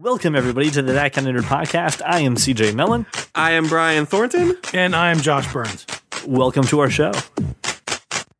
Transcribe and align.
Welcome, 0.00 0.34
everybody, 0.34 0.70
to 0.70 0.80
the 0.80 0.94
That 0.94 1.12
Kind 1.12 1.28
of 1.28 1.34
Nerd 1.34 1.46
podcast. 1.46 2.00
I 2.02 2.20
am 2.20 2.36
CJ 2.36 2.74
Mellon. 2.74 3.04
I 3.34 3.50
am 3.50 3.68
Brian 3.68 4.06
Thornton. 4.06 4.56
And 4.72 4.96
I 4.96 5.10
am 5.10 5.20
Josh 5.20 5.52
Burns. 5.52 5.84
Welcome 6.26 6.64
to 6.68 6.80
our 6.80 6.88
show. 6.88 7.12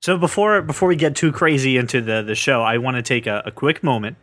So 0.00 0.16
before 0.16 0.62
before 0.62 0.88
we 0.88 0.96
get 0.96 1.16
too 1.16 1.32
crazy 1.32 1.76
into 1.76 2.00
the, 2.00 2.22
the 2.22 2.34
show, 2.34 2.62
I 2.62 2.78
want 2.78 2.96
to 2.96 3.02
take 3.02 3.26
a, 3.26 3.42
a 3.44 3.50
quick 3.50 3.82
moment 3.82 4.16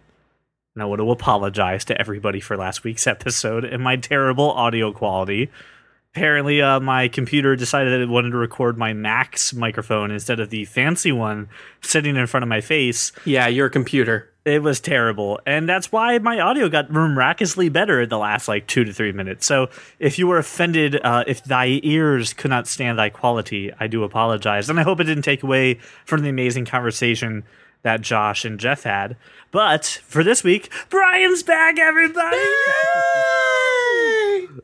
and 0.73 0.81
I 0.81 0.87
want 0.87 0.97
to 0.99 1.11
apologize 1.11 1.85
to 1.85 2.01
everybody 2.01 2.39
for 2.39 2.57
last 2.57 2.83
week's 2.83 3.05
episode 3.05 3.63
and 3.65 3.83
my 3.83 3.97
terrible 3.97 4.49
audio 4.49 4.91
quality. 4.91 5.51
Apparently, 6.15 6.59
uh, 6.63 6.79
my 6.79 7.07
computer 7.07 7.55
decided 7.55 7.93
that 7.93 8.01
it 8.01 8.09
wanted 8.09 8.31
to 8.31 8.37
record 8.37 8.79
my 8.79 8.93
Mac's 8.93 9.53
microphone 9.53 10.09
instead 10.09 10.39
of 10.39 10.49
the 10.49 10.65
fancy 10.65 11.11
one 11.11 11.49
sitting 11.81 12.15
in 12.15 12.25
front 12.25 12.41
of 12.41 12.49
my 12.49 12.61
face. 12.61 13.11
Yeah, 13.25 13.45
your 13.45 13.69
computer. 13.69 14.33
It 14.47 14.63
was 14.63 14.79
terrible. 14.79 15.41
And 15.45 15.67
that's 15.67 15.91
why 15.91 16.17
my 16.19 16.39
audio 16.39 16.69
got 16.69 16.89
miraculously 16.89 17.67
better 17.67 18.01
in 18.01 18.07
the 18.07 18.17
last 18.17 18.47
like 18.47 18.65
two 18.65 18.85
to 18.85 18.93
three 18.93 19.11
minutes. 19.11 19.45
So 19.45 19.69
if 19.99 20.17
you 20.17 20.25
were 20.25 20.37
offended, 20.37 21.01
uh, 21.03 21.25
if 21.27 21.43
thy 21.43 21.81
ears 21.83 22.31
could 22.33 22.49
not 22.49 22.65
stand 22.65 22.97
thy 22.97 23.09
quality, 23.09 23.73
I 23.77 23.87
do 23.87 24.05
apologize. 24.05 24.69
And 24.69 24.79
I 24.79 24.83
hope 24.83 25.01
it 25.01 25.03
didn't 25.03 25.23
take 25.23 25.43
away 25.43 25.79
from 26.05 26.21
the 26.21 26.29
amazing 26.29 26.63
conversation 26.65 27.43
that 27.81 27.99
Josh 27.99 28.45
and 28.45 28.57
Jeff 28.57 28.83
had. 28.83 29.17
But 29.51 30.01
for 30.05 30.23
this 30.23 30.45
week, 30.45 30.71
Brian's 30.89 31.43
back, 31.43 31.77
everybody! 31.77 32.37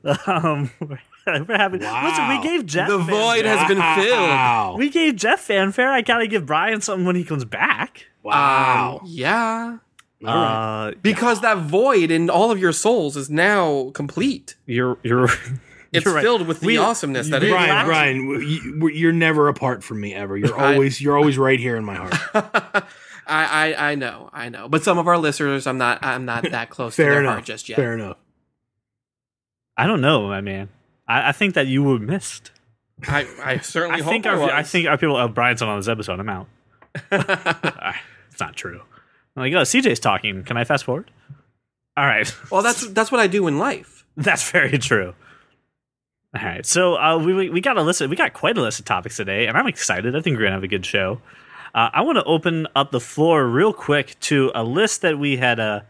um, 0.27 0.71
we're 1.27 1.57
having, 1.57 1.81
Listen, 1.81 2.29
we 2.29 2.41
gave 2.41 2.65
Jeff 2.65 2.87
The 2.87 2.99
void 2.99 3.43
has 3.43 3.67
been 3.67 3.81
filled. 4.01 4.29
Wow. 4.29 4.75
we 4.77 4.89
gave 4.89 5.17
Jeff 5.17 5.41
fanfare. 5.41 5.91
I 5.91 5.99
gotta 6.01 6.27
give 6.27 6.45
Brian 6.45 6.79
something 6.79 7.05
when 7.05 7.17
he 7.17 7.25
comes 7.25 7.43
back. 7.43 8.07
Wow. 8.23 8.99
Um, 9.01 9.07
yeah. 9.09 9.77
Uh, 10.25 10.91
Because 11.01 11.41
that 11.41 11.57
void 11.57 12.09
in 12.09 12.29
all 12.29 12.49
of 12.51 12.57
your 12.59 12.71
souls 12.71 13.17
is 13.17 13.29
now 13.29 13.91
complete. 13.93 14.55
you're 14.65 14.97
you're 15.03 15.27
It's 15.91 16.07
right. 16.07 16.23
filled 16.23 16.47
with 16.47 16.61
the 16.61 16.67
We- 16.67 16.77
awesomeness 16.77 17.29
that 17.29 17.43
is. 17.43 17.51
Brian, 17.51 17.69
Relax. 17.69 17.85
Brian, 17.87 18.15
you, 18.41 18.87
you're 18.89 19.11
never 19.11 19.47
apart 19.47 19.83
from 19.83 20.01
me 20.01 20.13
ever. 20.15 20.35
You're 20.37 20.57
always 20.59 20.99
you're 21.01 21.17
always 21.17 21.37
right 21.37 21.59
here 21.59 21.75
in 21.77 21.85
my 21.85 21.93
heart. 21.95 22.15
I, 23.27 23.73
I 23.75 23.91
I 23.91 23.95
know, 23.95 24.29
I 24.33 24.49
know. 24.49 24.67
But 24.67 24.83
some 24.83 24.97
of 24.97 25.07
our 25.07 25.17
listeners, 25.19 25.67
I'm 25.67 25.77
not 25.77 25.99
I'm 26.03 26.25
not 26.25 26.49
that 26.49 26.69
close 26.71 26.95
to 26.95 27.03
Fair 27.03 27.11
their 27.11 27.19
enough. 27.21 27.33
heart 27.35 27.45
just 27.45 27.69
yet. 27.69 27.75
Fair 27.75 27.93
enough. 27.93 28.17
I 29.77 29.85
don't 29.85 30.01
know, 30.01 30.27
my 30.27 30.41
man. 30.41 30.69
I, 31.07 31.29
I 31.29 31.31
think 31.31 31.53
that 31.55 31.67
you 31.67 31.83
were 31.83 31.99
missed. 31.99 32.51
I, 33.07 33.27
I 33.43 33.57
certainly 33.59 33.99
I 34.01 34.03
hope 34.03 34.11
think 34.13 34.25
I, 34.25 34.29
our, 34.31 34.39
was. 34.39 34.49
I 34.51 34.63
think 34.63 34.87
our 34.87 34.97
people. 34.97 35.15
Oh, 35.17 35.27
Brian's 35.27 35.61
on 35.61 35.77
this 35.77 35.87
episode. 35.87 36.19
I'm 36.19 36.29
out. 36.29 36.47
It's 38.33 38.39
not 38.41 38.55
true. 38.55 38.81
I'm 39.35 39.43
like, 39.43 39.53
oh, 39.53 39.61
CJ's 39.61 39.99
talking. 39.99 40.43
Can 40.43 40.57
I 40.57 40.63
fast 40.63 40.83
forward? 40.83 41.09
All 41.95 42.05
right. 42.05 42.33
well, 42.51 42.61
that's 42.63 42.87
that's 42.89 43.11
what 43.11 43.21
I 43.21 43.27
do 43.27 43.47
in 43.47 43.57
life. 43.59 44.05
That's 44.17 44.49
very 44.51 44.77
true. 44.77 45.13
All 46.35 46.43
right, 46.43 46.65
so 46.65 46.95
uh, 46.95 47.17
we 47.19 47.33
we- 47.33 47.49
we 47.51 47.61
got 47.61 47.77
a 47.77 47.83
list. 47.83 48.01
Of, 48.01 48.09
we 48.09 48.15
got 48.15 48.33
quite 48.33 48.57
a 48.57 48.61
list 48.61 48.79
of 48.79 48.85
topics 48.85 49.17
today, 49.17 49.45
and 49.45 49.55
I'm 49.55 49.67
excited. 49.67 50.15
I 50.15 50.21
think 50.21 50.35
we're 50.35 50.43
gonna 50.43 50.55
have 50.55 50.63
a 50.63 50.67
good 50.67 50.85
show. 50.85 51.21
Uh, 51.75 51.89
I 51.93 52.01
want 52.01 52.17
to 52.17 52.23
open 52.23 52.67
up 52.75 52.89
the 52.91 52.99
floor 52.99 53.45
real 53.47 53.71
quick 53.73 54.19
to 54.21 54.51
a 54.55 54.63
list 54.63 55.01
that 55.03 55.19
we 55.19 55.37
had 55.37 55.59
uh, 55.59 55.81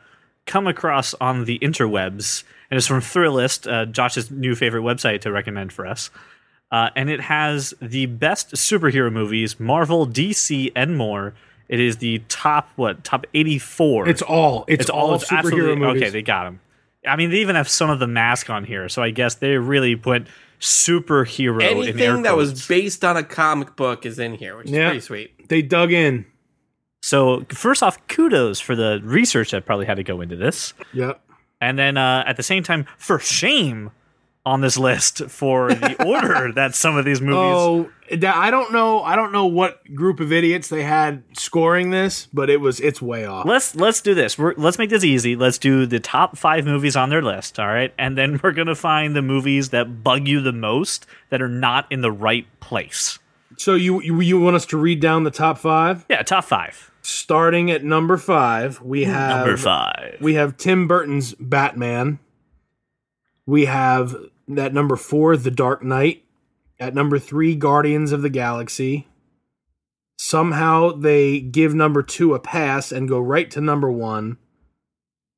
come 0.45 0.67
across 0.67 1.13
on 1.21 1.45
the 1.45 1.59
interwebs, 1.59 2.43
and 2.69 2.77
it's 2.77 2.87
from 2.87 2.99
Thrillist, 2.99 3.71
uh, 3.71 3.85
Josh's 3.85 4.31
new 4.31 4.53
favorite 4.55 4.81
website 4.83 5.21
to 5.21 5.31
recommend 5.31 5.71
for 5.71 5.85
us. 5.87 6.09
Uh, 6.71 6.89
and 6.95 7.09
it 7.09 7.21
has 7.21 7.73
the 7.81 8.05
best 8.07 8.51
superhero 8.55 9.11
movies, 9.11 9.59
Marvel, 9.59 10.07
DC, 10.07 10.71
and 10.75 10.97
more. 10.97 11.33
It 11.69 11.79
is 11.79 11.97
the 11.97 12.19
top 12.27 12.69
what 12.75 13.03
top 13.03 13.25
84. 13.33 14.07
It's 14.09 14.21
all 14.21 14.65
it's, 14.67 14.81
It's 14.81 14.89
all, 14.89 15.09
all 15.09 15.15
it's 15.15 15.25
superhero 15.25 15.77
movies. 15.77 16.01
okay. 16.03 16.09
They 16.11 16.21
got 16.21 16.45
him. 16.47 16.59
I 17.07 17.15
mean, 17.15 17.31
they 17.31 17.37
even 17.37 17.55
have 17.55 17.67
some 17.69 17.89
of 17.89 17.99
the 17.99 18.07
mask 18.07 18.49
on 18.49 18.63
here, 18.63 18.87
so 18.89 19.01
I 19.01 19.09
guess 19.09 19.35
they 19.35 19.57
really 19.57 19.95
put 19.95 20.27
superhero 20.61 21.61
in 21.61 21.77
Anything 21.89 22.21
that 22.23 22.35
was 22.37 22.65
based 22.67 23.03
on 23.03 23.17
a 23.17 23.23
comic 23.23 23.75
book 23.75 24.05
is 24.05 24.19
in 24.19 24.35
here, 24.35 24.55
which 24.57 24.67
is 24.67 24.71
Yeah. 24.73 24.87
pretty 24.89 25.01
sweet. 25.01 25.49
they 25.49 25.61
dug 25.61 25.91
in. 25.91 26.25
So 27.01 27.45
first 27.49 27.83
off, 27.83 27.97
kudos 28.07 28.59
for 28.61 28.75
the 28.75 29.01
research 29.03 29.51
that 29.51 29.65
probably 29.65 29.85
had 29.85 29.97
to 29.97 30.03
go 30.03 30.21
into 30.21 30.37
this, 30.37 30.73
Yep. 30.93 31.21
and 31.59 31.77
then 31.77 31.97
uh, 31.97 32.23
at 32.25 32.37
the 32.37 32.43
same 32.43 32.63
time, 32.63 32.85
for 32.97 33.19
shame 33.19 33.91
on 34.45 34.61
this 34.61 34.77
list 34.77 35.29
for 35.29 35.73
the 35.73 36.03
order 36.05 36.51
that 36.51 36.75
some 36.75 36.97
of 36.97 37.05
these 37.05 37.21
movies. 37.21 37.37
Oh, 37.37 37.89
I 38.11 38.51
don't 38.51 38.73
know. 38.73 39.01
I 39.01 39.15
don't 39.15 39.31
know 39.31 39.45
what 39.45 39.83
group 39.95 40.19
of 40.19 40.33
idiots 40.33 40.67
they 40.67 40.83
had 40.83 41.23
scoring 41.37 41.91
this, 41.91 42.27
but 42.33 42.49
it 42.49 42.59
was 42.59 42.79
it's 42.79 43.01
way 43.01 43.25
off. 43.25 43.45
Let's 43.45 43.75
let's 43.75 44.01
do 44.01 44.13
this. 44.13 44.37
We're, 44.37 44.53
let's 44.57 44.77
make 44.77 44.89
this 44.89 45.03
easy. 45.03 45.35
Let's 45.35 45.57
do 45.57 45.85
the 45.85 45.99
top 45.99 46.37
five 46.37 46.65
movies 46.65 46.95
on 46.95 47.09
their 47.09 47.21
list. 47.21 47.59
All 47.59 47.67
right, 47.67 47.93
and 47.97 48.17
then 48.17 48.39
we're 48.43 48.51
gonna 48.51 48.75
find 48.75 49.15
the 49.15 49.21
movies 49.21 49.69
that 49.69 50.03
bug 50.03 50.27
you 50.27 50.41
the 50.41 50.53
most 50.53 51.05
that 51.29 51.41
are 51.41 51.49
not 51.49 51.89
in 51.91 52.01
the 52.01 52.11
right 52.11 52.47
place. 52.59 53.19
So 53.57 53.75
you, 53.75 54.01
you 54.01 54.19
you 54.19 54.39
want 54.39 54.55
us 54.55 54.65
to 54.67 54.77
read 54.77 54.99
down 54.99 55.23
the 55.23 55.31
top 55.31 55.57
five? 55.57 56.05
Yeah, 56.09 56.21
top 56.23 56.43
five. 56.43 56.91
Starting 57.01 57.69
at 57.69 57.83
number 57.83 58.17
five, 58.17 58.81
we 58.81 59.03
have 59.05 59.45
Number 59.45 59.57
five. 59.57 60.17
We 60.21 60.35
have 60.35 60.57
Tim 60.57 60.87
Burton's 60.87 61.33
Batman. 61.35 62.19
We 63.45 63.65
have 63.65 64.15
at 64.57 64.73
number 64.73 64.95
four, 64.95 65.37
The 65.37 65.51
Dark 65.51 65.83
Knight. 65.83 66.23
At 66.79 66.93
number 66.93 67.19
three, 67.19 67.55
Guardians 67.55 68.11
of 68.11 68.21
the 68.21 68.29
Galaxy. 68.29 69.07
Somehow 70.17 70.91
they 70.91 71.39
give 71.39 71.73
number 71.73 72.01
two 72.03 72.33
a 72.33 72.39
pass 72.39 72.91
and 72.91 73.09
go 73.09 73.19
right 73.19 73.49
to 73.51 73.61
number 73.61 73.91
one, 73.91 74.37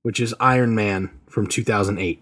which 0.04 0.20
is 0.20 0.36
Iron 0.40 0.76
Man 0.76 1.12
from 1.28 1.48
2008. 1.48 2.22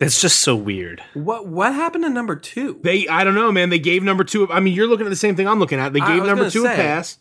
It's 0.00 0.20
just 0.20 0.40
so 0.40 0.56
weird. 0.56 1.02
What 1.14 1.46
what 1.46 1.72
happened 1.72 2.04
to 2.04 2.10
number 2.10 2.36
two? 2.36 2.78
They, 2.82 3.06
I 3.08 3.24
don't 3.24 3.34
know, 3.34 3.52
man. 3.52 3.70
They 3.70 3.78
gave 3.78 4.02
number 4.02 4.24
two. 4.24 4.50
I 4.50 4.60
mean, 4.60 4.74
you're 4.74 4.86
looking 4.88 5.06
at 5.06 5.10
the 5.10 5.16
same 5.16 5.36
thing 5.36 5.46
I'm 5.48 5.58
looking 5.58 5.78
at. 5.78 5.92
They 5.92 6.00
gave 6.00 6.24
number 6.24 6.42
gonna 6.42 6.50
two 6.50 6.64
a 6.66 6.68
pass. 6.68 7.18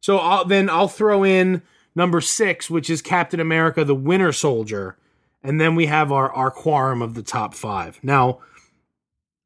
So 0.00 0.18
I'll, 0.18 0.44
then 0.44 0.68
I'll 0.68 0.88
throw 0.88 1.24
in 1.24 1.62
number 1.94 2.20
six, 2.20 2.68
which 2.68 2.90
is 2.90 3.00
Captain 3.00 3.40
America: 3.40 3.84
The 3.84 3.94
Winter 3.94 4.32
Soldier, 4.32 4.96
and 5.46 5.60
then 5.60 5.74
we 5.74 5.86
have 5.86 6.12
our 6.12 6.30
our 6.32 6.50
quorum 6.50 7.02
of 7.02 7.14
the 7.14 7.22
top 7.22 7.54
five. 7.54 7.98
Now, 8.02 8.40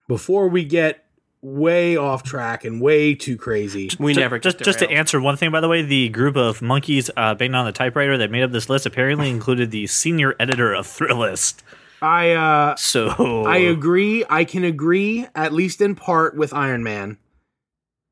before 0.08 0.48
we 0.48 0.64
get 0.64 1.04
way 1.42 1.96
off 1.96 2.22
track 2.22 2.64
and 2.64 2.80
way 2.80 3.14
too 3.14 3.36
crazy, 3.36 3.90
we 3.98 4.14
Ju- 4.14 4.20
never 4.20 4.38
just 4.38 4.58
get 4.58 4.64
just 4.64 4.78
to 4.80 4.90
answer 4.90 5.20
one 5.20 5.36
thing 5.36 5.50
by 5.50 5.60
the 5.60 5.68
way 5.68 5.82
the 5.82 6.08
group 6.08 6.36
of 6.36 6.60
monkeys 6.60 7.10
uh, 7.16 7.34
banging 7.34 7.54
on 7.54 7.66
the 7.66 7.72
typewriter 7.72 8.18
that 8.18 8.30
made 8.30 8.42
up 8.42 8.50
this 8.50 8.68
list 8.68 8.86
apparently 8.86 9.30
included 9.38 9.70
the 9.70 9.86
senior 9.86 10.34
editor 10.40 10.72
of 10.72 10.86
thrillist 10.86 11.62
I 12.02 12.30
uh, 12.30 12.76
so 12.76 13.44
I 13.44 13.58
agree. 13.58 14.24
I 14.28 14.44
can 14.44 14.64
agree 14.64 15.26
at 15.34 15.52
least 15.52 15.80
in 15.80 15.94
part 15.94 16.36
with 16.36 16.52
Iron 16.52 16.82
Man. 16.82 17.18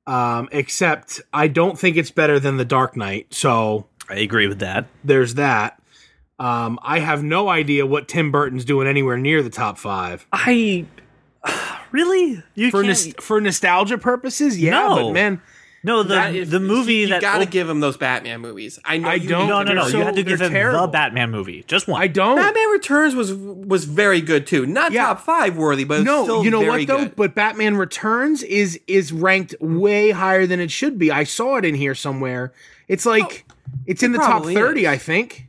Um, 0.06 0.48
except 0.52 1.20
I 1.34 1.48
don't 1.48 1.78
think 1.78 1.96
it's 1.96 2.10
better 2.10 2.40
than 2.40 2.56
The 2.56 2.64
Dark 2.64 2.96
Knight. 2.96 3.32
So 3.32 3.86
I 4.08 4.16
agree 4.16 4.46
with 4.46 4.60
that 4.60 4.86
there's 5.04 5.34
that. 5.34 5.77
Um, 6.38 6.78
I 6.82 7.00
have 7.00 7.22
no 7.24 7.48
idea 7.48 7.84
what 7.86 8.06
Tim 8.08 8.30
Burton's 8.30 8.64
doing 8.64 8.86
anywhere 8.86 9.16
near 9.18 9.42
the 9.42 9.50
top 9.50 9.76
five. 9.78 10.26
i 10.32 10.84
really 11.92 12.42
you 12.54 12.70
For 12.70 12.82
can't 12.82 12.88
nos- 12.88 13.14
for 13.20 13.40
nostalgia 13.40 13.98
purposes, 13.98 14.60
yeah, 14.60 14.72
No. 14.72 14.96
but 15.06 15.12
man, 15.12 15.40
no 15.82 16.02
the 16.02 16.14
That- 16.14 16.34
if- 16.34 16.50
the 16.50 16.60
movie 16.60 16.94
you, 16.94 17.08
that 17.08 17.20
gotta 17.20 17.44
op- 17.44 17.50
give 17.50 17.68
him 17.68 17.80
those 17.80 17.96
Batman 17.96 18.40
movies. 18.40 18.78
I 18.84 18.98
know 18.98 19.08
I 19.08 19.18
don't- 19.18 19.48
no 19.48 19.62
no 19.62 19.72
no 19.72 19.88
they're 19.88 19.98
you 19.98 20.04
had 20.04 20.16
to 20.16 20.22
give 20.22 20.38
they're 20.38 20.70
him 20.70 20.72
the 20.80 20.86
batman 20.88 21.30
movie 21.30 21.64
just 21.66 21.88
one 21.88 22.00
I 22.02 22.06
don't. 22.08 22.36
Batman 22.36 22.68
Returns 22.70 23.14
was 23.14 23.32
was 23.32 23.84
very 23.84 24.20
good 24.20 24.46
too. 24.46 24.66
Not 24.66 24.92
Yeah. 24.92 25.06
top 25.06 25.20
five 25.20 25.56
worthy, 25.56 25.84
but 25.84 26.02
no, 26.02 26.24
still 26.24 26.44
you 26.44 26.50
know 26.50 26.60
very 26.60 26.70
what 26.70 26.86
though? 26.86 26.98
good. 26.98 27.16
But 27.16 27.34
Batman 27.34 27.76
Returns 27.76 28.42
is 28.42 28.78
is 28.86 29.12
ranked 29.12 29.54
way 29.60 30.10
higher 30.10 30.46
than 30.46 30.60
it 30.60 30.70
should 30.70 30.98
be. 30.98 31.10
I 31.10 31.24
saw 31.24 31.56
it 31.56 31.64
in 31.64 31.74
here 31.74 31.94
somewhere. 31.94 32.52
It's 32.88 33.06
like 33.06 33.44
it's 33.86 34.02
in 34.02 34.14
it 34.14 34.18
the 34.18 34.24
top 34.24 34.44
thirty, 34.44 34.82
is. 34.82 34.88
I 34.88 34.96
think. 34.98 35.46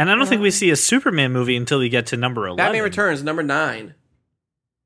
And 0.00 0.10
i 0.10 0.14
don't 0.14 0.26
think 0.26 0.42
we 0.42 0.50
see 0.50 0.70
a 0.70 0.76
superman 0.76 1.32
movie 1.32 1.56
until 1.56 1.78
we 1.78 1.88
get 1.88 2.06
to 2.06 2.16
number 2.16 2.46
11 2.46 2.56
Batman 2.56 2.82
Returns 2.82 3.22
number 3.22 3.42
nine. 3.42 3.94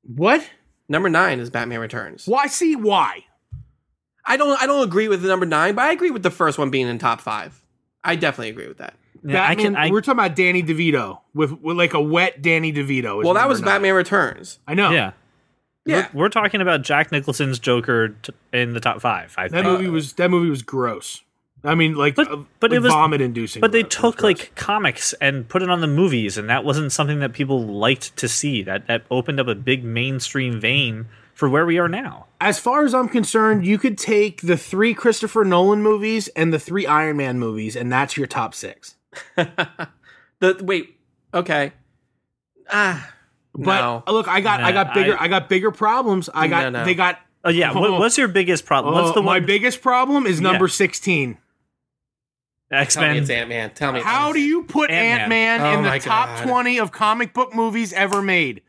What? 0.03 0.47
Number 0.87 1.09
nine 1.09 1.39
is 1.39 1.49
Batman 1.49 1.79
Returns. 1.79 2.27
Why? 2.27 2.45
See 2.47 2.75
why? 2.75 3.25
I 4.25 4.37
don't 4.37 4.61
I 4.61 4.65
don't 4.67 4.83
agree 4.87 5.07
with 5.07 5.21
the 5.21 5.27
number 5.27 5.45
nine, 5.45 5.75
but 5.75 5.85
I 5.85 5.91
agree 5.91 6.11
with 6.11 6.23
the 6.23 6.31
first 6.31 6.57
one 6.57 6.69
being 6.69 6.87
in 6.87 6.99
top 6.99 7.21
five. 7.21 7.61
I 8.03 8.15
definitely 8.15 8.49
agree 8.49 8.67
with 8.67 8.77
that. 8.77 8.93
Yeah, 9.23 9.43
I 9.43 9.55
Batman. 9.55 9.65
can 9.65 9.75
I, 9.75 9.89
we're 9.91 10.01
talking 10.01 10.19
about 10.19 10.35
Danny 10.35 10.61
DeVito 10.61 11.19
with, 11.33 11.51
with 11.53 11.75
like 11.77 11.93
a 11.95 12.01
wet 12.01 12.41
Danny 12.43 12.71
DeVito. 12.71 13.19
is 13.19 13.25
Well, 13.25 13.33
that 13.33 13.41
number 13.41 13.47
was 13.49 13.61
nine. 13.61 13.65
Batman 13.75 13.95
Returns. 13.95 14.59
I 14.67 14.75
know. 14.75 14.91
yeah 14.91 15.13
Yeah. 15.85 16.07
We're, 16.13 16.21
we're 16.23 16.29
talking 16.29 16.61
about 16.61 16.83
Jack 16.83 17.11
Nicholson's 17.11 17.57
Joker 17.57 18.09
t- 18.09 18.31
in 18.53 18.73
the 18.73 18.79
top 18.79 19.01
five. 19.01 19.33
I 19.37 19.47
That 19.47 19.63
think. 19.63 19.79
movie 19.79 19.89
was 19.89 20.13
that 20.13 20.29
movie 20.29 20.49
was 20.51 20.61
gross. 20.61 21.23
I 21.65 21.75
mean, 21.75 21.95
like, 21.95 22.15
But- 22.15 22.31
uh, 22.31 22.37
but 22.59 22.71
like 22.71 22.77
it 22.77 22.81
was- 22.83 22.91
vomit 22.93 23.21
inducing. 23.21 23.59
But 23.61 23.71
they 23.71 23.83
took 23.83 24.21
like 24.23 24.53
comics 24.55 25.13
and 25.21 25.47
put 25.47 25.61
it 25.63 25.69
on 25.69 25.81
the 25.81 25.87
movies, 25.87 26.37
and 26.37 26.49
that 26.49 26.63
wasn't 26.63 26.91
something 26.91 27.19
that 27.19 27.33
people 27.33 27.65
liked 27.65 28.15
to 28.17 28.27
see. 28.27 28.61
That 28.63 28.87
that 28.87 29.03
opened 29.09 29.39
up 29.39 29.47
a 29.47 29.55
big 29.55 29.83
mainstream 29.83 30.59
vein 30.59 31.07
for 31.33 31.49
where 31.49 31.65
we 31.65 31.77
are 31.77 31.89
now. 31.89 32.27
As 32.39 32.59
far 32.59 32.85
as 32.85 32.93
I'm 32.93 33.09
concerned, 33.09 33.65
you 33.65 33.77
could 33.77 33.97
take 33.97 34.41
the 34.41 34.55
three 34.57 34.93
Christopher 34.93 35.43
Nolan 35.43 35.81
movies 35.81 36.27
and 36.29 36.53
the 36.53 36.59
three 36.59 36.85
Iron 36.85 37.17
Man 37.17 37.39
movies, 37.39 37.75
and 37.75 37.91
that's 37.91 38.15
your 38.15 38.27
top 38.27 38.53
six. 38.53 38.95
the 39.35 40.57
wait, 40.61 40.97
okay. 41.33 41.73
Ah, 42.71 43.11
But 43.53 43.81
no. 43.81 44.13
look, 44.13 44.27
I 44.27 44.41
got 44.41 44.61
I 44.61 44.71
got 44.71 44.93
bigger 44.93 45.17
I- 45.17 45.25
I, 45.25 45.27
got 45.27 45.49
bigger 45.49 45.71
problems. 45.71 46.29
I 46.33 46.47
got 46.47 46.71
No, 46.73 46.79
no. 46.79 46.85
they 46.85 46.95
got 46.95 47.19
Oh 47.43 47.49
yeah, 47.49 47.73
what, 47.73 47.89
Oh. 47.91 47.99
what's 47.99 48.17
your 48.17 48.27
biggest 48.27 48.65
problem? 48.65 48.95
What's 48.95 49.09
oh, 49.11 49.13
the 49.13 49.21
my 49.21 49.37
one? 49.37 49.45
biggest 49.45 49.81
problem 49.81 50.25
is 50.25 50.41
number 50.41 50.65
Yeah. 50.65 50.71
16. 50.71 51.37
X 52.75 52.97
Men. 52.97 53.17
it's 53.17 53.29
Ant 53.29 53.49
Man. 53.49 53.71
Tell 53.71 53.91
me. 53.91 54.01
How 54.01 54.31
do 54.33 54.39
you 54.39 54.63
put 54.63 54.89
Ant-Man. 54.91 55.61
Oh 55.61 55.73
in 55.77 55.83
the 55.83 55.99
top 55.99 56.27
God. 56.39 56.47
20 56.47 56.79
of 56.79 56.91
comic 56.91 57.33
book 57.33 57.53
movies 57.55 57.93
ever 57.93 58.21
made? 58.21 58.61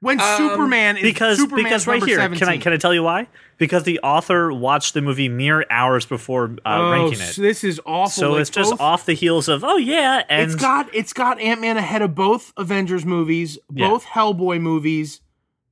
When 0.00 0.20
Um, 0.20 0.36
Superman 0.36 0.96
is 0.96 1.02
Because 1.02 1.38
Superman's 1.38 1.64
because 1.64 1.86
right 1.88 1.94
number 1.94 2.06
here, 2.06 2.16
17. 2.18 2.38
can 2.38 2.48
I 2.48 2.58
can 2.58 2.72
I 2.72 2.76
tell 2.76 2.94
you 2.94 3.02
why? 3.02 3.26
Because 3.56 3.82
the 3.82 3.98
author 4.00 4.52
watched 4.52 4.94
the 4.94 5.02
movie 5.02 5.28
mere 5.28 5.64
hours 5.70 6.06
before 6.06 6.54
uh, 6.64 6.78
oh, 6.78 6.92
ranking 6.92 7.20
it, 7.20 7.34
This 7.36 7.64
is 7.64 7.80
awful. 7.84 8.08
so 8.10 8.32
Like, 8.32 8.42
it's 8.42 8.50
just 8.50 8.70
both- 8.70 8.80
off 8.80 9.06
the 9.06 9.14
heels 9.14 9.48
of 9.48 9.64
oh 9.64 9.76
yeah, 9.76 10.22
and 10.28 10.42
It's 10.52 10.54
got 10.54 10.94
it's 10.94 11.12
got 11.12 11.40
Ant 11.40 11.60
Man 11.60 11.76
ahead 11.76 12.00
of 12.02 12.14
both 12.14 12.52
Avengers 12.56 13.04
movies, 13.04 13.58
Yeah. 13.74 13.88
both 13.88 14.04
Hellboy 14.06 14.60
movies, 14.60 15.20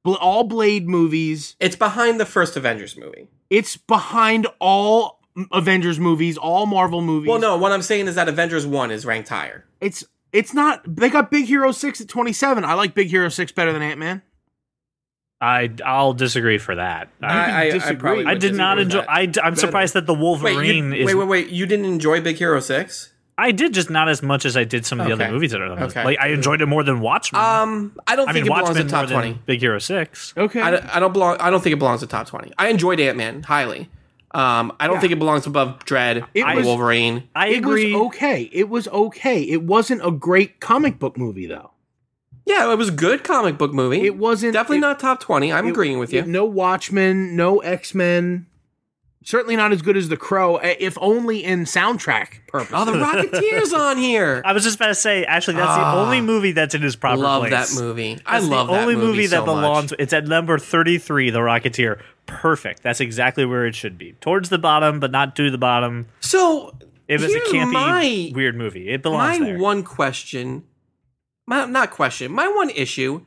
all 0.04 0.42
Blade 0.42 0.88
movies. 0.88 1.54
It's 1.60 1.76
behind 1.76 2.18
the 2.18 2.26
first 2.26 2.56
Avengers 2.56 2.96
movie. 2.96 3.28
It's 3.48 3.76
behind 3.76 4.48
all 4.58 5.15
Avengers 5.52 5.98
movies, 6.00 6.36
all 6.38 6.66
Marvel 6.66 7.02
movies. 7.02 7.28
Well, 7.28 7.38
no, 7.38 7.56
what 7.56 7.72
I'm 7.72 7.82
saying 7.82 8.08
is 8.08 8.14
that 8.14 8.28
Avengers 8.28 8.66
1 8.66 8.90
is 8.90 9.04
ranked 9.04 9.28
higher. 9.28 9.64
it's 9.80 10.04
it's 10.32 10.52
not. 10.52 10.82
They 10.86 11.08
got 11.08 11.30
Big 11.30 11.46
Hero 11.46 11.72
Six 11.72 12.00
at 12.00 12.08
twenty 12.08 12.32
seven. 12.32 12.64
I 12.64 12.74
like 12.74 12.94
Big 12.94 13.08
Hero 13.08 13.28
Six 13.28 13.52
better 13.52 13.72
than 13.72 13.80
Ant 13.80 13.98
Man. 13.98 14.22
I 15.40 15.70
I'll 15.84 16.14
disagree 16.14 16.58
for 16.58 16.74
that. 16.74 17.08
I, 17.22 17.26
I, 17.26 17.60
I, 17.60 17.70
disagree. 17.70 17.96
probably 17.96 18.24
I 18.26 18.32
would 18.32 18.40
did 18.40 18.54
not 18.54 18.78
enjoy. 18.78 19.00
I. 19.00 19.30
I, 19.42 19.46
am 19.46 19.54
surprised 19.56 19.94
that 19.94 20.06
the 20.06 20.14
Wait, 20.14 20.20
Wolverine 20.20 20.92
you, 20.92 21.00
is. 21.00 21.06
wait, 21.06 21.14
wait, 21.14 21.28
wait. 21.28 21.48
You 21.50 21.66
didn't 21.66 21.84
enjoy 21.84 22.20
Big 22.20 22.36
Hero 22.36 22.58
6? 22.60 23.12
I 23.38 23.52
did 23.52 23.74
just 23.74 23.90
not 23.90 24.08
as 24.08 24.22
much 24.22 24.46
as 24.46 24.56
I 24.56 24.64
did 24.64 24.86
some 24.86 24.98
of 24.98 25.06
the 25.06 25.12
Okay. 25.12 25.24
other 25.24 25.32
movies 25.32 25.50
that 25.52 25.60
are 25.60 25.70
on 25.70 25.78
the. 25.78 25.84
Okay. 25.86 26.04
Like 26.04 26.18
I 26.18 26.28
enjoyed 26.28 26.62
it 26.62 26.66
more 26.66 26.82
than 26.82 27.00
Watchmen. 27.00 27.40
Um, 27.40 27.98
I 28.06 28.16
don't 28.16 28.28
I 28.28 28.32
think 28.32 28.44
mean, 28.46 28.52
it 28.52 28.56
belongs 28.56 28.68
Watchmen 28.68 28.86
in 28.86 28.88
top 28.88 29.08
20. 29.10 29.38
Big 29.44 29.60
Hero 29.60 29.78
Six. 29.78 30.32
Okay. 30.38 30.60
I 30.60 30.70
don't, 30.70 30.96
I 30.96 31.00
don't 31.00 31.12
belong. 31.12 31.36
I 31.38 31.50
don't 31.50 31.62
think 31.62 31.74
it 31.74 31.78
belongs 31.78 32.00
to 32.00 32.06
top 32.06 32.26
20. 32.26 32.52
I 32.58 32.68
enjoyed 32.68 32.98
Ant 32.98 33.18
Man 33.18 33.42
highly. 33.42 33.90
Um, 34.36 34.72
I 34.78 34.86
don't 34.86 34.96
Yeah. 34.96 35.00
think 35.00 35.12
it 35.14 35.18
belongs 35.18 35.46
above 35.46 35.78
Dredd 35.86 36.26
It 36.34 36.42
or 36.42 36.54
was- 36.56 36.66
Wolverine. 36.66 37.22
I 37.34 37.48
it 37.48 37.58
agree. 37.58 37.92
was 37.94 38.02
okay. 38.08 38.50
It 38.52 38.68
was 38.68 38.86
okay. 38.88 39.40
It 39.42 39.62
wasn't 39.62 40.04
a 40.06 40.10
great 40.10 40.60
comic 40.60 40.98
book 40.98 41.16
movie 41.16 41.46
though. 41.46 41.70
Yeah, 42.44 42.70
it 42.70 42.76
was 42.76 42.90
a 42.90 42.92
good 42.92 43.24
comic 43.24 43.56
book 43.56 43.72
movie. 43.72 44.02
It 44.04 44.16
wasn't 44.16 44.52
Definitely 44.52 44.78
it- 44.78 44.80
not 44.82 45.00
top 45.00 45.20
20. 45.20 45.52
I'm 45.52 45.66
it- 45.66 45.70
agreeing 45.70 45.98
with 45.98 46.12
you. 46.12 46.22
No 46.26 46.44
Watchmen, 46.44 47.34
no 47.34 47.58
X 47.60 47.94
Men. 47.94 48.46
Certainly 49.26 49.56
not 49.56 49.72
as 49.72 49.82
good 49.82 49.96
as 49.96 50.08
The 50.08 50.16
Crow, 50.16 50.58
eh, 50.58 50.76
if 50.78 50.96
only 51.00 51.42
in 51.42 51.64
soundtrack 51.64 52.46
purpose. 52.46 52.70
oh, 52.72 52.84
the 52.84 52.92
Rocketeer's 52.92 53.72
on 53.72 53.98
here. 53.98 54.40
I 54.44 54.52
was 54.52 54.62
just 54.62 54.76
about 54.76 54.86
to 54.86 54.94
say. 54.94 55.24
Actually, 55.24 55.56
that's 55.56 55.68
Ah. 55.68 55.96
the 55.96 56.00
only 56.00 56.20
movie 56.20 56.52
that's 56.52 56.76
in 56.76 56.82
his 56.82 56.94
proper 56.94 57.16
love 57.22 57.42
place. 57.48 57.74
that 57.74 57.82
movie. 57.82 58.18
I 58.24 58.38
That's 58.38 58.46
love 58.48 58.68
the 58.68 58.74
that 58.74 58.82
only 58.82 58.94
movie, 58.94 59.26
that 59.26 59.38
so 59.38 59.46
much. 59.46 59.46
belongs. 59.62 59.92
It's 59.98 60.12
at 60.12 60.28
number 60.28 60.58
thirty-three. 60.60 61.30
The 61.30 61.40
Rocketeer. 61.40 62.00
Perfect. 62.26 62.84
That's 62.84 63.00
exactly 63.00 63.44
where 63.44 63.66
it 63.66 63.74
should 63.74 63.98
be. 63.98 64.12
Towards 64.20 64.48
the 64.48 64.58
bottom, 64.58 65.00
but 65.00 65.10
not 65.10 65.34
to 65.36 65.50
the 65.50 65.58
bottom. 65.58 66.06
So 66.20 66.72
It 67.08 67.20
was 67.20 67.24
a 67.30 67.34
here's 67.34 67.48
campy, 67.48 67.72
my, 67.72 68.32
weird 68.32 68.56
movie. 68.56 68.88
It 68.90 69.02
belongs 69.02 69.40
my 69.40 69.44
there. 69.46 69.58
one 69.58 69.82
question. 69.82 70.62
My, 71.48 71.64
not 71.64 71.90
question. 71.90 72.30
My 72.32 72.46
one 72.48 72.70
issue. 72.70 73.22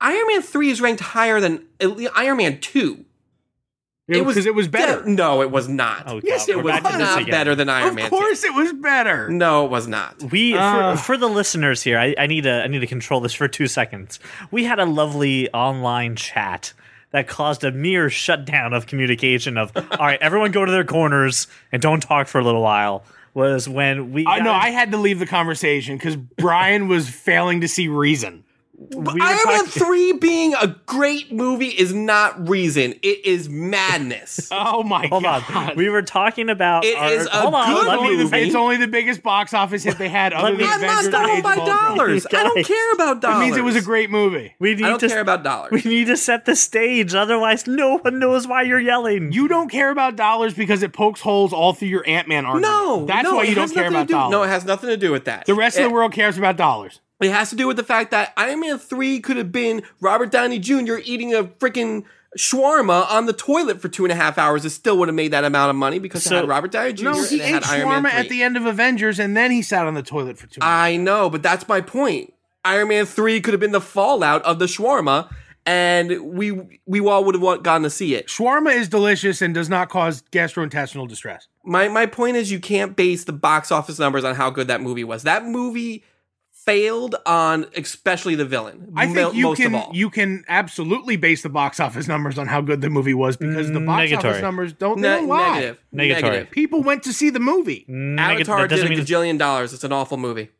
Iron 0.00 0.26
Man 0.28 0.42
three 0.42 0.70
is 0.70 0.80
ranked 0.80 1.00
higher 1.02 1.40
than 1.40 1.64
Iron 2.14 2.36
Man 2.36 2.60
two. 2.60 3.04
It 4.08 4.24
was 4.24 4.34
because 4.34 4.46
it 4.46 4.54
was 4.54 4.68
better. 4.68 5.02
Yeah, 5.06 5.14
no, 5.14 5.42
it 5.42 5.50
was 5.50 5.68
not. 5.68 6.04
Oh, 6.06 6.20
Yes, 6.24 6.48
it 6.48 6.56
was 6.56 6.72
back 6.72 6.82
to 6.92 6.98
this 6.98 7.16
not 7.16 7.26
better 7.26 7.54
than 7.54 7.68
Iron 7.68 7.88
of 7.90 7.94
Man. 7.94 8.04
Of 8.06 8.10
course, 8.10 8.42
it 8.44 8.54
was 8.54 8.72
better. 8.72 9.28
No, 9.28 9.64
it 9.64 9.70
was 9.70 9.86
not. 9.86 10.22
We 10.32 10.54
Uh. 10.56 10.96
for, 10.96 11.02
for 11.02 11.16
the 11.16 11.28
listeners 11.28 11.82
here, 11.82 11.98
I, 11.98 12.14
I 12.18 12.26
need 12.26 12.42
to 12.42 12.62
I 12.64 12.66
need 12.66 12.80
to 12.80 12.86
control 12.86 13.20
this 13.20 13.32
for 13.32 13.46
two 13.48 13.68
seconds. 13.68 14.18
We 14.50 14.64
had 14.64 14.78
a 14.80 14.84
lovely 14.86 15.50
online 15.52 16.16
chat 16.16 16.72
that 17.12 17.28
caused 17.28 17.62
a 17.62 17.70
mere 17.70 18.10
shutdown 18.10 18.72
of 18.72 18.86
communication. 18.86 19.56
Of 19.56 19.70
all 19.76 19.82
right, 19.98 20.20
everyone 20.20 20.50
go 20.50 20.64
to 20.64 20.72
their 20.72 20.84
corners 20.84 21.46
and 21.70 21.80
don't 21.80 22.00
talk 22.02 22.26
for 22.26 22.40
a 22.40 22.44
little 22.44 22.62
while. 22.62 23.04
Was 23.34 23.66
when 23.66 24.12
we 24.12 24.26
I 24.26 24.40
know 24.40 24.52
I 24.52 24.70
had 24.70 24.90
to 24.90 24.98
leave 24.98 25.18
the 25.18 25.26
conversation 25.26 25.96
because 25.96 26.16
Brian 26.16 26.86
was 26.88 27.08
failing 27.08 27.62
to 27.62 27.68
see 27.68 27.88
reason. 27.88 28.44
We 28.90 29.20
Iron 29.20 29.38
Man 29.46 29.64
3 29.66 30.12
being 30.14 30.54
a 30.54 30.68
great 30.86 31.32
movie 31.32 31.68
is 31.68 31.92
not 31.92 32.48
reason. 32.48 32.92
It 33.02 33.24
is 33.24 33.48
madness. 33.48 34.50
Oh 34.64 34.82
my 34.82 35.06
Hold 35.08 35.22
god! 35.24 35.44
on, 35.54 35.76
we 35.76 35.88
were 35.88 36.02
talking 36.02 36.48
about. 36.48 36.84
It 36.84 36.96
our, 36.96 37.08
is 37.10 37.26
a 37.26 37.30
hold 37.30 37.54
on, 37.54 37.68
good 37.74 37.86
let 37.86 38.00
me- 38.02 38.16
the- 38.16 38.24
movie. 38.24 38.36
it's 38.42 38.54
only 38.54 38.76
the 38.76 38.86
biggest 38.86 39.22
box 39.22 39.52
office 39.54 39.82
hit 39.82 39.98
they 39.98 40.08
had 40.08 40.32
other 40.32 40.50
Let 40.50 40.58
me- 40.58 40.64
than 40.64 40.72
I'm 40.74 40.80
not 40.80 41.04
Avengers 41.04 41.04
and 41.06 41.12
going 41.26 41.42
by 41.42 41.52
of 41.54 41.58
Ultron. 41.58 41.96
dollars. 41.96 42.26
I 42.26 42.42
don't 42.42 42.64
care 42.66 42.92
about 42.92 43.20
dollars. 43.20 43.36
It 43.36 43.40
means 43.40 43.56
it 43.56 43.64
was 43.64 43.76
a 43.76 43.82
great 43.82 44.10
movie. 44.10 44.54
We 44.58 44.74
need 44.74 44.84
I 44.84 44.90
don't 44.90 44.98
to 45.00 45.08
care 45.08 45.20
about 45.20 45.42
dollars. 45.42 45.70
we 45.72 45.82
need 45.90 46.06
to 46.06 46.16
set 46.16 46.44
the 46.44 46.56
stage. 46.56 47.14
Otherwise, 47.14 47.66
no 47.66 47.98
one 47.98 48.18
knows 48.18 48.46
why 48.46 48.62
you're 48.62 48.80
yelling. 48.80 49.32
You 49.32 49.48
don't 49.48 49.68
care 49.70 49.90
about 49.90 50.16
dollars 50.16 50.54
because 50.54 50.82
it 50.82 50.92
pokes 50.92 51.20
holes 51.20 51.52
all 51.52 51.72
through 51.74 51.88
your 51.88 52.04
Ant 52.08 52.28
Man 52.28 52.44
argument. 52.46 52.72
No, 52.72 53.06
that's 53.06 53.24
no, 53.24 53.36
why 53.36 53.44
you 53.44 53.54
don't 53.54 53.72
care 53.72 53.88
about 53.88 54.06
do- 54.06 54.14
dollars. 54.14 54.32
No, 54.32 54.42
it 54.42 54.48
has 54.48 54.64
nothing 54.64 54.90
to 54.90 54.96
do 54.96 55.10
with 55.12 55.24
that. 55.26 55.46
the 55.46 55.54
rest 55.54 55.76
it, 55.78 55.82
of 55.82 55.88
the 55.90 55.94
world 55.94 56.12
cares 56.12 56.38
about 56.38 56.56
dollars. 56.56 57.00
It 57.24 57.30
has 57.30 57.50
to 57.50 57.56
do 57.56 57.66
with 57.66 57.76
the 57.76 57.84
fact 57.84 58.10
that 58.10 58.32
Iron 58.36 58.60
Man 58.60 58.78
3 58.78 59.20
could 59.20 59.36
have 59.36 59.52
been 59.52 59.82
Robert 60.00 60.30
Downey 60.30 60.58
Jr. 60.58 60.96
eating 61.04 61.34
a 61.34 61.44
freaking 61.44 62.04
shawarma 62.38 63.08
on 63.10 63.26
the 63.26 63.32
toilet 63.32 63.80
for 63.80 63.88
two 63.88 64.04
and 64.04 64.12
a 64.12 64.14
half 64.14 64.38
hours. 64.38 64.64
It 64.64 64.70
still 64.70 64.96
would 64.98 65.08
have 65.08 65.14
made 65.14 65.32
that 65.32 65.44
amount 65.44 65.70
of 65.70 65.76
money 65.76 65.98
because 65.98 66.24
So- 66.24 66.34
it 66.34 66.38
had 66.40 66.48
Robert 66.48 66.70
Downey 66.72 66.92
Jr. 66.94 67.04
No, 67.04 67.22
he 67.22 67.40
ate 67.40 67.54
had 67.54 67.64
Iron 67.64 67.88
Man 67.88 68.04
shawarma 68.04 68.14
at 68.14 68.28
the 68.28 68.42
end 68.42 68.56
of 68.56 68.66
Avengers, 68.66 69.18
and 69.18 69.36
then 69.36 69.50
he 69.50 69.62
sat 69.62 69.86
on 69.86 69.94
the 69.94 70.02
toilet 70.02 70.38
for 70.38 70.46
two. 70.46 70.60
I 70.62 70.96
know, 70.96 71.28
but 71.30 71.42
that's 71.42 71.68
my 71.68 71.80
point. 71.80 72.32
Iron 72.64 72.88
Man 72.88 73.06
3 73.06 73.40
could 73.40 73.52
have 73.54 73.60
been 73.60 73.72
the 73.72 73.80
fallout 73.80 74.42
of 74.44 74.58
the 74.58 74.66
shawarma, 74.66 75.28
and 75.66 76.20
we 76.34 76.80
we 76.86 77.00
all 77.00 77.24
would 77.24 77.34
have 77.34 77.62
gotten 77.62 77.82
to 77.82 77.90
see 77.90 78.14
it. 78.14 78.28
shawarma 78.28 78.74
is 78.74 78.88
delicious 78.88 79.42
and 79.42 79.54
does 79.54 79.68
not 79.68 79.88
cause 79.88 80.22
gastrointestinal 80.32 81.06
distress. 81.08 81.48
My 81.64 81.88
my 81.88 82.06
point 82.06 82.36
is 82.36 82.50
you 82.50 82.60
can't 82.60 82.96
base 82.96 83.24
the 83.24 83.32
box 83.32 83.70
office 83.70 83.98
numbers 83.98 84.24
on 84.24 84.34
how 84.34 84.50
good 84.50 84.68
that 84.68 84.80
movie 84.80 85.04
was. 85.04 85.22
That 85.24 85.44
movie 85.44 86.02
failed 86.64 87.16
on 87.26 87.66
especially 87.76 88.34
the 88.34 88.44
villain. 88.44 88.92
I 88.96 89.06
mo- 89.06 89.14
think 89.14 89.34
you 89.34 89.42
most 89.44 89.58
can 89.58 89.74
of 89.74 89.80
all. 89.82 89.90
you 89.92 90.10
can 90.10 90.44
absolutely 90.48 91.16
base 91.16 91.42
the 91.42 91.48
box 91.48 91.80
office 91.80 92.06
numbers 92.08 92.38
on 92.38 92.46
how 92.46 92.60
good 92.60 92.80
the 92.80 92.90
movie 92.90 93.14
was 93.14 93.36
because 93.36 93.70
the 93.72 93.80
box 93.80 94.10
Negatory. 94.10 94.16
office 94.18 94.42
numbers 94.42 94.72
don't, 94.72 95.00
they 95.00 95.08
Ne- 95.08 95.16
don't 95.16 95.28
lie. 95.28 95.52
negative. 95.54 95.76
Negatory. 95.94 96.08
Negative. 96.22 96.50
People 96.50 96.82
went 96.82 97.02
to 97.04 97.12
see 97.12 97.30
the 97.30 97.40
movie. 97.40 97.84
Neg- 97.88 98.36
Avatar 98.36 98.68
did 98.68 98.78
a 98.80 98.82
mean 98.84 98.92
it's- 98.98 99.08
gajillion 99.08 99.38
dollars. 99.38 99.72
It's 99.72 99.84
an 99.84 99.92
awful 99.92 100.16
movie. 100.16 100.50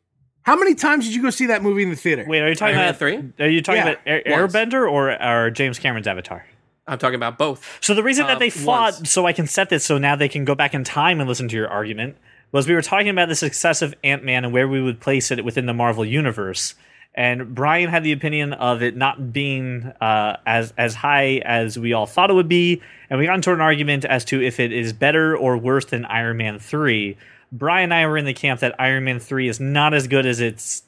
How 0.43 0.57
many 0.57 0.75
times 0.75 1.05
did 1.05 1.15
you 1.15 1.21
go 1.21 1.29
see 1.29 1.45
that 1.45 1.63
movie 1.63 1.83
in 1.83 1.89
the 1.89 1.95
theater? 1.95 2.25
Wait, 2.27 2.41
are 2.41 2.49
you 2.49 2.55
talking 2.55 2.75
Iron 2.75 2.89
about 2.89 2.99
3? 2.99 3.23
Are 3.39 3.47
you 3.49 3.61
talking 3.61 3.77
Yeah, 3.85 3.91
about 3.91 3.99
Air. 4.05 4.23
Airbender 4.47 4.91
or, 4.91 5.11
or 5.23 5.49
James 5.51 5.79
Cameron's 5.79 6.05
Avatar? 6.07 6.45
I'm 6.85 6.97
talking 6.97 7.15
about 7.15 7.37
both. 7.37 7.65
So 7.79 7.93
the 7.93 8.03
reason 8.03 8.27
that 8.27 8.33
Um, 8.33 8.39
they 8.39 8.49
fought, 8.49 8.95
once. 8.95 9.09
so 9.09 9.25
I 9.25 9.31
can 9.31 9.47
set 9.47 9.69
this, 9.69 9.85
so 9.85 9.97
now 9.97 10.17
they 10.17 10.27
can 10.27 10.43
go 10.43 10.53
back 10.53 10.73
in 10.73 10.83
time 10.83 11.21
and 11.21 11.29
listen 11.29 11.47
to 11.47 11.55
your 11.55 11.69
argument, 11.69 12.17
was 12.53 12.67
we 12.67 12.75
were 12.75 12.81
talking 12.81 13.09
about 13.09 13.27
the 13.27 13.35
success 13.35 13.81
of 13.81 13.93
Ant 14.03 14.23
Man 14.23 14.45
and 14.45 14.53
where 14.53 14.67
we 14.69 14.81
would 14.81 15.01
place 15.01 15.31
it 15.31 15.43
within 15.43 15.65
the 15.65 15.73
Marvel 15.73 16.05
universe. 16.05 16.75
And 17.15 17.53
Brian 17.53 17.89
had 17.89 18.03
the 18.03 18.11
opinion 18.11 18.53
of 18.53 18.81
it 18.81 18.95
not 18.95 19.33
being 19.33 19.91
uh, 19.99 20.37
as 20.47 20.73
as 20.77 20.95
high 20.95 21.41
as 21.45 21.77
we 21.77 21.93
all 21.93 22.07
thought 22.07 22.31
it 22.31 22.33
would 22.33 22.47
be, 22.47 22.81
and 23.09 23.19
we 23.19 23.25
got 23.25 23.35
into 23.35 23.53
an 23.53 23.61
argument 23.61 24.05
as 24.05 24.25
to 24.25 24.41
if 24.41 24.59
it 24.59 24.71
is 24.71 24.93
better 24.93 25.37
or 25.37 25.57
worse 25.57 25.85
than 25.85 26.05
Iron 26.05 26.37
Man 26.37 26.57
three. 26.57 27.17
Brian 27.51 27.85
and 27.85 27.93
I 27.93 28.07
were 28.07 28.17
in 28.17 28.25
the 28.25 28.33
camp 28.33 28.61
that 28.61 28.73
Iron 28.79 29.03
Man 29.03 29.19
three 29.19 29.47
is 29.47 29.59
not 29.59 29.93
as 29.93 30.07
good 30.07 30.25
as 30.25 30.39
its 30.39 30.83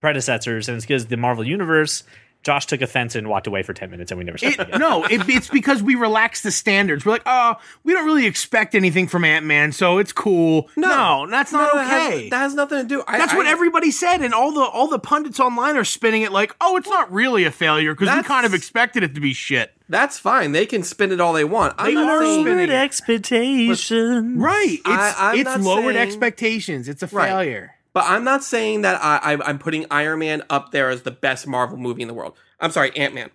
predecessors, 0.00 0.68
and 0.68 0.76
it's 0.76 0.84
because 0.84 1.06
the 1.06 1.16
Marvel 1.16 1.46
universe. 1.46 2.02
Josh 2.42 2.66
took 2.66 2.80
offense 2.82 3.14
and 3.14 3.28
walked 3.28 3.46
away 3.46 3.62
for 3.62 3.72
ten 3.72 3.90
minutes, 3.90 4.10
and 4.10 4.18
we 4.18 4.24
never 4.24 4.36
saw 4.38 4.46
It, 4.46 4.54
it 4.54 4.60
again. 4.68 4.80
no, 4.80 5.04
it, 5.04 5.28
it's 5.28 5.48
because 5.48 5.82
we 5.82 5.94
relaxed 5.94 6.42
the 6.42 6.50
standards. 6.50 7.04
We're 7.06 7.12
like, 7.12 7.22
oh, 7.26 7.54
we 7.84 7.92
don't 7.92 8.04
really 8.04 8.26
expect 8.26 8.74
anything 8.74 9.06
from 9.06 9.24
Ant 9.24 9.46
Man, 9.46 9.70
so 9.72 9.98
it's 9.98 10.12
cool. 10.12 10.68
No, 10.76 11.26
that's 11.30 11.52
not 11.52 11.72
No, 11.72 11.78
that 11.80 11.86
has- 11.88 12.12
okay. 12.14 12.28
that 12.30 12.38
has 12.38 12.54
nothing 12.54 12.78
to 12.78 12.84
do. 12.84 13.04
I, 13.06 13.18
that's 13.18 13.34
what 13.34 13.46
I- 13.46 13.50
everybody 13.50 13.90
said, 13.90 14.22
and 14.22 14.34
all 14.34 14.52
the 14.52 14.60
all 14.62 14.88
the 14.88 14.98
pundits 14.98 15.38
online 15.40 15.76
are 15.76 15.84
spinning 15.84 16.22
it 16.22 16.32
like, 16.32 16.54
oh, 16.60 16.76
it's 16.76 16.88
not 16.88 17.12
really 17.12 17.44
a 17.44 17.50
failure 17.50 17.94
because 17.94 18.14
we 18.16 18.22
kind 18.24 18.44
of 18.46 18.54
expected 18.54 19.02
it 19.02 19.14
to 19.14 19.20
be 19.20 19.32
shit. 19.32 19.72
That's 19.88 20.18
fine. 20.18 20.52
They 20.52 20.64
can 20.66 20.82
spin 20.82 21.12
it 21.12 21.20
all 21.20 21.32
they 21.34 21.44
want. 21.44 21.74
I'm 21.78 21.86
They 21.86 21.94
not 21.94 22.08
are 22.08 22.24
saying 22.24 22.46
it. 22.58 22.70
expectations. 22.70 24.36
Right? 24.40 24.78
It's 24.78 24.86
I- 24.88 25.14
I'm 25.18 25.36
it's 25.38 25.44
not 25.44 25.60
lowered 25.60 25.94
saying- 25.94 26.08
expectations. 26.08 26.88
It's 26.88 27.02
a 27.02 27.06
Right. 27.06 27.68
But 27.94 28.04
I'm 28.06 28.24
not 28.24 28.42
saying 28.42 28.82
that 28.82 29.02
I, 29.02 29.34
I, 29.34 29.48
I'm 29.48 29.58
putting 29.58 29.86
Iron 29.90 30.20
Man 30.20 30.42
up 30.48 30.70
there 30.72 30.88
as 30.88 31.02
the 31.02 31.10
best 31.10 31.46
Marvel 31.46 31.76
movie 31.76 32.02
in 32.02 32.08
the 32.08 32.14
world. 32.14 32.36
I'm 32.58 32.70
sorry, 32.70 32.96
Ant 32.96 33.14
Man. 33.14 33.30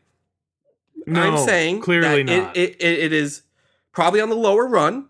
No, 1.05 1.21
I'm 1.21 1.37
saying 1.45 1.81
clearly 1.81 2.23
that 2.23 2.41
not. 2.43 2.57
It, 2.57 2.75
it, 2.81 2.99
it 2.99 3.13
is 3.13 3.43
probably 3.91 4.19
on 4.19 4.29
the 4.29 4.35
lower 4.35 4.67
run. 4.67 5.07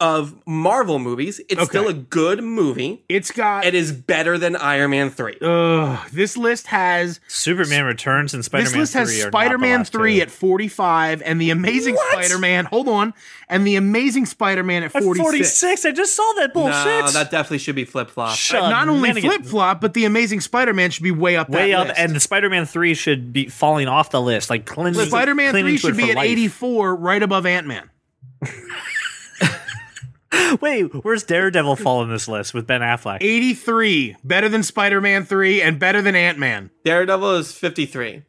Of 0.00 0.34
Marvel 0.44 0.98
movies. 0.98 1.40
It's 1.48 1.54
Okay. 1.60 1.64
still 1.68 1.88
a 1.88 1.92
good 1.94 2.42
movie. 2.42 3.04
It's 3.08 3.30
got. 3.30 3.64
It 3.64 3.74
is 3.76 3.92
better 3.92 4.36
than 4.36 4.56
Iron 4.56 4.90
Man 4.90 5.08
3. 5.08 5.36
Ugh, 5.40 5.98
this 6.12 6.36
list 6.36 6.66
has 6.66 7.20
Superman 7.28 7.84
Returns 7.84 8.34
and 8.34 8.44
Spider 8.44 8.64
this 8.64 8.72
Man 8.72 8.80
list 8.80 8.92
3 8.94 9.00
has 9.00 9.10
are 9.10 9.24
not 9.26 9.32
Spider-Man 9.32 9.84
three 9.84 10.16
two. 10.16 10.22
at 10.22 10.30
forty-five, 10.32 11.22
and 11.24 11.40
the 11.40 11.50
Amazing 11.50 11.94
What? 11.94 12.24
Spider-Man. 12.24 12.64
Hold 12.66 12.88
on, 12.88 13.14
and 13.48 13.64
the 13.66 13.76
Amazing 13.76 14.26
Spider-Man 14.26 14.82
at 14.82 14.94
At 14.94 15.02
forty-six. 15.04 15.84
I 15.86 15.92
just 15.92 16.14
saw 16.14 16.32
that 16.38 16.52
bullshit. 16.52 16.74
No, 16.74 17.10
that 17.12 17.30
definitely 17.30 17.58
should 17.58 17.76
be 17.76 17.84
flip 17.84 18.10
flop. 18.10 18.36
Shut 18.36 18.62
Not 18.68 18.88
only 18.88 19.12
man, 19.12 19.22
flip 19.22 19.44
flop, 19.46 19.80
but 19.80 19.94
the 19.94 20.04
Amazing 20.06 20.40
Spider-Man 20.40 20.90
should 20.90 21.04
be 21.04 21.12
way 21.12 21.36
up. 21.36 21.48
way 21.48 21.70
that 21.70 21.78
up, 21.78 21.86
list. 21.88 22.00
and 22.00 22.14
the 22.16 22.20
Spider 22.20 22.50
Man 22.50 22.66
3 22.66 22.94
should 22.94 23.32
be 23.32 23.46
falling 23.46 23.86
off 23.86 24.10
the 24.10 24.20
list. 24.20 24.50
Like 24.50 24.66
cleansing, 24.66 25.06
Spider-Man 25.06 25.52
three 25.54 25.76
should 25.78 25.96
be 25.96 26.10
at 26.10 26.18
eighty-four, 26.18 26.96
right 26.96 27.22
above 27.22 27.46
Ant-Man. 27.46 27.90
Wait, 30.60 31.04
where's 31.04 31.24
Daredevil 31.24 31.76
fall 31.76 32.02
in 32.02 32.10
this 32.10 32.28
list 32.28 32.54
with 32.54 32.66
Ben 32.66 32.80
Affleck? 32.80 33.18
Eighty-three, 33.20 34.16
better 34.24 34.48
than 34.48 34.62
Spider-Man 34.62 35.24
three, 35.24 35.62
and 35.62 35.78
better 35.78 36.02
than 36.02 36.14
Ant-Man. 36.14 36.70
Daredevil 36.84 37.36
is 37.36 37.52
53. 37.52 38.22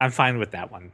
I'm 0.00 0.10
fine 0.10 0.38
with 0.38 0.50
that 0.52 0.70
one. 0.72 0.92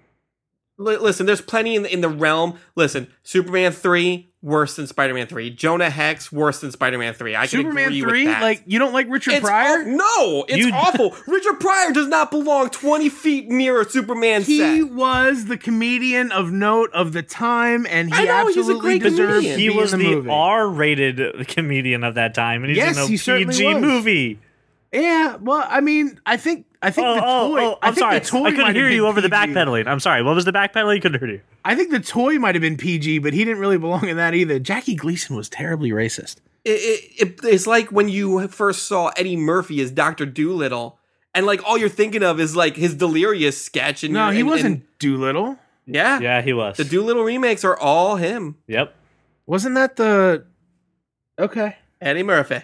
Li- 0.78 0.96
listen, 0.96 1.26
there's 1.26 1.40
plenty 1.40 1.74
in 1.74 1.82
the, 1.82 1.92
in 1.92 2.00
the 2.00 2.08
realm. 2.08 2.58
Listen, 2.76 3.08
Superman 3.22 3.72
3, 3.72 4.27
worse 4.40 4.76
than 4.76 4.86
Spider 4.86 5.14
Man 5.14 5.26
3. 5.26 5.50
Jonah 5.50 5.90
Hex, 5.90 6.30
worse 6.30 6.60
than 6.60 6.70
Spider 6.70 6.96
Man 6.98 7.12
3. 7.12 7.34
I 7.34 7.40
can 7.40 7.48
Superman 7.48 7.86
agree 7.88 8.00
three, 8.00 8.24
with 8.26 8.34
that. 8.34 8.42
like 8.42 8.62
you 8.66 8.78
don't 8.78 8.92
like 8.92 9.08
Richard 9.10 9.34
it's 9.34 9.44
Pryor? 9.44 9.80
aw- 9.82 9.84
no, 9.84 10.44
it's 10.48 10.64
You- 10.64 10.72
awful. 10.72 11.16
Richard 11.26 11.58
Pryor 11.58 11.92
does 11.92 12.06
not 12.06 12.30
belong 12.30 12.70
20 12.70 13.08
feet 13.08 13.48
near 13.48 13.80
a 13.80 13.88
Superman 13.90 14.42
He 14.42 14.58
set. 14.58 14.90
was 14.92 15.46
the 15.46 15.56
comedian 15.56 16.30
of 16.30 16.52
note 16.52 16.90
of 16.92 17.12
the 17.12 17.22
time, 17.22 17.84
and 17.90 18.14
he 18.14 18.24
know, 18.24 18.46
he's 18.46 18.56
a 18.56 18.60
absolutely 18.60 18.80
great 18.80 19.02
deserved 19.02 19.44
to 19.44 19.56
He 19.56 19.68
be 19.70 19.76
was 19.76 19.92
in 19.92 19.98
the, 19.98 20.04
the 20.10 20.14
movie. 20.16 20.30
R-rated 20.30 21.48
comedian 21.48 22.04
of 22.04 22.14
that 22.14 22.34
time, 22.34 22.62
and 22.62 22.68
he's 22.70 22.76
Yes, 22.76 22.96
in 22.96 23.02
a 23.02 23.06
he 23.06 23.16
certainly 23.16 23.52
PG 23.54 23.74
was. 23.74 23.82
movie. 23.82 24.38
Yeah, 24.92 25.36
well, 25.36 25.66
I 25.68 25.80
mean, 25.80 26.18
I 26.24 26.36
think 26.38 26.64
I 26.80 26.90
think 26.90 27.06
Oh, 27.06 27.14
the 27.14 27.20
oh, 27.24 27.48
toy. 27.56 27.60
oh, 27.62 27.78
I 27.82 27.88
I'm 27.88 27.94
think 27.94 28.04
sorry. 28.04 28.18
the 28.20 28.24
toy 28.24 28.38
I 28.38 28.42
might 28.42 28.56
couldn't 28.56 28.74
hear 28.74 28.88
you 28.88 29.06
over 29.06 29.20
the 29.20 29.28
backpedaling. 29.28 29.86
I'm 29.86 30.00
sorry. 30.00 30.22
What 30.22 30.34
was 30.34 30.44
the 30.46 30.52
backpedaling? 30.52 30.94
You 30.96 31.00
Couldn't 31.02 31.20
hear 31.20 31.28
you. 31.30 31.40
I 31.64 31.74
think 31.74 31.90
the 31.90 32.00
toy 32.00 32.38
might 32.38 32.54
have 32.54 32.62
been 32.62 32.76
PG, 32.78 33.18
but 33.18 33.34
he 33.34 33.44
didn't 33.44 33.58
really 33.60 33.76
belong 33.78 34.08
in 34.08 34.16
that 34.16 34.34
either. 34.34 34.58
Jackie 34.58 34.94
Gleason 34.94 35.36
was 35.36 35.48
terribly 35.50 35.90
racist. 35.90 36.36
It, 36.64 36.70
it, 36.70 37.22
it- 37.28 37.44
it's 37.44 37.66
like 37.66 37.90
when 37.92 38.08
you 38.08 38.48
first 38.48 38.84
saw 38.84 39.08
Eddie 39.16 39.36
Murphy 39.36 39.80
as 39.82 39.90
Dr. 39.90 40.24
Dolittle, 40.24 40.98
and 41.34 41.44
like 41.44 41.62
all 41.68 41.76
you're 41.76 41.88
thinking 41.90 42.22
of 42.22 42.40
is 42.40 42.56
like 42.56 42.76
his 42.76 42.94
delirious 42.94 43.60
sketch. 43.62 44.04
And 44.04 44.14
No, 44.14 44.26
you're- 44.26 44.34
he 44.36 44.40
and- 44.40 44.48
wasn't 44.48 44.74
and- 44.76 44.98
Dolittle. 44.98 45.58
yeah, 45.86 46.18
Yeah, 46.20 46.40
he 46.40 46.52
was. 46.54 46.78
The 46.78 46.84
Dolittle 46.84 47.24
remakes 47.24 47.62
are 47.64 47.76
all 47.78 48.16
him. 48.16 48.56
Yep. 48.68 48.94
Wasn't 49.46 49.74
that 49.74 49.96
the? 49.96 50.46
Okay. 51.38 51.76
Eddie 52.00 52.22
Murphy. 52.22 52.60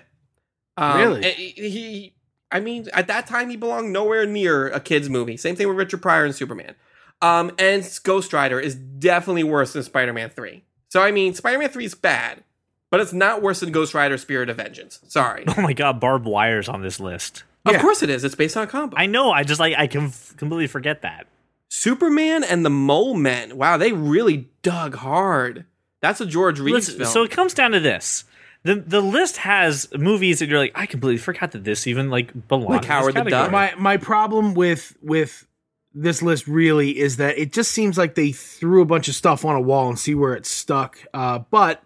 Um, 0.77 0.99
Really? 0.99 1.31
He, 1.33 1.51
he- 1.71 2.14
I 2.55 2.61
mean, 2.61 2.87
at 2.95 3.09
that 3.09 3.27
time, 3.27 3.51
he 3.51 3.57
belonged 3.57 3.93
nowhere 3.93 4.25
near 4.25 4.69
a 4.69 4.81
kids' 4.81 5.11
movie. 5.11 5.37
Same 5.37 5.57
thing 5.57 5.69
with 5.69 5.77
Richard 5.77 6.01
Pryor 6.01 6.25
and 6.25 6.35
Superman. 6.35 6.75
Um, 7.21 7.51
and 7.59 7.87
Ghost 8.05 8.33
Rider 8.33 8.59
is 8.61 8.75
definitely 8.75 9.45
worse 9.45 9.73
than 9.75 9.83
Spider 9.83 10.13
Man 10.13 10.31
3. 10.31 10.63
So, 10.89 11.03
I 11.03 11.11
mean, 11.11 11.35
Spider 11.35 11.59
Man 11.59 11.69
3 11.69 11.85
is 11.85 11.95
bad, 11.95 12.45
but 12.91 13.01
it's 13.01 13.13
not 13.13 13.43
worse 13.43 13.61
than 13.61 13.73
Ghost 13.73 13.93
Rider 13.93 14.17
Spirit 14.19 14.49
of 14.49 14.57
Vengeance. 14.59 15.01
Sorry. 15.09 15.45
Oh 15.59 15.61
my 15.61 15.73
God, 15.73 16.01
Barb 16.01 16.27
Wire's 16.27 16.69
on 16.69 16.83
this 16.83 17.01
list. 17.01 17.43
Of 17.67 17.73
Yeah. 17.73 17.81
course 17.81 18.03
it 18.03 18.11
is. 18.11 18.25
It's 18.25 18.35
based 18.35 18.57
on 18.57 18.65
a 18.65 18.67
comic. 18.67 18.95
I 18.97 19.07
know. 19.07 19.33
I 19.33 19.43
just 19.43 19.59
like 19.61 19.75
I 19.77 19.87
can 19.87 20.07
f- 20.07 20.35
completely 20.37 20.67
forget 20.69 21.03
that. 21.03 21.27
Superman 21.71 22.45
and 22.45 22.65
the 22.65 22.71
Mole 22.71 23.15
Men. 23.15 23.57
Wow, 23.57 23.77
they 23.79 23.93
really 23.93 24.49
dug 24.63 24.95
hard. 24.97 25.65
That's 26.01 26.21
a 26.21 26.27
George 26.27 26.61
Reeves 26.61 26.75
Listen, 26.89 26.99
film. 26.99 27.11
so 27.11 27.23
it 27.25 27.31
comes 27.31 27.55
down 27.55 27.73
to 27.73 27.81
this. 27.81 28.25
The, 28.65 28.77
the 28.77 29.03
list 29.03 29.37
has 29.39 29.89
movies 29.95 30.39
that 30.39 30.49
you're 30.49 30.59
like, 30.59 30.73
I 30.75 30.87
completely 30.87 31.19
forgot 31.19 31.53
that 31.53 31.65
this 31.65 31.87
even 31.87 32.09
like 32.09 32.49
belongs. 32.49 32.71
Like 32.71 32.77
in 32.77 32.81
this 32.83 32.89
Howard 32.89 33.15
the 33.15 33.19
category. 33.21 33.43
Duck. 33.43 33.53
My 33.53 33.75
my 33.77 33.97
problem 33.99 34.55
with 34.55 34.97
with 35.03 35.47
this 35.93 36.23
list 36.23 36.47
really 36.49 36.99
is 36.99 37.19
that 37.19 37.39
it 37.39 37.53
just 37.53 37.73
seems 37.73 37.99
like 37.99 38.15
they 38.15 38.33
threw 38.33 38.81
a 38.81 38.87
bunch 38.87 39.07
of 39.07 39.15
stuff 39.15 39.45
on 39.45 39.55
a 39.55 39.61
wall 39.61 39.89
and 39.89 39.99
see 39.99 40.15
where 40.15 40.35
it 40.35 40.47
stuck. 40.47 40.99
Uh, 41.13 41.41
but 41.51 41.83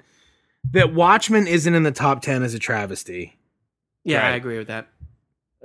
that 0.71 0.95
Watchmen 0.95 1.47
isn't 1.49 1.75
in 1.75 1.83
the 1.83 1.91
top 1.91 2.23
ten 2.23 2.43
is 2.45 2.55
a 2.55 2.59
travesty. 2.61 3.37
yeah, 4.05 4.27
I 4.27 4.31
agree 4.31 4.59
with 4.59 4.69
that. 4.69 4.87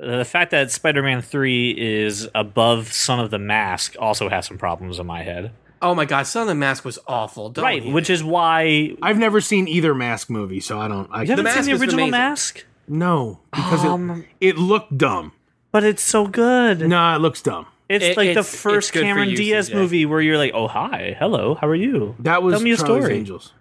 Uh, 0.01 0.17
the 0.17 0.25
fact 0.25 0.49
that 0.49 0.71
Spider-Man 0.71 1.21
Three 1.21 1.71
is 1.71 2.27
above 2.33 2.91
Son 2.91 3.19
of 3.19 3.29
the 3.29 3.37
Mask 3.37 3.95
also 3.99 4.29
has 4.29 4.47
some 4.47 4.57
problems 4.57 4.97
in 4.97 5.05
my 5.05 5.21
head. 5.21 5.51
Oh 5.83 5.93
my 5.93 6.05
god, 6.05 6.25
Son 6.25 6.43
of 6.43 6.47
the 6.47 6.55
Mask 6.55 6.85
was 6.85 6.97
awful. 7.07 7.49
Don't 7.49 7.63
right, 7.65 7.85
which 7.85 8.09
is 8.09 8.23
why 8.23 8.95
I've 9.01 9.17
never 9.19 9.41
seen 9.41 9.67
either 9.67 9.93
Mask 9.93 10.29
movie, 10.29 10.59
so 10.61 10.79
I 10.79 10.87
don't. 10.87 11.07
I 11.11 11.23
you 11.23 11.27
haven't 11.29 11.43
Mask 11.45 11.63
seen 11.65 11.75
the 11.75 11.81
original. 11.81 12.07
Mask, 12.07 12.65
no 12.87 13.39
because 13.51 13.83
Um, 13.85 14.25
it 14.39 14.49
it 14.49 14.57
looked 14.57 14.97
dumb. 14.97 15.33
but 15.71 15.83
it's 15.83 16.01
so 16.01 16.25
good. 16.25 16.79
No, 16.87 17.15
it 17.15 17.19
looks 17.19 17.41
dumb. 17.41 17.65
It's 17.89 18.05
It- 18.05 18.17
like 18.17 18.29
it's- 18.29 18.49
the 18.51 18.57
first 18.57 18.93
Cameron 18.93 19.29
you, 19.29 19.35
Diaz 19.37 19.67
CJ. 19.69 19.73
movie 19.75 20.05
where 20.05 20.21
you're 20.21 20.37
like, 20.37 20.53
"Oh 20.55 20.67
hi, 20.69 21.15
hello, 21.19 21.55
how 21.59 21.67
are 21.67 21.75
you?" 21.75 22.15
That 22.19 22.41
was 22.41 22.53
Tell 22.53 22.61
me 22.63 22.71
a 22.71 22.77
Charlie's 22.77 23.03
story. 23.03 23.15
Angels. 23.17 23.53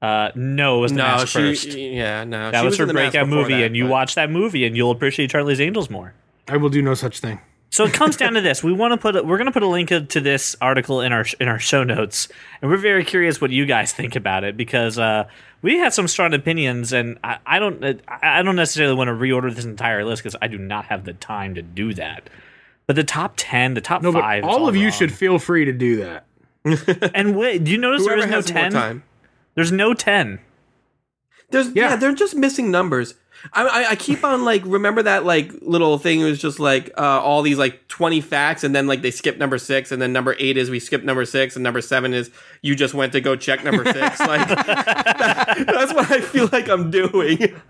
Uh, 0.00 0.30
no, 0.34 0.78
it 0.78 0.80
was 0.82 0.92
the 0.92 0.98
no, 0.98 1.04
Mask 1.04 1.26
she, 1.28 1.38
first. 1.38 1.68
yeah, 1.76 2.24
no. 2.24 2.50
That 2.52 2.60
she 2.60 2.64
was 2.66 2.76
her 2.78 2.84
in 2.84 2.88
the 2.88 2.94
Mask 2.94 3.12
breakout 3.12 3.28
movie, 3.28 3.54
that, 3.54 3.64
and 3.64 3.76
you 3.76 3.86
watch 3.86 4.14
that 4.14 4.30
movie, 4.30 4.64
and 4.64 4.74
you'll 4.76 4.92
appreciate 4.92 5.30
Charlie's 5.30 5.60
Angels 5.60 5.90
more. 5.90 6.14
I 6.48 6.56
will 6.56 6.70
do 6.70 6.80
no 6.80 6.94
such 6.94 7.20
thing. 7.20 7.40
So 7.72 7.84
it 7.84 7.92
comes 7.92 8.16
down 8.16 8.32
to 8.34 8.40
this: 8.40 8.64
we 8.64 8.72
want 8.72 8.92
to 8.92 8.96
put, 8.98 9.14
a, 9.14 9.22
we're 9.22 9.38
going 9.38 9.46
to 9.46 9.52
put 9.52 9.62
a 9.62 9.68
link 9.68 9.88
to 9.90 10.20
this 10.20 10.56
article 10.60 11.00
in 11.00 11.12
our 11.12 11.24
in 11.38 11.46
our 11.46 11.60
show 11.60 11.84
notes, 11.84 12.28
and 12.60 12.70
we're 12.70 12.76
very 12.76 13.04
curious 13.04 13.40
what 13.40 13.50
you 13.52 13.64
guys 13.64 13.92
think 13.92 14.16
about 14.16 14.42
it 14.42 14.56
because 14.56 14.98
uh, 14.98 15.28
we 15.62 15.78
had 15.78 15.92
some 15.94 16.08
strong 16.08 16.34
opinions, 16.34 16.92
and 16.92 17.18
I, 17.22 17.38
I 17.46 17.58
don't, 17.60 17.82
I 17.84 18.40
I 18.40 18.42
don't 18.42 18.56
necessarily 18.56 18.94
want 18.94 19.08
to 19.08 19.14
reorder 19.14 19.54
this 19.54 19.64
entire 19.64 20.04
list 20.04 20.22
because 20.22 20.36
I 20.42 20.48
do 20.48 20.58
not 20.58 20.86
have 20.86 21.04
the 21.04 21.12
time 21.12 21.54
to 21.54 21.62
do 21.62 21.94
that. 21.94 22.28
But 22.88 22.96
the 22.96 23.04
top 23.04 23.34
ten, 23.36 23.74
the 23.74 23.80
top 23.80 24.02
No, 24.02 24.10
five, 24.10 24.42
is 24.42 24.48
all 24.48 24.66
of 24.66 24.74
you 24.74 24.90
should 24.90 25.12
feel 25.12 25.38
free 25.38 25.64
to 25.64 25.72
do 25.72 25.96
that. 25.98 26.26
And 27.14 27.38
wait, 27.38 27.64
do 27.64 27.70
you 27.70 27.78
notice 27.78 28.02
Whoever 28.02 28.26
there 28.26 28.38
is 28.38 28.52
no 28.52 28.70
ten? 28.70 29.02
There's 29.54 29.72
no 29.72 29.94
ten. 29.94 30.40
There's 31.50 31.68
yeah. 31.68 31.90
Yeah. 31.90 31.96
they're 31.96 32.14
just 32.14 32.34
missing 32.34 32.70
numbers. 32.70 33.14
I, 33.52 33.66
I 33.66 33.90
I 33.90 33.96
keep 33.96 34.22
on 34.24 34.44
like 34.44 34.62
remember 34.64 35.02
that 35.02 35.24
like 35.24 35.52
little 35.62 35.98
thing. 35.98 36.20
It 36.20 36.24
was 36.24 36.38
just 36.40 36.60
like 36.60 36.90
uh, 36.98 37.20
all 37.20 37.42
these 37.42 37.58
like 37.58 37.88
twenty 37.88 38.20
facts, 38.20 38.64
and 38.64 38.74
then 38.74 38.86
like 38.86 39.02
they 39.02 39.10
skip 39.10 39.38
number 39.38 39.58
six, 39.58 39.92
and 39.92 40.00
then 40.00 40.12
number 40.12 40.36
eight 40.38 40.56
is 40.56 40.68
we 40.70 40.78
skip 40.80 41.04
number 41.04 41.24
six, 41.24 41.56
and 41.56 41.62
number 41.62 41.80
seven 41.80 42.12
is 42.12 42.30
you 42.62 42.74
just 42.74 42.92
went 42.94 43.12
to 43.12 43.20
go 43.20 43.36
check 43.36 43.64
number 43.64 43.84
six. 43.84 44.20
like 44.20 44.46
that- 44.48 45.64
that's 45.66 45.92
what 45.94 46.10
I 46.10 46.20
feel 46.20 46.48
like 46.52 46.68
I'm 46.68 46.90
doing. 46.90 47.60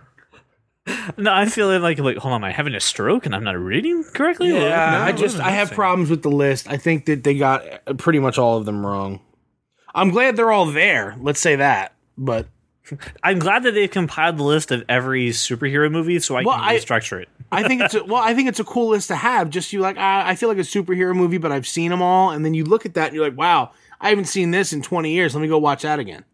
No, 1.16 1.32
I 1.32 1.46
feel 1.46 1.68
like 1.78 1.98
like 1.98 2.16
hold 2.16 2.32
on, 2.32 2.40
am 2.40 2.44
I 2.44 2.50
having 2.52 2.74
a 2.74 2.80
stroke 2.80 3.26
and 3.26 3.34
I'm 3.34 3.44
not 3.44 3.56
reading 3.58 4.02
correctly? 4.02 4.48
Yeah, 4.48 4.90
No, 4.92 5.00
I 5.02 5.12
just 5.12 5.38
I 5.38 5.50
have 5.50 5.70
problems 5.70 6.10
with 6.10 6.22
the 6.22 6.30
list. 6.30 6.68
I 6.68 6.78
think 6.78 7.06
that 7.06 7.22
they 7.22 7.36
got 7.36 7.62
uh, 7.86 7.94
pretty 7.94 8.18
much 8.18 8.38
all 8.38 8.56
of 8.56 8.64
them 8.64 8.84
wrong. 8.84 9.20
I'm 9.94 10.10
glad 10.10 10.36
they're 10.36 10.50
all 10.50 10.66
there. 10.66 11.16
Let's 11.20 11.38
say 11.40 11.56
that. 11.56 11.94
But 12.16 12.46
I'm 13.22 13.38
glad 13.38 13.62
that 13.64 13.72
they've 13.72 13.90
compiled 13.90 14.36
the 14.38 14.42
list 14.44 14.70
of 14.70 14.84
every 14.88 15.28
superhero 15.30 15.90
movie 15.90 16.18
so 16.20 16.36
I 16.36 16.42
Well, 16.44 16.56
can 16.56 16.64
I- 16.64 16.74
it. 16.74 17.28
I 17.52 17.62
think 17.66 17.82
it's 17.82 17.94
a, 17.94 18.04
well, 18.06 18.22
I 18.22 18.34
think 18.34 18.48
it's 18.48 18.60
a 18.60 18.64
cool 18.64 18.88
list 18.90 19.08
to 19.08 19.16
have. 19.16 19.50
Just 19.50 19.72
you 19.72 19.80
like, 19.80 19.96
ah, 19.98 20.26
I 20.26 20.34
feel 20.36 20.48
like 20.48 20.58
a 20.58 20.62
superhero 20.62 21.14
movie, 21.14 21.38
but 21.38 21.50
I've 21.52 21.66
seen 21.66 21.90
them 21.90 22.00
all, 22.02 22.30
and 22.30 22.44
then 22.44 22.54
you 22.54 22.64
look 22.64 22.86
at 22.86 22.94
that 22.94 23.06
and 23.08 23.14
you're 23.16 23.24
like, 23.28 23.36
wow, 23.36 23.70
I 24.00 24.10
haven't 24.10 24.26
seen 24.26 24.50
this 24.52 24.72
in 24.72 24.82
20 24.82 25.10
years. 25.12 25.34
Let 25.34 25.40
me 25.42 25.48
go 25.48 25.58
watch 25.58 25.82
that 25.82 25.98
again. 25.98 26.24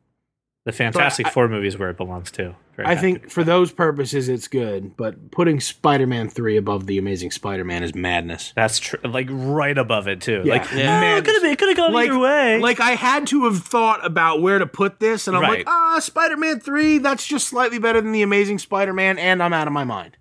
The 0.65 0.73
Fantastic 0.73 1.27
I- 1.27 1.31
Four 1.31 1.49
movie 1.49 1.69
is 1.69 1.79
where 1.79 1.91
it 1.91 1.97
belongs 1.97 2.31
to. 2.33 2.55
Very 2.77 2.89
I 2.89 2.95
think 2.97 3.31
for 3.31 3.43
those 3.43 3.73
purposes, 3.73 4.29
it's 4.29 4.49
good, 4.49 4.97
but 4.99 5.31
putting 5.31 5.61
Spider-Man 5.61 6.29
three 6.29 6.57
above 6.59 6.87
the 6.87 6.99
Amazing 6.99 7.31
Spider-Man 7.31 7.83
is 7.83 7.95
madness. 7.95 8.53
that's 8.55 8.79
true. 8.79 8.99
Like 9.03 9.29
right 9.31 9.77
above 9.79 10.09
it 10.09 10.21
too. 10.21 10.43
Yeah. 10.45 10.53
Like 10.55 10.71
Yeah. 10.73 11.15
oh, 11.15 11.17
it 11.19 11.25
could 11.25 11.35
have 11.35 11.43
been. 11.43 11.53
It 11.53 11.59
could 11.59 11.69
have 11.69 11.77
gone 11.79 11.93
like, 11.95 12.11
either 12.11 12.19
way. 12.19 12.59
like 12.61 12.79
I 12.81 12.91
had 12.93 13.27
to 13.29 13.45
have 13.47 13.63
thought 13.65 14.05
about 14.05 14.43
where 14.43 14.59
to 14.59 14.67
put 14.67 15.01
this, 15.01 15.27
and 15.27 15.35
I'm 15.37 15.43
Right. 15.43 15.59
like, 15.59 15.69
ah, 15.69 15.99
Spider-Man 16.01 16.61
three. 16.61 16.99
That's 16.99 17.27
just 17.27 17.49
slightly 17.49 17.79
better 17.79 18.01
than 18.01 18.13
the 18.13 18.23
Amazing 18.23 18.59
Spider-Man, 18.59 19.19
and 19.19 19.43
I'm 19.43 19.53
out 19.55 19.67
of 19.67 19.73
my 19.73 19.85
mind. 19.85 20.17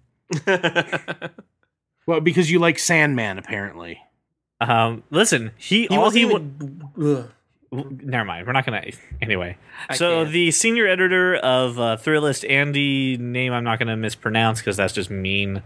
Well, 2.07 2.19
because 2.21 2.51
you 2.51 2.59
like 2.59 2.77
Sandman, 2.77 3.39
apparently. 3.39 3.99
um, 4.61 5.03
listen, 5.09 5.51
he, 5.57 5.87
He 5.87 5.95
all 5.97 6.03
wasn't 6.03 6.19
he 6.19 6.25
wa- 6.25 6.31
even- 6.39 6.91
w- 6.95 7.27
never 8.01 8.25
mind. 8.25 8.47
We're 8.47 8.53
not 8.53 8.65
gonna. 8.65 8.83
Anyway, 9.21 9.57
I 9.89 9.95
so 9.95 10.23
can't. 10.23 10.31
the 10.33 10.51
senior 10.51 10.87
editor 10.87 11.35
of 11.35 11.79
uh, 11.79 11.97
Thrillist, 11.97 12.49
Andy, 12.49 13.17
name 13.17 13.53
I'm 13.53 13.63
not 13.63 13.79
gonna 13.79 13.97
mispronounce 13.97 14.59
because 14.59 14.77
that's 14.77 14.93
just 14.93 15.09
mean. 15.09 15.63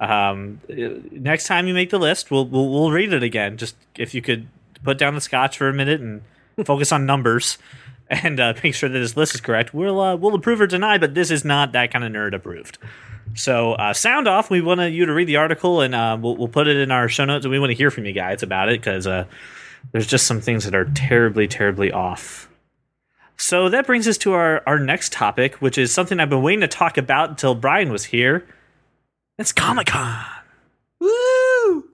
Um, 0.00 0.60
next 0.68 1.46
time 1.46 1.68
you 1.68 1.74
make 1.74 1.90
the 1.90 1.98
list, 1.98 2.30
we'll, 2.30 2.46
we'll 2.46 2.70
we'll 2.70 2.90
read 2.90 3.12
it 3.12 3.22
again. 3.22 3.56
Just 3.56 3.76
if 3.96 4.14
you 4.14 4.22
could 4.22 4.48
put 4.82 4.98
down 4.98 5.14
the 5.14 5.20
scotch 5.20 5.58
for 5.58 5.68
a 5.68 5.74
minute 5.74 6.00
and 6.00 6.22
focus 6.64 6.92
on 6.92 7.06
numbers 7.06 7.58
and 8.08 8.38
uh, 8.40 8.54
make 8.62 8.74
sure 8.74 8.88
that 8.88 8.98
this 8.98 9.16
list 9.16 9.34
is 9.34 9.40
correct. 9.40 9.74
We'll 9.74 10.00
uh, 10.00 10.16
we'll 10.16 10.34
approve 10.34 10.60
or 10.60 10.66
deny, 10.66 10.98
but 10.98 11.14
this 11.14 11.30
is 11.30 11.44
not 11.44 11.72
that 11.72 11.92
kind 11.92 12.04
of 12.04 12.12
nerd 12.12 12.34
approved. 12.34 12.78
So 13.34 13.72
uh, 13.72 13.92
sound 13.92 14.28
off. 14.28 14.50
We 14.50 14.60
want 14.60 14.80
you 14.92 15.06
to 15.06 15.12
read 15.12 15.26
the 15.26 15.36
article, 15.36 15.80
and 15.80 15.94
uh, 15.94 16.16
we'll 16.20 16.36
we'll 16.36 16.48
put 16.48 16.68
it 16.68 16.76
in 16.76 16.90
our 16.90 17.08
show 17.08 17.24
notes, 17.24 17.44
and 17.44 17.52
we 17.52 17.58
want 17.58 17.70
to 17.70 17.76
hear 17.76 17.90
from 17.90 18.04
you 18.04 18.12
guys 18.12 18.42
about 18.42 18.68
it 18.68 18.80
because 18.80 19.06
uh, 19.06 19.24
there's 19.92 20.06
just 20.06 20.26
some 20.26 20.40
things 20.40 20.64
that 20.64 20.74
are 20.74 20.84
terribly, 20.94 21.46
terribly 21.48 21.92
off. 21.92 22.48
So 23.36 23.68
that 23.68 23.86
brings 23.86 24.06
us 24.06 24.16
to 24.18 24.32
our, 24.32 24.62
our 24.66 24.78
next 24.78 25.12
topic, 25.12 25.56
which 25.56 25.76
is 25.76 25.92
something 25.92 26.20
I've 26.20 26.30
been 26.30 26.42
waiting 26.42 26.60
to 26.60 26.68
talk 26.68 26.96
about 26.96 27.30
until 27.30 27.54
Brian 27.54 27.90
was 27.90 28.04
here. 28.06 28.46
It's 29.38 29.52
Comic 29.52 29.88
Con. 29.88 30.24
Woo! 31.00 31.84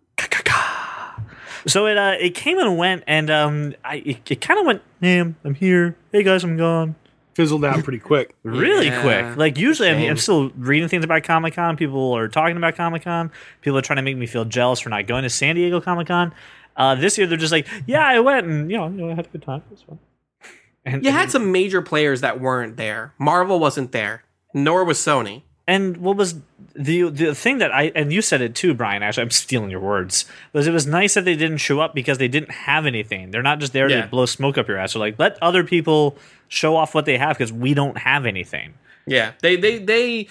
So 1.66 1.86
it 1.86 1.98
uh, 1.98 2.14
it 2.18 2.34
came 2.34 2.58
and 2.58 2.78
went, 2.78 3.04
and 3.06 3.28
um, 3.30 3.74
I 3.84 3.96
it, 3.96 4.30
it 4.30 4.40
kind 4.40 4.58
of 4.58 4.64
went. 4.66 4.82
Damn, 5.02 5.36
I'm 5.44 5.54
here. 5.54 5.94
Hey 6.10 6.22
guys, 6.22 6.42
I'm 6.42 6.56
gone. 6.56 6.94
Fizzled 7.34 7.64
out 7.66 7.84
pretty 7.84 7.98
quick. 7.98 8.34
Really 8.42 8.86
Yeah. 8.86 9.02
quick. 9.02 9.36
Like 9.36 9.58
usually, 9.58 9.90
I 9.90 9.94
mean, 9.94 10.10
I'm 10.10 10.16
still 10.16 10.50
reading 10.56 10.88
things 10.88 11.04
about 11.04 11.22
Comic 11.22 11.54
Con. 11.54 11.76
People 11.76 12.12
are 12.14 12.28
talking 12.28 12.56
about 12.56 12.76
Comic 12.76 13.02
Con. 13.04 13.30
People 13.60 13.76
are 13.78 13.82
trying 13.82 13.96
to 13.98 14.02
make 14.02 14.16
me 14.16 14.26
feel 14.26 14.46
jealous 14.46 14.80
for 14.80 14.88
not 14.88 15.06
going 15.06 15.22
to 15.22 15.30
San 15.30 15.54
Diego 15.54 15.80
Comic 15.82 16.06
Con. 16.08 16.32
Uh, 16.76 16.94
this 16.94 17.18
year, 17.18 17.26
they're 17.26 17.36
just 17.38 17.52
like, 17.52 17.66
yeah, 17.86 18.06
I 18.06 18.20
went, 18.20 18.46
and 18.46 18.70
you 18.70 18.76
know, 18.76 18.86
you 18.88 18.96
know 18.96 19.10
I 19.10 19.14
had 19.14 19.26
a 19.26 19.28
good 19.28 19.42
time. 19.42 19.62
It 19.66 19.70
was 19.72 19.82
fun. 19.82 19.98
And, 20.84 21.04
You 21.04 21.10
had 21.10 21.30
some 21.30 21.52
major 21.52 21.82
players 21.82 22.22
that 22.22 22.40
weren't 22.40 22.76
there. 22.78 23.12
Marvel 23.18 23.58
wasn't 23.60 23.92
there, 23.92 24.24
nor 24.54 24.82
was 24.84 24.98
Sony. 24.98 25.42
And 25.68 25.98
what 25.98 26.16
was 26.16 26.36
the 26.74 27.10
the 27.10 27.34
thing 27.34 27.58
that 27.58 27.72
I 27.72 27.92
and 27.94 28.12
you 28.12 28.22
said 28.22 28.40
it 28.40 28.54
too, 28.54 28.72
Brian. 28.74 29.02
Actually, 29.02 29.24
I'm 29.24 29.30
stealing 29.30 29.70
your 29.70 29.78
words. 29.80 30.24
Was 30.52 30.66
it 30.66 30.72
was 30.72 30.86
nice 30.86 31.14
that 31.14 31.24
they 31.26 31.36
didn't 31.36 31.58
show 31.58 31.80
up 31.80 31.94
because 31.94 32.18
they 32.18 32.28
didn't 32.28 32.50
have 32.50 32.86
anything. 32.86 33.30
They're 33.30 33.42
not 33.42 33.60
just 33.60 33.72
there 33.72 33.88
Yeah. 33.90 34.02
to 34.02 34.08
blow 34.08 34.24
smoke 34.26 34.56
up 34.58 34.66
your 34.68 34.78
ass. 34.78 34.94
They're 34.94 35.00
like, 35.00 35.18
let 35.18 35.36
other 35.42 35.62
people 35.64 36.16
show 36.48 36.76
off 36.76 36.94
what 36.94 37.04
they 37.04 37.18
have 37.18 37.36
because 37.36 37.52
we 37.52 37.74
don't 37.74 37.98
have 37.98 38.24
anything. 38.26 38.74
Yeah, 39.06 39.32
they 39.42 39.54
they 39.56 39.78
they 39.78 40.28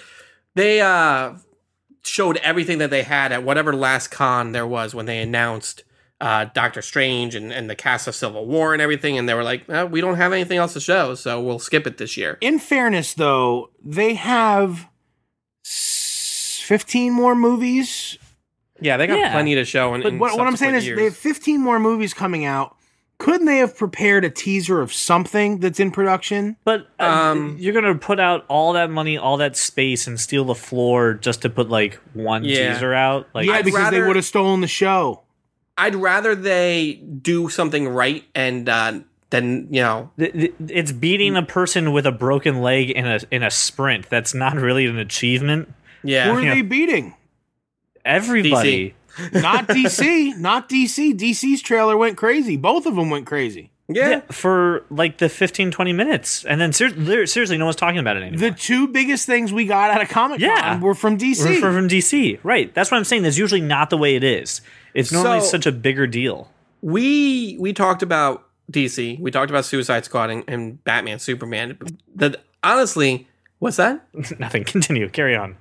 they 0.56 0.80
uh 0.80 1.34
showed 2.02 2.36
everything 2.38 2.78
that 2.78 2.90
they 2.90 3.02
had 3.04 3.30
at 3.32 3.42
whatever 3.42 3.72
last 3.74 4.08
con 4.08 4.52
there 4.52 4.66
was 4.66 4.94
when 4.94 5.06
they 5.06 5.20
announced 5.22 5.84
uh 6.20 6.46
Doctor 6.54 6.82
Strange 6.82 7.34
and, 7.34 7.52
and 7.52 7.70
the 7.70 7.74
cast 7.74 8.06
of 8.08 8.14
Civil 8.14 8.44
War 8.46 8.72
and 8.72 8.82
everything, 8.82 9.16
and 9.18 9.28
they 9.28 9.34
were 9.34 9.44
like, 9.44 9.68
"Uh, 9.68 9.86
we 9.90 10.00
don't 10.00 10.16
have 10.16 10.32
anything 10.32 10.58
else 10.58 10.72
to 10.74 10.80
show, 10.80 11.14
so 11.14 11.40
we'll 11.40 11.58
skip 11.58 11.86
it 11.86 11.96
this 11.98 12.16
year. 12.16 12.36
In 12.40 12.58
fairness, 12.58 13.14
though, 13.14 13.70
they 13.82 14.14
have 14.14 14.86
15 15.64 17.12
more 17.12 17.34
movies. 17.34 18.18
Yeah, 18.80 18.96
they 18.96 19.06
got 19.06 19.18
Yeah. 19.18 19.32
plenty 19.32 19.54
to 19.54 19.64
show. 19.64 19.94
In, 19.94 20.02
But 20.02 20.12
in 20.14 20.18
what, 20.18 20.36
what 20.38 20.46
I'm 20.46 20.56
saying 20.56 20.74
subsequent 20.74 20.92
is, 20.92 20.96
they 20.98 21.04
have 21.04 21.16
15 21.16 21.60
more 21.60 21.78
movies 21.78 22.14
coming 22.14 22.44
out. 22.44 22.76
Couldn't 23.18 23.44
they 23.46 23.58
have 23.58 23.76
prepared 23.76 24.24
a 24.24 24.30
teaser 24.30 24.80
of 24.80 24.92
something 24.94 25.58
that's 25.58 25.78
in 25.78 25.90
production? 25.90 26.56
But 26.64 26.86
uh, 26.98 27.02
Um, 27.04 27.56
you're 27.60 27.74
gonna 27.74 27.94
put 27.94 28.18
out 28.18 28.46
all 28.48 28.72
that 28.72 28.88
money, 28.90 29.18
all 29.18 29.36
that 29.36 29.56
space, 29.58 30.06
and 30.06 30.18
steal 30.18 30.44
the 30.46 30.54
floor 30.54 31.12
just 31.14 31.42
to 31.42 31.50
put 31.50 31.68
like 31.68 32.00
one 32.14 32.44
Yeah. 32.44 32.72
teaser 32.72 32.94
out. 32.94 33.28
Like, 33.34 33.46
yeah, 33.46 33.54
I'd 33.54 33.64
because 33.66 33.90
they 33.90 34.00
would 34.00 34.16
have 34.16 34.24
stolen 34.24 34.62
the 34.62 34.66
show. 34.68 35.20
I'd 35.80 35.94
rather 35.94 36.34
they 36.34 36.94
do 37.22 37.48
something 37.48 37.88
right 37.88 38.24
and 38.34 38.68
uh, 38.68 39.00
then 39.30 39.68
you 39.70 39.80
know 39.82 40.10
th- 40.18 40.32
th- 40.32 40.54
it's 40.68 40.92
beating 40.92 41.36
a 41.36 41.42
person 41.42 41.92
with 41.92 42.06
a 42.06 42.12
broken 42.12 42.60
leg 42.62 42.90
in 42.90 43.06
a 43.06 43.20
in 43.30 43.42
a 43.42 43.50
sprint. 43.50 44.08
That's 44.10 44.34
not 44.34 44.56
really 44.56 44.86
an 44.86 44.98
achievement. 44.98 45.72
yeah 46.02 46.24
Who 46.30 46.38
are 46.38 46.42
Yeah. 46.42 46.54
they 46.54 46.62
beating? 46.62 47.14
Everybody. 48.04 48.94
Not 49.32 49.66
DC. 49.68 50.36
not 50.38 50.68
DC. 50.70 51.12
DC's 51.18 51.60
trailer 51.62 51.96
went 51.96 52.16
crazy. 52.16 52.56
Both 52.56 52.86
of 52.86 52.94
them 52.94 53.10
went 53.10 53.26
crazy. 53.26 53.70
yeah. 53.88 54.08
Yeah, 54.08 54.20
for 54.30 54.84
like 54.88 55.18
the 55.18 55.28
15, 55.28 55.70
20 55.72 55.92
minutes. 55.92 56.44
And 56.44 56.60
then 56.60 56.72
ser- 56.72 57.26
seriously, 57.26 57.58
no 57.58 57.64
one's 57.66 57.76
talking 57.76 57.98
about 57.98 58.16
it 58.16 58.22
anymore. 58.22 58.50
The 58.50 58.56
two 58.56 58.86
biggest 58.88 59.26
things 59.26 59.52
we 59.52 59.66
got 59.66 59.90
out 59.90 60.00
of 60.00 60.08
Comic 60.08 60.40
Con 60.40 60.48
Yeah. 60.48 60.80
were 60.80 60.94
from 60.94 61.18
DC. 61.18 61.44
We're 61.60 61.72
from 61.72 61.88
DC. 61.88 62.38
Right. 62.44 62.72
That's 62.72 62.90
what 62.90 62.96
I'm 62.98 63.04
saying. 63.04 63.24
That's 63.24 63.36
usually 63.36 63.60
not 63.60 63.90
the 63.90 63.98
way 63.98 64.14
it 64.14 64.24
is. 64.24 64.60
It's 64.94 65.12
normally 65.12 65.40
So- 65.40 65.46
such 65.46 65.66
a 65.66 65.72
bigger 65.72 66.06
deal. 66.06 66.50
we 66.82 67.56
we 67.60 67.72
talked 67.72 68.02
about 68.02 68.46
DC. 68.72 69.18
We 69.20 69.30
talked 69.30 69.50
about 69.50 69.64
Suicide 69.64 70.04
Squad 70.04 70.30
and, 70.30 70.44
and 70.48 70.82
Batman, 70.84 71.18
Superman. 71.18 71.76
The 72.14 72.38
honestly, 72.62 73.26
what's 73.58 73.76
that? 73.76 74.06
Nothing. 74.38 74.64
Continue. 74.64 75.08
Carry 75.08 75.34
on. 75.36 75.56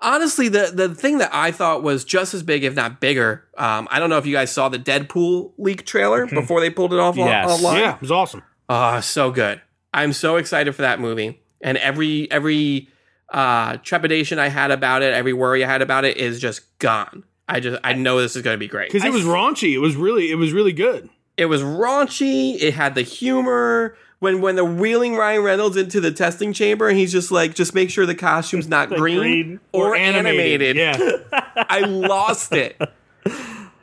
Honestly, 0.00 0.48
the 0.48 0.70
the 0.74 0.94
thing 0.94 1.18
that 1.18 1.30
I 1.32 1.52
thought 1.52 1.82
was 1.82 2.04
just 2.04 2.34
as 2.34 2.42
big, 2.42 2.64
if 2.64 2.74
not 2.74 3.00
bigger. 3.00 3.44
Um, 3.56 3.86
I 3.90 3.98
don't 4.00 4.10
know 4.10 4.18
if 4.18 4.26
you 4.26 4.32
guys 4.32 4.50
saw 4.50 4.68
the 4.68 4.78
Deadpool 4.78 5.52
leak 5.58 5.84
trailer 5.86 6.26
before 6.26 6.60
they 6.60 6.70
pulled 6.70 6.92
it 6.92 6.98
off 6.98 7.16
Yes. 7.16 7.48
online. 7.48 7.78
yeah, 7.80 7.94
it 7.94 8.00
was 8.00 8.10
awesome. 8.10 8.42
Oh, 8.68 9.00
so 9.00 9.30
good. 9.30 9.60
I'm 9.94 10.12
so 10.12 10.36
excited 10.36 10.74
for 10.74 10.82
that 10.82 10.98
movie. 10.98 11.40
And 11.60 11.78
every 11.78 12.28
every 12.32 12.88
uh 13.28 13.76
trepidation 13.78 14.38
I 14.40 14.48
had 14.48 14.70
about 14.70 15.02
it, 15.02 15.14
every 15.14 15.32
worry 15.32 15.64
I 15.64 15.68
had 15.68 15.82
about 15.82 16.04
it 16.04 16.16
is 16.16 16.40
just 16.40 16.76
gone. 16.78 17.22
I 17.52 17.60
just 17.60 17.80
I 17.84 17.92
know 17.92 18.18
this 18.18 18.34
is 18.34 18.40
going 18.40 18.54
to 18.54 18.58
be 18.58 18.66
great. 18.66 18.90
Because 18.90 19.06
it 19.06 19.12
was 19.12 19.24
raunchy. 19.24 19.74
It 19.74 19.78
was 19.78 19.94
really, 19.94 20.30
it 20.30 20.36
was 20.36 20.54
really 20.54 20.72
good. 20.72 21.10
It 21.36 21.46
was 21.46 21.62
raunchy, 21.62 22.56
it 22.60 22.74
had 22.74 22.94
the 22.94 23.02
humor. 23.02 23.96
When 24.20 24.40
when 24.40 24.54
they're 24.54 24.64
wheeling 24.64 25.16
Ryan 25.16 25.42
Reynolds 25.42 25.76
into 25.76 26.00
the 26.00 26.12
testing 26.12 26.52
chamber 26.52 26.88
and 26.88 26.96
he's 26.96 27.10
just 27.10 27.32
like 27.32 27.54
just 27.54 27.74
make 27.74 27.90
sure 27.90 28.06
the 28.06 28.14
costume's 28.14 28.68
not 28.68 28.88
green, 28.88 29.18
green 29.18 29.60
or, 29.72 29.96
animated. 29.96 30.76
Yeah. 30.76 30.96
I 31.56 31.80
lost 31.80 32.52
it. 32.52 32.80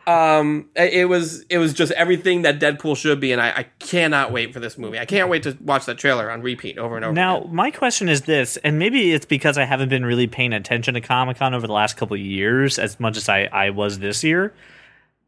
Um, 0.10 0.70
it 0.76 1.08
was 1.08 1.42
it 1.50 1.58
was 1.60 1.74
just 1.74 1.92
everything 1.92 2.42
that 2.42 2.60
Deadpool 2.60 2.98
should 2.98 3.20
be, 3.20 3.32
and 3.32 3.40
I, 3.42 3.50
I 3.50 3.64
cannot 3.80 4.32
wait 4.32 4.54
for 4.54 4.60
this 4.60 4.78
movie. 4.78 4.98
I 4.98 5.06
can't 5.06 5.30
wait 5.30 5.44
to 5.44 5.56
watch 5.62 5.86
that 5.86 5.98
trailer 6.00 6.32
on 6.32 6.42
repeat 6.42 6.78
over 6.78 6.96
and 6.96 7.06
over. 7.06 7.14
Now, 7.14 7.42
again. 7.42 7.56
my 7.56 7.70
question 7.70 8.10
is 8.10 8.22
this, 8.22 8.58
and 8.58 8.80
maybe 8.80 9.12
it's 9.12 9.26
because 9.26 9.58
I 9.58 9.66
haven't 9.66 9.90
been 9.90 10.06
really 10.06 10.26
paying 10.26 10.54
attention 10.54 10.96
to 10.96 11.02
Comic 11.02 11.38
Con 11.38 11.54
over 11.54 11.68
the 11.68 11.74
last 11.74 11.96
couple 11.98 12.16
of 12.16 12.22
years 12.22 12.80
as 12.80 13.00
much 13.00 13.18
as 13.18 13.30
I, 13.30 13.44
I 13.52 13.70
was 13.70 14.00
this 14.00 14.24
year. 14.24 14.54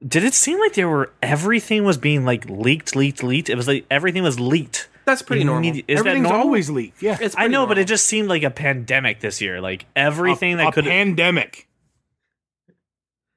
Did 0.08 0.24
it 0.24 0.34
seem 0.34 0.60
like 0.60 0.74
there 0.74 0.90
were 0.90 1.12
everything 1.22 1.84
was 1.84 1.98
being 1.98 2.26
like 2.26 2.50
leaked, 2.50 2.96
leaked, 2.96 3.22
leaked? 3.24 3.50
It 3.50 3.56
was 3.56 3.68
like 3.68 3.86
everything 3.92 4.24
was 4.24 4.40
leaked. 4.40 4.90
that's 5.06 5.22
pretty 5.22 5.44
normal. 5.44 5.70
Immedi- 5.70 5.86
Is 5.88 5.98
that 5.98 6.08
Everything's 6.08 6.24
normal? 6.24 6.42
always 6.48 6.70
leaked. 6.72 7.04
Yeah. 7.04 7.18
It's 7.22 7.36
I 7.36 7.42
pretty 7.42 7.52
know, 7.54 7.68
but 7.68 7.78
it 7.78 7.86
just 7.88 8.08
seemed 8.08 8.30
like 8.30 8.42
a 8.42 8.50
pandemic 8.50 9.20
this 9.20 9.42
year. 9.42 9.62
Like 9.62 9.86
everything 9.96 10.56
a, 10.56 10.58
that 10.58 10.68
a 10.70 10.72
could. 10.72 10.86
pandemic. 10.86 11.68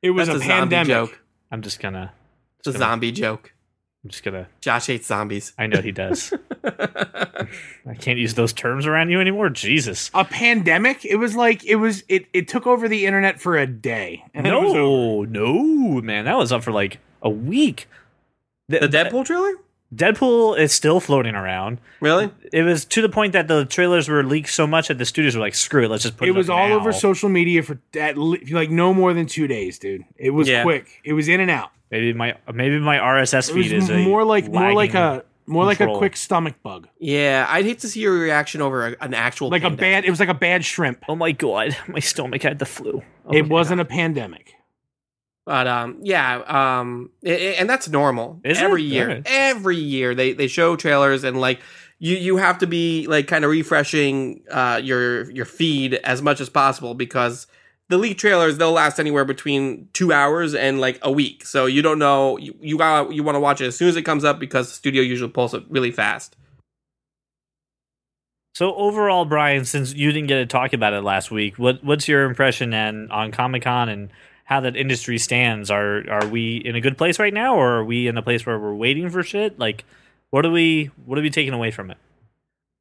It 0.01 0.11
was 0.11 0.29
That's 0.29 0.41
a, 0.41 0.45
a 0.45 0.47
pandemic. 0.49 0.89
joke. 0.89 1.21
I'm 1.55 1.63
just 1.63 1.79
gonna. 1.79 2.13
It's 2.59 2.67
a 2.67 2.73
zombie 2.73 3.13
joke. 3.13 3.55
I'm 4.03 4.11
just 4.11 4.25
gonna. 4.25 4.49
Josh 4.61 4.89
hates 4.89 5.07
zombies. 5.07 5.53
I 5.57 5.69
know 5.69 5.81
he 5.81 5.93
does. 5.93 6.35
I 6.65 7.95
can't 7.97 8.19
use 8.19 8.35
those 8.35 8.53
terms 8.53 8.87
around 8.87 9.11
you 9.11 9.21
anymore. 9.21 9.51
Jesus. 9.51 10.11
A 10.15 10.25
pandemic. 10.25 11.05
It 11.05 11.15
was 11.15 11.37
like 11.37 11.65
it 11.65 11.77
was. 11.77 12.03
It 12.09 12.27
it 12.33 12.49
took 12.49 12.67
over 12.67 12.89
the 12.89 13.07
internet 13.07 13.41
for 13.41 13.57
a 13.57 13.69
day. 13.69 14.25
And 14.35 14.45
then 14.45 14.53
it 14.53 14.61
was 14.63 14.75
over. 14.75 15.27
No, 15.29 15.53
no, 15.53 16.03
man, 16.03 16.25
that 16.25 16.37
was 16.37 16.51
up 16.51 16.65
for 16.65 16.73
like 16.73 16.99
a 17.23 17.31
week. 17.31 17.87
The 18.67 18.81
Deadpool 18.81 19.25
trailer? 19.25 19.53
Deadpool 19.95 20.59
is 20.59 20.73
still 20.73 21.01
floating 21.01 21.35
around. 21.35 21.79
Really? 22.01 22.31
It 22.53 22.63
was 22.63 22.85
to 22.87 23.03
the 23.03 23.09
point 23.09 23.33
that 23.33 23.49
the 23.49 23.65
trailers 23.65 24.09
were 24.09 24.23
leaked 24.25 24.49
so 24.51 24.67
much 24.67 24.89
that 24.89 24.99
the 24.99 25.05
studios 25.05 25.35
were 25.37 25.41
like, 25.43 25.55
"Screw 25.55 25.85
it, 25.85 25.89
let's 25.91 26.03
just 26.03 26.17
put 26.17 26.27
it." 26.27 26.31
It 26.33 26.35
was 26.37 26.51
up 26.51 26.57
all 26.57 26.69
now." 26.69 26.77
over 26.77 26.93
social 26.93 27.29
media 27.29 27.63
for 27.63 27.79
at 27.99 28.17
le- 28.19 28.39
like 28.51 28.71
no 28.71 28.93
more 28.93 29.13
than 29.15 29.27
two 29.27 29.47
days, 29.47 29.79
dude. 29.79 30.05
It 30.17 30.31
was 30.31 30.49
Yeah. 30.49 30.63
quick. 30.63 31.01
It 31.05 31.13
was 31.13 31.29
in 31.29 31.41
and 31.41 31.51
out. 31.51 31.71
Maybe 31.91 32.13
my 32.13 32.35
maybe 32.53 32.79
my 32.79 32.99
RSS 32.99 33.49
It 33.51 33.55
was 33.55 33.67
feed 33.67 33.77
is 33.77 33.91
a 33.91 33.99
more 33.99 34.25
like 34.25 34.49
more 34.51 34.73
like 34.73 34.95
a 34.95 35.25
more 35.47 35.65
like 35.65 35.81
a 35.81 35.87
quick 35.87 36.17
stomach 36.17 36.55
bug. 36.63 36.89
Yeah, 36.99 37.47
I'd 37.49 37.67
hate 37.67 37.81
to 37.81 37.89
see 37.89 38.01
your 38.01 38.15
reaction 38.15 38.63
over 38.63 38.89
a, 38.89 38.97
an 39.03 39.13
actual 39.15 39.51
Like 39.51 39.63
a 39.63 39.69
pandemic. 39.69 39.81
bad. 39.81 40.05
It 40.07 40.11
was 40.11 40.19
like 40.21 40.31
a 40.31 40.35
bad 40.35 40.65
shrimp. 40.65 41.05
Oh 41.09 41.15
my 41.15 41.33
god, 41.33 41.77
my 41.89 42.01
stomach 42.01 42.43
had 42.43 42.59
the 42.59 42.65
flu. 42.67 43.03
Oh 43.27 43.33
It 43.35 43.49
wasn't 43.49 43.81
a 43.81 43.85
pandemic. 43.85 44.55
But 45.47 45.67
um, 45.67 45.99
yeah, 46.03 46.37
um, 46.47 47.11
i- 47.25 47.29
i- 47.31 47.57
and 47.59 47.69
that's 47.69 47.89
normal. 47.89 48.41
Is 48.45 48.59
it? 48.59 48.65
every 48.65 48.83
year, 48.83 49.09
Alright. 49.09 49.23
every 49.27 49.77
year 49.77 50.15
they 50.15 50.33
they 50.33 50.47
show 50.47 50.75
trailers 50.77 51.23
and 51.25 51.41
like 51.41 51.61
you 51.99 52.17
you 52.17 52.37
have 52.39 52.59
to 52.59 52.67
be 52.67 53.07
like 53.07 53.27
kind 53.27 53.45
of 53.45 53.51
refreshing 53.51 54.43
uh 54.51 54.81
your 54.83 55.31
your 55.31 55.45
feed 55.45 55.95
as 55.95 56.23
much 56.23 56.41
as 56.41 56.49
possible 56.49 56.95
because 56.95 57.47
the 57.91 57.99
leak 57.99 58.17
trailers 58.17 58.57
they'll 58.57 58.73
last 58.73 58.99
anywhere 58.99 59.27
between 59.27 59.87
two 59.93 60.13
hours 60.15 60.55
and 60.55 60.81
like 60.81 60.99
a 61.03 61.13
week. 61.13 61.45
So 61.45 61.67
you 61.67 61.83
don't 61.83 61.99
know 61.99 62.39
you 62.39 62.55
you 62.61 62.79
you 63.11 63.23
want 63.23 63.37
to 63.37 63.41
watch 63.41 63.61
it 63.61 63.67
as 63.67 63.77
soon 63.77 63.89
as 63.89 63.97
it 63.97 64.03
comes 64.03 64.25
up 64.25 64.39
because 64.39 64.69
the 64.69 64.75
studio 64.75 65.03
usually 65.03 65.31
pulls 65.31 65.53
it 65.53 65.63
really 65.69 65.91
fast. 65.91 66.37
So 68.55 68.75
overall, 68.77 69.25
Brian, 69.25 69.65
since 69.65 69.95
you 69.95 70.13
didn't 70.13 70.29
get 70.29 70.37
to 70.37 70.47
talk 70.47 70.73
about 70.73 70.93
it 70.95 71.03
last 71.03 71.31
week, 71.31 71.59
what 71.59 71.83
what's 71.85 72.07
your 72.09 72.25
impression 72.25 72.73
and 72.73 73.11
on 73.11 73.33
Comic 73.33 73.63
Con 73.65 73.89
and 73.89 74.11
how 74.45 74.61
that 74.61 74.77
industry 74.77 75.19
stands? 75.19 75.71
Are 75.71 76.09
are 76.09 76.27
we 76.27 76.57
in 76.57 76.77
a 76.77 76.81
good 76.81 76.97
place 76.97 77.19
right 77.19 77.35
now, 77.35 77.57
or 77.57 77.79
are 77.79 77.85
we 77.85 78.07
in 78.07 78.17
a 78.17 78.23
place 78.23 78.47
where 78.47 78.59
we're 78.59 78.75
waiting 78.75 79.11
for 79.11 79.23
shit? 79.23 79.59
Like, 79.59 79.85
what 80.31 80.47
are 80.47 80.51
we 80.51 80.91
what 81.05 81.19
are 81.19 81.23
we 81.23 81.31
taking 81.31 81.53
away 81.53 81.71
from 81.71 81.91
it? 81.91 81.99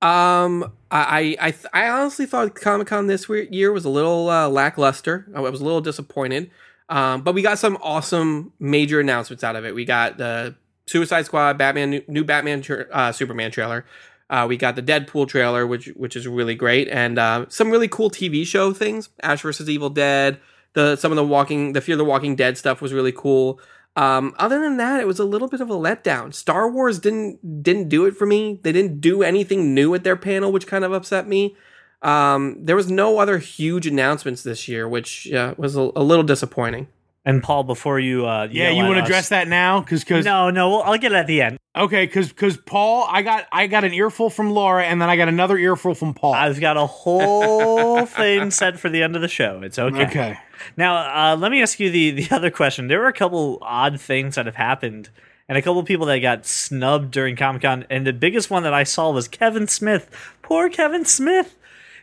Um, 0.02 0.72
I 0.92 1.38
I 1.40 1.54
I, 1.74 1.90
honestly 1.90 2.26
thought 2.26 2.56
Comic 2.56 2.88
Con 2.88 3.08
this 3.08 3.30
year 3.30 3.72
was 3.72 3.86
a 3.86 3.90
little 3.90 4.30
uh, 4.30 4.50
lackluster. 4.50 5.26
I 5.34 5.40
was 5.40 5.62
a 5.62 5.64
little 5.64 5.82
disappointed. 5.82 6.52
Um, 6.90 7.22
but 7.22 7.34
we 7.34 7.42
got 7.42 7.60
some 7.60 7.78
awesome 7.82 8.52
major 8.60 9.00
announcements 9.00 9.44
out 9.44 9.56
of 9.56 9.66
it. 9.66 9.74
We 9.74 9.86
got 9.86 10.18
the 10.18 10.56
Suicide 10.86 11.26
Squad, 11.26 11.58
Batman, 11.58 12.02
new, 12.08 12.24
Batman, 12.24 12.64
uh, 12.92 13.12
Superman 13.12 13.52
trailer. 13.52 13.86
Uh, 14.30 14.46
we 14.48 14.58
got 14.58 14.76
the 14.76 14.84
Deadpool 14.84 15.28
trailer, 15.28 15.66
which 15.66 15.88
which 15.96 16.16
is 16.16 16.28
really 16.28 16.56
great, 16.56 16.88
and 16.90 17.18
uh, 17.18 17.46
some 17.50 17.70
really 17.70 17.88
cool 17.88 18.10
TV 18.10 18.46
show 18.46 18.74
things. 18.74 19.10
Ash 19.22 19.42
versus 19.42 19.70
Evil 19.70 19.90
Dead. 19.90 20.40
The 20.74 20.96
some 20.96 21.12
of 21.12 21.16
the 21.16 21.24
Walking, 21.24 21.74
the 21.74 21.82
Fear 21.82 21.94
of 21.94 22.00
the 22.00 22.06
Walking 22.06 22.36
Dead 22.36 22.58
stuff 22.58 22.82
was 22.82 22.94
really 22.94 23.12
cool. 23.12 23.60
Um, 23.96 24.34
other 24.40 24.60
than 24.60 24.78
that, 24.78 25.00
it 25.00 25.06
was 25.06 25.20
a 25.20 25.24
little 25.24 25.48
bit 25.48 25.62
of 25.62 25.70
a 25.70 25.76
letdown. 25.76 26.34
Star 26.34 26.70
Wars 26.70 26.98
didn't 27.00 27.62
didn't 27.64 27.90
do 27.90 28.06
it 28.06 28.16
for 28.18 28.26
me. 28.26 28.60
They 28.64 28.72
didn't 28.72 29.02
do 29.02 29.22
anything 29.22 29.74
new 29.76 29.94
at 29.94 30.04
their 30.04 30.16
panel, 30.16 30.52
which 30.52 30.66
kind 30.66 30.84
of 30.84 30.92
upset 30.94 31.28
me. 31.28 31.56
Um, 32.02 32.58
there 32.60 32.76
was 32.76 32.90
no 32.92 33.20
other 33.20 33.38
huge 33.38 33.88
announcements 33.88 34.44
this 34.44 34.68
year, 34.68 34.90
which 34.90 35.32
uh, 35.32 35.54
was 35.58 35.76
a, 35.78 35.92
a 35.96 36.04
little 36.04 36.24
disappointing. 36.24 36.88
And 37.26 37.42
Paul, 37.42 37.64
before 37.64 38.00
you, 38.00 38.26
uh, 38.28 38.50
Yeah, 38.52 38.66
yell 38.66 38.74
you 38.74 38.84
want 38.84 38.98
to 38.98 39.04
address 39.04 39.30
that 39.30 39.48
now? 39.48 39.80
Because 39.80 40.04
because 40.04 40.26
No, 40.26 40.50
no, 40.50 40.70
well, 40.72 40.84
I'll 40.84 40.98
get 40.98 41.14
it 41.14 41.16
at 41.16 41.28
the 41.28 41.42
end. 41.42 41.58
okay, 41.74 42.06
because 42.06 42.28
because 42.30 42.58
Paul, 42.58 43.08
I 43.10 43.22
got 43.22 43.48
I 43.52 43.68
got 43.68 43.86
an 43.86 43.94
earful 43.94 44.30
from 44.30 44.50
Laura, 44.52 44.84
and 44.84 45.02
then 45.02 45.10
I 45.10 45.16
got 45.16 45.30
another 45.30 45.58
earful 45.58 45.94
from 45.94 46.14
Paul. 46.14 46.34
I've 46.34 46.60
got 46.60 46.76
a 46.76 46.86
whole 46.86 48.06
thing 48.08 48.52
set 48.52 48.80
for 48.80 48.90
the 48.90 49.04
end 49.04 49.16
of 49.16 49.22
the 49.22 49.28
show. 49.30 49.62
It's 49.64 49.80
okay. 49.80 50.06
okay. 50.06 50.38
Now, 50.78 50.96
uh, 51.32 51.36
let 51.36 51.52
me 51.52 51.62
ask 51.62 51.80
you 51.80 51.90
the, 51.90 52.12
the 52.12 52.36
other 52.36 52.52
question. 52.52 52.88
There 52.88 53.00
were 53.00 53.08
a 53.08 53.14
couple 53.14 53.60
odd 53.62 54.00
things 54.00 54.36
that 54.36 54.46
have 54.46 54.56
happened, 54.56 55.10
and 55.48 55.58
a 55.58 55.62
couple 55.62 55.84
people 55.84 56.06
that 56.08 56.20
got 56.20 56.46
snubbed 56.46 57.12
during 57.12 57.36
Comic 57.36 57.62
Con. 57.62 57.86
And 57.90 58.08
the 58.08 58.14
biggest 58.14 58.50
one 58.50 58.64
that 58.64 58.74
I 58.74 58.84
saw 58.84 59.12
was 59.12 59.28
Kevin 59.28 59.68
Smith. 59.68 60.10
Poor 60.42 60.70
Kevin 60.70 61.06
Smith. 61.06 61.56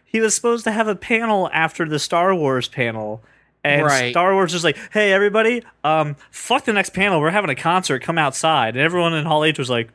He 0.05 0.21
was 0.21 0.35
supposed 0.35 0.65
to 0.65 0.73
have 0.73 0.89
a 0.89 0.97
panel 0.97 1.49
after 1.53 1.89
the 1.89 1.99
Star 1.99 2.35
Wars 2.35 2.69
panel. 2.69 3.23
And 3.63 3.85
Right. 3.85 4.11
Star 4.11 4.33
Wars 4.33 4.55
was 4.55 4.65
like, 4.65 4.77
"Hey, 4.93 5.13
everybody, 5.13 5.63
um, 5.85 6.17
fuck 6.31 6.65
the 6.65 6.73
next 6.73 6.91
panel. 6.95 7.21
We're 7.21 7.31
having 7.31 7.51
a 7.51 7.55
concert. 7.55 8.03
Come 8.03 8.17
outside." 8.17 8.75
And 8.75 8.83
everyone 8.83 9.13
in 9.13 9.27
Hall 9.27 9.45
H 9.45 9.59
was 9.59 9.69
like, 9.69 9.91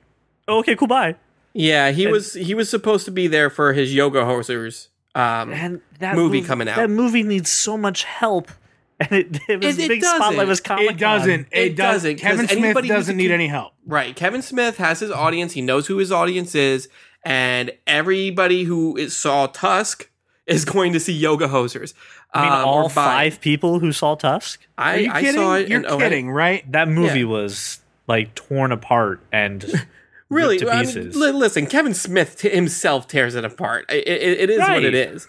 oh, 0.48 0.60
"Okay, 0.60 0.76
cool, 0.76 0.88
bye." 0.88 1.16
Yeah, 1.54 1.92
he 1.92 2.06
was 2.06 2.34
he 2.36 2.54
was 2.54 2.70
supposed 2.70 3.06
to 3.06 3.12
be 3.12 3.28
there 3.28 3.50
for 3.50 3.74
his 3.74 3.94
yoga 3.96 4.20
hosers. 4.22 4.90
Um, 5.16 5.54
And 5.54 5.82
that 6.00 6.16
Movie 6.16 6.42
coming 6.42 6.68
out. 6.68 6.76
That 6.76 6.90
movie 6.90 7.24
needs 7.24 7.50
so 7.50 7.78
much 7.78 8.04
help, 8.04 8.52
and 9.00 9.12
it, 9.14 9.40
it 9.48 9.64
was 9.64 9.78
It- 9.80 9.86
it 9.86 9.88
big 9.88 10.04
spotlight 10.04 10.32
doesn't. 10.34 10.48
was 10.48 10.60
Comic 10.62 10.86
Con. 10.88 10.96
It 10.96 11.00
doesn't. 11.00 11.48
It, 11.52 11.60
It 11.72 11.76
does, 11.76 11.96
doesn't, 12.04 12.16
'cause 12.16 12.22
Kevin 12.22 12.48
Smith 12.48 12.64
anybody 12.64 12.88
doesn't 12.90 13.18
need 13.18 13.24
kid- 13.26 13.32
any 13.32 13.48
help. 13.48 13.74
Right. 13.88 14.16
Kevin 14.16 14.42
Smith 14.42 14.78
has 14.78 15.00
his 15.00 15.12
audience. 15.12 15.54
He 15.54 15.62
knows 15.62 15.88
who 15.88 15.98
his 15.98 16.12
audience 16.12 16.54
is, 16.54 16.90
and 17.24 17.72
everybody 17.88 18.64
who 18.64 18.98
is, 18.98 19.16
saw 19.16 19.48
Tusk 19.48 20.10
is 20.48 20.66
going 20.66 20.94
to 20.94 21.00
see 21.00 21.14
Yoga 21.14 21.48
Hosers. 21.48 21.94
I 22.34 22.42
mean, 22.44 22.52
Um, 22.52 22.66
all 22.66 22.78
or 22.84 22.90
buy- 22.90 22.94
five 22.94 23.42
people 23.42 23.80
who 23.80 23.92
saw 23.94 24.16
Tusk. 24.16 24.60
I, 24.78 24.94
Are 24.96 25.00
you 25.00 25.12
I 25.12 25.22
kidding? 25.22 25.36
saw 25.42 25.56
it. 25.56 25.70
You're 25.70 25.82
kidding, 25.98 26.30
right? 26.30 26.70
That 26.72 26.88
movie 26.90 27.20
Yeah. 27.22 27.26
was 27.26 27.80
like 28.08 28.36
torn 28.36 28.72
apart 28.74 29.22
and 29.32 29.64
Really? 30.30 30.58
ripped 30.58 30.68
to 30.70 30.74
I 30.74 30.78
mean, 30.84 30.86
pieces. 30.86 31.16
listen, 31.16 31.68
Kevin 31.68 31.94
Smith 31.94 32.38
t- 32.40 32.50
himself 32.50 33.08
tears 33.08 33.36
it 33.36 33.46
apart. 33.46 33.86
It, 33.90 34.08
it, 34.08 34.40
it 34.42 34.50
is 34.50 34.60
what 34.60 34.84
it 34.84 34.94
is. 34.96 35.28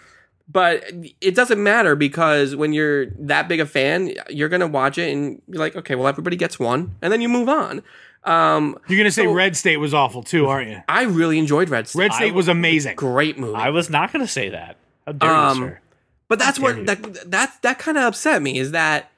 But 0.48 0.85
it 1.20 1.35
doesn't 1.35 1.61
matter 1.62 1.96
because 1.96 2.54
when 2.54 2.72
you're 2.72 3.06
that 3.18 3.48
big 3.48 3.59
a 3.61 3.66
fan, 3.66 4.12
you're 4.30 4.48
gonna 4.48 4.68
watch 4.68 4.96
it 4.96 5.12
and 5.12 5.42
you're 5.48 5.59
like, 5.59 5.74
okay, 5.76 5.94
well, 5.96 6.06
everybody 6.06 6.37
gets 6.37 6.59
one, 6.59 6.94
and 7.02 7.12
then 7.12 7.20
you 7.20 7.28
move 7.28 7.48
on. 7.48 7.82
Um, 8.24 8.76
You're 8.88 8.98
gonna 8.98 9.11
say 9.12 9.24
So- 9.24 9.32
Red 9.32 9.56
State 9.56 9.76
was 9.76 9.92
awful 9.94 10.22
too, 10.22 10.46
aren't 10.46 10.68
you? 10.70 10.82
I 10.88 11.02
really 11.02 11.38
enjoyed 11.38 11.68
Red 11.68 11.87
State. 11.88 11.98
Red 12.00 12.12
State 12.12 12.35
was 12.35 12.48
amazing. 12.48 12.96
great 12.96 13.38
movie. 13.38 13.54
I 13.54 13.70
was 13.70 13.88
not 13.90 14.12
going 14.12 14.24
to 14.24 14.30
say 14.30 14.48
that. 14.48 14.76
How 15.06 15.12
dare 15.12 15.30
Um, 15.30 15.59
you, 15.59 15.64
sir? 15.68 15.80
But 16.28 16.38
that's 16.40 16.59
dare 16.59 16.64
what 16.70 16.76
you. 16.78 16.85
that 16.87 17.30
that 17.30 17.56
that 17.62 17.78
kind 17.78 17.96
of 17.98 18.02
upset 18.04 18.42
me 18.42 18.59
is 18.59 18.72
that 18.72 19.11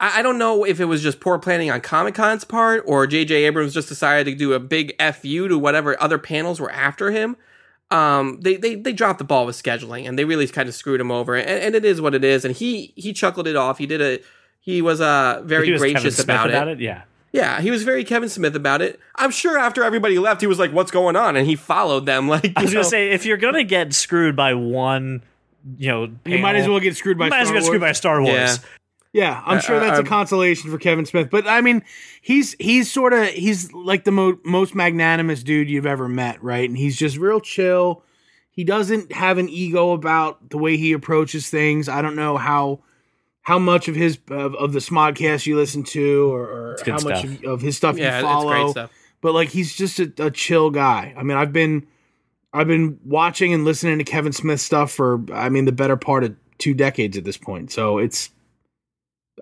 I, 0.00 0.18
I 0.20 0.22
don't 0.22 0.38
know 0.38 0.64
if 0.64 0.80
it 0.80 0.86
was 0.86 1.02
just 1.02 1.20
poor 1.20 1.38
planning 1.38 1.70
on 1.70 1.80
Comic 1.80 2.14
Con's 2.14 2.44
part 2.44 2.82
or 2.86 3.06
J.J. 3.06 3.44
Abrams 3.44 3.72
just 3.74 3.88
decided 3.88 4.30
to 4.32 4.36
do 4.36 4.54
a 4.54 4.58
big 4.58 5.00
fu 5.14 5.46
to 5.46 5.58
whatever 5.58 6.00
other 6.02 6.18
panels 6.18 6.58
were 6.58 6.72
after 6.72 7.10
him. 7.12 7.36
Um, 7.92 8.38
they 8.40 8.56
they 8.56 8.76
they 8.76 8.92
dropped 8.92 9.18
the 9.18 9.24
ball 9.24 9.46
with 9.46 9.60
scheduling 9.60 10.08
and 10.08 10.16
they 10.18 10.24
really 10.24 10.46
kind 10.46 10.68
of 10.68 10.74
screwed 10.74 11.00
him 11.00 11.10
over. 11.10 11.34
And, 11.36 11.48
and 11.48 11.74
it 11.74 11.84
is 11.84 12.00
what 12.00 12.14
it 12.14 12.24
is. 12.24 12.44
And 12.44 12.54
he 12.54 12.92
he 12.96 13.12
chuckled 13.12 13.46
it 13.48 13.56
off. 13.56 13.78
He 13.78 13.86
did 13.86 14.00
a 14.00 14.20
he 14.60 14.80
was 14.80 15.00
uh 15.00 15.42
very 15.44 15.66
He 15.66 15.72
was 15.72 15.82
Kevin 15.82 15.94
gracious 15.94 16.16
Smith 16.16 16.24
about, 16.24 16.68
it. 16.68 16.80
Yeah. 16.80 17.02
Yeah, 17.32 17.60
he 17.60 17.70
was 17.70 17.84
very 17.84 18.02
Kevin 18.02 18.28
Smith 18.28 18.56
about 18.56 18.82
it. 18.82 18.98
I'm 19.14 19.30
sure 19.30 19.56
after 19.56 19.84
everybody 19.84 20.18
left, 20.18 20.40
he 20.40 20.48
was 20.48 20.58
like, 20.58 20.72
"What's 20.72 20.90
going 20.90 21.14
on?" 21.14 21.36
And 21.36 21.46
he 21.46 21.54
followed 21.54 22.04
them. 22.04 22.26
Like 22.28 22.52
I 22.56 22.62
was 22.62 22.72
you 22.72 22.78
gonna 22.78 22.84
say, 22.88 23.10
if 23.10 23.24
you're 23.24 23.36
going 23.36 23.54
to 23.54 23.62
get 23.62 23.94
screwed 23.94 24.34
by 24.34 24.54
one, 24.54 25.22
you 25.78 25.88
know, 25.88 26.10
You 26.24 26.38
might 26.38 26.56
as 26.56 26.66
well 26.68 26.80
get 26.80 26.96
screwed 26.96 27.18
by. 27.18 27.26
you 27.26 27.30
might 27.30 27.42
as 27.42 27.46
Star 27.48 27.54
well 27.54 27.60
get 27.62 27.66
screwed 27.66 27.80
Wars. 27.82 27.88
by 27.88 27.92
Star 27.92 28.22
Wars. 28.22 28.32
Yeah. 28.34 28.56
Yeah, 29.12 29.42
I'm 29.44 29.58
Uh, 29.58 29.60
sure 29.60 29.80
that's 29.80 29.98
a 29.98 30.04
consolation 30.04 30.70
for 30.70 30.78
Kevin 30.78 31.04
Smith. 31.04 31.30
But 31.30 31.46
I 31.48 31.60
mean, 31.60 31.82
he's 32.20 32.54
he's 32.60 32.90
sort 32.90 33.12
of 33.12 33.26
he's 33.28 33.72
like 33.72 34.04
the 34.04 34.12
mo- 34.12 34.38
most 34.44 34.74
magnanimous 34.74 35.42
dude 35.42 35.68
you've 35.68 35.86
ever 35.86 36.08
met, 36.08 36.42
right? 36.42 36.68
And 36.68 36.78
he's 36.78 36.96
just 36.96 37.16
real 37.16 37.40
chill. 37.40 38.04
He 38.52 38.62
doesn't 38.64 39.12
have 39.12 39.38
an 39.38 39.48
ego 39.48 39.92
about 39.92 40.50
the 40.50 40.58
way 40.58 40.76
he 40.76 40.92
approaches 40.92 41.48
things. 41.50 41.88
I 41.88 42.02
don't 42.02 42.14
know 42.16 42.36
how 42.36 42.80
how 43.42 43.58
much 43.58 43.88
of 43.88 43.96
his 43.96 44.18
of, 44.30 44.54
of 44.54 44.72
the 44.72 44.78
Smodcast 44.78 45.44
you 45.46 45.56
listen 45.56 45.82
to, 45.84 46.32
or, 46.32 46.42
or 46.42 46.76
good 46.84 47.00
how 47.00 47.08
much 47.08 47.24
of, 47.24 47.44
of 47.44 47.60
his 47.62 47.76
stuff 47.76 47.96
yeah, 47.96 48.10
you 48.20 48.24
it's 48.26 48.32
follow. 48.32 48.50
great 48.52 48.70
stuff. 48.70 48.90
But 49.22 49.34
like, 49.34 49.48
he's 49.48 49.74
just 49.74 49.98
a, 49.98 50.12
a 50.18 50.30
chill 50.30 50.70
guy. 50.70 51.14
I 51.16 51.22
mean, 51.24 51.36
I've 51.36 51.52
been 51.52 51.86
I've 52.52 52.68
been 52.68 52.98
watching 53.04 53.52
and 53.52 53.64
listening 53.64 53.98
to 53.98 54.04
Kevin 54.04 54.32
Smith 54.32 54.60
stuff 54.60 54.92
for 54.92 55.20
I 55.32 55.48
mean 55.48 55.64
the 55.64 55.72
better 55.72 55.96
part 55.96 56.22
of 56.22 56.36
two 56.58 56.74
decades 56.74 57.16
at 57.16 57.24
this 57.24 57.36
point. 57.36 57.72
So 57.72 57.98
it's 57.98 58.30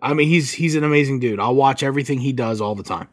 I 0.02 0.14
mean 0.14 0.28
he's 0.28 0.52
he's 0.52 0.74
an 0.74 0.84
amazing 0.84 1.20
dude. 1.20 1.40
I'll 1.40 1.54
watch 1.54 1.82
everything 1.82 2.20
he 2.20 2.32
does 2.32 2.60
all 2.60 2.74
the 2.74 2.82
time. 2.82 3.08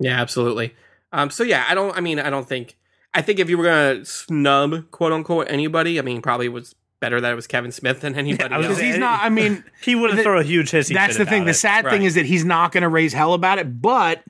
Yeah, 0.00 0.20
absolutely. 0.20 0.74
Um, 1.12 1.30
so 1.30 1.42
yeah, 1.44 1.64
I 1.68 1.74
don't. 1.74 1.96
I 1.96 2.00
mean, 2.00 2.18
I 2.18 2.30
don't 2.30 2.48
think. 2.48 2.76
I 3.12 3.22
think 3.22 3.38
if 3.38 3.48
you 3.48 3.56
were 3.56 3.64
gonna 3.64 4.04
snub 4.04 4.90
quote 4.90 5.12
unquote 5.12 5.46
anybody, 5.48 5.98
I 5.98 6.02
mean, 6.02 6.20
probably 6.22 6.48
was 6.48 6.74
better 7.00 7.20
that 7.20 7.30
it 7.32 7.36
was 7.36 7.46
Kevin 7.46 7.70
Smith 7.70 8.00
than 8.00 8.14
anybody 8.14 8.52
I 8.54 8.58
was 8.58 8.66
else. 8.66 8.76
Because 8.76 8.90
he's 8.92 8.98
not 8.98 9.20
I 9.22 9.28
mean 9.28 9.62
He 9.82 9.94
wouldn't 9.94 10.16
The- 10.16 10.22
throw 10.22 10.40
a 10.40 10.42
huge 10.42 10.70
hissy 10.70 10.94
that's 10.94 11.16
fit 11.16 11.24
the 11.24 11.30
thing. 11.30 11.42
about 11.42 11.46
The 11.46 11.50
it. 11.50 11.54
sad 11.54 11.84
Right. 11.84 11.90
thing 11.92 12.02
is 12.04 12.14
that 12.14 12.24
he's 12.26 12.44
not 12.46 12.72
going 12.72 12.82
to 12.82 12.88
raise 12.88 13.12
hell 13.12 13.34
about 13.34 13.58
it, 13.58 13.80
but 13.82 14.22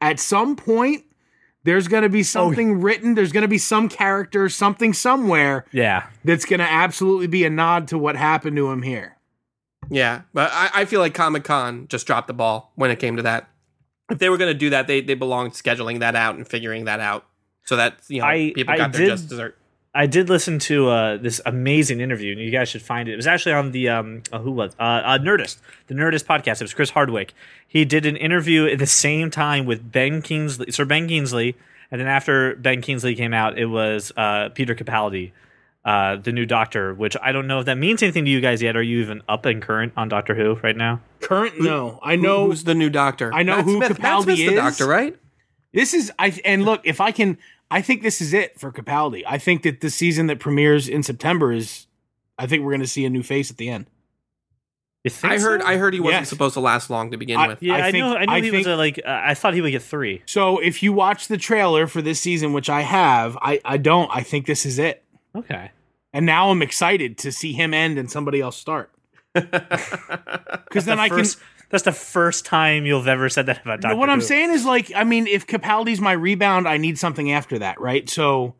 at 0.00 0.18
some 0.18 0.56
point 0.56 1.04
there's 1.64 1.86
going 1.88 2.04
to 2.04 2.08
be 2.08 2.22
something 2.22 2.80
written, 2.80 3.14
there's 3.14 3.32
going 3.32 3.42
to 3.42 3.48
be 3.48 3.58
some 3.58 3.88
character, 3.88 4.48
something 4.48 4.92
somewhere 4.94 5.66
Yeah. 5.72 6.06
that's 6.24 6.44
going 6.46 6.58
to 6.60 6.68
absolutely 6.68 7.26
be 7.28 7.44
a 7.44 7.50
nod 7.50 7.86
to 7.88 7.98
what 7.98 8.16
happened 8.16 8.56
to 8.56 8.70
him 8.70 8.80
here. 8.82 9.16
Yeah, 9.92 10.22
but 10.32 10.50
I, 10.52 10.70
I 10.74 10.84
feel 10.86 11.00
like 11.00 11.12
Comic 11.14 11.44
Con 11.44 11.86
just 11.88 12.06
dropped 12.06 12.26
the 12.26 12.32
ball 12.32 12.72
when 12.76 12.90
it 12.90 12.98
came 12.98 13.16
to 13.16 13.22
that. 13.22 13.48
If 14.10 14.18
they 14.18 14.28
were 14.30 14.38
gonna 14.38 14.54
do 14.54 14.70
that, 14.70 14.86
they 14.86 15.00
they 15.00 15.14
belonged 15.14 15.52
scheduling 15.52 16.00
that 16.00 16.14
out 16.16 16.34
and 16.36 16.46
figuring 16.48 16.86
that 16.86 17.00
out 17.00 17.26
so 17.64 17.76
that 17.76 17.96
you 18.08 18.20
know 18.20 18.26
I- 18.26 18.52
people 18.54 18.72
I 18.72 18.76
got 18.78 18.92
their 18.92 19.02
did- 19.02 19.08
just 19.10 19.28
dessert. 19.28 19.56
I 19.94 20.06
did 20.06 20.30
listen 20.30 20.58
to 20.60 20.88
uh, 20.88 21.16
this 21.18 21.38
amazing 21.44 22.00
interview, 22.00 22.32
and 22.32 22.40
you 22.40 22.50
guys 22.50 22.70
should 22.70 22.80
find 22.80 23.10
it. 23.10 23.12
It 23.12 23.16
was 23.16 23.26
actually 23.26 23.52
on 23.52 23.72
the 23.72 23.90
um, 23.90 24.22
uh, 24.32 24.38
who 24.38 24.50
was 24.50 24.72
uh, 24.80 24.82
uh, 24.82 25.18
Nerdist, 25.18 25.58
the 25.88 25.94
Nerdist 25.94 26.24
podcast. 26.24 26.62
It 26.62 26.62
was 26.62 26.72
Chris 26.72 26.88
Hardwick. 26.88 27.34
He 27.68 27.84
did 27.84 28.06
an 28.06 28.16
interview 28.16 28.64
at 28.66 28.78
the 28.78 28.86
same 28.86 29.30
time 29.30 29.66
with 29.66 29.92
Ben 29.92 30.22
Kingsley, 30.22 30.70
Sir 30.72 30.86
Ben 30.86 31.06
Kingsley, 31.08 31.56
and 31.90 32.00
then 32.00 32.08
after 32.08 32.56
Ben 32.56 32.80
Kingsley 32.80 33.14
came 33.14 33.34
out, 33.34 33.58
it 33.58 33.66
was 33.66 34.12
uh, 34.16 34.48
Peter 34.54 34.74
Capaldi, 34.74 35.32
uh, 35.84 36.16
the 36.16 36.32
new 36.32 36.46
Doctor. 36.46 36.94
Which 36.94 37.16
I 37.22 37.32
don't 37.32 37.46
know 37.46 37.58
if 37.60 37.66
that 37.66 37.78
means 37.78 38.02
anything 38.02 38.24
to 38.24 38.30
you 38.30 38.40
guys 38.40 38.62
yet. 38.62 38.76
Are 38.76 38.82
you 38.82 39.00
even 39.00 39.22
up 39.28 39.44
and 39.46 39.60
current 39.62 39.92
on 39.96 40.08
Doctor 40.08 40.34
Who 40.34 40.54
right 40.62 40.76
now? 40.76 41.00
Current 41.20 41.60
no. 41.60 41.98
I 42.02 42.16
Who- 42.16 42.22
know 42.22 42.46
who's 42.46 42.64
the 42.64 42.74
new 42.74 42.90
doctor? 42.90 43.32
I 43.32 43.42
know 43.42 43.56
Matt 43.56 43.64
who 43.64 43.76
Smith. 43.78 43.88
Matt 43.90 43.98
Capaldi 44.00 44.22
Smith's 44.22 44.40
the 44.40 44.46
is. 44.48 44.54
doctor, 44.54 44.86
right? 44.86 45.16
This 45.72 45.94
is 45.94 46.12
I 46.18 46.38
and 46.44 46.64
look, 46.64 46.82
if 46.84 47.00
I 47.00 47.10
can 47.12 47.38
I 47.70 47.80
think 47.80 48.02
this 48.02 48.20
is 48.20 48.34
it 48.34 48.60
for 48.60 48.70
Capaldi. 48.70 49.22
I 49.26 49.38
think 49.38 49.62
that 49.62 49.80
the 49.80 49.88
season 49.90 50.26
that 50.26 50.38
premieres 50.38 50.88
in 50.88 51.02
September 51.02 51.52
is 51.52 51.86
I 52.38 52.46
think 52.46 52.62
we're 52.64 52.70
going 52.72 52.80
to 52.80 52.86
see 52.86 53.04
a 53.04 53.10
new 53.10 53.22
face 53.22 53.50
at 53.50 53.56
the 53.56 53.68
end. 53.68 53.86
I 55.24 55.38
heard 55.38 55.62
so? 55.62 55.66
I 55.66 55.76
heard 55.78 55.94
he 55.94 56.00
wasn't 56.00 56.20
Yes. 56.22 56.28
supposed 56.28 56.54
to 56.54 56.60
last 56.60 56.88
long 56.88 57.10
to 57.10 57.16
begin 57.16 57.36
I- 57.36 57.48
with. 57.48 57.62
Yeah, 57.62 57.74
I 57.74 57.88
I, 57.88 57.90
think- 57.90 58.04
know. 58.04 58.14
I 58.16 58.24
knew 58.24 58.32
I 58.32 58.40
he 58.40 58.50
think- 58.50 58.66
was 58.66 58.74
a, 58.74 58.76
like. 58.76 59.00
Uh, 59.04 59.20
I 59.24 59.34
thought 59.34 59.54
he 59.54 59.60
would 59.60 59.72
get 59.72 59.82
three. 59.82 60.22
So 60.26 60.58
if 60.58 60.80
you 60.82 60.92
watch 60.92 61.26
the 61.26 61.36
trailer 61.36 61.88
for 61.88 62.00
this 62.02 62.20
season, 62.20 62.52
which 62.52 62.70
I 62.70 62.82
have, 62.82 63.36
I 63.42 63.60
I 63.64 63.78
don't. 63.78 64.08
I 64.14 64.22
think 64.22 64.46
this 64.46 64.64
is 64.64 64.78
it. 64.78 65.02
Okay. 65.36 65.70
And 66.12 66.26
now 66.26 66.50
I'm 66.50 66.62
excited 66.62 67.18
to 67.18 67.32
see 67.32 67.52
him 67.52 67.72
end 67.72 67.98
and 67.98 68.10
somebody 68.10 68.40
else 68.40 68.56
start. 68.56 68.90
Because 69.34 70.84
then 70.86 70.96
The 70.96 71.02
I 71.02 71.08
first- 71.08 71.38
That's 71.70 71.84
the 71.84 71.92
first 71.92 72.44
time 72.44 72.84
you've 72.86 73.08
ever 73.08 73.28
said 73.28 73.46
that 73.46 73.62
about 73.62 73.80
Doctor 73.80 73.94
can. 73.94 73.98
What 73.98 74.10
I'm 74.10 74.20
saying 74.20 74.50
is 74.50 74.64
like, 74.64 74.92
I 74.94 75.04
mean, 75.04 75.26
if 75.26 75.46
Capaldi's 75.46 76.00
my 76.00 76.12
rebound, 76.12 76.68
I 76.68 76.76
need 76.76 76.98
something 76.98 77.30
after 77.32 77.58
that, 77.60 77.80
right? 77.80 78.08
So 78.10 78.54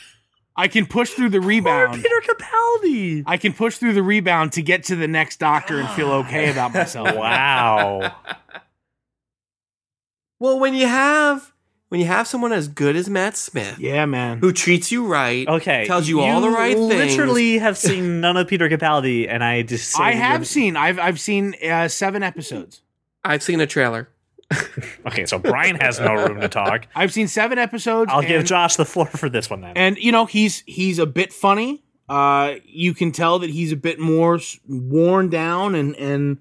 I 0.56 0.68
can 0.68 0.86
push 0.86 1.10
through 1.10 1.30
the 1.30 1.40
Poor 1.40 1.48
rebound. 1.48 2.02
Peter 2.02 2.22
Capaldi. 2.26 3.22
I 3.26 3.36
can 3.38 3.52
push 3.52 3.76
through 3.76 3.94
the 3.94 4.02
rebound 4.02 4.52
to 4.52 4.62
get 4.62 4.84
to 4.84 4.96
the 4.96 5.08
next 5.08 5.38
doctor 5.40 5.80
and 5.80 5.88
feel 5.90 6.10
okay 6.12 6.50
about 6.50 6.72
myself. 6.74 7.14
Wow. 7.14 8.14
well, 10.38 10.58
when 10.60 10.74
you 10.74 10.86
have 10.86 11.52
when 11.94 12.00
you 12.00 12.08
have 12.08 12.26
someone 12.26 12.52
as 12.52 12.66
good 12.66 12.96
as 12.96 13.08
Matt 13.08 13.36
Smith 13.36 13.78
Yeah, 13.78 14.04
man. 14.04 14.38
who 14.38 14.52
treats 14.52 14.90
you 14.90 15.06
right, 15.06 15.46
Okay. 15.46 15.84
tells 15.86 16.08
you, 16.08 16.20
all 16.22 16.40
the 16.40 16.50
right 16.50 16.76
things, 16.76 16.92
Literally 17.16 17.58
have 17.58 17.78
seen 17.78 18.20
none 18.24 18.36
of 18.36 18.48
Peter 18.48 18.68
Capaldi, 18.68 19.28
and 19.28 19.44
I 19.44 19.62
just 19.62 19.92
say 19.92 20.02
I 20.02 20.10
have 20.10 20.44
seen. 20.44 20.76
I've 20.76 20.98
I've 20.98 21.20
seen 21.20 21.54
uh, 21.64 21.86
seven 21.86 22.24
episodes. 22.24 22.82
I've 23.24 23.44
seen 23.44 23.60
a 23.60 23.66
trailer. 23.68 24.08
Okay, 25.06 25.24
so 25.26 25.38
Brian 25.38 25.76
has 25.76 26.00
no 26.00 26.14
room 26.14 26.40
to 26.40 26.48
talk. 26.48 26.86
I've 26.96 27.12
seen 27.12 27.28
seven 27.28 27.58
episodes. 27.58 28.10
I'll 28.12 28.22
give 28.22 28.44
Josh 28.44 28.74
the 28.76 28.84
floor 28.84 29.06
for 29.06 29.28
this 29.28 29.48
one 29.48 29.60
then. 29.60 29.76
and 29.76 29.96
you 29.98 30.10
know 30.10 30.26
he's 30.26 30.64
he's 30.66 30.98
a 30.98 31.06
bit 31.06 31.32
funny. 31.32 31.84
Uh, 32.08 32.54
you 32.64 32.92
can 32.94 33.12
tell 33.12 33.38
that 33.38 33.50
he's 33.50 33.70
a 33.70 33.76
bit 33.76 34.00
more 34.00 34.40
worn 34.68 35.28
down 35.30 35.74
and 35.76 35.94
and 35.96 36.38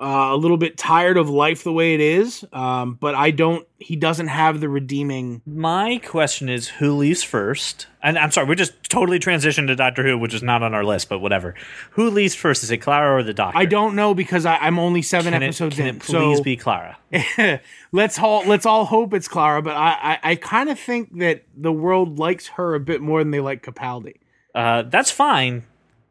Uh, 0.00 0.30
a 0.32 0.36
little 0.36 0.56
bit 0.56 0.76
tired 0.76 1.16
of 1.16 1.30
life 1.30 1.62
the 1.62 1.72
way 1.72 1.94
it 1.94 2.00
is, 2.00 2.44
um, 2.52 2.94
but 2.94 3.14
I 3.14 3.30
don't. 3.30 3.64
He 3.78 3.94
doesn't 3.94 4.26
have 4.26 4.60
the 4.60 4.68
redeeming. 4.68 5.40
My 5.46 6.00
question 6.04 6.48
is 6.48 6.66
who 6.66 6.96
leaves 6.96 7.22
first? 7.22 7.86
And 8.02 8.18
I'm 8.18 8.32
sorry, 8.32 8.48
we 8.48 8.56
just 8.56 8.72
totally 8.90 9.20
transitioned 9.20 9.68
to 9.68 9.76
Doctor 9.76 10.02
Who, 10.02 10.18
which 10.18 10.34
is 10.34 10.42
not 10.42 10.64
on 10.64 10.74
our 10.74 10.82
list, 10.84 11.08
but 11.08 11.20
whatever. 11.20 11.54
Who 11.92 12.10
leaves 12.10 12.34
first? 12.34 12.64
Is 12.64 12.72
it 12.72 12.78
Clara 12.78 13.16
or 13.16 13.22
the 13.22 13.32
Doctor? 13.32 13.56
I 13.56 13.66
don't 13.66 13.94
know 13.94 14.14
because 14.14 14.44
I, 14.44 14.56
I'm 14.56 14.80
only 14.80 15.00
seven 15.00 15.32
Can 15.32 15.44
it, 15.44 15.46
episodes 15.46 15.76
can 15.76 15.86
in. 15.86 15.96
it 15.96 16.02
please 16.02 16.38
so 16.38 16.42
be 16.42 16.56
Clara? 16.56 16.98
let's 17.92 18.18
all 18.18 18.44
let's 18.46 18.66
all 18.66 18.86
hope 18.86 19.14
it's 19.14 19.28
Clara. 19.28 19.62
But 19.62 19.76
I 19.76 20.18
I, 20.24 20.30
I 20.32 20.34
kind 20.34 20.70
of 20.70 20.78
think 20.80 21.18
that 21.20 21.44
the 21.56 21.72
world 21.72 22.18
likes 22.18 22.48
her 22.48 22.74
a 22.74 22.80
bit 22.80 23.00
more 23.00 23.20
than 23.20 23.30
they 23.30 23.40
like 23.40 23.62
Capaldi. 23.62 24.16
Uh, 24.56 24.82
that's 24.82 25.12
fine. 25.12 25.64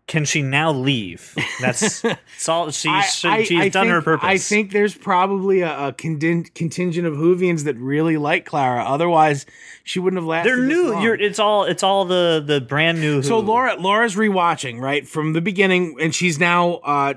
Can 0.05 0.25
she 0.25 0.41
now 0.41 0.71
leave? 0.71 1.33
That's, 1.61 2.01
that's 2.01 2.49
all. 2.49 2.69
She, 2.71 2.89
I- 2.89 3.01
should, 3.03 3.29
I- 3.31 3.43
she's 3.43 3.59
I 3.61 3.69
done 3.69 3.83
think, 3.85 3.93
her 3.93 4.01
purpose. 4.01 4.27
I 4.29 4.37
think 4.37 4.71
there's 4.71 4.95
probably 4.95 5.61
a, 5.61 5.87
a 5.87 5.93
contingent 5.93 7.07
of 7.07 7.13
Whovians 7.13 7.63
that 7.63 7.77
really 7.77 8.17
like 8.17 8.45
Clara. 8.45 8.83
Otherwise, 8.83 9.45
she 9.85 9.99
wouldn't 9.99 10.19
have 10.21 10.27
lasted. 10.27 10.49
they're 10.51 10.65
new. 10.65 10.99
You're, 10.99 11.15
it's 11.15 11.39
all. 11.39 11.63
It's 11.63 11.83
all 11.83 12.03
the 12.05 12.43
the 12.45 12.59
brand 12.59 12.99
new. 12.99 13.15
Who. 13.17 13.23
So 13.23 13.39
Laura 13.39 13.75
Laura's 13.79 14.15
rewatching 14.15 14.81
right 14.81 15.07
from 15.07 15.31
the 15.33 15.41
beginning, 15.41 15.95
and 16.01 16.13
she's 16.13 16.37
now 16.37 16.73
uh 16.83 17.13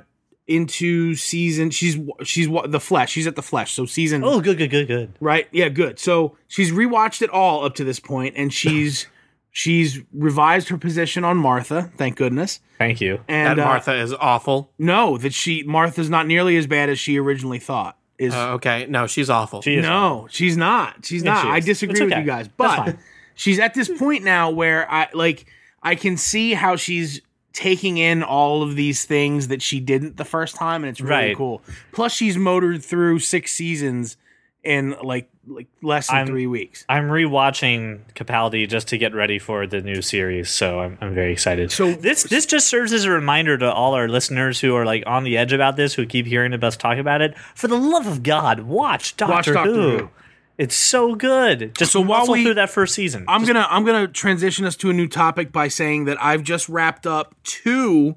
into 0.46 1.16
season. 1.16 1.70
She's 1.70 1.98
she's 2.22 2.48
the 2.66 2.78
flesh. 2.80 3.10
She's 3.10 3.26
at 3.26 3.34
the 3.34 3.42
flesh. 3.42 3.72
So 3.74 3.84
season 3.84 4.22
Oh, 4.24 4.40
good, 4.40 4.58
good, 4.58 4.70
good, 4.70 4.86
good. 4.86 5.12
right. 5.20 5.48
Yeah, 5.50 5.70
good. 5.70 5.98
So 5.98 6.36
she's 6.46 6.70
rewatched 6.70 7.20
it 7.22 7.30
all 7.30 7.64
up 7.64 7.74
to 7.74 7.84
this 7.84 7.98
point, 7.98 8.34
and 8.36 8.52
she's 8.54 9.06
she's 9.58 10.02
revised 10.12 10.68
her 10.68 10.76
position 10.76 11.24
on 11.24 11.38
Martha. 11.38 11.90
Thank 11.96 12.16
goodness. 12.16 12.60
Thank 12.76 13.00
you. 13.00 13.20
And 13.26 13.58
that 13.58 13.62
uh, 13.62 13.68
Martha 13.68 13.94
is 13.94 14.12
awful. 14.12 14.70
no, 14.78 15.16
that 15.16 15.32
she 15.32 15.62
Martha's 15.62 16.10
not 16.10 16.26
nearly 16.26 16.58
as 16.58 16.66
bad 16.66 16.90
as 16.90 16.98
she 16.98 17.18
originally 17.18 17.58
thought. 17.58 17.96
Is 18.18 18.34
Uh, 18.34 18.52
okay, 18.54 18.84
no, 18.86 19.06
she's 19.06 19.30
awful. 19.30 19.62
She 19.62 19.76
is. 19.76 19.82
no, 19.82 20.26
she's 20.30 20.58
not. 20.58 21.06
She's 21.06 21.22
Yeah, 21.24 21.32
not. 21.34 21.42
she 21.44 21.48
I 21.48 21.60
disagree 21.60 21.92
It's 21.94 22.00
with 22.14 22.18
you 22.18 22.24
guys. 22.24 22.48
But 22.48 22.96
she's 23.34 23.58
at 23.58 23.72
this 23.72 23.88
point 23.88 24.24
now 24.24 24.50
where 24.50 24.90
I 24.92 25.08
like 25.14 25.46
I 25.82 25.94
can 25.94 26.18
see 26.18 26.52
how 26.52 26.76
she's 26.76 27.22
taking 27.54 27.96
in 27.96 28.22
all 28.22 28.62
of 28.62 28.76
these 28.76 29.04
things 29.06 29.48
that 29.48 29.62
she 29.62 29.80
didn't 29.80 30.18
the 30.18 30.24
first 30.26 30.54
time 30.56 30.84
and 30.84 30.90
it's 30.90 31.00
really 31.00 31.28
Right. 31.28 31.36
cool. 31.36 31.62
Plus 31.92 32.12
she's 32.12 32.36
motored 32.36 32.84
through 32.84 33.20
6 33.20 33.50
seasons 33.50 34.18
in 34.66 34.96
like 35.02 35.30
like 35.46 35.68
less 35.80 36.08
than 36.08 36.16
I'm- 36.16 36.26
3 36.26 36.46
weeks. 36.48 36.84
I'm 36.88 37.04
rewatching 37.08 38.00
Capaldi 38.14 38.68
just 38.68 38.88
to 38.88 38.98
get 38.98 39.14
ready 39.14 39.38
for 39.38 39.66
the 39.66 39.80
new 39.80 40.02
series, 40.02 40.50
so 40.50 40.80
I'm, 40.80 40.98
I'm 41.00 41.14
very 41.14 41.32
excited. 41.32 41.70
So- 41.70 41.92
this 41.92 42.24
this 42.24 42.46
just 42.46 42.66
serves 42.66 42.92
as 42.92 43.04
a 43.04 43.10
reminder 43.10 43.56
to 43.58 43.72
all 43.72 43.94
our 43.94 44.08
listeners 44.08 44.60
who 44.60 44.74
are 44.74 44.84
like 44.84 45.04
on 45.06 45.22
the 45.24 45.38
edge 45.38 45.52
about 45.52 45.76
this, 45.76 45.94
who 45.94 46.04
keep 46.04 46.26
hearing 46.26 46.52
us 46.52 46.76
talk 46.76 46.98
about 46.98 47.22
it. 47.22 47.38
For 47.54 47.68
the 47.68 47.78
love 47.78 48.06
of 48.08 48.22
God, 48.24 48.60
watch 48.60 49.16
Doctor, 49.16 49.52
Doctor 49.54 49.72
Who. 49.72 49.98
Who. 49.98 50.10
It's 50.58 50.74
so 50.74 51.14
good. 51.14 51.74
Just 51.76 51.92
So 51.92 52.00
while 52.00 52.26
we- 52.26 52.42
through 52.42 52.54
that 52.54 52.70
first 52.70 52.94
season. 52.94 53.24
I'm 53.28 53.42
Just- 53.42 53.52
going 53.52 53.62
to 53.64 53.72
I'm 53.72 54.06
to 54.06 54.12
transition 54.12 54.64
us 54.64 54.74
to 54.76 54.90
a 54.90 54.92
new 54.92 55.06
topic 55.06 55.52
by 55.52 55.68
saying 55.68 56.06
that 56.06 56.16
I've 56.22 56.42
just 56.42 56.68
wrapped 56.68 57.06
up 57.06 57.34
two 57.44 58.16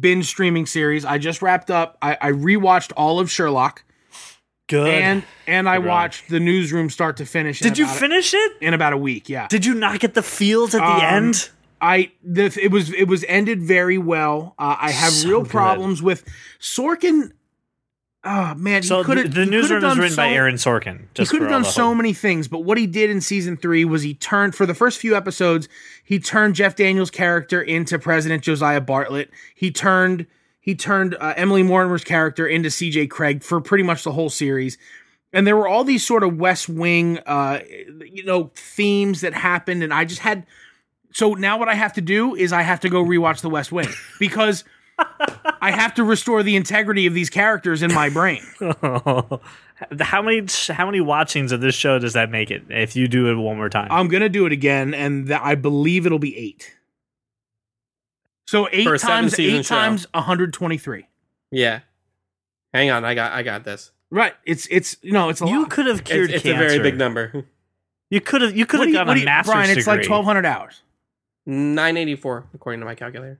binge 0.00 0.26
streaming 0.26 0.66
series. 0.66 1.04
I 1.04 1.18
just 1.18 1.42
wrapped 1.42 1.70
up 1.70 1.98
I, 2.02 2.16
I 2.20 2.30
rewatched 2.32 2.92
all 2.96 3.20
of 3.20 3.30
Sherlock 3.30 3.84
good. 4.68 4.88
and 4.88 5.22
and 5.46 5.68
I 5.68 5.76
Good 5.78 5.86
run. 5.86 5.88
watched 5.94 6.28
the 6.28 6.38
newsroom 6.40 6.88
start 6.90 7.16
to 7.18 7.26
finish. 7.26 7.58
Did 7.60 7.76
you 7.78 7.84
about 7.84 7.96
a- 7.96 8.00
finish 8.00 8.32
it? 8.34 8.52
in 8.60 8.74
about 8.74 8.92
a 8.92 8.96
week? 8.98 9.28
Yeah. 9.28 9.48
Did 9.48 9.64
you 9.66 9.74
not 9.74 9.98
get 10.00 10.14
the 10.14 10.22
feels 10.22 10.74
at 10.74 10.78
the 10.80 10.84
Um, 10.84 11.00
end? 11.24 11.50
I 11.80 12.10
the, 12.24 12.56
it 12.60 12.70
was 12.70 12.92
it 12.92 13.04
was 13.04 13.24
ended 13.28 13.62
very 13.62 13.98
well. 13.98 14.54
Uh, 14.58 14.76
I 14.80 14.90
have 14.90 15.12
So 15.12 15.28
real 15.28 15.42
good. 15.42 15.50
problems 15.50 16.02
with 16.02 16.24
Sorkin. 16.60 17.32
Oh 18.24 18.52
man, 18.56 18.82
So 18.82 19.04
he 19.04 19.14
the, 19.14 19.28
the 19.28 19.46
newsroom 19.46 19.82
was 19.84 19.96
written 19.96 20.16
by 20.16 20.28
Aaron 20.30 20.56
Sorkin. 20.56 21.04
He 21.16 21.24
could 21.24 21.40
have 21.40 21.50
done 21.50 21.64
so 21.64 21.86
hope. 21.86 21.98
many 21.98 22.12
things, 22.12 22.48
but 22.48 22.64
what 22.64 22.76
he 22.76 22.86
did 22.86 23.10
in 23.10 23.20
season 23.20 23.56
three 23.56 23.84
was 23.84 24.02
he 24.02 24.12
turned 24.14 24.56
for 24.56 24.66
the 24.66 24.74
first 24.74 24.98
few 24.98 25.16
episodes. 25.16 25.68
He 26.04 26.18
turned 26.18 26.56
Jeff 26.56 26.74
Daniels' 26.74 27.12
character 27.12 27.62
into 27.62 27.96
President 27.96 28.42
Josiah 28.42 28.80
Bartlet. 28.80 29.28
He 29.54 29.70
turned 29.70 30.26
he 30.68 30.74
turned 30.74 31.16
uh, 31.18 31.32
Emily 31.34 31.62
Mortimer's 31.62 32.04
character 32.04 32.46
into 32.46 32.70
C.J. 32.70 33.06
Cregg 33.06 33.42
for 33.42 33.58
pretty 33.58 33.84
much 33.84 34.04
the 34.04 34.12
whole 34.12 34.28
series. 34.28 34.76
And 35.32 35.46
there 35.46 35.56
were 35.56 35.66
all 35.66 35.82
these 35.82 36.06
sort 36.06 36.22
of 36.22 36.36
West 36.36 36.68
Wing, 36.68 37.20
uh, 37.20 37.60
you 38.04 38.22
know, 38.22 38.50
themes 38.54 39.22
that 39.22 39.32
happened, 39.32 39.82
and 39.82 39.94
I 39.94 40.04
just 40.04 40.20
had. 40.20 40.46
So 41.10 41.32
now 41.32 41.58
what 41.58 41.70
I 41.70 41.74
have 41.74 41.94
to 41.94 42.02
do 42.02 42.34
is 42.34 42.52
I 42.52 42.60
have 42.60 42.80
to 42.80 42.90
go 42.90 43.02
rewatch 43.02 43.40
The 43.40 43.48
West 43.48 43.72
Wing 43.72 43.88
because 44.20 44.62
I 44.98 45.70
have 45.70 45.94
to 45.94 46.04
restore 46.04 46.42
the 46.42 46.54
integrity 46.54 47.06
of 47.06 47.14
these 47.14 47.30
characters 47.30 47.82
in 47.82 47.94
my 47.94 48.10
brain. 48.10 48.42
how 48.60 50.20
many 50.20 50.42
how 50.68 50.84
many 50.84 51.00
watchings 51.00 51.50
of 51.50 51.62
this 51.62 51.76
show 51.76 51.98
does 51.98 52.12
that 52.12 52.30
make 52.30 52.50
it 52.50 52.64
if 52.68 52.94
you 52.94 53.08
do 53.08 53.30
it 53.30 53.36
one 53.36 53.56
more 53.56 53.70
time? 53.70 53.88
I'm 53.90 54.08
gonna 54.08 54.28
do 54.28 54.44
it 54.44 54.52
again, 54.52 54.92
and 54.92 55.28
th- 55.28 55.40
I 55.42 55.54
believe 55.54 56.04
it'll 56.04 56.18
be 56.18 56.36
eight. 56.36 56.74
So 58.48 58.66
eight 58.72 58.88
times 58.98 59.38
eight 59.38 59.66
show. 59.66 59.74
times 59.74 60.06
123. 60.14 61.06
Yeah. 61.50 61.80
Hang 62.72 62.90
on, 62.90 63.04
I 63.04 63.14
got 63.14 63.32
I 63.32 63.42
got 63.42 63.62
this. 63.64 63.92
Right. 64.10 64.32
It's 64.46 64.66
it's 64.70 64.96
you 65.02 65.12
know 65.12 65.28
it's 65.28 65.42
a 65.42 65.46
you 65.46 65.60
lot. 65.60 65.70
could 65.70 65.84
have 65.84 66.00
It's, 66.00 66.10
cured 66.10 66.30
it's 66.30 66.46
a 66.46 66.54
very 66.54 66.78
big 66.78 66.96
number. 66.96 67.44
You 68.10 68.22
could 68.22 68.40
have 68.40 68.56
you 68.56 68.64
could 68.64 68.80
have 68.80 68.88
do 68.88 68.92
gotten 68.94 69.08
what 69.08 69.12
a 69.12 69.14
do 69.16 69.20
you- 69.20 69.26
master's 69.26 69.52
Brian, 69.52 69.70
it's 69.76 69.86
like 69.86 69.98
1,200 70.08 70.46
hours. 70.46 70.80
984 71.44 72.46
according 72.54 72.80
to 72.80 72.86
my 72.86 72.94
calculator. 72.94 73.38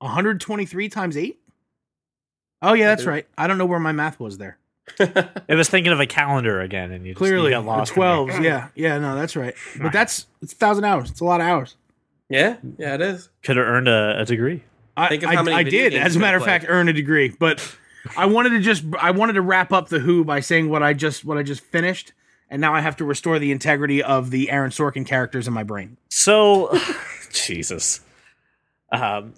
123 0.00 0.88
times 0.90 1.16
eight. 1.16 1.40
Oh 2.60 2.74
yeah, 2.74 2.88
that's 2.88 3.06
right. 3.06 3.26
I 3.38 3.46
don't 3.46 3.56
know 3.56 3.64
where 3.64 3.80
my 3.80 3.92
math 3.92 4.20
was 4.20 4.36
there. 4.36 4.58
It 5.48 5.54
was 5.54 5.70
thinking 5.70 5.92
of 5.94 6.00
a 6.00 6.06
calendar 6.06 6.60
again, 6.60 6.92
and 6.92 7.06
you 7.06 7.12
just, 7.12 7.18
Clearly, 7.18 7.52
you 7.52 7.56
got 7.56 7.64
lost. 7.64 7.94
the 7.94 8.00
12s. 8.00 8.42
Yeah, 8.44 8.68
yeah, 8.74 8.98
no, 8.98 9.14
that's 9.16 9.34
right. 9.34 9.54
But 9.80 9.92
that's 9.92 10.26
it's 10.42 10.52
a 10.52 10.56
thousand 10.56 10.84
hours. 10.84 11.10
It's 11.10 11.20
a 11.20 11.24
lot 11.24 11.40
of 11.40 11.46
hours. 11.46 11.76
Yeah, 12.28 12.56
yeah, 12.78 12.94
it 12.94 13.00
is. 13.00 13.28
Could 13.42 13.56
have 13.56 13.66
earned 13.66 13.88
a, 13.88 14.20
a 14.20 14.24
degree. 14.24 14.62
I, 14.96 15.08
Think 15.08 15.22
of 15.22 15.30
I, 15.30 15.34
how 15.36 15.42
many 15.42 15.56
I 15.56 15.62
did, 15.62 15.94
as 15.94 16.16
a 16.16 16.18
matter 16.18 16.36
of 16.36 16.44
fact, 16.44 16.66
earn 16.68 16.88
a 16.88 16.92
degree. 16.92 17.34
But 17.38 17.76
I 18.16 18.26
wanted 18.26 18.50
to 18.50 18.60
just 18.60 18.84
I 18.98 19.10
wanted 19.10 19.34
to 19.34 19.42
wrap 19.42 19.72
up 19.72 19.88
the 19.88 20.00
Who 20.00 20.24
by 20.24 20.40
saying 20.40 20.68
what 20.68 20.82
I 20.82 20.92
just 20.92 21.24
what 21.24 21.38
I 21.38 21.42
just 21.42 21.62
finished, 21.62 22.12
and 22.50 22.60
now 22.60 22.74
I 22.74 22.80
have 22.80 22.96
to 22.96 23.04
restore 23.04 23.38
the 23.38 23.52
integrity 23.52 24.02
of 24.02 24.30
the 24.30 24.50
Aaron 24.50 24.70
Sorkin 24.70 25.06
characters 25.06 25.46
in 25.46 25.54
my 25.54 25.62
brain. 25.62 25.96
So, 26.10 26.78
Jesus. 27.32 28.00
Um, 28.90 29.32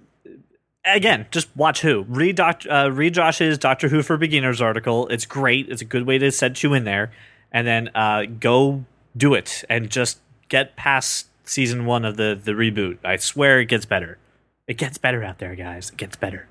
again, 0.85 1.27
just 1.31 1.55
watch 1.57 1.83
Who. 1.83 2.03
Read 2.09 2.37
Doc, 2.37 2.62
uh, 2.68 2.90
read 2.92 3.14
Josh's 3.14 3.59
Doctor 3.59 3.88
Who 3.88 4.03
for 4.03 4.16
Beginners 4.16 4.61
article. 4.61 5.07
It's 5.09 5.27
great. 5.27 5.68
It's 5.68 5.83
a 5.83 5.87
good 5.87 6.07
way 6.07 6.18
to 6.18 6.33
set 6.33 6.62
you 6.62 6.75
in 6.75 6.85
there, 6.85 7.12
and 7.53 7.66
then 7.66 7.90
uh, 7.94 8.25
go 8.25 8.85
do 9.16 9.35
it 9.35 9.64
and 9.68 9.90
just 9.90 10.18
get 10.49 10.75
past 10.77 11.29
season 11.44 11.87
one 11.87 12.04
of 12.04 12.16
the 12.16 12.38
the 12.42 12.52
reboot. 12.52 12.98
I 13.04 13.16
swear 13.16 13.61
it 13.61 13.66
gets 13.66 13.85
better. 13.87 14.18
It 14.66 14.78
gets 14.78 14.98
better 14.98 15.22
out 15.22 15.38
there, 15.38 15.54
guys. 15.54 15.90
It 15.90 15.96
gets 15.96 16.16
better. 16.16 16.48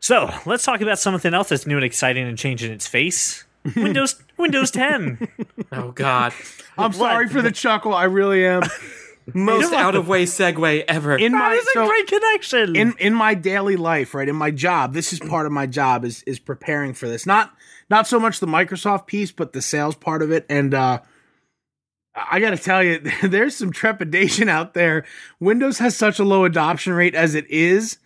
So 0.00 0.32
let's 0.46 0.64
talk 0.64 0.80
about 0.80 0.98
something 0.98 1.34
else 1.34 1.50
that's 1.50 1.66
new 1.66 1.76
and 1.76 1.84
exciting 1.84 2.26
and 2.26 2.36
changing 2.38 2.72
its 2.72 2.86
face. 2.86 3.44
Windows 3.76 4.22
Windows 4.38 4.70
10. 4.70 5.28
Oh 5.72 5.90
God, 5.92 6.32
I'm 6.78 6.92
sorry 6.92 7.28
for 7.28 7.42
the 7.42 7.52
chuckle. 7.52 7.94
I 7.94 8.04
really 8.04 8.46
am. 8.46 8.62
most 9.34 9.72
out 9.72 9.94
of 9.94 10.08
way 10.08 10.24
segue 10.24 10.84
ever. 10.88 11.16
In 11.16 11.32
That 11.32 11.38
my 11.38 11.52
is 11.54 11.62
a 11.68 11.70
so- 11.72 11.86
great 11.86 12.06
connection. 12.06 12.74
in 12.74 12.94
in 12.98 13.14
my 13.14 13.34
daily 13.34 13.76
life, 13.76 14.14
right? 14.14 14.28
In 14.28 14.36
my 14.36 14.50
job, 14.50 14.94
this 14.94 15.12
is 15.12 15.20
part 15.20 15.44
of 15.46 15.52
my 15.52 15.66
job 15.66 16.04
is 16.04 16.22
is 16.24 16.38
preparing 16.38 16.94
for 16.94 17.06
this. 17.06 17.26
Not 17.26 17.54
not 17.90 18.06
so 18.06 18.18
much 18.18 18.40
the 18.40 18.46
Microsoft 18.46 19.06
piece, 19.06 19.30
but 19.30 19.52
the 19.52 19.60
sales 19.62 19.94
part 19.94 20.22
of 20.22 20.32
it. 20.32 20.46
And 20.48 20.72
uh 20.72 21.00
I 22.30 22.40
got 22.40 22.50
to 22.50 22.56
tell 22.56 22.82
you, 22.82 22.98
there's 23.22 23.56
some 23.56 23.72
trepidation 23.72 24.48
out 24.48 24.74
there. 24.74 25.04
Windows 25.38 25.78
has 25.78 25.96
such 25.96 26.18
a 26.18 26.24
low 26.24 26.44
adoption 26.44 26.92
rate 26.92 27.14
as 27.14 27.34
it 27.34 27.48
is 27.50 27.98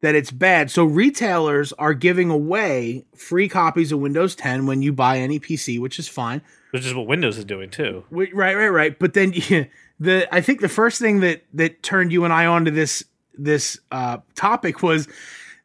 that 0.00 0.14
it's 0.14 0.30
bad. 0.30 0.70
So 0.70 0.84
retailers 0.84 1.72
are 1.74 1.94
giving 1.94 2.30
away 2.30 3.04
free 3.14 3.48
copies 3.48 3.92
of 3.92 4.00
Windows 4.00 4.34
10 4.34 4.66
when 4.66 4.82
you 4.82 4.92
buy 4.92 5.18
any 5.18 5.38
PC, 5.38 5.78
which 5.78 5.98
is 5.98 6.08
fine. 6.08 6.42
which 6.70 6.86
is 6.86 6.94
what 6.94 7.06
Windows 7.06 7.36
is 7.36 7.44
doing 7.44 7.70
too. 7.70 8.04
Right, 8.10 8.34
right, 8.34 8.68
right. 8.68 8.98
But 8.98 9.14
then 9.14 9.32
yeah, 9.34 9.64
the 10.00 10.32
I 10.34 10.40
think 10.40 10.60
the 10.60 10.68
first 10.68 11.00
thing 11.00 11.20
that 11.20 11.44
that 11.52 11.82
turned 11.82 12.12
you 12.12 12.24
and 12.24 12.32
I 12.32 12.46
onto 12.46 12.70
this 12.70 13.04
this 13.36 13.78
uh, 13.90 14.18
topic 14.34 14.82
was 14.82 15.08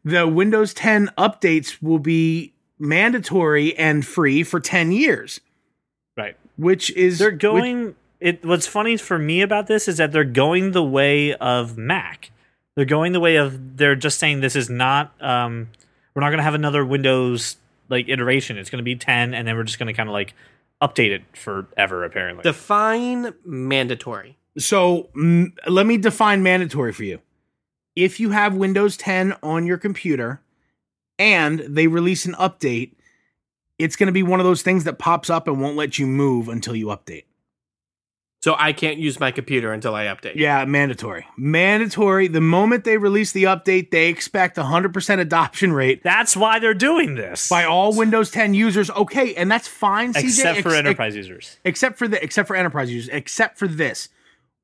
the 0.03 0.27
Windows 0.27 0.73
10 0.73 1.11
updates 1.17 1.81
will 1.81 1.99
be 1.99 2.53
mandatory 2.77 3.75
and 3.77 4.05
free 4.05 4.43
for 4.43 4.59
10 4.59 4.91
years. 4.91 5.39
Which 6.57 6.91
is 6.91 7.19
They're 7.19 7.31
which- 7.31 7.39
going. 7.41 7.95
It. 8.21 8.45
What's 8.45 8.65
funny 8.65 8.95
for 8.97 9.19
me 9.19 9.41
about 9.41 9.67
this 9.67 9.87
is 9.87 9.97
that 9.97 10.11
they're 10.11 10.23
going 10.23 10.71
the 10.71 10.83
way 10.83 11.33
of 11.35 11.77
Mac. 11.77 12.31
They're 12.75 12.85
going 12.85 13.11
the 13.11 13.19
way 13.19 13.35
of. 13.35 13.77
They're 13.77 13.95
just 13.95 14.19
saying 14.19 14.39
this 14.39 14.55
is 14.55 14.69
not. 14.69 15.13
Um, 15.21 15.69
we're 16.13 16.21
not 16.21 16.29
going 16.29 16.37
to 16.39 16.43
have 16.43 16.53
another 16.55 16.85
Windows 16.85 17.57
like 17.89 18.07
iteration. 18.07 18.57
It's 18.57 18.69
going 18.69 18.79
to 18.79 18.83
be 18.83 18.95
ten, 18.95 19.33
and 19.33 19.47
then 19.47 19.55
we're 19.57 19.63
just 19.63 19.77
going 19.79 19.87
to 19.87 19.93
kind 19.93 20.07
of 20.09 20.13
like 20.13 20.33
update 20.81 21.11
it 21.11 21.23
forever. 21.37 22.03
Apparently, 22.05 22.41
Define 22.43 23.33
mandatory. 23.43 24.37
so 24.57 25.09
mm, 25.15 25.51
let 25.67 25.85
me 25.85 25.97
define 25.97 26.41
mandatory 26.41 26.93
for 26.93 27.03
you. 27.03 27.19
If 27.97 28.19
you 28.19 28.31
have 28.31 28.55
Windows 28.55 28.97
10 28.97 29.35
on 29.43 29.65
your 29.65 29.77
computer 29.77 30.41
and 31.17 31.59
they 31.61 31.87
release 31.87 32.25
an 32.25 32.33
update, 32.33 32.91
it's 33.79 33.95
going 33.95 34.07
to 34.07 34.13
be 34.13 34.23
one 34.23 34.39
of 34.39 34.45
those 34.45 34.61
things 34.61 34.83
that 34.85 34.99
pops 34.99 35.29
up 35.29 35.47
and 35.47 35.61
won't 35.61 35.75
let 35.77 35.99
you 35.99 36.07
move 36.07 36.47
until 36.49 36.75
you 36.75 36.87
update. 36.87 37.23
So 38.41 38.55
I 38.59 38.73
can't 38.73 38.99
use 38.99 39.19
my 39.19 39.31
computer 39.31 39.73
until 39.73 39.95
I 39.95 40.05
update. 40.05 40.35
Yeah, 40.35 40.65
mandatory. 40.65 41.25
Mandatory. 41.35 42.27
The 42.27 42.41
moment 42.41 42.83
they 42.83 42.97
release 42.97 43.31
the 43.31 43.45
update, 43.45 43.89
they 43.89 44.07
expect 44.07 44.57
100% 44.57 45.19
adoption 45.19 45.73
rate 45.73 46.03
That's 46.03 46.37
why 46.37 46.59
they're 46.59 46.75
doing 46.75 47.15
this. 47.15 47.49
by 47.49 47.63
all 47.63 47.91
Windows 47.97 48.29
10 48.29 48.53
users. 48.53 48.91
Okay, 48.91 49.33
and 49.33 49.49
that's 49.51 49.67
fine, 49.67 50.13
CJ. 50.13 50.23
except 50.25 50.61
for 50.61 50.69
ex- 50.69 50.77
enterprise 50.77 51.15
users. 51.15 51.57
except 51.65 51.97
for 51.97 52.07
the 52.07 52.23
except 52.23 52.47
for 52.47 52.55
enterprise 52.55 52.91
users 52.91 53.09
except 53.11 53.57
for 53.57 53.67
this 53.67 54.09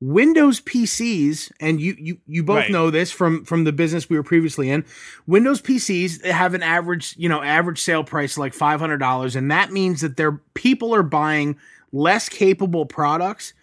windows 0.04 0.60
pcs 0.60 1.52
and 1.60 1.80
you 1.80 1.94
you 1.96 2.18
you 2.26 2.42
both 2.42 2.56
Right. 2.56 2.70
know 2.72 2.90
this 2.90 3.12
from 3.12 3.44
from 3.44 3.62
the 3.62 3.70
business 3.70 4.10
we 4.10 4.16
were 4.16 4.24
previously 4.24 4.68
in 4.68 4.84
windows 5.28 5.62
pcs 5.62 6.24
have 6.24 6.54
an 6.54 6.62
average 6.64 7.14
you 7.16 7.28
know 7.28 7.40
average 7.40 7.80
sale 7.80 8.02
price 8.02 8.36
like 8.36 8.52
$500 8.52 9.36
and 9.36 9.48
that 9.52 9.70
means 9.70 10.00
that 10.00 10.16
their 10.16 10.32
people 10.54 10.92
are 10.92 11.04
buying 11.04 11.56
less 11.92 12.28
capable 12.28 12.84
products 12.84 13.54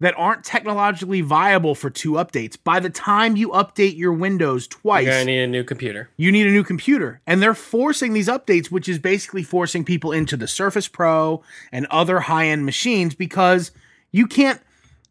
that 0.00 0.14
aren't 0.16 0.44
technologically 0.44 1.20
viable 1.20 1.74
for 1.74 1.90
two 1.90 2.12
updates 2.12 2.56
by 2.64 2.80
the 2.80 2.88
time 2.90 3.36
you 3.36 3.50
update 3.50 3.94
your 3.98 4.14
windows 4.14 4.66
twice 4.66 5.04
You're 5.04 5.12
gonna 5.14 5.26
need 5.26 5.42
a 5.42 5.46
new 5.46 5.62
computer. 5.62 6.08
you 6.16 6.32
need 6.32 6.46
a 6.46 6.50
new 6.50 6.64
computer. 6.64 7.20
And 7.26 7.42
they're 7.42 7.52
forcing 7.54 8.14
these 8.14 8.28
updates, 8.28 8.68
which 8.70 8.88
is 8.88 8.98
basically 8.98 9.42
forcing 9.42 9.84
people 9.84 10.10
into 10.10 10.36
the 10.38 10.48
Surface 10.48 10.88
Pro 10.88 11.42
and 11.70 11.86
other 11.90 12.20
high 12.20 12.46
end 12.46 12.64
machines 12.64 13.14
because 13.14 13.72
you 14.10 14.26
can't. 14.26 14.60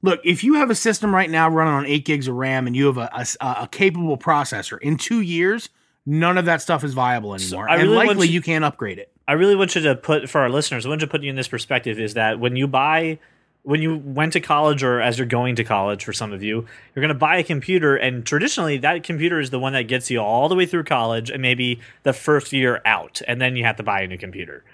Look, 0.01 0.19
if 0.23 0.43
you 0.43 0.55
have 0.55 0.69
a 0.69 0.75
system 0.75 1.13
right 1.13 1.29
now 1.29 1.49
running 1.49 1.73
on 1.73 1.85
8 1.85 2.05
gigs 2.05 2.27
of 2.27 2.35
RAM 2.35 2.65
and 2.67 2.75
you 2.75 2.87
have 2.87 2.97
a, 2.97 3.09
a, 3.41 3.63
a 3.63 3.67
capable 3.71 4.17
processor, 4.17 4.79
in 4.81 4.97
two 4.97 5.21
years, 5.21 5.69
none 6.05 6.37
of 6.37 6.45
that 6.45 6.61
stuff 6.61 6.83
is 6.83 6.93
viable 6.93 7.35
anymore. 7.35 7.69
I 7.69 7.75
and 7.75 7.83
really 7.83 7.95
want 7.95 8.07
likely 8.09 8.27
you- 8.27 8.33
you 8.35 8.41
can't 8.41 8.65
upgrade 8.65 8.97
it. 8.99 9.11
I 9.27 9.33
really 9.33 9.55
want 9.55 9.75
you 9.75 9.81
to 9.81 9.95
put 9.95 10.29
for 10.29 10.41
our 10.41 10.49
listeners. 10.49 10.85
I 10.85 10.89
want 10.89 11.01
you 11.01 11.07
to 11.07 11.11
put 11.11 11.21
you 11.21 11.29
in 11.29 11.35
this 11.35 11.47
perspective: 11.47 11.99
is 11.99 12.15
that 12.15 12.39
when 12.39 12.55
you 12.55 12.67
buy, 12.67 13.19
when 13.63 13.81
you 13.81 13.95
went 13.95 14.33
to 14.33 14.39
college, 14.41 14.81
or 14.83 14.99
as 14.99 15.17
you're 15.19 15.27
going 15.27 15.55
to 15.57 15.63
college, 15.63 16.03
for 16.03 16.11
some 16.11 16.33
of 16.33 16.41
you, 16.41 16.65
you're 16.95 17.01
going 17.01 17.09
to 17.09 17.13
buy 17.13 17.37
a 17.37 17.43
computer, 17.43 17.95
and 17.95 18.25
traditionally 18.25 18.77
that 18.79 19.03
computer 19.03 19.39
is 19.39 19.51
the 19.51 19.59
one 19.59 19.73
that 19.73 19.83
gets 19.83 20.09
you 20.09 20.19
all 20.19 20.49
the 20.49 20.55
way 20.55 20.65
through 20.65 20.83
college 20.83 21.29
and 21.29 21.41
maybe 21.41 21.79
the 22.03 22.11
first 22.11 22.51
year 22.51 22.81
out, 22.83 23.21
and 23.27 23.39
then 23.39 23.55
you 23.55 23.63
have 23.63 23.75
to 23.77 23.83
buy 23.83 24.01
a 24.01 24.07
new 24.07 24.17
computer. 24.17 24.65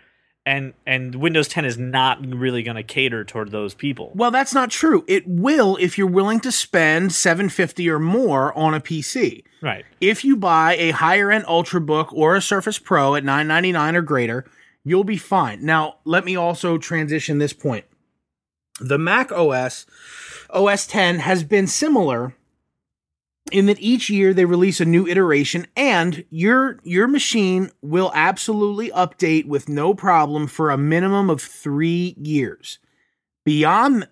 And 0.48 0.74
and 0.86 1.16
Windows 1.16 1.50
10 1.50 1.66
is 1.66 1.78
not 1.78 2.26
really 2.26 2.64
going 2.64 2.78
to 2.78 2.84
cater 2.84 3.26
toward 3.26 3.52
those 3.52 3.74
people. 3.74 4.14
Well, 4.16 4.32
that's 4.32 4.54
not 4.54 4.72
true. 4.72 5.04
It 5.06 5.28
will 5.28 5.76
if 5.82 5.98
you're 5.98 6.08
willing 6.08 6.40
to 6.40 6.54
spend 6.54 7.12
750 7.12 7.90
or 7.90 8.00
more 8.00 8.58
on 8.58 8.74
a 8.74 8.80
PC. 8.80 9.44
Right. 9.62 9.86
if 10.00 10.24
you 10.24 10.38
buy 10.38 10.76
a 10.76 10.92
higher 10.92 11.32
end 11.32 11.46
ultrabook 11.46 12.14
or 12.14 12.36
a 12.36 12.42
surface 12.42 12.78
pro 12.78 13.16
at 13.16 13.24
999 13.24 13.96
or 13.96 14.04
greater 14.04 14.46
you'll 14.84 15.04
be 15.04 15.18
fine 15.18 15.66
now 15.66 15.96
let 16.06 16.24
me 16.26 16.36
also 16.36 16.78
transition 16.78 17.40
this 17.40 17.54
point 17.54 17.84
the 18.80 19.00
mac 19.00 19.32
os 19.32 19.88
os 20.52 20.86
10 20.86 21.18
has 21.18 21.44
been 21.44 21.66
similar 21.66 22.36
in 23.52 23.66
that 23.68 23.80
each 23.80 24.10
year 24.10 24.34
they 24.34 24.46
release 24.46 24.80
a 24.80 24.86
new 24.86 25.08
iteration 25.08 25.68
and 25.76 26.24
your 26.30 26.80
your 26.84 27.08
machine 27.08 27.72
will 27.82 28.12
absolutely 28.14 28.90
update 28.92 29.46
with 29.46 29.70
no 29.70 29.94
problem 29.94 30.48
for 30.48 30.70
a 30.70 30.78
minimum 30.78 31.30
of 31.30 31.42
3 31.42 32.16
years. 32.18 32.80
Beyond 33.46 34.08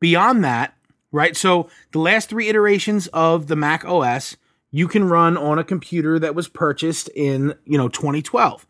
beyond 0.00 0.44
that 0.44 0.74
right 1.12 1.36
so 1.36 1.68
the 1.92 2.00
last 2.00 2.28
3 2.28 2.48
iterations 2.48 3.06
of 3.08 3.46
the 3.46 3.56
mac 3.56 3.84
os 3.84 4.36
you 4.70 4.88
can 4.88 5.04
run 5.04 5.36
on 5.36 5.58
a 5.58 5.64
computer 5.64 6.18
that 6.18 6.34
was 6.34 6.48
purchased 6.48 7.08
in 7.14 7.54
you 7.64 7.78
know 7.78 7.88
2012 7.88 8.66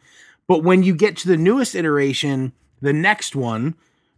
but 0.46 0.62
when 0.62 0.82
you 0.82 0.94
get 0.94 1.16
to 1.16 1.28
the 1.28 1.36
newest 1.36 1.74
iteration 1.74 2.52
the 2.82 2.92
next 2.92 3.34
one 3.34 3.74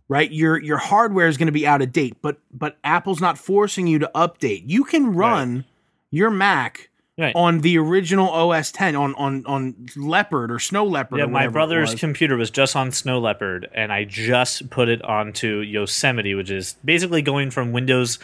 right 0.08 0.32
your 0.32 0.60
your 0.60 0.78
hardware 0.78 1.28
is 1.28 1.36
going 1.36 1.46
to 1.46 1.52
be 1.52 1.66
out 1.66 1.82
of 1.82 1.92
date 1.92 2.16
but 2.20 2.38
but 2.52 2.78
apple's 2.82 3.20
not 3.20 3.38
forcing 3.38 3.86
you 3.86 3.98
to 3.98 4.10
update. 4.14 4.62
You 4.66 4.84
can 4.84 5.14
run 5.14 5.64
your 6.14 6.30
mac 6.30 6.88
Right. 7.16 7.32
on 7.36 7.60
the 7.60 7.78
original 7.78 8.28
os 8.28 8.72
10 8.72 8.96
on 8.96 9.14
on 9.14 9.44
on 9.46 9.86
leopard 9.96 10.50
or 10.50 10.58
snow 10.58 10.84
leopard 10.84 11.18
Yeah, 11.20 11.26
my 11.26 11.46
brother's 11.46 11.92
was. 11.92 12.00
computer 12.00 12.36
was 12.36 12.50
just 12.50 12.74
on 12.74 12.90
Snow 12.90 13.20
Leopard, 13.20 13.68
and 13.72 13.92
I 13.92 14.02
just 14.02 14.68
put 14.68 14.88
it 14.88 15.00
onto 15.02 15.60
Yosemite, 15.60 16.34
which 16.34 16.50
is 16.50 16.74
basically 16.84 17.22
going 17.22 17.52
from 17.52 17.70
Windows 17.70 18.18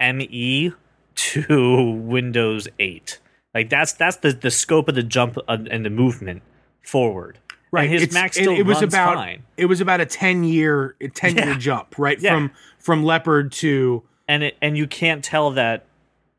ME 0.00 0.72
to 1.14 1.90
Windows 1.90 2.68
8. 2.78 3.18
Like 3.54 3.68
that's 3.68 3.92
that's 3.92 4.16
the 4.16 4.32
the 4.32 4.50
scope 4.50 4.88
of 4.88 4.94
the 4.94 5.02
jump 5.02 5.36
and 5.48 5.84
the 5.84 5.90
movement 5.90 6.42
forward. 6.82 7.38
right 7.70 7.84
And 7.84 7.92
his 7.92 8.02
it's- 8.04 8.14
Mac 8.14 8.30
it- 8.30 8.34
still 8.42 8.52
it, 8.56 8.62
was 8.64 8.80
runs 8.80 8.94
about 8.94 9.16
fine, 9.16 9.42
it 9.58 9.66
was 9.66 9.80
about 9.82 10.00
a 10.00 10.06
10 10.06 10.44
year 10.44 10.96
10 11.14 11.36
year 11.36 11.54
jump 11.56 11.98
right 11.98 12.18
Yeah. 12.18 12.30
from 12.34 12.50
from 12.78 13.04
leopard 13.04 13.52
to 13.52 14.02
and 14.26 14.42
it, 14.42 14.56
and 14.62 14.76
you 14.78 14.86
can't 14.86 15.22
tell 15.22 15.50
that 15.50 15.84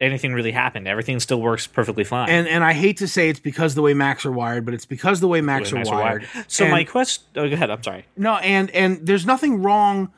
anything 0.03 0.33
really 0.33 0.51
happened. 0.51 0.87
Everything 0.87 1.19
still 1.19 1.41
works 1.41 1.65
perfectly 1.65 2.03
fine. 2.03 2.29
and 2.29 2.47
and 2.47 2.63
I 2.63 2.73
hate 2.73 2.97
to 2.97 3.07
say 3.07 3.29
it's 3.29 3.39
because 3.39 3.73
the 3.75 3.81
way 3.81 3.93
Macs 3.93 4.25
are 4.25 4.31
wired, 4.31 4.65
but 4.65 4.73
it's 4.73 4.85
because 4.85 5.19
the 5.19 5.27
way 5.27 5.41
Macs, 5.41 5.71
Macs 5.71 5.89
are, 5.89 5.95
are 5.95 6.01
wired. 6.01 6.27
So 6.47 6.65
And- 6.65 6.71
my 6.71 6.83
quest. 6.83 7.23
Oh, 7.35 7.47
go 7.47 7.53
ahead. 7.53 7.69
I'm 7.71 7.81
sorry. 7.83 8.05
no, 8.17 8.35
and 8.37 8.69
and 8.71 9.05
there's 9.07 9.25
nothing 9.25 9.61
wrong 9.63 10.11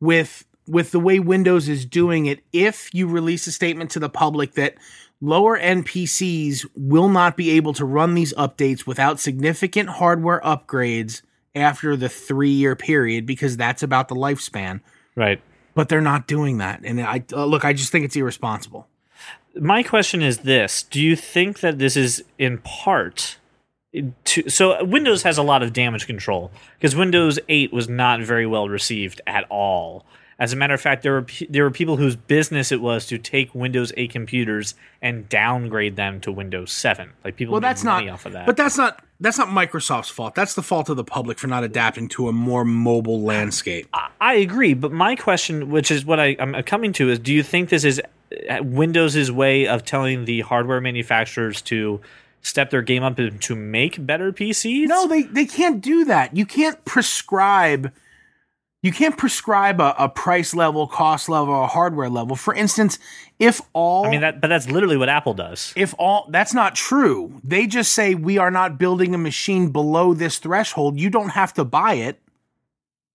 with 0.00 0.44
with 0.66 0.92
the 0.92 1.00
way 1.00 1.18
Windows 1.18 1.68
is 1.68 1.84
doing 1.84 2.26
it. 2.26 2.44
If 2.52 2.94
you 2.94 3.08
release 3.08 3.46
a 3.46 3.52
statement 3.52 3.90
to 3.92 3.98
the 3.98 4.08
public 4.10 4.54
that 4.54 4.74
lower 5.20 5.56
end 5.56 5.86
PCs 5.86 6.66
will 6.76 7.08
not 7.08 7.36
be 7.36 7.50
able 7.50 7.72
to 7.74 7.84
run 7.84 8.14
these 8.14 8.32
updates 8.34 8.86
without 8.86 9.18
significant 9.18 9.88
hardware 9.88 10.40
upgrades 10.44 11.22
after 11.54 11.96
the 11.96 12.08
three 12.08 12.50
year 12.50 12.76
period, 12.76 13.26
because 13.26 13.56
that's 13.56 13.82
about 13.82 14.08
the 14.08 14.14
lifespan. 14.14 14.80
Right. 15.16 15.42
But 15.74 15.88
they're 15.88 16.00
not 16.00 16.26
doing 16.26 16.58
that, 16.58 16.80
and 16.84 17.00
I 17.00 17.22
uh, 17.32 17.44
look. 17.44 17.64
I 17.64 17.72
just 17.72 17.90
think 17.92 18.04
it's 18.04 18.16
irresponsible. 18.16 18.88
My 19.54 19.82
question 19.82 20.22
is 20.22 20.38
this 20.38 20.82
do 20.84 21.00
you 21.00 21.16
think 21.16 21.60
that 21.60 21.78
this 21.78 21.96
is 21.96 22.22
in 22.38 22.58
part 22.58 23.36
to, 24.24 24.48
so 24.48 24.82
windows 24.84 25.22
has 25.24 25.36
a 25.38 25.42
lot 25.42 25.62
of 25.62 25.72
damage 25.72 26.06
control 26.06 26.52
because 26.78 26.94
windows 26.94 27.38
8 27.48 27.72
was 27.72 27.88
not 27.88 28.20
very 28.20 28.46
well 28.46 28.68
received 28.68 29.20
at 29.26 29.44
all 29.50 30.04
as 30.38 30.52
a 30.52 30.56
matter 30.56 30.74
of 30.74 30.80
fact 30.80 31.02
there 31.02 31.12
were 31.14 31.26
there 31.48 31.64
were 31.64 31.70
people 31.72 31.96
whose 31.96 32.14
business 32.14 32.70
it 32.70 32.80
was 32.80 33.06
to 33.06 33.18
take 33.18 33.52
windows 33.54 33.92
8 33.96 34.10
computers 34.12 34.74
and 35.02 35.28
downgrade 35.28 35.96
them 35.96 36.20
to 36.20 36.30
windows 36.30 36.70
7 36.70 37.10
like 37.24 37.36
people 37.36 37.52
Well, 37.52 37.60
that's 37.60 37.82
not. 37.82 38.08
off 38.08 38.26
of 38.26 38.32
that 38.32 38.46
But 38.46 38.56
that's 38.56 38.76
not. 38.78 39.04
That's 39.20 39.36
not 39.36 39.48
Microsoft's 39.48 40.08
fault. 40.08 40.34
That's 40.34 40.54
the 40.54 40.62
fault 40.62 40.88
of 40.88 40.96
the 40.96 41.04
public 41.04 41.38
for 41.38 41.46
not 41.46 41.62
adapting 41.62 42.08
to 42.08 42.28
a 42.28 42.32
more 42.32 42.64
mobile 42.64 43.20
landscape. 43.20 43.86
I 44.20 44.34
agree, 44.34 44.72
but 44.72 44.92
my 44.92 45.14
question, 45.14 45.70
which 45.70 45.90
is 45.90 46.06
what 46.06 46.18
I, 46.18 46.36
I'm 46.38 46.54
coming 46.62 46.92
to, 46.94 47.10
is: 47.10 47.18
Do 47.18 47.32
you 47.32 47.42
think 47.42 47.68
this 47.68 47.84
is 47.84 48.00
uh, 48.48 48.62
Windows' 48.62 49.30
way 49.30 49.66
of 49.66 49.84
telling 49.84 50.24
the 50.24 50.40
hardware 50.40 50.80
manufacturers 50.80 51.60
to 51.62 52.00
step 52.42 52.70
their 52.70 52.80
game 52.80 53.02
up 53.02 53.18
and 53.18 53.40
to 53.42 53.54
make 53.54 54.04
better 54.04 54.32
PCs? 54.32 54.86
No, 54.86 55.06
they 55.06 55.22
they 55.22 55.44
can't 55.44 55.82
do 55.82 56.06
that. 56.06 56.34
You 56.34 56.46
can't 56.46 56.82
prescribe. 56.86 57.92
You 58.82 58.92
can't 58.92 59.18
prescribe 59.18 59.78
a, 59.78 59.94
a 59.98 60.08
price 60.08 60.54
level, 60.54 60.86
cost 60.86 61.28
level, 61.28 61.64
a 61.64 61.66
hardware 61.66 62.08
level. 62.08 62.34
For 62.34 62.54
instance, 62.54 62.98
if 63.38 63.60
all 63.74 64.06
I 64.06 64.10
mean 64.10 64.22
that, 64.22 64.40
but 64.40 64.48
that's 64.48 64.70
literally 64.70 64.96
what 64.96 65.10
Apple 65.10 65.34
does. 65.34 65.74
if 65.76 65.94
all 65.98 66.26
that's 66.30 66.54
not 66.54 66.74
true, 66.74 67.40
they 67.44 67.66
just 67.66 67.92
say 67.92 68.14
we 68.14 68.38
are 68.38 68.50
not 68.50 68.78
building 68.78 69.14
a 69.14 69.18
machine 69.18 69.70
below 69.70 70.14
this 70.14 70.38
threshold. 70.38 70.98
You 70.98 71.10
don't 71.10 71.30
have 71.30 71.52
to 71.54 71.64
buy 71.64 71.94
it, 71.94 72.20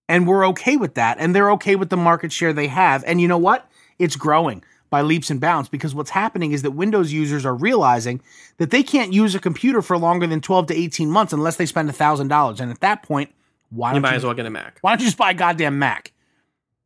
and 0.08 0.28
we're 0.28 0.48
okay 0.50 0.78
with 0.78 0.94
that. 0.96 1.18
And 1.20 1.36
they're 1.36 1.52
okay 1.54 1.76
with 1.76 1.90
the 1.90 1.98
market 1.98 2.32
share 2.32 2.54
they 2.54 2.68
have. 2.68 3.04
And 3.08 3.20
you 3.20 3.28
know 3.28 3.40
what? 3.40 3.68
It's 3.98 4.16
growing 4.16 4.64
by 4.92 5.02
leaps 5.02 5.32
and 5.32 5.42
bounds 5.42 5.68
because 5.68 5.96
what's 5.96 6.12
happening 6.12 6.52
is 6.52 6.62
that 6.62 6.72
Windows 6.72 7.12
users 7.12 7.44
are 7.44 7.56
realizing 7.56 8.22
that 8.58 8.70
they 8.70 8.84
can't 8.84 9.14
use 9.14 9.34
a 9.34 9.40
computer 9.40 9.82
for 9.82 9.98
longer 9.98 10.28
than 10.28 10.42
twelve 10.42 10.68
to 10.68 10.76
eighteen 10.76 11.10
months 11.10 11.34
unless 11.34 11.56
they 11.56 11.66
spend 11.66 11.94
thousand 11.96 12.28
dollars. 12.28 12.60
And 12.60 12.70
at 12.70 12.82
that 12.82 13.02
point, 13.02 13.32
why 13.70 13.90
You 13.92 13.96
don't 13.96 14.02
might 14.04 14.12
you 14.12 14.16
as 14.18 14.24
well 14.24 14.34
get 14.34 14.46
a 14.46 14.50
Mac. 14.50 14.80
why 14.82 14.92
don't 14.92 15.00
you 15.00 15.06
just 15.08 15.18
buy 15.18 15.32
a 15.32 15.34
goddamn 15.34 15.80
Mac? 15.80 16.12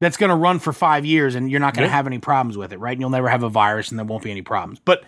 That's 0.02 0.16
going 0.18 0.30
to 0.30 0.36
run 0.36 0.60
for 0.60 0.72
five 0.72 1.06
years 1.06 1.36
and 1.36 1.52
you're 1.52 1.60
not 1.60 1.74
going 1.74 1.84
to 1.86 1.90
Yeah. 1.92 1.96
have 1.98 2.08
any 2.08 2.20
problems 2.20 2.58
with 2.58 2.72
it, 2.72 2.80
right? 2.80 2.94
And 2.94 3.02
you'll 3.02 3.10
never 3.10 3.28
have 3.28 3.44
a 3.44 3.50
virus 3.50 3.90
and 3.90 4.00
there 4.00 4.06
won't 4.06 4.24
be 4.24 4.32
any 4.32 4.42
problems. 4.42 4.80
But 4.84 5.04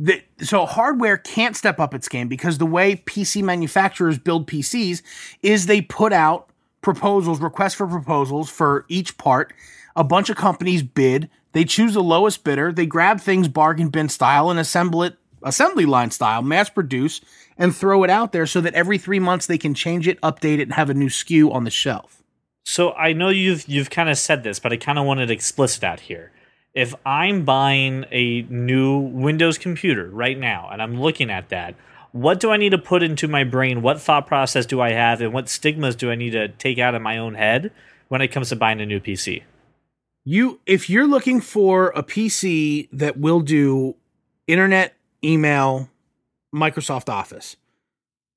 the, 0.00 0.20
so 0.40 0.66
hardware 0.66 1.16
can't 1.16 1.56
step 1.56 1.78
up 1.78 1.94
its 1.94 2.08
game 2.08 2.26
because 2.26 2.58
the 2.58 2.66
way 2.66 2.96
PC 2.96 3.42
manufacturers 3.42 4.18
build 4.18 4.48
PCs 4.48 5.02
is 5.42 5.66
they 5.66 5.80
put 5.80 6.12
out 6.12 6.48
proposals, 6.80 7.40
requests 7.40 7.74
for 7.74 7.86
proposals 7.86 8.50
for 8.50 8.84
each 8.88 9.16
part. 9.16 9.52
A 9.96 10.02
bunch 10.02 10.28
of 10.28 10.36
companies 10.36 10.82
bid. 10.82 11.30
They 11.52 11.64
choose 11.64 11.94
the 11.94 12.02
lowest 12.02 12.42
bidder. 12.42 12.72
They 12.72 12.86
grab 12.86 13.20
things 13.20 13.46
bargain 13.46 13.88
bin 13.90 14.08
style 14.08 14.50
and 14.50 14.58
assemble 14.58 15.04
it 15.04 15.16
assembly 15.44 15.84
line 15.86 16.10
style, 16.10 16.42
mass 16.42 16.68
produce, 16.70 17.20
and 17.56 17.74
throw 17.74 18.04
it 18.04 18.10
out 18.10 18.32
there 18.32 18.46
so 18.46 18.60
that 18.60 18.74
every 18.74 18.98
three 18.98 19.20
months 19.20 19.46
they 19.46 19.58
can 19.58 19.74
change 19.74 20.08
it, 20.08 20.20
update 20.20 20.58
it, 20.58 20.62
and 20.62 20.74
have 20.74 20.90
a 20.90 20.94
new 20.94 21.08
SKU 21.08 21.52
on 21.52 21.64
the 21.64 21.70
shelf. 21.70 22.22
So 22.64 22.92
I 22.92 23.12
know 23.12 23.28
you've 23.28 23.68
you've 23.68 23.90
kind 23.90 24.08
of 24.08 24.18
said 24.18 24.42
this, 24.42 24.58
but 24.58 24.72
I 24.72 24.76
kind 24.76 24.98
of 24.98 25.04
wanted 25.04 25.30
it 25.30 25.34
explicit 25.34 25.84
out 25.84 26.00
here. 26.00 26.32
If 26.72 26.94
I'm 27.06 27.44
buying 27.44 28.04
a 28.10 28.42
new 28.42 28.98
Windows 28.98 29.58
computer 29.58 30.08
right 30.10 30.38
now 30.38 30.68
and 30.72 30.82
I'm 30.82 31.00
looking 31.00 31.30
at 31.30 31.50
that, 31.50 31.76
what 32.10 32.40
do 32.40 32.50
I 32.50 32.56
need 32.56 32.70
to 32.70 32.78
put 32.78 33.02
into 33.02 33.28
my 33.28 33.44
brain? 33.44 33.82
What 33.82 34.00
thought 34.00 34.26
process 34.26 34.66
do 34.66 34.80
I 34.80 34.90
have, 34.90 35.20
and 35.20 35.32
what 35.32 35.48
stigmas 35.48 35.94
do 35.94 36.10
I 36.10 36.14
need 36.14 36.30
to 36.30 36.48
take 36.48 36.78
out 36.78 36.94
of 36.94 37.02
my 37.02 37.18
own 37.18 37.34
head 37.34 37.70
when 38.08 38.22
it 38.22 38.28
comes 38.28 38.48
to 38.48 38.56
buying 38.56 38.80
a 38.80 38.86
new 38.86 39.00
PC? 39.00 39.42
You 40.24 40.60
if 40.64 40.88
you're 40.88 41.06
looking 41.06 41.40
for 41.40 41.88
a 41.94 42.02
PC 42.02 42.88
that 42.92 43.18
will 43.18 43.40
do 43.40 43.94
internet, 44.46 44.94
email, 45.22 45.90
Microsoft 46.54 47.08
Office. 47.08 47.56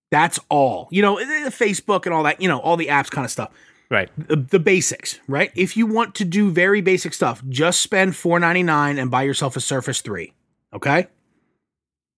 That's 0.09 0.39
all. 0.49 0.87
You 0.91 1.01
know, 1.01 1.17
eh, 1.17 1.49
Facebook 1.49 2.05
and 2.05 2.13
all 2.13 2.23
that, 2.23 2.41
you 2.41 2.47
know, 2.47 2.59
all 2.59 2.77
the 2.77 2.87
apps 2.87 3.09
kind 3.09 3.25
of 3.25 3.31
stuff. 3.31 3.51
Right. 3.89 4.09
The, 4.17 4.35
the 4.35 4.59
basics, 4.59 5.19
right? 5.27 5.51
If 5.55 5.77
you 5.77 5.85
want 5.85 6.15
to 6.15 6.25
do 6.25 6.51
very 6.51 6.81
basic 6.81 7.13
stuff, 7.13 7.41
just 7.47 7.81
spend 7.81 8.13
$4.99 8.13 8.99
and 8.99 9.11
buy 9.11 9.23
yourself 9.23 9.55
a 9.55 9.61
Surface 9.61 10.01
3. 10.01 10.33
Okay? 10.73 11.07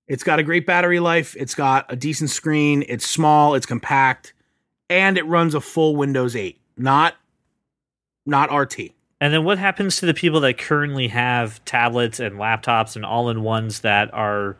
It's 0.07 0.23
got 0.23 0.39
a 0.39 0.43
great 0.43 0.65
battery 0.65 0.99
life, 0.99 1.35
it's 1.37 1.53
got 1.53 1.85
a 1.87 1.95
decent 1.95 2.31
screen, 2.31 2.83
it's 2.87 3.05
small, 3.07 3.53
it's 3.53 3.67
compact, 3.67 4.33
and 4.89 5.19
it 5.19 5.25
runs 5.27 5.53
a 5.53 5.61
full 5.61 5.95
Windows 5.95 6.35
8, 6.35 6.59
not 6.77 7.15
not 8.25 8.51
RT. 8.51 8.91
And 9.21 9.33
then 9.33 9.43
what 9.43 9.57
happens 9.59 9.97
to 9.97 10.05
the 10.05 10.13
people 10.13 10.39
that 10.39 10.57
currently 10.57 11.09
have 11.09 11.63
tablets 11.65 12.19
and 12.19 12.37
laptops 12.37 12.95
and 12.95 13.05
all 13.05 13.29
in 13.29 13.43
ones 13.43 13.81
that 13.81 14.11
are 14.13 14.57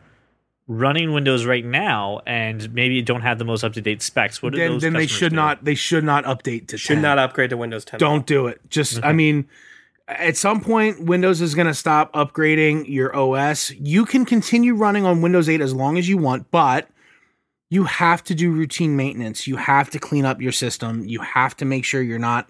running 0.70 1.12
Windows 1.12 1.44
right 1.44 1.64
now 1.64 2.20
and 2.26 2.72
maybe 2.72 3.02
don't 3.02 3.22
have 3.22 3.38
the 3.38 3.44
most 3.44 3.64
up 3.64 3.72
to 3.72 3.80
date 3.80 4.00
specs? 4.02 4.40
What 4.40 4.52
do 4.52 4.58
Then, 4.58 4.72
those 4.72 4.82
then 4.82 4.92
they 4.92 5.06
should 5.08 5.30
do? 5.30 5.36
not 5.36 5.64
they 5.64 5.74
should 5.74 6.04
not 6.04 6.24
update 6.24 6.68
to 6.68 6.78
Should 6.78 6.94
10. 6.94 7.02
not 7.02 7.18
upgrade 7.18 7.50
to 7.50 7.56
Windows 7.56 7.84
10. 7.84 7.98
Don't 7.98 8.24
do 8.24 8.46
it. 8.46 8.60
Just, 8.70 9.02
I 9.04 9.12
mean, 9.12 9.48
at 10.06 10.36
some 10.36 10.60
point, 10.60 11.04
Windows 11.04 11.40
is 11.40 11.54
going 11.56 11.66
to 11.66 11.74
stop 11.74 12.12
upgrading 12.12 12.88
your 12.88 13.14
OS. 13.14 13.70
You 13.72 14.04
can 14.06 14.24
continue 14.24 14.74
running 14.74 15.04
on 15.04 15.22
Windows 15.22 15.48
8 15.48 15.60
as 15.60 15.74
long 15.74 15.98
as 15.98 16.08
you 16.08 16.16
want, 16.18 16.50
but 16.52 16.88
you 17.68 17.84
have 17.84 18.22
to 18.24 18.34
do 18.34 18.50
routine 18.52 18.96
maintenance. 18.96 19.46
You 19.46 19.56
have 19.56 19.90
to 19.90 19.98
clean 19.98 20.24
up 20.24 20.40
your 20.40 20.52
system. 20.52 21.04
You 21.06 21.20
have 21.20 21.56
to 21.58 21.64
make 21.64 21.84
sure 21.84 22.00
you're 22.02 22.18
not, 22.18 22.48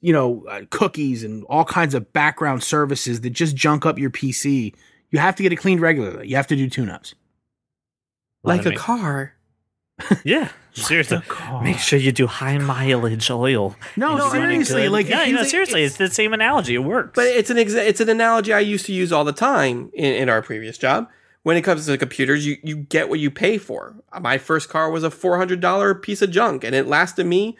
you 0.00 0.12
know, 0.12 0.44
uh, 0.50 0.62
cookies 0.70 1.24
and 1.24 1.44
all 1.44 1.64
kinds 1.64 1.94
of 1.94 2.12
background 2.12 2.62
services 2.62 3.20
that 3.22 3.30
just 3.30 3.56
junk 3.56 3.84
up 3.86 3.98
your 3.98 4.10
PC. 4.10 4.74
You 5.10 5.18
have 5.18 5.36
to 5.36 5.42
get 5.42 5.52
it 5.52 5.56
cleaned 5.56 5.80
regularly. 5.80 6.28
You 6.28 6.36
have 6.36 6.46
to 6.48 6.56
do 6.56 6.68
tune 6.68 6.88
ups. 6.90 7.14
Like 8.52 8.62
a 8.62 8.64
Let 8.64 8.70
me- 8.72 8.76
car. 8.76 9.32
Yeah, 10.24 10.50
seriously. 10.74 11.22
Make 11.62 11.78
sure 11.78 11.98
you 11.98 12.12
do 12.12 12.26
high 12.26 12.58
mileage 12.58 13.30
oil. 13.30 13.74
No, 13.96 14.16
It's 14.16 14.34
running 14.34 14.62
seriously, 14.62 14.82
good. 14.82 14.90
like, 14.92 15.06
if 15.06 15.10
yeah, 15.10 15.24
you 15.24 15.32
no, 15.32 15.38
think 15.38 15.50
seriously, 15.50 15.80
it's- 15.84 15.92
it's, 15.92 16.10
the 16.10 16.14
same 16.14 16.34
analogy. 16.34 16.74
It 16.74 16.84
works. 16.84 17.12
But 17.14 17.28
it's 17.28 17.48
an 17.48 17.56
exa- 17.56 17.86
it's 17.86 18.00
an 18.00 18.10
analogy 18.10 18.52
I 18.52 18.60
used 18.60 18.84
to 18.86 18.92
use 18.92 19.10
all 19.10 19.24
the 19.24 19.32
time 19.32 19.90
in, 19.94 20.12
in 20.14 20.28
our 20.28 20.42
previous 20.42 20.76
job. 20.76 21.08
When 21.44 21.56
it 21.56 21.62
comes 21.62 21.86
to 21.86 21.96
computers, 21.96 22.44
you, 22.46 22.56
you 22.62 22.76
get 22.76 23.08
what 23.08 23.20
you 23.20 23.30
pay 23.30 23.56
for. 23.56 23.94
My 24.20 24.36
first 24.36 24.68
car 24.68 24.90
was 24.90 25.02
a 25.04 25.10
four 25.10 25.38
hundred 25.38 25.60
dollar 25.60 25.94
piece 25.94 26.20
of 26.20 26.30
junk, 26.30 26.62
and 26.64 26.74
it 26.74 26.86
lasted 26.86 27.24
me 27.24 27.56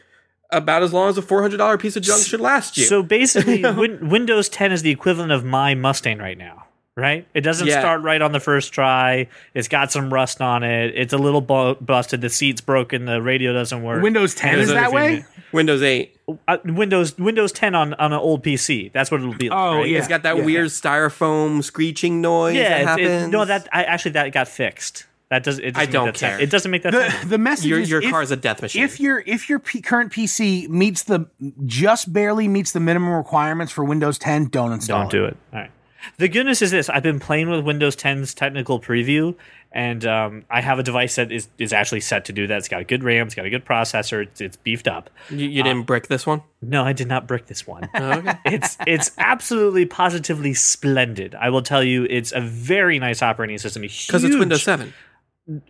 about 0.51 0.83
as 0.83 0.93
long 0.93 1.09
as 1.09 1.17
a 1.17 1.23
four 1.23 1.41
hundred 1.41 1.57
dollar 1.57 1.79
piece 1.79 1.97
of 1.97 2.03
junk 2.03 2.23
should 2.23 2.41
last 2.41 2.77
you. 2.77 2.85
So 2.85 3.03
basically, 3.03 3.63
win- 3.73 4.11
Windows 4.11 4.49
10 4.51 4.73
is 4.73 4.83
the 4.83 4.91
equivalent 4.91 5.33
of 5.33 5.43
my 5.45 5.75
Mustang 5.75 6.19
right 6.19 6.37
now, 6.37 6.66
right? 6.97 7.27
It 7.35 7.43
doesn't 7.43 7.67
Yeah. 7.67 7.79
start 7.81 8.01
right 8.03 8.23
on 8.23 8.33
the 8.33 8.41
first 8.41 8.73
try. 8.73 9.29
It's 9.55 9.69
got 9.69 9.93
some 9.93 10.13
rust 10.13 10.41
on 10.41 10.63
it. 10.63 10.93
It's 10.97 11.13
a 11.13 11.19
little 11.19 11.41
bu- 11.43 11.75
busted. 11.77 12.21
The 12.23 12.31
seat's 12.31 12.61
broken. 12.61 13.05
The 13.05 13.21
radio 13.21 13.53
doesn't 13.53 13.83
work. 13.83 14.03
Windows 14.03 14.35
10 14.35 14.55
And 14.55 14.61
is 14.63 14.69
there's 14.69 14.81
that 14.81 14.93
way? 14.93 15.25
Windows 15.53 15.83
eight, 15.83 16.17
Uh, 16.49 16.57
Windows 16.65 17.17
Windows 17.19 17.53
10 17.53 17.75
on, 17.75 17.95
on 17.95 18.13
an 18.13 18.19
old 18.19 18.43
PC. 18.43 18.91
That's 18.93 19.11
what 19.11 19.21
it'll 19.21 19.35
be. 19.35 19.49
Like, 19.49 19.59
Oh, 19.59 19.77
right? 19.77 19.89
yeah. 19.89 19.99
it's 19.99 20.09
got 20.09 20.23
that 20.25 20.45
weird 20.45 20.69
styrofoam 20.69 21.63
screeching 21.63 22.21
noise 22.21 22.57
yeah. 22.57 22.69
that 22.69 22.81
it's- 22.81 22.99
it- 22.99 23.11
happens. 23.13 23.33
no, 23.33 23.45
that 23.45 23.69
I, 23.73 23.85
actually 23.85 24.11
that 24.13 24.33
got 24.33 24.49
fixed. 24.49 25.07
That 25.29 25.43
does. 25.45 25.59
It 25.59 25.73
doesn't 25.75 25.77
I 25.77 25.81
make 25.83 25.91
don't 25.93 26.07
that 26.07 26.17
sound- 26.17 26.31
care. 26.35 26.41
It 26.41 26.51
doesn't 26.51 26.71
make 26.71 26.83
that. 26.83 26.93
The, 26.93 27.11
sound. 27.11 27.31
the 27.31 27.39
message 27.39 27.67
your 27.67 27.81
is 27.81 27.91
your 27.91 28.01
if- 28.03 28.11
car's 28.11 28.31
a 28.31 28.37
death 28.37 28.63
machine. 28.63 28.85
if 28.85 29.01
your 29.01 29.23
if 29.27 29.49
your 29.49 29.59
P- 29.59 29.81
current 29.83 30.13
PC 30.13 30.69
meets 30.69 31.03
the 31.03 31.27
just 31.65 32.13
barely 32.13 32.49
meets 32.49 32.73
the 32.73 32.81
minimum 32.81 33.11
requirements 33.13 33.73
for 33.73 33.85
Windows 33.85 34.19
10, 34.19 34.47
don't 34.47 34.73
install 34.73 35.03
Don't 35.03 35.11
do 35.11 35.25
it. 35.27 35.37
All 35.53 35.61
right. 35.61 35.71
The 36.19 36.29
good 36.29 36.47
news 36.47 36.63
is 36.63 36.71
this: 36.71 36.89
I've 36.89 37.03
been 37.03 37.21
playing 37.21 37.51
with 37.51 37.65
Windows 37.65 37.97
10's 37.97 38.35
technical 38.35 38.81
preview, 38.81 39.35
and 39.73 40.07
um, 40.07 40.45
I 40.49 40.61
have 40.61 40.79
a 40.79 40.83
device 40.83 41.17
that 41.17 41.31
is, 41.31 41.49
is 41.59 41.73
actually 41.73 42.01
set 42.01 42.25
to 42.27 42.33
do 42.33 42.47
that. 42.47 42.59
It's 42.59 42.69
got 42.69 42.81
a 42.81 42.85
good 42.85 43.05
RAM, 43.05 43.27
it's 43.27 43.35
got 43.35 43.45
a 43.45 43.51
good 43.51 43.65
processor, 43.65 44.23
it's, 44.23 44.41
it's 44.41 44.57
beefed 44.57 44.89
up. 44.89 45.11
you, 45.29 45.49
you 45.49 45.63
didn't 45.63 45.83
brick 45.83 46.07
this 46.07 46.27
one. 46.27 46.43
No, 46.63 46.85
I 46.85 46.95
did 46.95 47.09
not 47.09 47.27
brick 47.27 47.47
this 47.47 47.67
one. 47.67 47.89
Oh, 47.95 48.13
okay. 48.13 48.39
it's 48.47 48.79
it's 48.87 49.11
absolutely 49.19 49.85
positively 49.85 50.55
splendid. 50.55 51.35
I 51.35 51.51
will 51.51 51.63
tell 51.63 51.85
you, 51.85 52.05
it's 52.09 52.33
a 52.33 52.41
very 52.41 52.99
nice 52.99 53.23
operating 53.23 53.59
system. 53.59 53.83
Because 53.83 54.25
it's 54.25 54.37
Windows 54.37 54.63
seven. 54.63 54.95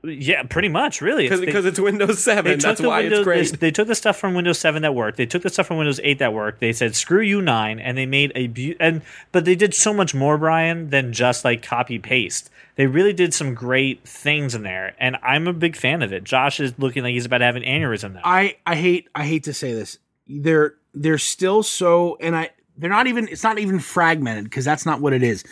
Yeah, 0.02 0.42
pretty 0.44 0.68
much. 0.68 1.02
Really, 1.02 1.28
Because 1.28 1.66
it's 1.66 1.78
Windows 1.78 2.22
seven. 2.22 2.58
That's 2.58 2.80
why 2.80 3.02
Windows, 3.02 3.18
it's 3.18 3.24
great. 3.24 3.50
They, 3.50 3.56
they 3.56 3.70
took 3.70 3.88
the 3.88 3.94
stuff 3.94 4.16
from 4.16 4.32
Windows 4.34 4.58
7 4.58 4.80
that 4.82 4.94
worked. 4.94 5.18
They 5.18 5.26
took 5.26 5.42
the 5.42 5.50
stuff 5.50 5.66
from 5.66 5.76
Windows 5.76 6.00
8 6.02 6.18
that 6.18 6.32
worked. 6.32 6.60
They 6.60 6.72
said 6.72 6.96
screw 6.96 7.20
you 7.20 7.42
9 7.42 7.78
and 7.78 7.98
they 7.98 8.06
made 8.06 8.32
a 8.34 8.46
beau- 8.46 8.74
and 8.80 9.02
but 9.32 9.44
they 9.44 9.54
did 9.54 9.74
so 9.74 9.92
much 9.92 10.14
more 10.14 10.38
Brian 10.38 10.88
than 10.88 11.12
just 11.12 11.44
like 11.44 11.62
copy 11.62 11.98
paste. 11.98 12.48
They 12.76 12.86
really 12.86 13.12
did 13.12 13.34
some 13.34 13.54
great 13.54 14.06
things 14.08 14.54
in 14.54 14.62
there 14.62 14.94
and 14.98 15.16
I'm 15.22 15.46
a 15.46 15.52
big 15.52 15.76
fan 15.76 16.02
of 16.02 16.10
it. 16.12 16.24
Josh 16.24 16.58
is 16.58 16.72
looking 16.78 17.02
like 17.02 17.12
he's 17.12 17.26
about 17.26 17.38
to 17.38 17.44
have 17.44 17.56
an 17.56 17.62
aneurysm 17.62 18.14
now. 18.14 18.22
I 18.24 18.56
I 18.66 18.76
hate 18.76 19.08
I 19.14 19.26
hate 19.26 19.44
to 19.44 19.52
say 19.52 19.74
this. 19.74 19.98
They're 20.26 20.74
they're 20.94 21.18
still 21.18 21.62
so 21.62 22.16
and 22.20 22.34
I 22.34 22.50
they're 22.78 22.88
not 22.88 23.08
even 23.08 23.28
it's 23.28 23.44
not 23.44 23.58
even 23.58 23.78
fragmented 23.78 24.44
because 24.44 24.64
that's 24.64 24.86
not 24.86 25.02
what 25.02 25.12
it 25.12 25.22
is. 25.22 25.44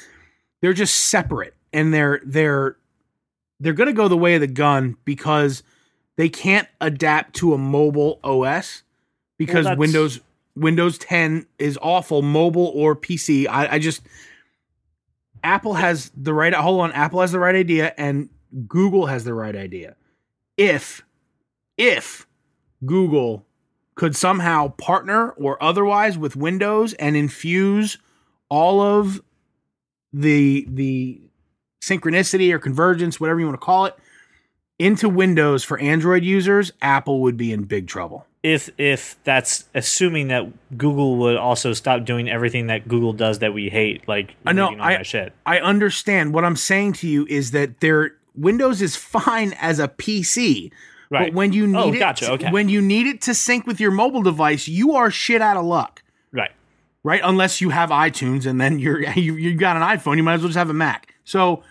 They're 0.63 0.73
just 0.73 0.95
separate 1.11 1.53
and 1.75 1.93
they're 1.93 2.23
they're 2.25 2.77
they're 3.61 3.73
going 3.73 3.87
to 3.89 3.93
go 3.93 4.09
the 4.09 4.17
way 4.17 4.35
of 4.35 4.41
the 4.41 4.47
gun 4.47 4.97
because 5.05 5.63
they 6.17 6.29
can't 6.29 6.69
adapt 6.81 7.35
to 7.37 7.55
a 7.55 7.59
mobile 7.59 8.21
OS 8.25 8.83
because 9.39 9.65
that's- 9.65 9.79
Windows 9.79 10.21
Windows 10.57 10.99
10 10.99 11.47
is 11.59 11.77
awful 11.83 12.23
mobile 12.23 12.71
or 12.75 12.95
PC. 12.95 13.49
I, 13.49 13.73
I 13.75 13.79
just 13.79 14.03
Apple 15.43 15.75
has 15.75 16.11
the 16.17 16.33
right 16.33 16.55
hold 16.55 16.81
on 16.81 16.93
Apple 16.93 17.21
has 17.21 17.33
the 17.33 17.39
right 17.41 17.55
idea 17.57 17.93
and 17.99 18.29
Google 18.69 19.07
has 19.07 19.25
the 19.25 19.35
right 19.35 19.57
idea. 19.57 19.97
If 20.57 21.05
if 21.77 22.27
Google 22.87 23.45
could 23.97 24.15
somehow 24.17 24.69
partner 24.69 25.31
or 25.31 25.61
otherwise 25.63 26.17
with 26.19 26.37
Windows 26.37 26.93
and 26.95 27.17
infuse 27.17 27.99
all 28.49 28.81
of 28.81 29.21
the 30.13 30.67
the 30.69 31.21
synchronicity 31.89 32.53
or 32.53 32.59
convergence, 32.59 33.21
whatever 33.21 33.41
you 33.41 33.47
want 33.47 33.61
to 33.61 33.65
call 33.65 33.85
it, 33.87 33.95
into 34.79 35.09
Windows 35.09 35.63
for 35.65 35.79
Android 35.79 36.25
users, 36.25 36.73
Apple 36.83 37.21
would 37.21 37.37
be 37.37 37.53
in 37.53 37.63
big 37.65 37.87
trouble. 37.87 38.27
if 38.43 38.69
if 38.77 39.17
that's 39.25 39.65
assuming 39.75 40.29
that 40.29 40.45
Google 40.77 41.17
would 41.17 41.37
also 41.37 41.73
stop 41.73 42.05
doing 42.05 42.29
everything 42.29 42.67
that 42.67 42.87
Google 42.89 43.13
does 43.13 43.39
that 43.39 43.55
we 43.55 43.69
hate, 43.71 44.07
like 44.09 44.35
I 44.45 44.53
know, 44.53 44.77
I- 44.79 45.03
shit. 45.03 45.33
I 45.47 45.61
understand 45.61 46.35
what 46.35 46.45
I'm 46.45 46.57
saying 46.57 46.95
to 46.95 47.09
you 47.09 47.25
is 47.29 47.53
that 47.53 47.81
their 47.81 48.17
Windows 48.37 48.83
is 48.83 48.97
fine 48.97 49.53
as 49.61 49.79
a 49.79 49.87
PC. 49.89 50.73
Right. 51.11 51.27
But 51.29 51.35
when 51.35 51.53
you 51.53 51.65
oh, 51.65 51.67
need 51.69 51.77
Oh, 51.77 51.93
it 51.93 51.99
gotcha, 52.01 52.33
okay. 52.33 52.51
when 52.51 52.69
you 52.69 52.83
need 52.83 53.07
it 53.07 53.21
to 53.23 53.35
sync 53.35 53.67
with 53.67 53.79
your 53.79 53.93
mobile 53.93 54.23
device, 54.23 54.67
you 54.67 54.95
are 54.97 55.11
shit 55.11 55.41
out 55.41 55.57
of 55.57 55.65
luck. 55.65 56.03
Right. 56.33 56.51
right? 57.05 57.21
Unless 57.23 57.61
you 57.61 57.71
have 57.71 57.91
iTunes 57.91 58.45
and 58.45 58.61
then 58.61 58.81
you're 58.81 59.01
you, 59.15 59.37
you 59.37 59.55
got 59.55 59.77
an 59.77 59.83
iPhone, 59.83 60.17
you 60.17 60.25
might 60.25 60.35
as 60.35 60.41
well 60.41 60.49
just 60.49 60.59
have 60.59 60.71
a 60.71 60.75
Mac. 60.75 61.14
So 61.25 61.63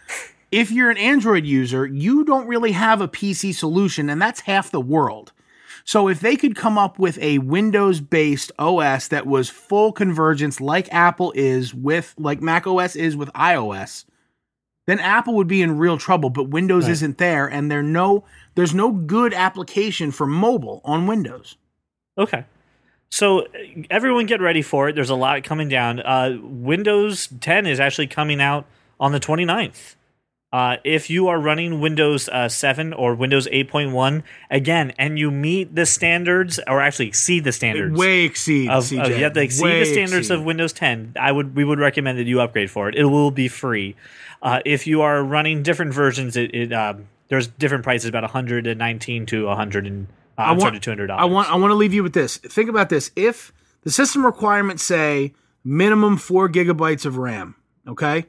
if 0.52 0.72
you're 0.72 0.90
an 0.90 0.98
Android 0.98 1.46
user, 1.46 1.86
you 1.86 2.24
don't 2.24 2.48
really 2.48 2.72
have 2.74 3.02
a 3.02 3.08
PC 3.08 3.54
solution, 3.56 4.10
and 4.10 4.22
that's 4.22 4.42
half 4.42 4.70
the 4.72 4.82
world. 4.82 5.32
So 5.86 6.08
if 6.08 6.22
they 6.22 6.36
could 6.38 6.56
come 6.56 6.78
up 6.78 6.98
with 6.98 7.18
a 7.20 7.40
Windows-based 7.40 8.52
OS 8.58 9.08
that 9.10 9.28
was 9.28 9.50
full 9.50 9.92
convergence 9.92 10.62
like 10.62 10.92
Apple 10.94 11.34
is 11.36 11.74
with 11.74 12.14
like 12.18 12.42
Mac 12.42 12.66
OS 12.66 12.96
is 12.96 13.18
with 13.18 13.30
iOS, 13.34 14.06
then 14.88 15.00
Apple 15.00 15.34
would 15.36 15.48
be 15.48 15.62
in 15.62 15.78
real 15.78 15.98
trouble, 15.98 16.30
but 16.30 16.50
Windows 16.50 16.84
Right. 16.86 16.92
isn't 16.94 17.18
there 17.18 17.48
and 17.48 17.70
there 17.70 17.84
no 17.84 18.24
there's 18.56 18.74
no 18.74 18.92
good 18.92 19.34
application 19.34 20.12
for 20.12 20.26
mobile 20.28 20.80
on 20.86 21.06
Windows. 21.08 21.58
Okay. 22.18 22.46
So 23.10 23.46
everyone 23.92 24.26
get 24.26 24.40
ready 24.42 24.62
for 24.62 24.88
it. 24.90 24.96
There's 24.96 25.10
a 25.10 25.16
lot 25.16 25.44
coming 25.44 25.68
down. 25.70 26.00
Uh, 26.00 26.38
Windows 26.42 27.28
10 27.42 27.66
is 27.68 27.80
actually 27.80 28.08
coming 28.08 28.40
out 28.42 28.66
on 29.04 29.12
the 29.12 29.20
29th. 29.20 29.96
Uh, 30.54 30.78
if 30.84 31.10
you 31.10 31.28
are 31.28 31.40
running 31.40 31.82
Windows 31.82 32.30
uh, 32.30 32.48
7 32.48 32.94
or 32.94 33.16
Windows 33.16 33.48
8.1, 33.48 34.24
again, 34.50 34.94
and 34.98 35.20
you 35.20 35.30
meet 35.30 35.76
the 35.76 35.86
standards 35.86 36.60
or 36.68 36.80
actually 36.80 37.08
exceed 37.08 37.44
the 37.44 37.52
standards 37.52 37.98
Way 38.00 38.24
exceed 38.24 38.70
of, 38.70 38.84
CJ. 38.86 39.04
of 39.04 39.10
you 39.10 39.24
have 39.24 39.34
to 39.34 39.42
exceed 39.42 39.64
Way 39.64 39.80
the 39.80 39.86
standards 39.88 40.28
exceed. 40.28 40.36
of 40.36 40.44
Windows 40.46 40.72
10. 40.72 41.16
I 41.20 41.32
would 41.32 41.56
we 41.56 41.66
would 41.66 41.80
recommend 41.80 42.18
that 42.20 42.28
you 42.28 42.40
upgrade 42.40 42.72
for 42.72 42.88
it. 42.88 42.96
It 42.96 43.06
will 43.06 43.32
be 43.32 43.48
free. 43.48 43.96
Uh, 44.42 44.60
if 44.64 44.86
you 44.88 45.02
are 45.02 45.24
running 45.24 45.64
different 45.64 45.94
versions, 45.94 46.38
it, 46.38 46.54
it 46.54 46.72
um, 46.72 47.08
there's 47.30 47.48
different 47.48 47.84
prices, 47.84 48.08
about 48.08 48.24
119 48.24 49.26
to 49.26 49.46
100 49.48 49.88
and 49.88 50.08
uh, 50.38 50.42
I'm 50.42 50.60
sorry, 50.60 50.74
to 50.74 50.80
200 50.80 51.08
dollars. 51.08 51.22
I 51.22 51.26
want 51.26 51.52
I 51.52 51.56
want 51.56 51.72
to 51.72 51.76
leave 51.76 51.96
you 51.96 52.04
with 52.04 52.14
this. 52.14 52.38
Think 52.38 52.70
about 52.70 52.90
this. 52.90 53.10
If 53.16 53.52
the 53.82 53.92
system 53.92 54.24
requirements 54.24 54.84
say 54.84 55.34
minimum 55.64 56.18
four 56.18 56.48
gigabytes 56.48 57.06
of 57.08 57.18
RAM, 57.18 57.56
okay? 57.88 58.28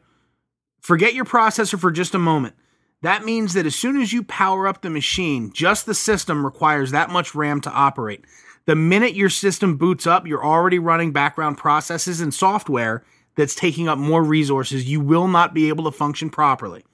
Forget 0.85 1.15
your 1.15 1.25
processor 1.25 1.79
for 1.81 1.91
just 1.91 2.15
a 2.15 2.19
moment. 2.19 2.55
That 3.01 3.25
means 3.25 3.55
that 3.55 3.65
as 3.65 3.75
soon 3.75 3.99
as 4.03 4.13
you 4.13 4.23
power 4.23 4.69
up 4.69 4.83
the 4.83 4.91
machine, 4.91 5.51
just 5.51 5.87
the 5.87 5.95
system 5.95 6.45
requires 6.45 6.91
that 6.91 7.09
much 7.09 7.35
RAM 7.35 7.63
to 7.63 7.71
operate. 7.71 8.27
The 8.67 8.77
minute 8.77 9.15
your 9.15 9.31
system 9.31 9.79
boots 9.79 10.07
up, 10.07 10.27
you're 10.27 10.45
already 10.45 10.79
running 10.79 11.11
background 11.11 11.57
processes 11.57 12.21
and 12.21 12.35
software 12.35 13.03
that's 13.35 13.55
taking 13.55 13.89
up 13.89 13.97
more 13.97 14.23
resources. 14.23 14.87
You 14.87 15.01
will 15.01 15.27
not 15.27 15.55
be 15.55 15.71
able 15.71 15.85
to 15.85 15.91
function 15.91 16.29
properly. 16.29 16.85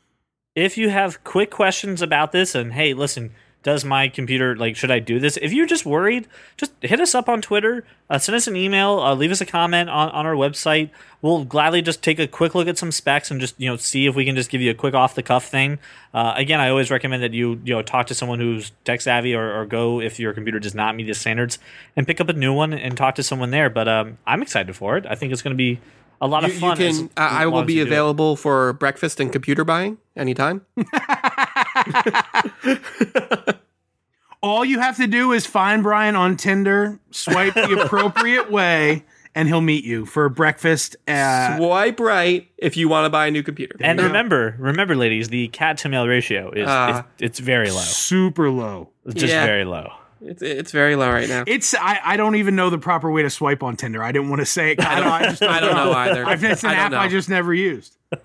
if 0.54 0.78
you 0.78 0.90
have 0.90 1.24
quick 1.24 1.50
questions 1.50 2.00
about 2.00 2.30
this 2.30 2.54
and 2.54 2.72
hey 2.72 2.94
listen 2.94 3.32
does 3.62 3.84
my 3.84 4.08
computer 4.08 4.56
like 4.56 4.74
should 4.74 4.90
i 4.90 4.98
do 4.98 5.18
this 5.20 5.36
if 5.42 5.52
you're 5.52 5.66
just 5.66 5.84
worried 5.84 6.26
just 6.56 6.72
hit 6.80 6.98
us 7.00 7.14
up 7.14 7.28
on 7.28 7.42
twitter 7.42 7.84
uh, 8.08 8.18
send 8.18 8.34
us 8.36 8.46
an 8.46 8.56
email 8.56 8.98
uh, 9.00 9.14
leave 9.14 9.30
us 9.30 9.40
a 9.40 9.46
comment 9.46 9.90
on, 9.90 10.08
on 10.10 10.24
our 10.26 10.34
website 10.34 10.88
we'll 11.22 11.44
gladly 11.44 11.82
just 11.82 12.02
take 12.02 12.18
a 12.18 12.26
quick 12.26 12.54
look 12.54 12.66
at 12.68 12.78
some 12.78 12.90
specs 12.90 13.30
and 13.30 13.40
just 13.40 13.54
you 13.60 13.68
know 13.68 13.76
see 13.76 14.06
if 14.06 14.14
we 14.14 14.24
can 14.24 14.34
just 14.34 14.48
give 14.50 14.60
you 14.62 14.70
a 14.70 14.74
quick 14.74 14.94
off 14.94 15.14
the 15.14 15.22
cuff 15.22 15.44
thing 15.46 15.78
uh, 16.14 16.32
again 16.36 16.58
i 16.60 16.68
always 16.70 16.90
recommend 16.90 17.22
that 17.22 17.32
you 17.34 17.60
you 17.64 17.74
know 17.74 17.82
talk 17.82 18.06
to 18.06 18.14
someone 18.14 18.40
who's 18.40 18.72
tech 18.84 19.00
savvy 19.00 19.34
or, 19.34 19.60
or 19.60 19.66
go 19.66 20.00
if 20.00 20.18
your 20.18 20.32
computer 20.32 20.58
does 20.58 20.74
not 20.74 20.96
meet 20.96 21.04
the 21.06 21.14
standards 21.14 21.58
and 21.96 22.06
pick 22.06 22.20
up 22.20 22.28
a 22.28 22.32
new 22.32 22.52
one 22.54 22.72
and 22.72 22.96
talk 22.96 23.14
to 23.14 23.22
someone 23.22 23.50
there 23.50 23.68
but 23.68 23.86
um, 23.86 24.16
i'm 24.26 24.40
excited 24.42 24.74
for 24.74 24.96
it 24.96 25.04
i 25.08 25.14
think 25.14 25.32
it's 25.32 25.42
going 25.42 25.52
to 25.54 25.58
be 25.58 25.78
a 26.22 26.26
lot 26.26 26.42
You, 26.42 26.48
of 26.48 26.54
fun 26.56 26.80
as- 26.82 26.98
can. 26.98 27.06
as 27.16 27.32
I 27.32 27.42
I 27.44 27.46
will 27.46 27.62
be 27.62 27.72
you 27.74 27.84
do 27.84 27.88
it. 27.90 27.92
available 27.94 28.36
for 28.36 28.74
breakfast 28.74 29.20
and 29.20 29.32
computer 29.32 29.64
buying 29.64 29.96
anytime. 30.14 30.66
All 34.42 34.64
you 34.64 34.80
have 34.80 34.96
to 34.96 35.06
do 35.06 35.32
is 35.32 35.44
find 35.46 35.82
Brian 35.82 36.16
on 36.16 36.36
Tinder, 36.38 36.98
swipe 37.10 37.52
the 37.54 37.78
appropriate 37.84 38.50
way, 38.50 39.04
and 39.34 39.46
he'll 39.48 39.60
meet 39.60 39.84
you 39.84 40.06
for 40.06 40.28
breakfast. 40.30 40.96
Uh, 41.06 41.58
Swipe 41.58 42.00
right 42.00 42.48
if 42.56 42.74
you 42.76 42.88
want 42.88 43.04
to 43.04 43.10
buy 43.10 43.26
a 43.26 43.30
new 43.30 43.42
computer. 43.42 43.76
And 43.80 43.98
you 43.98 44.02
go. 44.04 44.06
remember, 44.08 44.56
remember, 44.58 44.96
ladies, 44.96 45.28
the 45.28 45.48
cat 45.48 45.76
to 45.78 45.90
male 45.90 46.08
ratio 46.08 46.50
is, 46.52 46.66
Ah. 46.66 47.00
is 47.00 47.04
it's 47.18 47.38
very 47.38 47.70
low. 47.70 47.80
super 47.80 48.48
low. 48.50 48.88
It's 49.04 49.20
just 49.20 49.30
Yeah. 49.32 49.44
very 49.44 49.64
low. 49.66 49.92
It's 50.22 50.42
it's 50.42 50.70
very 50.72 50.96
low 50.96 51.10
right 51.10 51.28
now. 51.28 51.44
It's 51.46 51.74
I, 51.74 51.98
I 52.04 52.16
don't 52.18 52.36
even 52.36 52.54
know 52.56 52.68
the 52.70 52.78
proper 52.78 53.10
way 53.10 53.22
to 53.22 53.30
swipe 53.30 53.62
on 53.62 53.76
Tinder. 53.76 54.02
I 54.02 54.12
didn't 54.12 54.28
want 54.30 54.40
to 54.40 54.46
say 54.46 54.72
it. 54.72 54.80
I 54.80 55.00
don't, 55.00 55.08
I 55.08 55.22
just 55.30 55.42
I 55.56 55.60
don't 55.60 55.74
know 55.74 55.92
either. 55.92 56.24
I've, 56.26 56.42
it's 56.44 56.62
an 56.64 56.70
I 56.70 56.74
don't 56.74 56.94
app 56.94 57.00
I 57.00 57.08
just 57.08 57.28
never 57.28 57.52
used. 57.54 57.96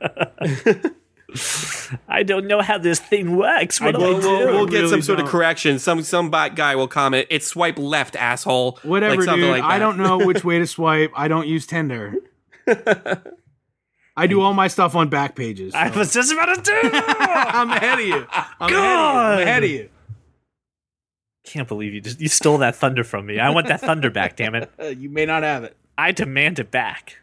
I 2.08 2.24
don't 2.24 2.48
know 2.48 2.62
how 2.62 2.78
this 2.78 3.00
thing 3.00 3.36
works. 3.36 3.80
What 3.82 3.96
do 3.96 4.02
We'll, 4.02 4.22
do? 4.22 4.28
we'll, 4.28 4.48
we'll 4.54 4.66
get 4.66 4.78
really 4.78 4.90
some 4.90 5.02
sort 5.02 5.20
of 5.20 5.26
don't. 5.26 5.32
correction. 5.32 5.80
Some 5.80 6.04
some 6.04 6.30
bot 6.30 6.56
guy 6.56 6.76
will 6.76 6.88
comment. 6.88 7.28
It's 7.30 7.48
swipe 7.48 7.78
left, 7.78 8.16
asshole. 8.16 8.80
Whatever, 8.84 9.24
like 9.26 9.36
dude. 9.36 9.50
like 9.50 9.62
that. 9.62 9.70
I 9.72 9.80
don't 9.80 9.98
know 9.98 10.18
which 10.18 10.44
way 10.44 10.60
to 10.60 10.68
swipe. 10.68 11.12
I 11.16 11.28
don't 11.28 11.48
use 11.48 11.66
Tinder. 11.68 12.16
I 14.18 14.28
do 14.28 14.40
all 14.42 14.54
my 14.54 14.68
stuff 14.70 14.96
on 14.96 15.10
back 15.10 15.36
pages. 15.36 15.74
so. 15.74 15.80
I 15.80 15.90
was 15.96 16.14
just 16.14 16.32
about 16.32 16.46
to 16.56 16.62
do. 16.62 16.90
I'm 16.94 17.70
ahead 17.70 18.00
of 18.00 18.06
you. 18.06 18.26
I'm 18.32 18.40
ahead 18.40 18.62
of 18.62 18.70
you. 18.70 18.76
God. 18.76 19.40
I'm 19.40 19.42
ahead 19.48 19.64
of 19.64 19.70
you. 19.70 19.90
Can't 21.44 21.68
believe 21.68 21.94
you 21.94 22.02
just 22.02 22.20
you 22.20 22.28
stole 22.28 22.58
that 22.60 22.76
thunder 22.76 23.04
from 23.04 23.26
me. 23.26 23.40
I 23.40 23.50
want 23.52 23.68
that 23.68 23.82
thunder 23.82 24.10
back. 24.10 24.36
Damn 24.36 24.56
it! 24.56 24.72
You 24.98 25.10
may 25.10 25.26
not 25.26 25.44
have 25.44 25.64
it. 25.64 25.76
I 25.98 26.12
demand 26.12 26.60
it 26.60 26.72
back. 26.72 27.18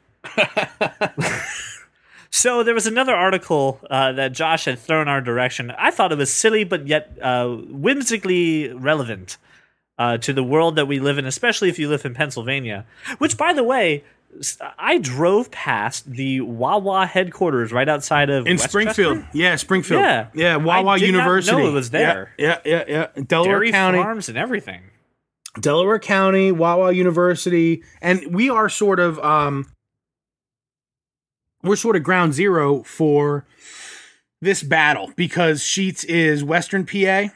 So 2.35 2.63
there 2.63 2.73
was 2.75 2.87
another 2.87 3.15
article 3.15 3.79
uh, 3.91 4.13
that 4.13 4.33
Josh 4.33 4.65
had 4.65 4.79
thrown 4.79 5.07
our 5.07 5.21
direction. 5.21 5.71
I 5.77 5.91
thought 5.91 6.13
it 6.13 6.19
was 6.19 6.33
silly, 6.33 6.65
but 6.65 6.87
yet 6.87 7.17
uh, 7.21 7.47
whimsically 7.49 8.73
relevant 8.73 9.37
uh, 9.99 10.17
to 10.19 10.33
the 10.33 10.43
world 10.43 10.77
that 10.77 10.87
we 10.89 10.99
live 10.99 11.19
in, 11.19 11.27
especially 11.27 11.69
if 11.69 11.79
you 11.79 11.91
live 11.91 12.07
in 12.07 12.15
Pennsylvania. 12.15 12.87
Which, 13.19 13.37
by 13.37 13.53
the 13.53 13.63
way, 13.63 14.03
I 14.79 14.97
drove 14.97 15.51
past 15.51 16.11
the 16.11 16.41
Wawa 16.41 17.05
headquarters 17.05 17.71
right 17.71 17.87
outside 17.89 18.31
of 18.31 18.47
In 18.47 18.57
Springfield. 18.57 19.23
Yeah, 19.35 19.57
Springfield. 19.57 20.01
Yeah. 20.01 20.29
Yeah, 20.35 20.55
I 20.55 20.57
Wawa 20.57 20.99
did 20.99 21.13
not 21.13 21.19
University. 21.19 21.57
know 21.57 21.69
it 21.69 21.73
was 21.73 21.91
there. 21.91 22.33
Yeah, 22.39 22.61
yeah, 22.65 22.85
yeah. 22.89 23.07
yeah. 23.15 23.23
Delaware 23.25 23.57
Dairy 23.57 23.73
County. 23.73 23.99
farms 23.99 24.31
and 24.31 24.39
everything. 24.39 24.81
Delaware 25.61 25.99
County, 25.99 26.51
Wawa 26.51 26.93
University, 26.93 27.83
and 28.01 28.35
we 28.35 28.49
are 28.49 28.71
sort 28.71 28.99
of 29.01 29.19
um 29.19 29.71
we're 31.63 31.77
sort 31.77 31.97
of 31.97 32.03
ground 32.03 32.35
zero 32.35 32.83
for 32.83 33.45
this 34.41 34.63
battle 34.63 35.13
because 35.17 35.61
Sheetz 35.63 36.05
is 36.05 36.43
Western 36.43 36.85
PA. 36.87 37.29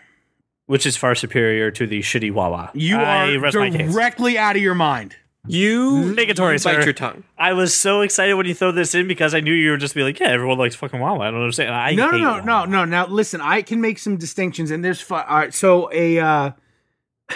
Which 0.67 0.85
is 0.85 0.97
far 0.97 1.15
superior 1.15 1.71
to 1.71 1.87
the 1.87 2.01
shitty 2.01 2.33
Wawa. 2.33 2.71
You 2.75 2.97
I 2.99 3.35
are 3.35 3.39
rest 3.39 3.57
my 3.57 3.71
case. 3.71 3.93
directly 3.93 4.37
out 4.37 4.57
of 4.57 4.63
your 4.63 4.75
mind. 4.75 5.15
You 5.49 6.13
Negatory, 6.17 6.55
you 6.55 6.59
sir. 6.59 6.83
your 6.83 6.93
tongue. 6.93 7.23
I 7.39 7.53
was 7.53 7.73
so 7.73 8.01
excited 8.01 8.35
when 8.35 8.47
you 8.47 8.55
throw 8.55 8.73
this 8.73 8.97
in 8.97 9.07
because 9.07 9.33
I 9.33 9.39
knew 9.39 9.53
you 9.53 9.71
were 9.71 9.77
just 9.77 9.95
be 9.95 10.03
like, 10.03 10.19
yeah, 10.19 10.27
everyone 10.27 10.59
likes 10.59 10.75
fucking 10.75 10.99
Wawa. 10.99 11.21
I 11.21 11.31
don't 11.31 11.41
understand. 11.41 11.73
I 11.73 11.93
No, 11.95 12.11
no, 12.11 12.19
no, 12.19 12.31
Wawa. 12.33 12.43
no, 12.45 12.65
no. 12.65 12.85
Now 12.85 13.07
listen, 13.07 13.41
I 13.41 13.63
can 13.63 13.81
make 13.81 14.01
some 14.01 14.17
distinctions, 14.17 14.73
and 14.73 14.85
there's 14.85 15.01
fu- 15.01 15.15
all 15.15 15.23
right. 15.23 15.55
So 15.55 15.89
a 15.93 16.19
uh, 16.19 16.51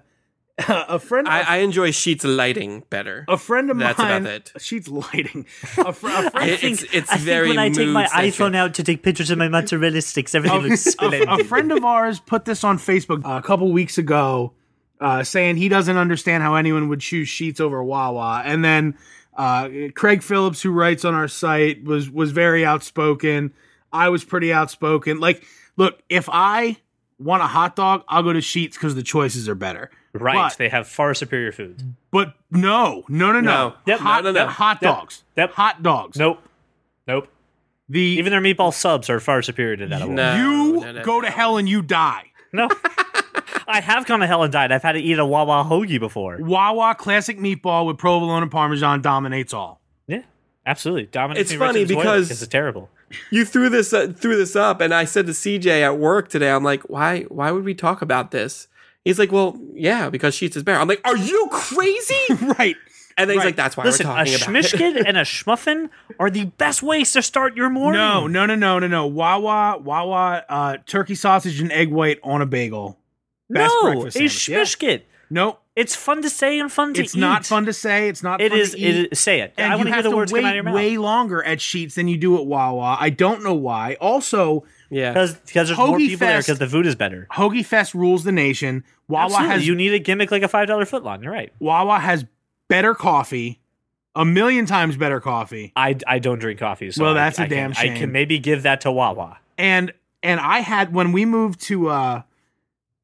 a 0.67 0.99
friend, 0.99 1.27
I, 1.27 1.41
I 1.41 1.57
enjoy 1.57 1.89
Sheetz 1.91 2.23
lighting 2.25 2.83
better. 2.89 3.25
a 3.27 3.37
friend 3.37 3.69
of 3.71 3.77
That's 3.77 3.97
mine. 3.99 4.21
about 4.23 4.31
it. 4.33 4.51
She's 4.59 4.87
lighting. 4.87 5.45
A, 5.61 5.67
fr- 5.67 5.81
a 5.81 5.93
friend, 5.93 6.31
I 6.35 6.55
think, 6.55 6.81
it's- 6.81 6.93
it's 6.93 7.11
I 7.11 7.15
think 7.15 7.25
very 7.25 7.49
when 7.49 7.59
I 7.59 7.69
take 7.69 7.87
my 7.89 8.01
mood-centric. 8.03 8.33
iPhone 8.33 8.55
out 8.55 8.73
to 8.75 8.83
take 8.83 9.03
pictures 9.03 9.29
of 9.31 9.37
my 9.37 9.47
mozzarella 9.47 10.01
sticks, 10.01 10.35
everything 10.35 10.61
looks 10.63 10.85
a, 10.87 10.91
splendid. 10.91 11.27
a 11.29 11.43
friend 11.45 11.71
of 11.71 11.83
ours 11.85 12.19
put 12.19 12.45
this 12.45 12.63
on 12.63 12.77
Facebook 12.77 13.21
a 13.25 13.41
couple 13.41 13.71
weeks 13.71 13.97
ago, 13.97 14.53
uh, 14.99 15.23
saying 15.23 15.55
he 15.57 15.69
doesn't 15.69 15.97
understand 15.97 16.43
how 16.43 16.55
anyone 16.55 16.89
would 16.89 16.99
choose 17.01 17.29
Sheetz 17.29 17.61
over 17.61 17.81
Wawa. 17.83 18.41
And 18.45 18.63
then 18.65 18.97
uh, 19.37 19.69
Craig 19.95 20.21
Phillips, 20.23 20.61
who 20.61 20.71
writes 20.71 21.05
on 21.05 21.13
our 21.13 21.27
site, 21.29 21.83
was 21.83 22.09
was 22.09 22.31
very 22.31 22.65
outspoken. 22.65 23.53
I 23.93 24.09
was 24.09 24.25
pretty 24.25 24.51
outspoken. 24.51 25.19
Like, 25.19 25.43
look, 25.77 26.01
if 26.09 26.27
I 26.31 26.77
want 27.17 27.41
a 27.43 27.47
hot 27.47 27.75
dog, 27.77 28.03
I'll 28.09 28.23
go 28.23 28.33
to 28.33 28.39
Sheetz 28.39 28.73
because 28.73 28.95
the 28.95 29.03
choices 29.03 29.47
are 29.47 29.55
better. 29.55 29.89
Right. 30.13 30.49
But, 30.51 30.57
they 30.57 30.69
have 30.69 30.87
far 30.87 31.13
superior 31.13 31.51
food. 31.51 31.95
but 32.11 32.33
no, 32.51 33.03
no, 33.07 33.31
no, 33.31 33.39
no. 33.39 33.41
No. 33.41 33.75
Yep, 33.85 33.99
hot, 33.99 34.23
no, 34.23 34.31
no, 34.31 34.45
no. 34.45 34.49
hot 34.49 34.81
dogs. 34.81 35.23
yep. 35.35 35.51
Hot 35.53 35.83
dogs. 35.83 36.17
Nope. 36.17 36.41
Nope. 37.07 37.27
The 37.89 37.99
Even 38.01 38.31
their 38.31 38.41
meatball 38.41 38.73
subs 38.73 39.09
are 39.09 39.19
far 39.19 39.41
superior 39.41 39.75
to 39.77 39.87
that. 39.87 40.07
No. 40.07 40.35
you 40.35 40.81
no, 40.81 40.91
no, 40.91 41.03
go 41.03 41.15
no. 41.15 41.21
to 41.21 41.29
hell 41.31 41.57
and 41.57 41.67
you 41.67 41.81
die. 41.81 42.25
No. 42.53 42.69
I 43.67 43.81
have 43.81 44.05
gone 44.07 44.19
to 44.19 44.27
hell 44.27 44.43
and 44.43 44.51
died. 44.51 44.71
I've 44.71 44.81
had 44.83 44.93
to 44.93 44.99
eat 44.99 45.19
a 45.19 45.25
Wawa 45.25 45.63
hoagie 45.63 45.99
before. 45.99 46.37
Wawa 46.39 46.95
classic 46.95 47.37
meatball 47.37 47.85
with 47.85 47.97
provolone 47.97 48.41
and 48.41 48.51
parmesan 48.51 49.01
dominates 49.01 49.53
all. 49.53 49.79
Yeah, 50.07 50.23
absolutely. 50.65 51.05
Dominates 51.05 51.51
It's 51.51 51.51
me 51.51 51.57
right 51.57 51.67
to 51.67 51.73
funny 51.73 51.83
the 51.85 51.93
toilet 51.93 52.03
because- 52.03 52.31
it's 52.31 52.47
terrible. 52.47 52.89
You 53.31 53.43
threw 53.43 53.69
this 53.69 53.91
uh, 53.91 54.13
threw 54.15 54.37
this 54.37 54.55
up, 54.55 54.81
and 54.81 54.93
I 54.93 55.05
said 55.05 55.25
to 55.25 55.31
CJ 55.31 55.81
at 55.81 55.97
work 55.97 56.29
today, 56.29 56.51
I'm 56.51 56.63
like, 56.63 56.83
why 56.83 57.21
why 57.23 57.49
would 57.49 57.63
we 57.63 57.73
talk 57.73 58.03
about 58.03 58.29
this? 58.29 58.67
He's 59.05 59.17
like, 59.19 59.31
well, 59.31 59.59
yeah, 59.73 60.09
because 60.09 60.35
Sheetz 60.35 60.55
is 60.55 60.63
better. 60.63 60.79
I'm 60.79 60.87
like, 60.87 61.01
are 61.05 61.17
you 61.17 61.47
crazy? 61.51 62.15
right. 62.59 62.75
And 63.17 63.29
then 63.29 63.35
he's 63.35 63.37
Right. 63.39 63.45
like, 63.47 63.55
that's 63.55 63.75
why 63.75 63.83
Listen, 63.83 64.07
we're 64.07 64.13
a 64.13 64.25
talking 64.25 64.35
about 64.35 64.55
it. 64.55 64.63
schmishkid 64.63 65.03
and 65.07 65.17
a 65.17 65.21
schmuffin 65.23 65.89
are 66.19 66.29
the 66.29 66.45
best 66.45 66.81
ways 66.83 67.11
to 67.13 67.21
start 67.21 67.55
your 67.55 67.69
morning. 67.69 67.99
No, 67.99 68.27
no, 68.27 68.45
no, 68.45 68.55
no, 68.55 68.79
no, 68.79 68.87
no. 68.87 69.07
Wawa, 69.07 69.77
Wawa, 69.83 70.43
uh, 70.47 70.77
turkey 70.85 71.15
sausage 71.15 71.59
and 71.59 71.71
egg 71.71 71.89
white 71.91 72.19
on 72.23 72.41
a 72.41 72.45
bagel. 72.45 72.97
Best 73.49 73.73
no, 73.81 73.91
breakfast 73.93 74.17
a 74.17 74.29
sandwich. 74.29 74.77
Yeah. 74.81 74.97
Nope. 75.31 75.61
It's 75.75 75.95
fun 75.95 76.21
to 76.23 76.29
say 76.29 76.59
and 76.59 76.71
fun 76.71 76.93
to 76.95 77.01
It's 77.01 77.13
eat. 77.13 77.17
It's 77.17 77.21
not 77.21 77.45
fun 77.45 77.65
to 77.65 77.73
say. 77.73 78.09
It's 78.09 78.21
not 78.23 78.41
It 78.41 78.51
fun 78.51 78.59
is. 78.59 78.71
to 78.71 78.77
eat. 78.79 79.09
is. 79.11 79.19
Say 79.19 79.39
it. 79.41 79.53
and 79.57 79.67
I 79.67 79.75
you 79.75 79.77
want 79.77 79.87
to 79.87 79.89
hear 79.89 79.95
have 79.95 80.03
the 80.03 80.09
to 80.11 80.15
words 80.17 80.31
wait 80.33 80.41
come 80.41 80.45
out 80.47 80.51
of 80.51 80.55
your 80.55 80.63
mouth. 80.65 80.75
way 80.75 80.97
longer 80.97 81.43
at 81.43 81.59
Sheetz 81.59 81.93
than 81.93 82.07
you 82.09 82.17
do 82.17 82.37
at 82.37 82.45
Wawa. 82.45 82.97
I 82.99 83.09
don't 83.09 83.43
know 83.43 83.53
why. 83.53 83.95
Also, 84.01 84.65
Yeah. 84.89 85.13
Because 85.13 85.35
there's 85.53 85.77
more 85.77 85.97
Hoagie 85.97 86.07
people 86.09 86.27
there 86.27 86.39
because 86.39 86.59
the 86.59 86.67
food 86.67 86.85
is 86.87 86.95
better. 86.95 87.27
Hoagie 87.31 87.65
Fest 87.65 87.93
rules 87.93 88.23
the 88.23 88.31
nation. 88.31 88.83
Wawa 89.07 89.25
Absolutely. 89.25 89.49
has 89.49 89.67
you 89.67 89.75
need 89.75 89.93
a 89.93 89.99
gimmick 89.99 90.31
like 90.31 90.43
a 90.43 90.47
five 90.47 90.67
dollar 90.67 90.85
footlong. 90.85 91.23
You're 91.23 91.31
right. 91.31 91.51
Wawa 91.59 91.99
has 91.99 92.25
better 92.69 92.93
coffee, 92.95 93.59
a 94.15 94.25
million 94.25 94.65
times 94.65 94.97
better 94.97 95.19
coffee. 95.19 95.71
I, 95.75 95.95
I 96.07 96.19
don't 96.19 96.39
drink 96.39 96.59
coffee. 96.59 96.91
So 96.91 97.03
Well, 97.03 97.11
I- 97.11 97.15
that's 97.15 97.39
a 97.39 97.43
I 97.43 97.47
can- 97.47 97.57
damn 97.57 97.71
I 97.71 97.73
shame. 97.73 97.97
can 97.97 98.11
maybe 98.11 98.39
give 98.39 98.63
that 98.63 98.81
to 98.81 98.91
Wawa. 98.91 99.37
and 99.57 99.93
and 100.23 100.39
I 100.39 100.59
had 100.59 100.93
when 100.93 101.11
we 101.11 101.25
moved 101.25 101.61
to 101.67 101.89
uh 101.89 102.21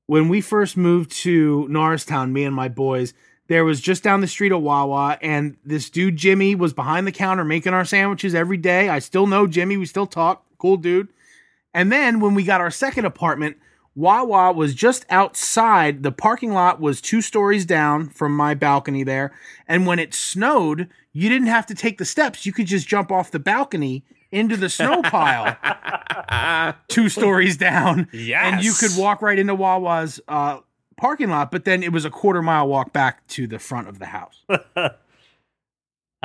when 0.08 0.30
we 0.30 0.42
first 0.42 0.78
moved 0.78 1.12
to 1.24 1.68
Norristown, 1.70 2.32
me 2.34 2.44
and 2.44 2.56
my 2.56 2.68
boys, 2.68 3.14
there 3.48 3.64
was 3.66 3.82
just 3.82 4.04
down 4.04 4.22
the 4.22 4.28
street 4.28 4.52
a 4.52 4.58
Wawa, 4.58 5.18
and 5.22 5.58
this 5.66 5.90
dude 5.90 6.16
Jimmy 6.18 6.54
was 6.56 6.74
behind 6.74 7.08
the 7.08 7.12
counter 7.12 7.44
making 7.44 7.74
our 7.74 7.86
sandwiches 7.86 8.36
every 8.36 8.58
day. 8.58 8.90
I 8.90 9.00
still 9.00 9.26
know 9.28 9.48
Jimmy, 9.48 9.78
we 9.78 9.86
still 9.86 10.06
talk, 10.08 10.44
cool 10.58 10.78
dude. 10.78 11.08
And 11.76 11.92
then 11.92 12.22
when 12.22 12.34
we 12.34 12.44
got 12.44 12.62
our 12.62 12.72
second 12.72 13.04
apartment, 13.04 13.58
Wawa 13.96 14.54
was 14.54 14.74
just 14.74 15.06
outside. 15.10 16.04
The 16.04 16.12
parking 16.12 16.54
lot 16.54 16.80
was 16.80 17.02
two 17.02 17.22
stories 17.22 17.66
down 17.66 18.08
from 18.08 18.36
my 18.36 18.54
balcony 18.54 19.04
there. 19.04 19.34
And 19.68 19.86
when 19.86 20.00
it 20.00 20.14
snowed, 20.14 20.90
you 21.12 21.28
didn't 21.28 21.50
have 21.50 21.66
to 21.66 21.76
take 21.76 21.98
the 21.98 22.06
steps. 22.06 22.46
You 22.46 22.54
could 22.54 22.66
just 22.66 22.88
jump 22.88 23.12
off 23.12 23.30
the 23.30 23.40
balcony 23.40 24.06
into 24.32 24.56
the 24.56 24.70
snow 24.70 25.02
pile 25.04 25.58
two 26.88 27.10
stories 27.10 27.58
down. 27.58 28.08
Yes. 28.14 28.42
And 28.46 28.64
you 28.64 28.74
could 28.74 28.98
walk 28.98 29.22
right 29.22 29.38
into 29.38 29.54
Wawa's 29.54 30.22
uh, 30.30 30.60
parking 30.96 31.30
lot, 31.30 31.52
but 31.52 31.66
then 31.66 31.84
it 31.84 31.92
was 31.92 32.06
a 32.06 32.10
quarter 32.10 32.42
mile 32.42 32.70
walk 32.70 32.94
back 32.94 33.28
to 33.28 33.48
the 33.48 33.60
front 33.60 33.90
of 33.90 34.00
the 34.00 34.06
house. 34.06 34.44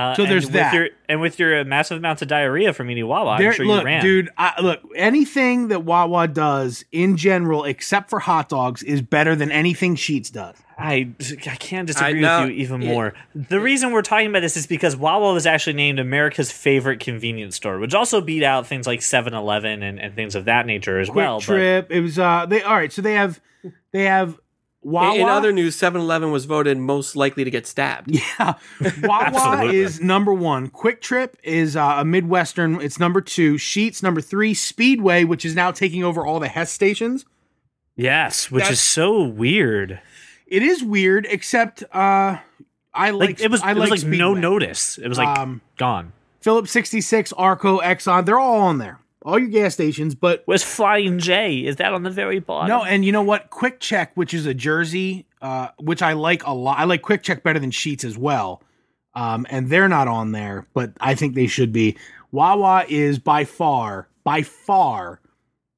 Uh, 0.00 0.14
So 0.14 0.22
and 0.22 0.32
there's 0.32 0.44
with 0.44 0.52
that. 0.54 0.72
Your, 0.74 0.88
and 1.08 1.20
with 1.20 1.38
your 1.38 1.64
massive 1.64 1.98
amounts 1.98 2.22
of 2.22 2.28
diarrhea 2.28 2.72
from 2.72 2.90
eating 2.90 3.06
Wawa, 3.06 3.36
There- 3.38 3.48
I'm 3.48 3.54
sure 3.54 3.66
look, 3.66 3.80
you 3.80 3.86
ran. 3.86 4.02
dude. 4.02 4.30
I, 4.38 4.60
look, 4.60 4.80
anything 4.96 5.68
that 5.68 5.84
Wawa 5.84 6.28
does 6.28 6.84
in 6.92 7.16
general, 7.16 7.64
except 7.64 8.10
for 8.10 8.18
hot 8.20 8.48
dogs, 8.48 8.82
is 8.82 9.02
better 9.02 9.34
than 9.36 9.50
anything 9.52 9.96
Sheetz 9.96 10.32
does. 10.32 10.56
I, 10.78 11.10
I 11.46 11.56
can't 11.56 11.86
disagree 11.86 12.20
know. 12.22 12.42
with 12.42 12.50
you 12.52 12.56
even 12.56 12.80
Yeah. 12.80 12.92
more. 12.92 13.14
The 13.34 13.60
reason 13.60 13.92
we're 13.92 14.00
talking 14.00 14.28
about 14.28 14.40
this 14.40 14.56
is 14.56 14.66
because 14.66 14.96
Wawa 14.96 15.34
was 15.34 15.44
actually 15.46 15.74
named 15.74 15.98
America's 15.98 16.50
favorite 16.50 17.00
convenience 17.00 17.54
store, 17.56 17.78
which 17.78 17.92
also 17.92 18.22
beat 18.22 18.42
out 18.42 18.66
things 18.66 18.86
like 18.86 19.02
7 19.02 19.34
Eleven 19.34 19.82
and, 19.82 20.00
and 20.00 20.14
things 20.14 20.34
of 20.34 20.46
that 20.46 20.64
nature 20.64 20.98
as 20.98 21.08
Quick 21.08 21.16
well. 21.16 21.36
but- 21.38 21.44
Trip. 21.44 21.86
It 21.90 22.00
was. 22.00 22.18
Uh. 22.18 22.46
They 22.48 22.62
all 22.62 22.76
right. 22.76 22.90
So 22.90 23.02
they 23.02 23.12
have. 23.12 23.40
They 23.92 24.04
have. 24.04 24.38
Wawa. 24.82 25.14
In, 25.14 25.20
in 25.22 25.28
other 25.28 25.52
news, 25.52 25.76
7-Eleven 25.76 26.30
was 26.30 26.46
voted 26.46 26.78
most 26.78 27.14
likely 27.14 27.44
to 27.44 27.50
get 27.50 27.66
stabbed. 27.66 28.10
Yeah. 28.40 28.54
Wawa 29.02 29.64
is 29.72 30.00
number 30.00 30.32
one. 30.32 30.70
QuikTrip 30.70 31.34
is 31.42 31.76
uh, 31.76 31.96
a 31.98 32.04
Midwestern. 32.04 32.80
It's 32.80 32.98
number 32.98 33.20
two. 33.20 33.54
Sheetz 33.54 34.02
number 34.02 34.20
three. 34.22 34.54
Speedway, 34.54 35.24
which 35.24 35.44
is 35.44 35.54
now 35.54 35.70
taking 35.70 36.02
over 36.02 36.24
all 36.24 36.40
the 36.40 36.48
Hess 36.48 36.72
stations. 36.72 37.26
yes, 37.96 38.50
which 38.50 38.62
That's- 38.62 38.78
is 38.78 38.84
so 38.84 39.22
weird. 39.22 40.00
It 40.46 40.62
is 40.62 40.82
weird, 40.82 41.26
except 41.28 41.82
uh, 41.94 42.38
I 42.94 43.10
like. 43.10 43.28
Like, 43.30 43.40
it 43.40 43.50
was, 43.50 43.60
I 43.62 43.72
it 43.72 43.76
was 43.76 43.90
like 43.90 44.02
like 44.02 44.08
no 44.08 44.34
notice. 44.34 44.98
It 44.98 45.08
was 45.08 45.18
like 45.18 45.38
Um, 45.38 45.60
gone. 45.76 46.12
Phillips 46.40 46.70
66, 46.70 47.32
Arco, 47.34 47.80
Exxon, 47.80 48.24
they're 48.24 48.38
all 48.38 48.60
on 48.62 48.78
there. 48.78 48.98
All 49.22 49.38
your 49.38 49.48
gas 49.48 49.74
stations, 49.74 50.14
but 50.14 50.42
was 50.46 50.62
Flying 50.62 51.18
J? 51.18 51.58
Is 51.58 51.76
that 51.76 51.92
on 51.92 52.02
the 52.02 52.10
very 52.10 52.38
bottom? 52.40 52.68
no, 52.68 52.84
and 52.84 53.04
you 53.04 53.12
know 53.12 53.22
what? 53.22 53.50
QuickChek, 53.50 54.08
which 54.14 54.32
is 54.32 54.46
a 54.46 54.54
Jersey, 54.54 55.26
uh, 55.42 55.68
which 55.78 56.00
I 56.00 56.14
like 56.14 56.46
a 56.46 56.52
lot. 56.52 56.78
I 56.78 56.84
like 56.84 57.02
QuickChek 57.02 57.42
better 57.42 57.58
than 57.58 57.70
Sheetz 57.70 58.04
as 58.04 58.16
well. 58.16 58.62
Um, 59.14 59.46
and 59.50 59.68
they're 59.68 59.88
not 59.88 60.08
on 60.08 60.32
there, 60.32 60.66
but 60.72 60.92
I 61.00 61.14
think 61.14 61.34
they 61.34 61.48
should 61.48 61.72
be. 61.72 61.98
Wawa 62.32 62.86
is 62.88 63.18
by 63.18 63.44
far, 63.44 64.08
by 64.24 64.42
far, 64.42 65.20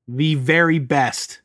the 0.06 0.34
very 0.36 0.78
best 0.78 1.40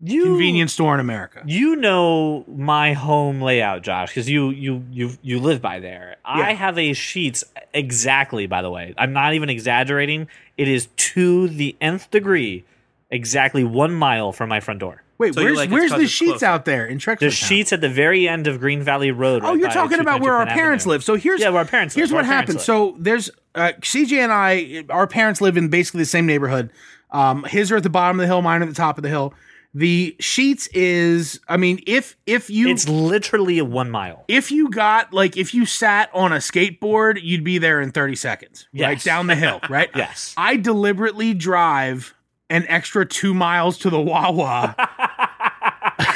you, 0.00 0.24
convenience 0.24 0.72
store 0.72 0.94
in 0.94 1.00
America. 1.00 1.42
You 1.46 1.76
know 1.76 2.44
my 2.46 2.92
home 2.92 3.40
layout, 3.40 3.82
Josh, 3.82 4.10
because 4.10 4.28
you 4.28 4.50
you 4.50 4.84
you 4.90 5.10
you 5.22 5.40
live 5.40 5.60
by 5.60 5.80
there. 5.80 6.16
I 6.24 6.52
have 6.54 6.78
a 6.78 6.90
Sheetz 6.92 7.44
exactly. 7.74 8.46
By 8.46 8.62
the 8.62 8.70
way, 8.70 8.94
I'm 8.96 9.12
not 9.12 9.34
even 9.34 9.48
exaggerating. 9.50 10.28
It 10.56 10.68
is 10.68 10.88
to 10.96 11.48
the 11.48 11.76
nth 11.80 12.10
degree, 12.10 12.64
exactly 13.10 13.64
one 13.64 13.92
mile 13.94 14.32
from 14.32 14.48
my 14.48 14.60
front 14.60 14.80
door. 14.80 15.02
Wait, 15.18 15.34
So 15.34 15.42
where's 15.42 15.56
like 15.56 15.68
it 15.68 15.72
where's 15.72 15.90
'cause 15.90 16.00
the 16.00 16.06
Sheetz 16.06 16.28
closer. 16.28 16.46
out 16.46 16.64
there 16.64 16.86
in 16.86 16.98
Trexler? 16.98 17.18
The 17.18 17.26
Sheetz 17.26 17.72
at 17.72 17.80
the 17.80 17.88
very 17.88 18.28
end 18.28 18.46
of 18.46 18.60
Green 18.60 18.82
Valley 18.84 19.10
Road. 19.10 19.42
Oh, 19.44 19.48
right 19.50 19.58
you're 19.58 19.68
talking 19.70 19.98
about 19.98 20.20
where 20.20 20.34
our 20.36 20.46
parents 20.46 20.84
Avenue. 20.84 20.92
live. 20.94 21.02
So 21.04 21.16
here's 21.16 21.40
Yeah, 21.40 21.48
where 21.48 21.58
our 21.58 21.64
parents 21.64 21.96
Here's 21.96 22.12
where 22.12 22.22
what 22.22 22.26
our 22.26 22.30
parents 22.44 22.52
happened. 22.52 22.60
So 22.64 22.94
there's 23.00 23.28
uh, 23.56 23.72
CJ 23.82 24.18
and 24.22 24.32
I. 24.32 24.84
Our 24.90 25.08
parents 25.08 25.40
live 25.40 25.56
in 25.56 25.70
basically 25.70 25.98
the 26.02 26.06
same 26.06 26.24
neighborhood. 26.26 26.70
Um, 27.10 27.42
his 27.44 27.72
are 27.72 27.76
at 27.78 27.82
the 27.82 27.90
bottom 27.90 28.20
of 28.20 28.22
the 28.22 28.28
hill. 28.28 28.42
Mine 28.42 28.60
are 28.60 28.64
at 28.64 28.68
the 28.68 28.74
top 28.76 28.96
of 28.96 29.02
the 29.02 29.08
hill. 29.08 29.34
The 29.78 30.16
Sheetz 30.18 30.68
is. 30.74 31.38
I 31.48 31.56
mean, 31.56 31.80
if 31.86 32.16
if 32.26 32.50
you 32.50 32.68
It's 32.68 32.88
literally 32.88 33.58
a 33.60 33.64
one 33.64 33.90
mile. 33.90 34.24
if 34.26 34.50
you 34.50 34.70
got 34.70 35.12
like 35.12 35.36
if 35.36 35.54
you 35.54 35.66
sat 35.66 36.10
on 36.12 36.32
a 36.32 36.36
skateboard, 36.38 37.20
you'd 37.22 37.44
be 37.44 37.58
there 37.58 37.80
in 37.80 37.92
30 37.92 38.16
seconds. 38.16 38.66
Right 38.76 39.00
down 39.02 39.28
the 39.28 39.36
hill. 39.36 39.60
Right. 39.70 39.90
Yes. 39.94 40.34
I 40.36 40.56
deliberately 40.56 41.32
drive 41.34 42.14
an 42.50 42.64
extra 42.68 43.06
two 43.06 43.34
miles 43.34 43.78
to 43.78 43.90
the 43.90 44.00
Wawa 44.00 44.74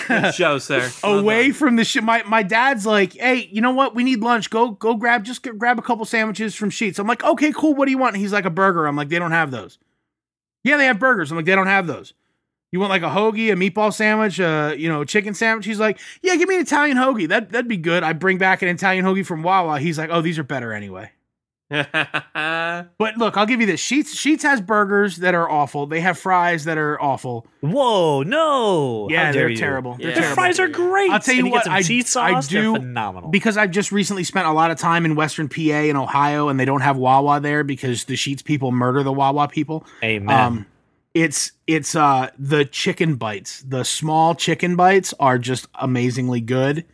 Good 0.08 0.34
show, 0.34 0.58
sir. 0.58 0.90
Away 1.04 1.44
done. 1.48 1.52
from 1.54 1.76
the 1.76 1.84
shit. 1.84 2.02
My 2.02 2.22
my 2.24 2.42
dad's 2.42 2.84
like, 2.86 3.12
hey, 3.14 3.48
you 3.52 3.60
know 3.60 3.72
what? 3.72 3.94
We 3.94 4.02
need 4.04 4.20
lunch. 4.20 4.50
Go 4.50 4.70
go 4.72 4.94
grab 4.96 5.24
just 5.24 5.44
g- 5.44 5.50
grab 5.56 5.78
a 5.78 5.82
couple 5.82 6.04
sandwiches 6.04 6.54
from 6.54 6.70
Sheetz. 6.70 6.98
I'm 6.98 7.06
like, 7.06 7.22
okay, 7.24 7.52
cool. 7.52 7.74
What 7.74 7.84
do 7.86 7.90
you 7.92 7.98
want? 7.98 8.16
He's 8.16 8.32
like 8.32 8.44
a 8.44 8.50
burger. 8.50 8.86
I'm 8.86 8.96
like, 8.96 9.08
they 9.08 9.18
don't 9.18 9.30
have 9.32 9.50
those. 9.50 9.78
Yeah, 10.64 10.76
they 10.76 10.86
have 10.86 10.98
burgers. 10.98 11.30
I'm 11.30 11.36
like, 11.36 11.46
they 11.46 11.54
don't 11.54 11.66
have 11.66 11.86
those. 11.86 12.14
You 12.72 12.80
want 12.80 12.90
like 12.90 13.02
a 13.02 13.10
hoagie, 13.10 13.52
a 13.52 13.54
meatball 13.54 13.92
sandwich, 13.92 14.40
uh, 14.40 14.74
you 14.76 14.88
know, 14.88 15.02
a 15.02 15.06
chicken 15.06 15.34
sandwich? 15.34 15.66
He's 15.66 15.78
like, 15.78 15.98
yeah, 16.22 16.34
give 16.36 16.48
me 16.48 16.54
an 16.56 16.62
Italian 16.62 16.96
hoagie. 16.96 17.28
That 17.28 17.50
that'd 17.50 17.68
be 17.68 17.76
good. 17.76 18.02
I 18.02 18.14
bring 18.14 18.38
back 18.38 18.62
an 18.62 18.68
Italian 18.68 19.04
hoagie 19.04 19.26
from 19.26 19.42
Wawa. 19.42 19.78
He's 19.78 19.98
like, 19.98 20.08
oh, 20.10 20.22
these 20.22 20.38
are 20.38 20.42
better 20.44 20.72
anyway. 20.72 21.10
But 22.34 23.16
look, 23.16 23.36
I'll 23.36 23.46
give 23.46 23.60
you 23.60 23.66
this. 23.66 23.80
Sheetz 23.82 24.14
Sheetz 24.14 24.42
has 24.42 24.60
burgers 24.60 25.18
that 25.18 25.34
are 25.34 25.48
awful. 25.50 25.86
They 25.86 26.00
have 26.00 26.18
fries 26.18 26.64
that 26.64 26.78
are 26.78 27.00
awful. 27.00 27.46
Whoa, 27.60 28.22
no! 28.22 29.08
Yeah, 29.10 29.32
they're 29.32 29.48
you. 29.48 29.56
terrible. 29.56 29.94
They're 29.94 30.08
Yeah. 30.08 30.14
The 30.14 30.20
terrible. 30.20 30.34
fries 30.34 30.60
are 30.60 30.68
great. 30.68 31.10
I'll 31.10 31.20
tell 31.20 31.34
you 31.34 31.44
and 31.44 31.52
what, 31.52 31.68
I- 31.68 31.82
cheese 31.82 32.16
I 32.16 32.40
do- 32.40 32.74
phenomenal. 32.76 33.30
because 33.30 33.56
I've 33.56 33.70
just 33.70 33.92
recently 33.92 34.24
spent 34.24 34.46
a 34.46 34.52
lot 34.52 34.70
of 34.70 34.78
time 34.78 35.04
in 35.04 35.14
Western 35.14 35.48
PA 35.48 35.60
and 35.60 35.96
Ohio, 35.98 36.48
and 36.48 36.58
they 36.60 36.64
don't 36.64 36.80
have 36.82 36.96
Wawa 36.96 37.40
there 37.40 37.64
because 37.64 38.04
the 38.04 38.14
Sheetz 38.14 38.44
people 38.44 38.72
murder 38.72 39.02
the 39.02 39.12
Wawa 39.12 39.48
people. 39.48 39.86
Amen. 40.02 40.30
Um, 40.40 40.66
it's 41.14 41.52
it's 41.66 41.94
uh 41.94 42.30
the 42.38 42.64
chicken 42.64 43.16
bites. 43.16 43.62
The 43.62 43.84
small 43.84 44.34
chicken 44.34 44.76
bites 44.76 45.12
are 45.20 45.38
just 45.38 45.66
amazingly 45.74 46.40
good, 46.40 46.84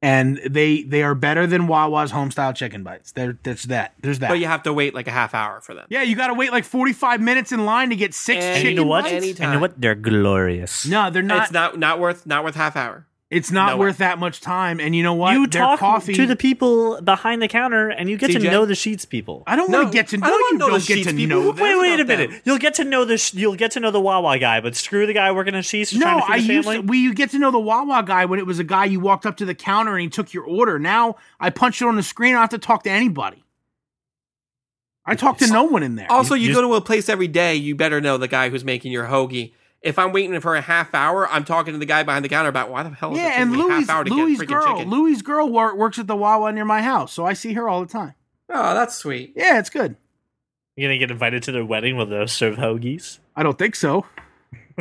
and 0.00 0.38
they 0.48 0.82
they 0.82 1.02
are 1.02 1.14
better 1.14 1.46
than 1.46 1.66
Wawa's 1.68 2.10
homestyle 2.12 2.54
chicken 2.54 2.82
bites. 2.82 3.12
There, 3.12 3.38
that's 3.42 3.64
that. 3.64 3.94
There's 4.02 4.18
that. 4.18 4.28
but 4.30 4.38
you 4.40 4.46
have 4.46 4.64
to 4.64 4.72
wait 4.72 4.94
like 4.94 5.06
a 5.06 5.12
half 5.12 5.34
hour 5.34 5.60
for 5.60 5.74
them. 5.74 5.86
yeah, 5.90 6.02
you 6.02 6.16
got 6.16 6.26
to 6.28 6.34
wait 6.34 6.50
like 6.50 6.64
forty 6.64 6.92
five 6.92 7.20
minutes 7.20 7.52
in 7.52 7.64
line 7.64 7.90
to 7.90 7.96
get 7.96 8.14
six 8.14 8.42
And 8.44 8.54
and 8.56 8.62
chicken 8.62 8.70
you 8.78 8.84
know 8.84 8.86
what? 8.88 9.02
bites. 9.04 9.12
And 9.14 9.24
you 9.24 9.30
Anytime. 9.30 9.52
know 9.54 9.60
what? 9.60 9.80
They're 9.80 9.94
glorious. 9.94 10.86
No, 10.86 11.10
they're 11.10 11.22
not. 11.22 11.44
it's 11.44 11.52
not 11.52 11.78
not 11.78 12.00
worth 12.00 12.26
not 12.26 12.42
worth 12.44 12.56
half 12.56 12.76
hour. 12.76 13.06
It's 13.32 13.50
not 13.50 13.70
No 13.72 13.76
worth 13.78 13.96
that 13.96 14.18
much 14.18 14.42
time. 14.42 14.78
And 14.78 14.94
you 14.94 15.02
know 15.02 15.14
what? 15.14 15.32
you 15.32 15.46
Their 15.46 15.62
talk 15.62 15.78
coffee. 15.78 16.12
to 16.12 16.26
the 16.26 16.36
people 16.36 17.00
behind 17.00 17.40
the 17.40 17.48
counter, 17.48 17.88
and 17.88 18.10
you 18.10 18.18
get 18.18 18.30
to 18.32 18.38
know 18.38 18.66
the 18.66 18.74
Sheetz 18.74 19.08
people. 19.08 19.42
I 19.46 19.56
don't 19.56 19.70
No, 19.70 19.78
want 19.78 19.92
to 19.92 19.98
get 19.98 20.08
to 20.08 20.16
I 20.18 20.20
know. 20.20 20.26
don't 20.28 20.52
you 20.52 20.58
know 20.58 20.68
don't 20.68 20.80
the 20.80 20.86
get 20.86 20.98
Sheetz 20.98 21.04
to 21.10 21.14
people. 21.16 21.40
know. 21.40 21.48
Wait, 21.48 21.56
them. 21.56 21.64
Wait, 21.64 21.80
wait 21.80 22.00
a 22.00 22.04
minute. 22.04 22.30
them. 22.30 22.40
You'll 22.44 22.58
get 22.58 22.74
to 22.74 22.84
know 22.84 23.06
the 23.06 23.16
sh- 23.16 23.32
you'll 23.32 23.56
get 23.56 23.70
to 23.70 23.80
know 23.80 23.90
the 23.90 24.02
Wawa 24.02 24.38
guy, 24.38 24.60
but 24.60 24.76
screw 24.76 25.06
the 25.06 25.14
guy 25.14 25.32
working 25.32 25.54
at 25.54 25.64
Sheetz. 25.64 25.94
No, 25.94 26.00
trying 26.02 26.20
to 26.20 26.32
I 26.32 26.36
used 26.36 26.68
to, 26.68 26.80
we 26.82 26.98
you 26.98 27.14
get 27.14 27.30
to 27.30 27.38
know 27.38 27.50
the 27.50 27.58
Wawa 27.58 28.02
guy 28.06 28.26
when 28.26 28.38
it 28.38 28.44
was 28.46 28.58
a 28.58 28.64
guy 28.64 28.84
you 28.84 29.00
walked 29.00 29.24
up 29.24 29.38
to 29.38 29.46
the 29.46 29.54
counter 29.54 29.92
and 29.92 30.02
he 30.02 30.08
took 30.08 30.34
your 30.34 30.44
order. 30.44 30.78
Now 30.78 31.16
I 31.40 31.48
punch 31.48 31.80
it 31.80 31.86
on 31.88 31.96
the 31.96 32.02
screen. 32.02 32.32
I 32.34 32.34
don't 32.34 32.40
have 32.42 32.50
to 32.50 32.58
talk 32.58 32.82
to 32.82 32.90
anybody. 32.90 33.42
I 35.04 35.14
talk 35.14 35.38
to 35.38 35.46
no 35.46 35.64
one 35.64 35.82
in 35.82 35.96
there. 35.96 36.10
Also, 36.12 36.34
you, 36.34 36.48
you 36.48 36.54
go 36.54 36.60
to 36.62 36.74
a 36.74 36.80
place 36.80 37.08
every 37.08 37.28
day, 37.28 37.56
you 37.56 37.74
better 37.74 38.00
know 38.00 38.18
the 38.18 38.28
guy 38.28 38.50
who's 38.50 38.62
making 38.64 38.92
your 38.92 39.06
hoagie. 39.06 39.52
If 39.82 39.98
I'm 39.98 40.12
waiting 40.12 40.38
for 40.40 40.54
a 40.54 40.60
half 40.60 40.94
hour, 40.94 41.28
I'm 41.28 41.44
talking 41.44 41.72
to 41.72 41.78
the 41.78 41.86
guy 41.86 42.02
behind 42.04 42.24
the 42.24 42.28
counter 42.28 42.48
about 42.48 42.70
why 42.70 42.84
the 42.84 42.90
hell 42.90 43.12
is 43.12 43.18
it 43.18 43.22
yeah, 43.22 43.28
taking 43.30 43.42
and 43.42 43.50
me 43.52 43.58
a 43.58 43.62
Louis 43.64 43.74
half 43.80 43.90
hour 43.90 44.04
to 44.04 44.14
Louis' 44.14 44.36
get 44.38 44.46
freaking 44.46 44.48
girl 44.48 44.76
chicken? 44.76 44.90
Louis' 44.90 45.22
girl 45.22 45.48
wor- 45.48 45.74
works 45.74 45.98
at 45.98 46.06
the 46.06 46.14
Wawa 46.16 46.52
near 46.52 46.64
my 46.64 46.82
house, 46.82 47.12
so 47.12 47.26
I 47.26 47.32
see 47.32 47.52
her 47.54 47.68
all 47.68 47.80
the 47.80 47.92
time. 47.92 48.14
oh, 48.48 48.74
that's 48.74 48.94
sweet. 48.96 49.32
Yeah, 49.34 49.58
it's 49.58 49.70
good. 49.70 49.96
You're 50.76 50.88
gonna 50.88 50.98
get 50.98 51.10
invited 51.10 51.42
to 51.44 51.52
their 51.52 51.64
wedding 51.64 51.96
where 51.96 52.06
they'll 52.06 52.28
serve 52.28 52.56
hoagies. 52.56 53.18
I 53.36 53.42
don't 53.42 53.58
think 53.58 53.74
so. 53.74 54.06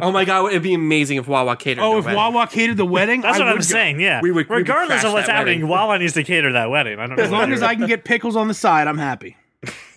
Oh 0.02 0.12
my 0.12 0.24
god, 0.24 0.46
it'd 0.52 0.64
be 0.64 0.74
amazing 0.74 1.18
if 1.18 1.28
Wawa 1.28 1.58
catered. 1.58 1.84
Oh, 1.84 1.90
their 1.92 2.00
if 2.00 2.06
wedding. 2.06 2.18
Wawa 2.18 2.48
catered 2.48 2.78
the 2.78 2.86
wedding, 2.86 3.22
That's 3.24 3.38
I 3.38 3.40
what 3.40 3.48
I'm 3.50 3.54
would 3.56 3.62
go. 3.64 3.66
saying. 3.68 4.00
Yeah, 4.00 4.22
We 4.22 4.32
would- 4.32 4.48
we 4.48 4.56
would 4.56 4.60
regardless 4.70 5.04
of 5.04 5.12
what's 5.14 5.28
happening, 5.28 5.62
wedding. 5.62 5.68
Wawa 5.68 5.98
needs 6.00 6.14
to 6.14 6.24
cater 6.24 6.54
that 6.54 6.70
wedding. 6.70 7.00
I 7.00 7.08
don't 7.08 7.18
know. 7.18 7.24
As 7.24 7.32
long 7.32 7.52
as 7.52 7.62
I 7.64 7.76
can 7.76 7.88
get 7.88 8.06
pickles 8.06 8.36
on 8.36 8.48
the 8.48 8.54
side, 8.54 8.88
I'm 8.88 8.98
happy. 9.00 9.36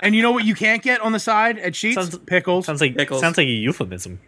and 0.00 0.14
you 0.14 0.22
know 0.22 0.32
what 0.32 0.44
you 0.44 0.54
can't 0.54 0.82
get 0.82 1.00
on 1.00 1.12
the 1.12 1.18
side 1.18 1.58
at 1.58 1.72
Sheetz? 1.74 1.94
Sounds- 1.94 2.18
pickles. 2.18 2.66
sounds 2.66 2.80
like 2.80 2.96
Pickles. 2.96 3.20
sounds 3.20 3.36
like 3.38 3.46
a 3.46 3.50
euphemism. 3.50 4.20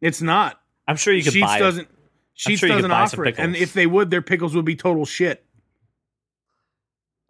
It's 0.00 0.22
not. 0.22 0.60
I'm 0.86 0.96
sure 0.96 1.12
you 1.12 1.22
could 1.22 1.32
Sheetz 1.34 1.40
buy 1.42 1.58
doesn't. 1.58 1.88
Sheetz 2.36 2.58
sure 2.58 2.68
you 2.68 2.74
could 2.76 2.82
doesn't 2.82 2.90
offer 2.92 3.24
it, 3.26 3.34
and 3.38 3.56
if 3.56 3.72
they 3.72 3.86
would, 3.86 4.10
their 4.10 4.22
pickles 4.22 4.54
would 4.54 4.64
be 4.64 4.76
total 4.76 5.04
shit. 5.04 5.44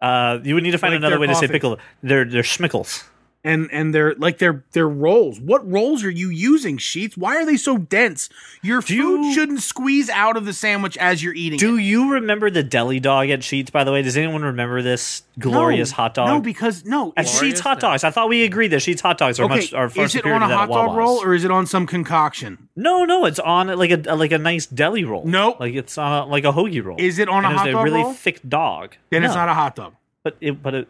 Uh, 0.01 0.39
you 0.43 0.53
would 0.53 0.63
need 0.63 0.71
to 0.71 0.77
find 0.77 0.93
Like 0.93 0.99
another 0.99 1.15
their 1.15 1.19
way 1.19 1.27
to 1.27 1.35
say 1.35 1.47
pickle. 1.47 1.77
They're 2.01 2.25
they're 2.25 2.41
schmickles. 2.43 3.03
And 3.41 3.69
and 3.71 3.95
they're 3.95 4.15
like 4.15 4.37
they're 4.37 4.65
they're 4.73 4.89
rolls. 4.89 5.39
What 5.39 5.65
rolls 5.69 6.03
are 6.03 6.09
you 6.09 6.29
using, 6.29 6.77
Sheetz? 6.77 7.15
Why 7.15 7.37
are 7.37 7.45
they 7.45 7.55
so 7.55 7.77
dense? 7.77 8.27
Your 8.61 8.81
Do 8.81 8.97
food 9.17 9.23
you- 9.27 9.33
shouldn't 9.33 9.61
squeeze 9.61 10.09
out 10.09 10.35
of 10.35 10.43
the 10.45 10.51
sandwich 10.51 10.97
as 10.97 11.23
you're 11.23 11.33
eating. 11.33 11.57
Do 11.57 11.77
it. 11.77 11.83
you 11.83 12.11
remember 12.11 12.49
the 12.49 12.63
deli 12.63 12.99
dog 12.99 13.29
at 13.29 13.39
Sheetz? 13.39 13.71
By 13.71 13.85
the 13.85 13.93
way, 13.93 14.01
does 14.01 14.17
anyone 14.17 14.41
remember 14.41 14.81
this 14.81 15.23
glorious 15.39 15.91
No, 15.91 15.95
hot 15.95 16.13
dog? 16.15 16.27
No, 16.27 16.41
because 16.41 16.83
no. 16.83 17.13
at 17.15 17.27
Sheetz 17.27 17.59
hot 17.61 17.79
dogs. 17.79 18.03
I 18.03 18.11
thought 18.11 18.27
we 18.27 18.43
agreed 18.43 18.69
that 18.69 18.81
Sheetz 18.81 18.99
hot 18.99 19.17
dogs 19.17 19.39
are 19.39 19.45
okay, 19.45 19.55
much 19.55 19.73
are 19.73 19.89
far 19.89 20.03
is 20.03 20.15
it 20.15 20.25
on 20.25 20.41
a 20.43 20.47
hot 20.53 20.67
dog 20.69 20.97
roll 20.97 21.23
or 21.23 21.33
is 21.33 21.45
it 21.45 21.51
on 21.51 21.65
some 21.65 21.87
concoction? 21.87 22.67
No, 22.75 23.05
no, 23.05 23.23
it's 23.23 23.39
on 23.39 23.67
like 23.67 23.91
a 24.05 24.15
like 24.15 24.33
a 24.33 24.37
nice 24.37 24.65
deli 24.65 25.05
roll. 25.05 25.23
Nope. 25.25 25.61
like 25.61 25.75
it's 25.75 25.97
on 25.97 26.11
a, 26.11 26.25
like 26.29 26.43
a 26.43 26.51
hoagie 26.51 26.83
roll. 26.83 26.97
Is 26.99 27.19
it 27.19 27.29
on 27.29 27.45
And 27.45 27.53
a 27.53 27.57
hot 27.57 27.63
dog 27.63 27.67
It's 27.67 27.79
a 27.79 27.83
really 27.85 28.03
roll? 28.03 28.13
thick 28.13 28.41
dog. 28.49 28.95
Then 29.11 29.23
it's 29.23 29.33
not 29.33 29.47
a 29.47 29.53
hot 29.53 29.77
dog. 29.77 29.95
But 30.25 30.35
it, 30.41 30.61
but 30.61 30.75
it. 30.75 30.87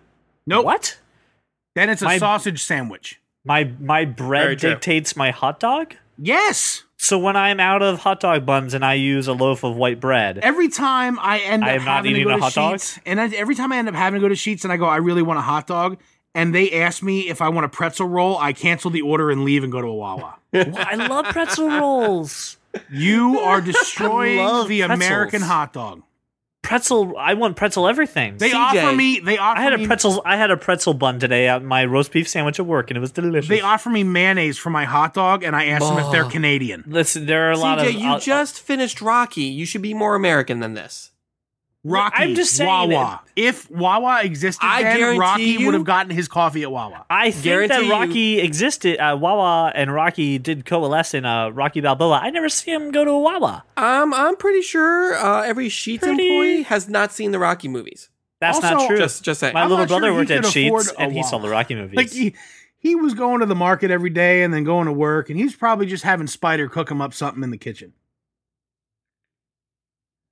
Nope. 0.47 0.65
What? 0.65 0.97
Then 1.75 1.89
it's 1.89 2.01
a 2.01 2.05
My- 2.05 2.17
sausage 2.17 2.61
sandwich. 2.63 3.19
My 3.45 3.71
my 3.79 4.05
bread 4.05 4.59
dictates 4.59 5.15
my 5.15 5.31
hot 5.31 5.59
dog. 5.59 5.95
Yes. 6.17 6.83
So 6.97 7.17
when 7.17 7.37
I'm 7.37 7.61
out 7.61 7.81
of 7.81 7.99
hot 7.99 8.19
dog 8.19 8.45
buns 8.45 8.73
and 8.73 8.83
I 8.83 8.95
use 8.95 9.27
a 9.29 9.33
loaf 9.33 9.63
of 9.63 9.77
white 9.77 10.01
bread, 10.01 10.39
Every 10.39 10.67
time 10.67 11.17
I 11.19 11.39
end 11.39 11.63
I 11.63 11.69
up 11.75 11.79
am 11.79 11.85
not 11.85 11.95
having 11.97 12.15
to 12.15 12.23
go 12.25 12.29
a 12.31 12.35
to 12.35 12.41
hot 12.41 12.53
dog? 12.53 12.75
Sheetz, 12.75 12.99
and 13.05 13.21
I, 13.21 13.27
every 13.29 13.55
time 13.55 13.71
I 13.71 13.77
end 13.77 13.87
up 13.87 13.95
having 13.95 14.19
to 14.19 14.21
go 14.21 14.27
to 14.27 14.35
Sheetz 14.35 14.65
and 14.65 14.73
I 14.73 14.77
go, 14.77 14.85
I 14.85 14.97
really 14.97 15.21
want 15.21 15.39
a 15.39 15.41
hot 15.41 15.65
dog, 15.65 15.97
and 16.35 16.53
they 16.53 16.71
ask 16.73 17.01
me 17.01 17.29
if 17.29 17.41
I 17.41 17.47
want 17.47 17.65
a 17.65 17.69
pretzel 17.69 18.07
roll, 18.07 18.37
I 18.37 18.51
cancel 18.51 18.91
the 18.91 19.01
order 19.01 19.31
and 19.31 19.45
leave 19.45 19.63
and 19.63 19.71
go 19.71 19.79
to 19.81 19.87
a 19.87 19.93
Wawa. 19.95 20.35
I 20.53 20.95
love 20.95 21.25
pretzel 21.27 21.69
rolls. 21.69 22.57
You 22.91 23.39
are 23.39 23.61
destroying 23.61 24.35
the 24.67 24.81
pretzels. 24.81 24.91
American 24.91 25.41
hot 25.41 25.71
dog. 25.71 26.03
Pretzel. 26.61 27.15
I 27.17 27.33
want 27.33 27.55
pretzel 27.55 27.87
everything. 27.87 28.37
They 28.37 28.51
CJ. 28.51 28.55
offer 28.55 28.95
me. 28.95 29.19
They 29.19 29.37
offer 29.37 29.59
I 29.59 29.63
had 29.63 29.77
me, 29.79 29.85
a 29.85 29.87
pretzel. 29.87 30.21
I 30.25 30.37
had 30.37 30.51
a 30.51 30.57
pretzel 30.57 30.93
bun 30.93 31.19
today 31.19 31.47
at 31.47 31.63
my 31.63 31.85
roast 31.85 32.11
beef 32.11 32.27
sandwich 32.27 32.59
at 32.59 32.65
work, 32.65 32.89
and 32.89 32.97
it 32.97 33.01
was 33.01 33.11
delicious. 33.11 33.49
They 33.49 33.61
offer 33.61 33.89
me 33.89 34.03
mayonnaise 34.03 34.57
for 34.57 34.69
my 34.69 34.85
hot 34.85 35.13
dog, 35.13 35.43
and 35.43 35.55
I 35.55 35.65
asked 35.65 35.87
them 35.87 35.97
if 35.99 36.11
they're 36.11 36.25
Oh. 36.25 36.29
Canadian. 36.29 36.83
Listen, 36.87 37.25
there 37.25 37.47
are 37.47 37.51
a 37.51 37.57
lot 37.57 37.79
of. 37.79 37.85
CJ, 37.87 37.99
you 37.99 38.09
I'll- 38.09 38.19
just 38.19 38.59
finished 38.61 39.01
Rocky. 39.01 39.43
You 39.43 39.65
should 39.65 39.81
be 39.81 39.93
more 39.93 40.15
American 40.15 40.59
than 40.59 40.73
this. 40.73 41.11
Rocky, 41.85 42.15
I'm 42.23 42.35
just 42.35 42.57
saying 42.57 42.67
Wawa. 42.91 43.21
If 43.37 43.71
Wawa 43.71 44.19
existed, 44.21 44.65
I 44.65 44.83
then 44.83 44.97
guarantee 44.97 45.19
Rocky 45.19 45.43
you- 45.43 45.65
would 45.65 45.73
have 45.75 45.85
gotten 45.85 46.11
his 46.11 46.27
coffee 46.27 46.63
at 46.63 46.71
Wawa. 46.71 47.05
I 47.09 47.31
think 47.31 47.43
Guarantee 47.45 47.67
that 47.75 47.85
you- 47.85 47.91
Rocky 47.91 48.39
existed. 48.41 48.99
Uh, 48.99 49.15
Wawa 49.17 49.71
and 49.73 49.93
Rocky 49.93 50.37
did 50.39 50.65
coalesce 50.65 51.13
in 51.13 51.23
uh, 51.25 51.49
Rocky 51.51 51.79
Balboa. 51.79 52.19
I 52.21 52.31
never 52.31 52.49
see 52.49 52.71
him 52.71 52.91
go 52.91 53.05
to 53.05 53.11
a 53.11 53.19
Wawa. 53.19 53.63
Um, 53.77 54.13
I'm 54.13 54.35
pretty 54.35 54.61
sure 54.61 55.15
uh, 55.15 55.43
every 55.43 55.69
Sheetz 55.69 55.99
Pretty- 56.01 56.11
employee 56.27 56.63
has 56.63 56.89
not 56.89 57.13
seen 57.13 57.31
the 57.31 57.39
Rocky 57.39 57.69
movies. 57.69 58.09
That's 58.41 58.57
Also- 58.57 58.75
not 58.75 58.87
true. 58.87 58.97
Just, 58.97 59.23
just 59.23 59.39
saying. 59.39 59.53
my 59.53 59.61
I'm 59.61 59.69
little 59.69 59.83
not 59.85 59.89
sure 59.89 59.99
brother 59.99 60.13
worked 60.13 60.31
at 60.31 60.43
Sheetz, 60.43 60.93
and 60.99 61.13
he 61.13 61.23
saw 61.23 61.37
the 61.37 61.47
Rocky 61.49 61.75
movies. 61.75 61.95
Like 61.95 62.11
he, 62.11 62.35
he 62.77 62.93
was 62.95 63.13
going 63.13 63.39
to 63.39 63.45
the 63.45 63.55
market 63.55 63.89
every 63.89 64.09
day 64.09 64.43
and 64.43 64.53
then 64.53 64.65
going 64.65 64.87
to 64.87 64.93
work, 64.93 65.29
and 65.29 65.37
he 65.39 65.45
was 65.45 65.55
probably 65.55 65.85
just 65.85 66.03
having 66.03 66.27
Spider 66.27 66.67
cook 66.67 66.91
him 66.91 67.01
up 67.01 67.13
something 67.13 67.41
in 67.41 67.51
the 67.51 67.57
kitchen. 67.57 67.93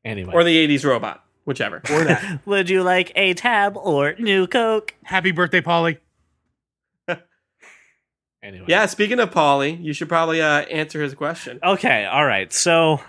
anyway, 0.03 0.33
or 0.33 0.43
the 0.43 0.55
'80s 0.67 0.85
robot, 0.85 1.23
whichever. 1.47 1.77
Or 1.89 2.03
that. 2.03 2.41
would 2.45 2.69
you 2.69 2.83
like 2.83 3.11
a 3.15 3.33
tab 3.33 3.77
or 3.77 4.13
new 4.19 4.45
Coke? 4.45 4.93
Happy 5.03 5.31
birthday, 5.31 5.61
Polly. 5.61 5.97
Anyway, 8.43 8.65
Yeah. 8.67 8.85
Speaking 8.85 9.19
of 9.19 9.31
Polly, 9.31 9.73
you 9.73 9.93
should 9.93 10.07
probably 10.09 10.41
uh, 10.41 10.59
answer 10.65 11.01
his 11.01 11.13
question. 11.15 11.59
Okay, 11.63 12.05
all 12.05 12.25
right. 12.25 12.53
So 12.53 13.01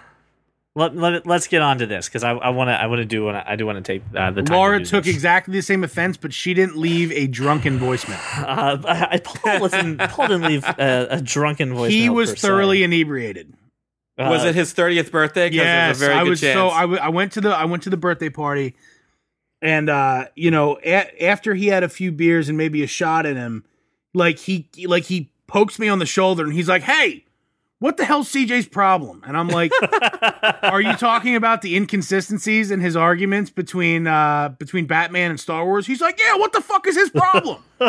let, 0.75 0.97
let 0.97 1.27
us 1.27 1.47
get 1.47 1.61
on 1.61 1.79
to 1.79 1.87
this 1.87 2.09
because 2.09 2.25
I 2.25 2.31
I 2.31 2.49
want 2.49 2.69
to 2.69 2.73
I 2.73 2.87
want 2.87 3.01
to 3.01 3.05
do 3.05 3.25
wanna, 3.27 3.45
I 3.47 3.55
do 3.57 3.67
want 3.67 3.85
to 3.85 3.93
take 3.93 4.03
uh, 4.17 4.31
the 4.31 4.43
time. 4.43 4.57
Laura 4.57 4.79
to 4.79 4.85
took 4.85 5.05
this. 5.05 5.15
exactly 5.15 5.53
the 5.53 5.61
same 5.63 5.85
offense, 5.85 6.17
but 6.17 6.33
she 6.33 6.55
didn't 6.55 6.79
leave 6.79 7.13
a 7.13 7.27
drunken 7.27 7.79
voicemail. 7.79 8.19
Uh, 8.49 8.79
I, 8.87 9.09
I- 9.13 9.19
Paul, 9.19 9.61
wasn't, 9.61 9.99
Paul 10.01 10.29
didn't 10.29 10.49
leave 10.49 10.65
a, 10.65 11.07
a 11.11 11.21
drunken 11.21 11.73
voicemail. 11.75 11.91
he 11.91 12.09
was 12.09 12.33
thoroughly 12.35 12.83
inebriated. 12.83 13.53
Was 14.19 14.45
it 14.45 14.55
his 14.55 14.75
30th 14.75 15.11
birthday? 15.11 15.51
Yes, 15.51 15.97
a 15.97 16.01
very 16.01 16.15
I 16.15 16.23
good 16.25 16.31
was 16.31 16.41
chance. 16.41 16.55
so 16.57 16.69
I, 16.71 16.81
w- 16.83 17.01
I 17.01 17.09
went 17.09 17.33
to 17.33 17.41
the 17.41 17.51
I 17.51 17.65
went 17.67 17.85
to 17.85 17.91
the 17.91 17.97
birthday 17.97 18.29
party, 18.31 18.75
and 19.63 19.89
uh, 19.89 20.27
you 20.35 20.51
know, 20.51 20.79
a- 20.85 21.25
after 21.25 21.55
he 21.55 21.69
had 21.69 21.83
a 21.85 21.89
few 21.89 22.11
beers 22.13 22.49
and 22.49 22.59
maybe 22.59 22.83
a 22.83 22.87
shot 22.87 23.27
in 23.27 23.37
him, 23.37 23.65
like 24.15 24.39
he 24.39 24.69
like 24.87 25.05
he 25.05 25.31
pokes 25.47 25.79
me 25.79 25.89
on 25.89 25.99
the 25.99 26.07
shoulder 26.07 26.45
and 26.45 26.53
he's 26.53 26.69
like, 26.69 26.83
"Hey, 26.83 27.25
what 27.79 27.97
the 27.97 28.05
hell's 28.05 28.31
CJ's 28.33 28.67
problem?" 28.67 29.23
And 29.27 29.37
I'm 29.37 29.49
like, 29.49 29.71
"Are 30.63 30.81
you 30.81 30.95
talking 30.97 31.37
about 31.37 31.63
the 31.63 31.77
inconsistencies 31.77 32.71
in 32.73 32.81
his 32.81 32.97
arguments 32.97 33.51
between 33.51 34.07
uh 34.07 34.51
between 34.59 34.87
Batman 34.87 35.31
and 35.31 35.39
Star 35.41 35.65
Wars?" 35.65 35.87
He's 35.87 36.01
like, 36.01 36.19
"Yeah, 36.21 36.37
what 36.37 36.53
the 36.53 36.61
fuck 36.61 36.87
is 36.89 36.97
his 36.97 37.11
problem?" 37.11 37.63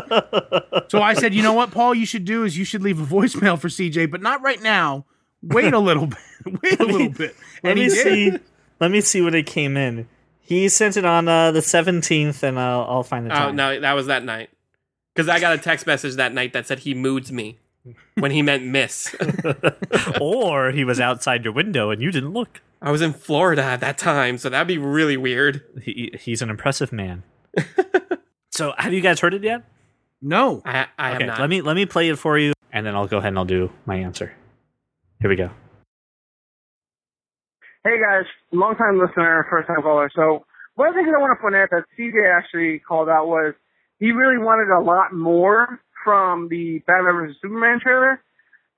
so 0.90 1.02
I 1.02 1.14
said, 1.16 1.34
"You 1.34 1.42
know 1.44 1.54
what, 1.54 1.72
Paul? 1.72 1.96
You 1.96 2.06
should 2.06 2.26
do 2.26 2.44
is 2.44 2.58
you 2.58 2.66
should 2.66 2.82
leave 2.84 3.00
a 3.00 3.06
voicemail 3.06 3.60
for 3.60 3.68
CJ, 3.68 4.12
but 4.12 4.22
not 4.22 4.42
right 4.44 4.62
now." 4.62 5.06
Wait 5.42 5.74
a 5.74 5.80
little 5.80 6.08
bit. 6.08 6.20
Wait 6.64 6.80
a 6.80 6.84
little 6.86 7.10
bit. 7.10 7.36
Let 7.64 7.72
And 7.72 7.80
me 7.80 7.88
did. 7.88 7.92
see. 8.04 8.38
Let 8.80 8.92
me 8.92 9.02
see 9.02 9.22
when 9.22 9.34
it 9.36 9.46
came 9.46 9.76
in. 9.78 10.08
He 10.42 10.68
sent 10.70 10.98
it 10.98 11.06
on 11.06 11.28
uh, 11.28 11.52
the 11.52 11.62
seventeenth, 11.62 12.44
and 12.44 12.60
I'll, 12.60 12.82
I'll 12.90 13.04
find 13.04 13.26
the 13.26 13.32
Oh 13.32 13.36
time. 13.48 13.56
no, 13.56 13.80
that 13.80 13.94
was 13.94 14.08
that 14.08 14.24
night. 14.24 14.50
Because 15.14 15.30
I 15.30 15.40
got 15.40 15.54
a 15.54 15.58
text 15.58 15.86
message 15.86 16.16
that 16.16 16.34
night 16.34 16.54
that 16.54 16.66
said 16.68 16.80
he 16.80 16.94
moods 16.94 17.32
me 17.32 17.60
when 18.16 18.32
he 18.32 18.42
meant 18.42 18.64
miss. 18.64 19.14
or 20.22 20.72
he 20.72 20.84
was 20.84 21.00
outside 21.00 21.44
your 21.44 21.54
window 21.54 21.90
and 21.90 22.02
you 22.02 22.12
didn't 22.12 22.32
look. 22.32 22.62
I 22.82 22.92
was 22.92 23.02
in 23.02 23.12
Florida 23.14 23.62
at 23.64 23.82
that 23.82 23.98
time, 23.98 24.38
so 24.38 24.50
that'd 24.50 24.68
be 24.68 24.78
really 24.78 25.18
weird. 25.18 25.62
He, 25.84 26.14
he's 26.20 26.42
an 26.42 26.50
impressive 26.50 26.94
man. 26.94 27.24
so, 28.52 28.74
have 28.78 28.94
you 28.94 29.02
guys 29.02 29.20
heard 29.20 29.34
it 29.34 29.44
yet? 29.44 29.64
No. 30.22 30.62
I, 30.66 30.88
I 30.98 31.12
okay, 31.16 31.24
have 31.26 31.28
not. 31.28 31.40
let 31.42 31.50
me 31.50 31.62
let 31.62 31.76
me 31.76 31.86
play 31.86 32.10
it 32.10 32.18
for 32.18 32.38
you, 32.38 32.54
and 32.72 32.86
then 32.86 32.96
I'll 32.96 33.08
go 33.08 33.18
ahead 33.18 33.30
and 33.30 33.38
I'll 33.38 33.46
do 33.46 33.72
my 33.86 33.96
answer. 33.98 34.34
Here 35.22 35.30
we 35.30 35.36
go. 35.36 35.52
Hey 37.84 38.00
guys, 38.00 38.24
long 38.54 38.76
time 38.76 39.00
listener, 39.00 39.46
first 39.50 39.68
time 39.68 39.82
caller. 39.84 40.10
So 40.16 40.46
one 40.76 40.88
of 40.88 40.96
the 40.96 41.04
things 41.04 41.12
I 41.12 41.20
want 41.20 41.36
to 41.36 41.42
point 41.44 41.56
out 41.60 41.68
that 41.76 41.84
CJ 42.00 42.16
actually 42.24 42.80
called 42.80 43.10
out 43.10 43.28
was 43.28 43.54
he 44.00 44.12
really 44.12 44.40
wanted 44.40 44.72
a 44.72 44.80
lot 44.80 45.12
more 45.12 45.84
from 46.06 46.48
the 46.48 46.80
Batman 46.88 47.36
vs 47.36 47.36
Superman 47.42 47.84
trailer. 47.84 48.24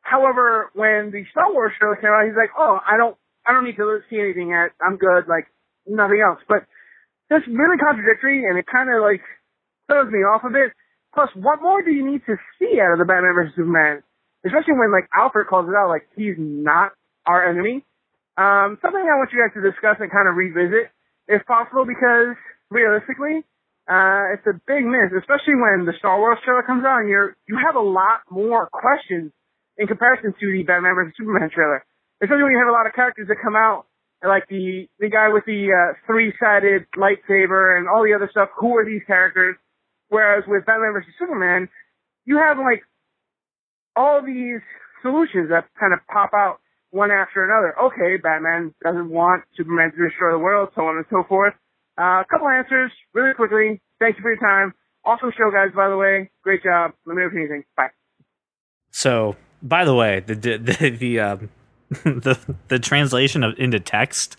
However, 0.02 0.74
when 0.74 1.14
the 1.14 1.22
Star 1.30 1.54
Wars 1.54 1.74
trailer 1.78 1.98
came 2.02 2.10
out, 2.10 2.26
he's 2.26 2.38
like, 2.38 2.50
"Oh, 2.58 2.82
I 2.82 2.98
don't, 2.98 3.14
I 3.46 3.54
don't 3.54 3.66
need 3.66 3.78
to 3.78 4.02
see 4.10 4.18
anything 4.18 4.50
yet. 4.50 4.74
I'm 4.82 4.98
good. 4.98 5.30
Like 5.30 5.46
nothing 5.86 6.26
else." 6.26 6.42
But 6.50 6.66
that's 7.30 7.46
really 7.46 7.78
contradictory, 7.78 8.50
and 8.50 8.58
it 8.58 8.66
kind 8.66 8.89
of 8.89 9.06
like 9.06 9.22
throws 9.86 10.10
me 10.10 10.26
off 10.26 10.42
a 10.42 10.50
bit. 10.50 10.74
Plus, 11.14 11.30
what 11.38 11.62
more 11.62 11.86
do 11.86 11.92
you 11.94 12.02
need 12.02 12.26
to 12.26 12.34
see 12.58 12.82
out 12.82 12.94
of 12.94 13.00
the 13.00 13.06
Batman 13.06 13.38
vs 13.38 13.54
Superman? 13.54 14.02
Especially 14.46 14.74
when 14.74 14.92
like 14.92 15.06
Alfred 15.14 15.48
calls 15.48 15.70
it 15.70 15.76
out, 15.78 15.89
like 15.89 16.10
he's 16.16 16.36
not 16.38 16.92
our 17.26 17.46
enemy. 17.46 17.86
Um, 18.38 18.80
something 18.82 19.02
I 19.02 19.20
want 19.22 19.30
you 19.30 19.44
guys 19.44 19.54
to 19.54 19.62
discuss 19.62 20.02
and 20.02 20.10
kind 20.10 20.26
of 20.26 20.34
revisit, 20.34 20.89
if 21.28 21.46
possible, 21.46 21.86
because 21.86 22.34
realistically, 22.72 23.46
uh, 23.86 24.34
it's 24.34 24.48
a 24.48 24.58
big 24.66 24.88
miss, 24.88 25.14
especially 25.14 25.60
when 25.60 25.86
the 25.86 25.94
Star 26.00 26.18
Wars 26.18 26.39
trailer 26.46 26.64
comes 26.64 26.86
out 26.86 27.06
and 27.06 27.10
you're, 27.10 27.36
you 27.46 27.60
have 27.60 27.76
a 27.76 27.84
lot 27.84 28.26
more 28.32 28.70
questions 28.72 29.32
in 29.78 29.86
comparison 29.86 30.34
to 30.34 30.46
the 30.52 30.64
Batman 30.64 30.96
vs 30.96 31.14
Superman 31.18 31.50
trailer. 31.54 31.84
Especially 32.24 32.44
when 32.44 32.54
you 32.54 32.62
have 32.62 32.72
a 32.72 32.78
lot 32.78 32.88
of 32.88 32.94
characters 32.94 33.28
that 33.28 33.38
come 33.44 33.56
out, 33.56 33.86
like 34.24 34.48
the, 34.48 34.88
the 34.98 35.10
guy 35.10 35.30
with 35.30 35.46
the, 35.46 35.70
uh, 35.70 35.98
three-sided 36.08 36.86
lightsaber 36.96 37.78
and 37.78 37.89
all 37.89 38.02
the 38.02 38.14
other 38.14 38.30
stuff. 38.30 38.50
Who 38.58 38.78
are 38.78 38.86
these 38.86 39.02
characters? 39.06 39.58
Whereas 40.10 40.44
with 40.48 40.66
Batman 40.66 40.94
vs 40.94 41.14
Superman, 41.20 41.70
you 42.26 42.38
have 42.38 42.58
like 42.58 42.84
all 43.96 44.22
these 44.26 44.62
solutions 45.02 45.50
that 45.50 45.66
kind 45.80 45.94
of 45.94 46.00
pop 46.12 46.32
out 46.34 46.60
one 46.92 47.12
after 47.12 47.44
another. 47.44 47.74
Okay, 47.88 48.18
Batman 48.22 48.74
doesn't 48.84 49.10
want 49.10 49.44
Superman 49.56 49.92
to 49.98 50.10
destroy 50.10 50.32
the 50.34 50.39
world, 50.39 50.70
so 50.76 50.82
on 50.88 50.98
and 50.98 51.06
so 51.10 51.24
forth. 51.28 51.54
Uh, 52.00 52.22
a 52.22 52.26
couple 52.30 52.48
answers, 52.48 52.92
really 53.14 53.34
quickly. 53.34 53.82
Thank 54.00 54.18
you 54.18 54.22
for 54.22 54.32
your 54.32 54.39
time. 54.39 54.74
Awesome 55.06 55.32
show, 55.38 55.50
guys, 55.52 55.70
by 55.76 55.89
the 55.89 55.98
way. 55.98 56.30
Great 56.44 56.64
job. 56.64 56.92
Let 57.06 57.16
me 57.16 57.22
know 57.24 57.28
if 57.30 57.34
anything. 57.36 57.64
Bye. 57.76 57.88
So, 58.92 59.36
by 59.64 59.86
the 59.86 59.96
way, 59.96 60.20
the 60.26 60.36
the 60.36 60.89
the 60.89 61.20
um, 61.20 61.50
the, 61.89 62.38
the 62.68 62.80
translation 62.80 63.44
of 63.44 63.58
into 63.58 63.80
text 63.80 64.38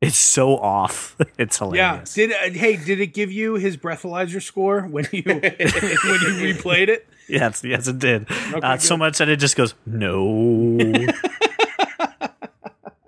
is 0.00 0.16
so 0.18 0.56
off. 0.58 1.16
It's 1.38 1.60
Yeah. 1.60 1.66
hilarious. 1.66 2.14
Did 2.14 2.32
uh, 2.32 2.50
hey? 2.58 2.76
Did 2.76 3.00
it 3.00 3.08
give 3.08 3.30
you 3.32 3.54
his 3.54 3.76
breathalyzer 3.76 4.42
score 4.42 4.82
when 4.82 5.06
you 5.12 5.22
when 5.26 5.42
you 5.42 6.54
replayed 6.54 6.88
it? 6.88 7.06
Yes, 7.40 7.64
yes, 7.64 7.88
it 7.88 7.98
did. 7.98 8.26
uh, 8.62 8.76
so 8.76 8.96
much 8.96 9.16
that 9.18 9.28
it 9.30 9.36
just 9.40 9.56
goes 9.56 9.74
no. 9.86 10.18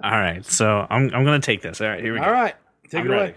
All 0.03 0.11
right, 0.11 0.45
so 0.45 0.87
I'm 0.89 1.15
I'm 1.15 1.25
gonna 1.25 1.41
take 1.41 1.63
this. 1.63 1.81
All 1.81 1.89
right, 1.89 2.03
here 2.03 2.13
we 2.15 2.19
go. 2.21 2.25
All 2.25 2.33
right, 2.33 2.55
take 2.91 3.01
I'm 3.01 3.11
it 3.11 3.15
away. 3.15 3.35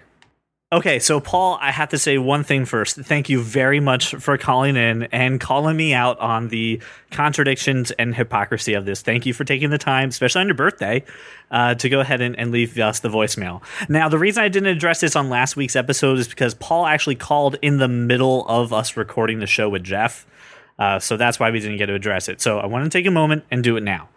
Okay, 0.70 1.00
so 1.00 1.22
Paul, 1.22 1.58
I 1.62 1.72
have 1.72 1.88
to 1.90 1.98
say 1.98 2.18
one 2.18 2.44
thing 2.44 2.66
first. 2.66 2.98
Thank 2.98 3.30
you 3.30 3.42
very 3.42 3.80
much 3.80 4.16
for 4.16 4.38
calling 4.38 4.76
in 4.76 5.04
and 5.04 5.40
calling 5.40 5.78
me 5.78 5.94
out 5.94 6.20
on 6.20 6.50
the 6.50 6.82
contradictions 7.10 7.92
and 7.92 8.14
hypocrisy 8.14 8.74
of 8.74 8.84
this. 8.84 9.02
Thank 9.02 9.26
you 9.26 9.34
for 9.34 9.46
taking 9.46 9.70
the 9.70 9.78
time, 9.78 10.10
especially 10.10 10.42
on 10.42 10.48
your 10.48 10.56
birthday, 10.56 11.06
uh, 11.52 11.76
to 11.76 11.88
go 11.88 12.02
ahead 12.02 12.20
and, 12.20 12.38
and 12.38 12.52
leave 12.52 12.78
us 12.78 13.00
the 13.00 13.08
voicemail. 13.08 13.62
Now, 13.88 14.10
the 14.10 14.18
reason 14.20 14.44
I 14.44 14.50
didn't 14.50 14.68
address 14.68 15.00
this 15.00 15.16
on 15.16 15.30
last 15.30 15.56
week's 15.56 15.78
episode 15.78 16.20
is 16.20 16.28
because 16.28 16.54
Paul 16.54 16.86
actually 16.86 17.16
called 17.16 17.56
in 17.62 17.78
the 17.78 17.88
middle 17.88 18.46
of 18.50 18.74
us 18.74 18.98
recording 18.98 19.40
the 19.40 19.48
show 19.48 19.70
with 19.70 19.86
Jeff. 19.86 20.26
Uh, 20.80 21.00
so 21.00 21.18
that's 21.18 21.40
why 21.40 21.50
we 21.50 21.60
didn't 21.60 21.78
get 21.78 21.88
to 21.88 21.94
address 21.94 22.30
it. 22.30 22.42
So 22.42 22.60
I 22.60 22.66
want 22.66 22.84
to 22.84 22.90
take 22.90 23.06
a 23.06 23.12
moment 23.12 23.44
and 23.50 23.64
do 23.64 23.78
it 23.78 23.84
now. 23.84 24.10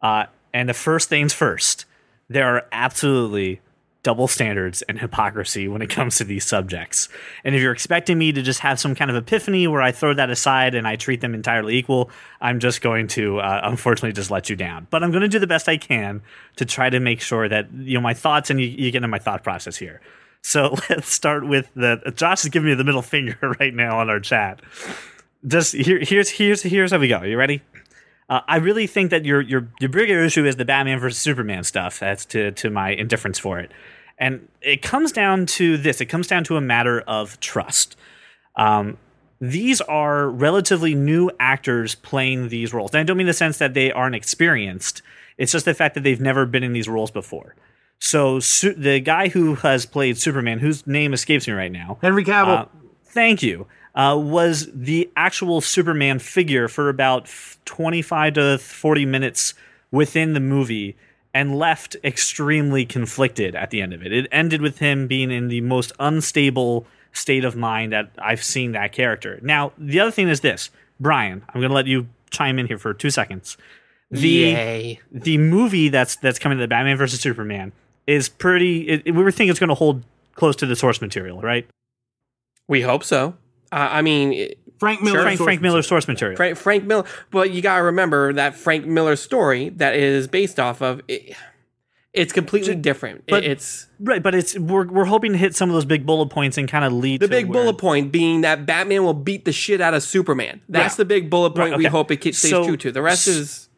Uh, 0.00 0.26
and 0.52 0.68
the 0.68 0.74
first 0.74 1.08
things 1.08 1.32
first, 1.32 1.84
there 2.28 2.46
are 2.46 2.66
absolutely 2.72 3.60
double 4.06 4.28
standards 4.28 4.82
and 4.82 5.00
hypocrisy 5.00 5.66
when 5.66 5.82
it 5.82 5.90
comes 5.90 6.16
to 6.16 6.22
these 6.22 6.44
subjects. 6.44 7.08
And 7.42 7.56
if 7.56 7.60
you're 7.60 7.72
expecting 7.72 8.16
me 8.16 8.30
to 8.30 8.40
just 8.40 8.60
have 8.60 8.78
some 8.78 8.94
kind 8.94 9.10
of 9.10 9.16
epiphany 9.16 9.66
where 9.66 9.82
I 9.82 9.90
throw 9.90 10.14
that 10.14 10.30
aside 10.30 10.76
and 10.76 10.86
I 10.86 10.94
treat 10.94 11.20
them 11.20 11.34
entirely 11.34 11.76
equal, 11.76 12.10
I'm 12.40 12.60
just 12.60 12.82
going 12.82 13.08
to 13.08 13.40
uh, 13.40 13.62
unfortunately 13.64 14.12
just 14.12 14.30
let 14.30 14.48
you 14.48 14.54
down. 14.54 14.86
But 14.90 15.02
I'm 15.02 15.10
going 15.10 15.22
to 15.22 15.28
do 15.28 15.40
the 15.40 15.48
best 15.48 15.68
I 15.68 15.76
can 15.76 16.22
to 16.54 16.64
try 16.64 16.88
to 16.88 17.00
make 17.00 17.20
sure 17.20 17.48
that 17.48 17.72
you 17.72 17.94
know 17.94 18.00
my 18.00 18.14
thoughts 18.14 18.48
and 18.48 18.60
you, 18.60 18.68
you 18.68 18.92
get 18.92 18.98
into 18.98 19.08
my 19.08 19.18
thought 19.18 19.42
process 19.42 19.76
here. 19.76 20.00
So 20.40 20.76
let's 20.88 21.12
start 21.12 21.44
with 21.44 21.68
the 21.74 22.12
Josh 22.14 22.44
is 22.44 22.50
giving 22.50 22.68
me 22.68 22.74
the 22.76 22.84
middle 22.84 23.02
finger 23.02 23.36
right 23.58 23.74
now 23.74 23.98
on 23.98 24.08
our 24.08 24.20
chat. 24.20 24.60
Just 25.46 25.74
here, 25.74 26.00
here's 26.02 26.30
here's 26.30 26.62
here's 26.62 26.90
how 26.90 26.98
we 26.98 27.08
go. 27.08 27.22
You 27.22 27.36
ready? 27.36 27.62
Uh, 28.28 28.40
I 28.48 28.56
really 28.56 28.86
think 28.86 29.10
that 29.10 29.24
your 29.24 29.40
your 29.40 29.68
your 29.80 29.90
bigger 29.90 30.24
issue 30.24 30.44
is 30.44 30.56
the 30.56 30.64
Batman 30.64 30.98
versus 30.98 31.18
Superman 31.18 31.62
stuff. 31.64 32.00
That's 32.00 32.24
to 32.26 32.50
to 32.52 32.70
my 32.70 32.90
indifference 32.90 33.38
for 33.38 33.58
it, 33.60 33.70
and 34.18 34.48
it 34.60 34.82
comes 34.82 35.12
down 35.12 35.46
to 35.46 35.76
this. 35.76 36.00
It 36.00 36.06
comes 36.06 36.26
down 36.26 36.44
to 36.44 36.56
a 36.56 36.60
matter 36.60 37.00
of 37.02 37.38
trust. 37.40 37.96
Um, 38.56 38.98
these 39.40 39.80
are 39.82 40.28
relatively 40.30 40.94
new 40.94 41.30
actors 41.38 41.94
playing 41.94 42.48
these 42.48 42.72
roles, 42.72 42.92
and 42.92 43.00
I 43.00 43.02
don't 43.04 43.16
mean 43.16 43.26
the 43.26 43.32
sense 43.32 43.58
that 43.58 43.74
they 43.74 43.92
aren't 43.92 44.14
experienced. 44.16 45.02
It's 45.38 45.52
just 45.52 45.66
the 45.66 45.74
fact 45.74 45.94
that 45.94 46.02
they've 46.02 46.20
never 46.20 46.46
been 46.46 46.62
in 46.62 46.72
these 46.72 46.88
roles 46.88 47.10
before. 47.10 47.54
So 47.98 48.40
su- 48.40 48.74
the 48.74 49.00
guy 49.00 49.28
who 49.28 49.56
has 49.56 49.86
played 49.86 50.18
Superman, 50.18 50.58
whose 50.58 50.86
name 50.86 51.12
escapes 51.12 51.46
me 51.46 51.54
right 51.54 51.70
now, 51.72 51.98
Henry 52.00 52.24
Cavill. 52.24 52.60
uh, 52.60 52.64
thank 53.04 53.42
you, 53.42 53.66
uh, 53.96 54.16
was 54.20 54.68
the 54.72 55.10
actual 55.16 55.60
Superman 55.60 56.18
figure 56.18 56.68
for 56.68 56.88
about 56.88 57.28
25 57.64 58.34
to 58.34 58.58
40 58.58 59.06
minutes 59.06 59.54
within 59.90 60.34
the 60.34 60.40
movie 60.40 60.96
and 61.32 61.58
left 61.58 61.96
extremely 62.04 62.84
conflicted 62.84 63.54
at 63.54 63.70
the 63.70 63.80
end 63.80 63.92
of 63.92 64.04
it. 64.04 64.12
It 64.12 64.28
ended 64.30 64.60
with 64.60 64.78
him 64.78 65.06
being 65.06 65.30
in 65.30 65.48
the 65.48 65.62
most 65.62 65.92
unstable 65.98 66.86
state 67.12 67.44
of 67.44 67.56
mind 67.56 67.92
that 67.92 68.10
I've 68.18 68.44
seen 68.44 68.72
that 68.72 68.92
character. 68.92 69.40
Now, 69.42 69.72
the 69.78 70.00
other 70.00 70.10
thing 70.10 70.28
is 70.28 70.40
this 70.40 70.70
Brian, 71.00 71.42
I'm 71.48 71.60
going 71.60 71.70
to 71.70 71.74
let 71.74 71.86
you 71.86 72.08
chime 72.30 72.58
in 72.58 72.66
here 72.66 72.78
for 72.78 72.92
two 72.94 73.10
seconds. 73.10 73.56
The 74.10 74.28
Yay. 74.28 75.00
the 75.10 75.38
movie 75.38 75.88
that's 75.88 76.16
that's 76.16 76.38
coming 76.38 76.58
to 76.58 76.62
the 76.62 76.68
Batman 76.68 76.96
versus 76.96 77.20
Superman 77.20 77.72
is 78.06 78.28
pretty. 78.28 78.88
It, 78.88 79.04
we 79.06 79.22
were 79.22 79.32
thinking 79.32 79.50
it's 79.50 79.58
going 79.58 79.68
to 79.68 79.74
hold 79.74 80.04
close 80.34 80.54
to 80.56 80.66
the 80.66 80.76
source 80.76 81.00
material, 81.00 81.40
right? 81.40 81.66
We 82.68 82.82
hope 82.82 83.02
so. 83.02 83.34
Uh, 83.76 83.88
I 83.92 84.02
mean, 84.02 84.48
Frank 84.78 85.02
Miller. 85.02 85.22
Frank, 85.22 85.38
source 85.38 85.46
Frank 85.46 85.60
Miller 85.60 85.76
material. 85.78 85.82
source 85.88 86.08
material. 86.08 86.36
Frank, 86.36 86.56
Frank 86.56 86.84
Miller. 86.84 87.04
But 87.30 87.50
you 87.50 87.60
gotta 87.60 87.82
remember 87.82 88.32
that 88.32 88.56
Frank 88.56 88.86
Miller 88.86 89.16
story 89.16 89.68
that 89.70 89.94
it 89.94 90.02
is 90.02 90.26
based 90.28 90.58
off 90.58 90.80
of. 90.80 91.02
It, 91.08 91.34
it's 92.14 92.32
completely 92.32 92.74
different. 92.74 93.18
It- 93.26 93.30
but- 93.30 93.44
it's 93.44 93.86
Right, 94.00 94.22
but 94.22 94.34
it's 94.34 94.58
we're 94.58 94.86
we're 94.86 95.04
hoping 95.04 95.32
to 95.32 95.38
hit 95.38 95.54
some 95.54 95.68
of 95.68 95.74
those 95.74 95.84
big 95.84 96.06
bullet 96.06 96.30
points 96.30 96.56
and 96.56 96.66
kind 96.68 96.84
of 96.84 96.92
lead 96.94 97.20
the 97.20 97.26
to 97.26 97.30
big 97.30 97.46
where- 97.46 97.62
bullet 97.62 97.76
point 97.78 98.10
being 98.12 98.40
that 98.40 98.64
Batman 98.64 99.04
will 99.04 99.12
beat 99.14 99.44
the 99.44 99.52
shit 99.52 99.80
out 99.82 99.92
of 99.92 100.02
Superman. 100.02 100.62
That's 100.68 100.92
Right. 100.94 100.96
the 100.96 101.04
big 101.04 101.28
bullet 101.30 101.50
point 101.50 101.72
Right, 101.72 101.78
we 101.78 101.84
hope 101.84 102.10
it 102.10 102.22
stays 102.22 102.48
So- 102.50 102.64
true 102.66 102.76
to. 102.78 102.92
The 102.92 103.02
rest 103.02 103.28
is 103.28 103.68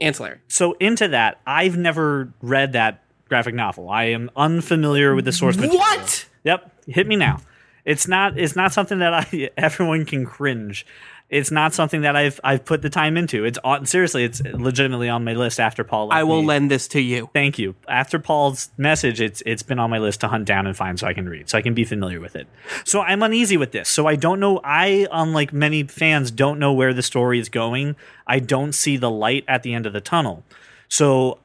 ancillary. 0.00 0.38
So 0.48 0.76
into 0.80 1.08
that, 1.08 1.40
I've 1.46 1.78
never 1.78 2.32
read 2.42 2.72
that 2.74 3.02
graphic 3.28 3.54
novel. 3.54 3.88
I 3.88 4.04
am 4.04 4.30
unfamiliar 4.36 5.14
with 5.14 5.24
the 5.24 5.32
source 5.32 5.56
material. 5.56 5.78
What? 5.78 6.26
Yep, 6.44 6.72
hit 6.88 7.06
me 7.06 7.16
now. 7.16 7.40
It's 7.86 8.08
not 8.08 8.36
it's 8.36 8.56
not 8.56 8.72
something 8.72 8.98
that 8.98 9.14
I 9.14 9.50
everyone 9.56 10.04
can 10.04 10.26
cringe. 10.26 10.84
It's 11.28 11.50
not 11.50 11.72
something 11.72 12.02
that 12.02 12.14
I've 12.14 12.40
I've 12.44 12.64
put 12.64 12.82
the 12.82 12.90
time 12.90 13.16
into. 13.16 13.44
It's 13.44 13.58
on 13.64 13.86
seriously, 13.86 14.24
it's 14.24 14.40
legitimately 14.42 15.08
on 15.08 15.24
my 15.24 15.34
list 15.34 15.58
after 15.58 15.82
Paul. 15.82 16.12
I 16.12 16.22
will 16.24 16.42
me- 16.42 16.48
lend 16.48 16.70
this 16.70 16.86
to 16.88 17.00
you. 17.00 17.30
Thank 17.32 17.58
you. 17.58 17.74
After 17.88 18.18
Paul's 18.18 18.70
message, 18.76 19.20
it's 19.20 19.42
it's 19.46 19.62
been 19.62 19.78
on 19.78 19.88
my 19.88 19.98
list 19.98 20.20
to 20.20 20.28
hunt 20.28 20.44
down 20.46 20.66
and 20.66 20.76
find 20.76 20.98
so 20.98 21.06
I 21.06 21.14
can 21.14 21.28
read, 21.28 21.48
so 21.48 21.58
I 21.58 21.62
can 21.62 21.74
be 21.74 21.84
familiar 21.84 22.20
with 22.20 22.36
it. 22.36 22.48
So 22.84 23.00
I'm 23.00 23.22
uneasy 23.22 23.56
with 23.56 23.72
this. 23.72 23.88
So 23.88 24.06
I 24.06 24.16
don't 24.16 24.38
know. 24.38 24.60
I, 24.62 25.06
unlike 25.10 25.52
many 25.52 25.84
fans, 25.84 26.30
don't 26.30 26.58
know 26.58 26.72
where 26.72 26.92
the 26.92 27.02
story 27.02 27.38
is 27.38 27.48
going. 27.48 27.96
I 28.26 28.40
don't 28.40 28.72
see 28.72 28.96
the 28.96 29.10
light 29.10 29.44
at 29.48 29.62
the 29.62 29.74
end 29.74 29.86
of 29.86 29.92
the 29.92 30.00
tunnel. 30.00 30.44
So 30.88 31.38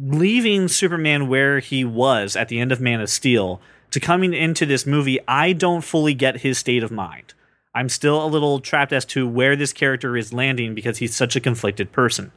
leaving 0.00 0.68
Superman 0.68 1.28
where 1.28 1.58
he 1.58 1.84
was 1.84 2.36
at 2.36 2.48
the 2.48 2.60
end 2.60 2.72
of 2.72 2.80
Man 2.80 3.00
of 3.00 3.10
Steel 3.10 3.60
to 3.90 4.00
coming 4.00 4.34
into 4.34 4.66
this 4.66 4.86
movie, 4.86 5.18
I 5.26 5.52
don't 5.52 5.82
fully 5.82 6.14
get 6.14 6.40
his 6.40 6.58
state 6.58 6.82
of 6.82 6.90
mind. 6.90 7.34
I'm 7.74 7.88
still 7.88 8.24
a 8.24 8.26
little 8.26 8.60
trapped 8.60 8.92
as 8.92 9.04
to 9.06 9.28
where 9.28 9.56
this 9.56 9.72
character 9.72 10.16
is 10.16 10.32
landing 10.32 10.74
because 10.74 10.98
he's 10.98 11.14
such 11.14 11.36
a 11.36 11.40
conflicted 11.40 11.92
person. 11.92 12.32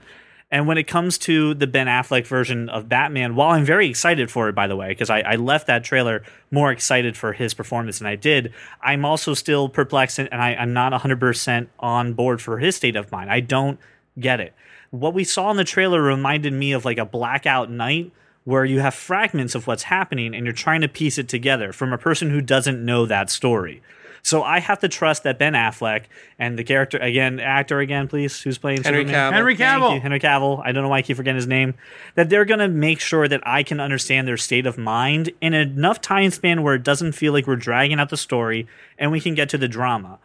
And 0.52 0.68
when 0.68 0.78
it 0.78 0.84
comes 0.86 1.18
to 1.20 1.54
the 1.54 1.66
Ben 1.66 1.88
Affleck 1.88 2.28
version 2.28 2.68
of 2.68 2.90
Batman, 2.90 3.36
while 3.36 3.52
I'm 3.52 3.64
very 3.64 3.90
excited 3.90 4.30
for 4.30 4.50
it, 4.50 4.56
by 4.56 4.68
the 4.68 4.76
way, 4.76 4.90
because 4.90 5.10
I, 5.10 5.22
I 5.22 5.36
left 5.38 5.68
that 5.68 5.86
trailer 5.86 6.24
more 6.52 6.72
excited 6.72 7.16
for 7.16 7.32
his 7.32 7.54
performance 7.54 8.00
than 8.00 8.08
I 8.08 8.18
did, 8.18 8.54
I'm 8.82 9.06
also 9.06 9.34
still 9.34 9.70
perplexed 9.70 10.20
and 10.20 10.30
I, 10.34 10.56
I'm 10.56 10.74
not 10.74 10.92
100% 10.92 11.68
on 11.80 12.14
board 12.14 12.42
for 12.42 12.60
his 12.60 12.76
state 12.76 12.98
of 12.98 13.12
mind. 13.14 13.32
I 13.32 13.40
don't 13.40 13.80
get 14.20 14.42
it. 14.42 14.54
What 14.90 15.14
we 15.14 15.24
saw 15.24 15.50
in 15.52 15.58
the 15.58 15.64
trailer 15.64 16.02
reminded 16.02 16.52
me 16.52 16.74
of 16.74 16.84
like 16.84 16.98
a 16.98 17.06
blackout 17.06 17.72
night 17.72 18.12
where 18.44 18.66
you 18.66 18.80
have 18.80 18.94
fragments 18.94 19.56
of 19.56 19.68
what's 19.68 19.84
happening 19.84 20.34
and 20.34 20.46
you're 20.46 20.54
trying 20.54 20.82
to 20.82 20.88
piece 20.88 21.18
it 21.18 21.28
together 21.28 21.72
from 21.72 21.94
a 21.94 21.98
person 21.98 22.30
who 22.30 22.42
doesn't 22.42 22.84
know 22.84 23.06
that 23.06 23.30
story. 23.30 23.82
So 24.24 24.44
I 24.44 24.60
have 24.60 24.80
to 24.80 24.88
trust 24.88 25.24
that 25.24 25.40
Ben 25.40 25.54
Affleck 25.54 26.04
and 26.38 26.58
the 26.58 26.64
character 26.64 26.98
again, 26.98 27.40
actor 27.40 27.80
again, 27.80 28.08
please, 28.08 28.42
who's 28.42 28.58
playing 28.58 28.84
Henry 28.84 29.02
Superman? 29.02 29.32
Cavill. 29.32 29.34
Henry 29.34 29.58
Cavill. 29.58 29.96
you, 29.96 30.02
Henry 30.02 30.20
Cavill. 30.20 30.62
I 30.64 30.72
don't 30.72 30.84
know 30.84 30.90
why 30.90 31.00
I 31.00 31.02
keep 31.02 31.18
forgetting 31.18 31.38
his 31.38 31.48
name. 31.48 31.74
That 32.16 32.30
they're 32.30 32.46
going 32.46 32.60
to 32.60 32.68
make 32.68 33.00
sure 33.00 33.28
that 33.28 33.42
I 33.46 33.64
can 33.64 33.80
understand 33.80 34.28
their 34.28 34.38
state 34.38 34.66
of 34.66 34.78
mind 34.78 35.32
in 35.42 35.54
enough 35.54 36.02
time 36.02 36.30
span 36.32 36.62
where 36.62 36.76
it 36.76 36.84
doesn't 36.84 37.14
feel 37.14 37.34
like 37.34 37.48
we're 37.48 37.56
dragging 37.56 38.00
out 38.00 38.10
the 38.10 38.18
story 38.18 38.68
and 38.98 39.12
we 39.12 39.20
can 39.20 39.34
get 39.34 39.50
to 39.50 39.58
the 39.58 39.68
drama. 39.68 40.20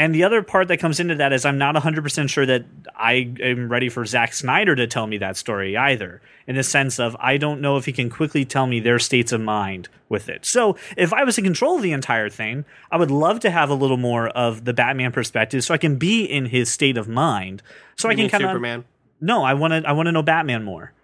And 0.00 0.14
the 0.14 0.24
other 0.24 0.42
part 0.42 0.68
that 0.68 0.78
comes 0.78 0.98
into 0.98 1.14
that 1.16 1.30
is 1.34 1.44
I'm 1.44 1.58
not 1.58 1.74
100% 1.74 2.30
sure 2.30 2.46
that 2.46 2.64
I 2.96 3.34
am 3.42 3.68
ready 3.68 3.90
for 3.90 4.06
Zack 4.06 4.32
Snyder 4.32 4.74
to 4.74 4.86
tell 4.86 5.06
me 5.06 5.18
that 5.18 5.36
story 5.36 5.76
either, 5.76 6.22
in 6.46 6.56
the 6.56 6.62
sense 6.62 6.98
of 6.98 7.14
I 7.20 7.36
don't 7.36 7.60
know 7.60 7.76
if 7.76 7.84
he 7.84 7.92
can 7.92 8.08
quickly 8.08 8.46
tell 8.46 8.66
me 8.66 8.80
their 8.80 8.98
states 8.98 9.30
of 9.30 9.42
mind 9.42 9.90
with 10.08 10.30
it. 10.30 10.46
So 10.46 10.78
if 10.96 11.12
I 11.12 11.22
was 11.24 11.36
in 11.36 11.44
control 11.44 11.76
of 11.76 11.82
the 11.82 11.92
entire 11.92 12.30
thing, 12.30 12.64
I 12.90 12.96
would 12.96 13.10
love 13.10 13.40
to 13.40 13.50
have 13.50 13.68
a 13.68 13.74
little 13.74 13.98
more 13.98 14.28
of 14.28 14.64
the 14.64 14.72
Batman 14.72 15.12
perspective 15.12 15.62
so 15.64 15.74
I 15.74 15.78
can 15.78 15.96
be 15.96 16.24
in 16.24 16.46
his 16.46 16.70
state 16.70 16.96
of 16.96 17.06
mind. 17.06 17.62
So 17.98 18.08
I 18.08 18.14
can 18.14 18.30
kind 18.30 18.42
of 18.42 18.48
Superman. 18.48 18.86
no, 19.20 19.44
I 19.44 19.52
want 19.52 19.72
to. 19.74 19.86
I 19.86 19.92
want 19.92 20.06
to 20.06 20.12
know 20.12 20.22
Batman 20.22 20.64
more. 20.64 20.94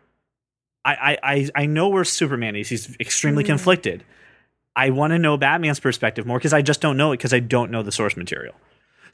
I, 0.87 0.95
I, 0.95 1.19
I, 1.35 1.49
I 1.55 1.67
know 1.67 1.89
where 1.89 2.05
Superman 2.05 2.57
is. 2.57 2.71
He's 2.71 2.97
extremely 2.99 3.43
Hmm. 3.45 3.49
conflicted. 3.49 4.05
I 4.75 4.89
want 4.89 5.11
to 5.11 5.19
know 5.19 5.37
Batman's 5.37 5.81
perspective 5.81 6.25
more 6.27 6.39
because 6.39 6.55
I 6.55 6.63
just 6.63 6.81
don't 6.81 6.97
know 6.97 7.13
it 7.13 7.19
because 7.19 7.35
I 7.35 7.41
don't 7.41 7.71
know 7.71 7.83
the 7.83 7.93
source 7.93 8.17
material. 8.17 8.55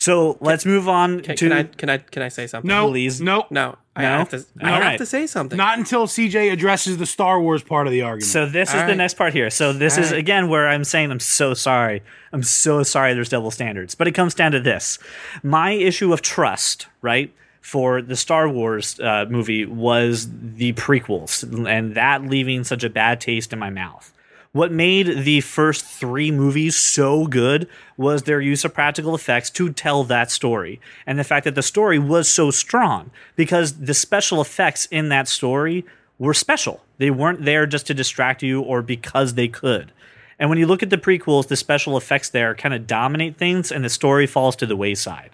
So 0.03 0.37
let's 0.41 0.67
move 0.67 0.89
on 0.89 1.21
Can, 1.21 1.37
to. 1.37 1.49
can 1.49 1.53
I 1.53 1.63
can 1.63 1.89
I 1.89 1.99
can 1.99 2.23
I 2.23 2.29
say 2.29 2.49
something? 2.49 2.69
No, 2.69 2.89
Please. 2.89 3.21
no, 3.21 3.47
no. 3.51 3.77
I 3.95 4.03
No? 4.03 4.09
have 4.19 4.31
to. 4.31 4.45
I 4.61 4.67
All 4.69 4.75
have 4.75 4.83
right. 4.83 4.99
to 4.99 5.07
say 5.07 5.29
something. 5.29 5.57
not 5.57 5.79
until 5.79 6.07
CJ 6.09 6.51
addresses 6.51 6.97
the 6.99 7.07
Star 7.07 7.41
Wars 7.41 7.63
part 7.63 7.87
of 7.87 7.93
the 7.93 8.03
argument. 8.03 8.25
so 8.33 8.47
this 8.47 8.71
is 8.71 8.75
All 8.75 8.81
the 8.81 8.87
right. 8.89 8.97
next 8.97 9.15
part 9.15 9.33
here. 9.33 9.49
So 9.49 9.73
this 9.73 9.97
All 9.99 10.03
is 10.05 10.11
right. 10.11 10.19
again 10.19 10.49
where 10.49 10.67
I'm 10.69 10.83
saying 10.83 11.13
I'm 11.13 11.21
so 11.21 11.55
sorry. 11.55 12.03
I'm 12.33 12.43
so 12.43 12.83
sorry. 12.83 13.15
There's 13.15 13.29
double 13.29 13.53
standards, 13.53 13.95
but 13.95 14.09
it 14.09 14.13
comes 14.13 14.35
down 14.35 14.51
to 14.53 14.61
this: 14.61 14.99
my 15.45 15.71
issue 15.71 16.13
of 16.13 16.21
trust, 16.21 16.89
right? 17.01 17.33
For 17.61 18.03
the 18.03 18.17
Star 18.17 18.49
Wars 18.49 18.99
uh, 18.99 19.27
movie 19.31 19.67
was 19.67 20.29
the 20.33 20.73
prequels, 20.73 21.45
and 21.69 21.95
that 21.95 22.25
leaving 22.25 22.65
such 22.65 22.83
a 22.83 22.91
bad 22.91 23.21
taste 23.21 23.53
in 23.53 23.61
my 23.61 23.71
mouth. 23.71 24.13
What 24.55 24.71
made 24.71 25.25
the 25.25 25.41
first 25.41 25.83
three 25.83 26.31
movies 26.31 26.77
so 26.77 27.27
good 27.27 27.67
was 27.97 28.25
their 28.25 28.41
use 28.43 28.67
of 28.67 28.75
practical 28.75 29.15
effects 29.15 29.49
to 29.53 29.73
tell 29.73 30.05
that 30.05 30.31
story. 30.31 30.79
And 31.07 31.19
the 31.19 31.25
fact 31.25 31.45
that 31.45 31.55
the 31.55 31.63
story 31.63 31.99
was 31.99 32.29
so 32.29 32.51
strong 32.51 33.11
because 33.35 33.79
the 33.79 33.95
special 33.95 34.43
effects 34.43 34.85
in 34.91 35.09
that 35.09 35.27
story 35.27 35.87
were 36.19 36.35
special. 36.35 36.85
They 36.99 37.11
weren't 37.11 37.47
there 37.47 37.65
just 37.65 37.87
to 37.87 37.95
distract 37.95 38.43
you 38.43 38.61
or 38.61 38.83
because 38.83 39.35
they 39.35 39.49
could. 39.49 39.91
And 40.39 40.51
when 40.51 40.59
you 40.59 40.67
look 40.67 40.83
at 40.83 40.91
the 40.91 40.99
prequels, 40.99 41.49
the 41.49 41.57
special 41.57 41.97
effects 41.97 42.29
there 42.29 42.55
kind 42.55 42.75
of 42.75 42.87
dominate 42.87 43.39
things 43.39 43.73
and 43.73 43.83
the 43.83 43.89
story 43.89 44.27
falls 44.27 44.55
to 44.57 44.67
the 44.67 44.77
wayside. 44.77 45.31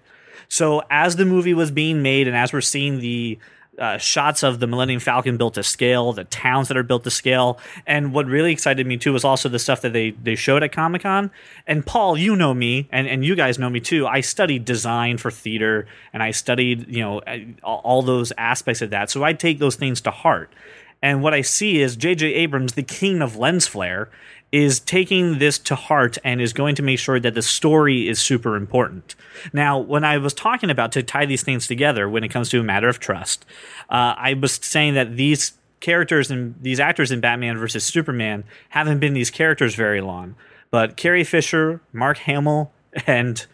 So 0.49 0.83
as 0.91 1.17
the 1.17 1.25
movie 1.25 1.55
was 1.55 1.73
being 1.73 2.03
made 2.03 2.29
and 2.29 2.37
as 2.37 2.53
we're 2.53 2.61
seeing 2.61 3.01
the 3.01 3.41
uh, 3.79 3.99
shots 3.99 4.43
of 4.43 4.61
the 4.61 4.67
Millennium 4.67 5.01
Falcon 5.01 5.37
built 5.37 5.55
to 5.55 5.63
scale, 5.63 6.13
the 6.13 6.25
towns 6.25 6.69
that 6.69 6.77
are 6.77 6.83
built 6.83 7.05
to 7.05 7.11
scale, 7.11 7.59
and 7.87 8.13
what 8.13 8.27
really 8.27 8.53
excited 8.53 8.87
me 8.87 8.97
too 8.97 9.13
was 9.13 9.25
also 9.25 9.49
the 9.49 9.59
stuff 9.59 9.81
that 9.83 9.93
they 9.93 10.11
they 10.11 10.35
showed 10.35 10.63
at 10.63 10.73
Comic 10.73 11.03
Con. 11.03 11.31
And 11.67 11.85
Paul, 11.85 12.17
you 12.17 12.37
know 12.37 12.55
me, 12.55 12.89
and 12.91 13.07
and 13.07 13.25
you 13.25 13.35
guys 13.35 13.59
know 13.59 13.71
me 13.71 13.81
too. 13.81 14.07
I 14.07 14.21
studied 14.21 14.65
design 14.65 15.19
for 15.19 15.31
theater, 15.31 15.87
and 16.13 16.23
I 16.23 16.31
studied 16.31 16.87
you 16.89 17.03
know 17.03 17.21
all 17.63 17.81
all 17.85 18.03
those 18.03 18.33
aspects 18.39 18.83
of 18.83 18.91
that. 18.91 19.11
So 19.11 19.25
I 19.25 19.33
take 19.33 19.59
those 19.59 19.77
things 19.77 20.01
to 20.03 20.11
heart. 20.11 20.53
And 21.01 21.23
what 21.23 21.33
I 21.33 21.43
see 21.43 21.81
is 21.81 21.95
J.J. 21.95 22.27
Abrams, 22.35 22.73
the 22.73 22.83
king 22.83 23.23
of 23.23 23.37
lens 23.37 23.69
flare, 23.69 24.11
is 24.51 24.81
taking 24.81 25.39
this 25.39 25.59
to 25.59 25.75
heart 25.75 26.17
and 26.25 26.41
is 26.41 26.53
going 26.53 26.75
to 26.75 26.83
make 26.83 26.99
sure 26.99 27.21
that 27.21 27.35
the 27.35 27.43
story 27.43 28.09
is 28.09 28.19
super 28.19 28.57
important. 28.57 29.15
Now, 29.53 29.79
when 29.79 30.05
I 30.05 30.17
was 30.19 30.33
talking 30.33 30.71
about 30.71 30.93
to 30.93 31.03
tie 31.03 31.27
these 31.27 31.43
things 31.43 31.67
together 31.67 32.09
when 32.09 32.25
it 32.25 32.29
comes 32.29 32.49
to 32.51 32.61
a 32.61 32.65
matter 32.65 32.89
of 32.89 32.99
trust, 32.99 33.45
uh, 33.91 34.15
I 34.17 34.35
was 34.35 34.55
saying 34.55 34.95
that 34.95 35.17
these 35.17 35.53
characters 35.81 36.31
and 36.31 36.55
these 36.61 36.81
actors 36.81 37.11
in 37.11 37.21
Batman 37.21 37.59
versus 37.59 37.85
Superman 37.85 38.45
haven't 38.71 39.01
been 39.01 39.13
these 39.15 39.31
characters 39.31 39.75
very 39.75 40.01
long. 40.01 40.35
But 40.71 40.97
Carrie 40.97 41.25
Fisher, 41.25 41.81
Mark 41.93 42.19
Hamill, 42.19 42.73
and 43.07 43.45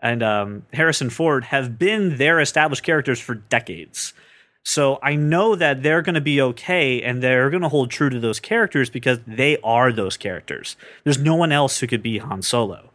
and 0.00 0.22
um, 0.22 0.66
Harrison 0.72 1.10
Ford 1.10 1.44
have 1.44 1.78
been 1.78 2.18
their 2.18 2.38
established 2.38 2.82
characters 2.82 3.18
for 3.18 3.34
decades. 3.34 4.12
So 4.68 4.98
I 5.00 5.14
know 5.14 5.54
that 5.54 5.84
they're 5.84 6.02
going 6.02 6.16
to 6.16 6.20
be 6.20 6.40
okay 6.40 7.00
and 7.00 7.22
they're 7.22 7.50
going 7.50 7.62
to 7.62 7.68
hold 7.68 7.88
true 7.88 8.10
to 8.10 8.18
those 8.18 8.40
characters 8.40 8.90
because 8.90 9.20
they 9.24 9.58
are 9.58 9.92
those 9.92 10.16
characters. 10.16 10.74
There's 11.04 11.20
no 11.20 11.36
one 11.36 11.52
else 11.52 11.78
who 11.78 11.86
could 11.86 12.02
be 12.02 12.18
Han 12.18 12.42
Solo. 12.42 12.90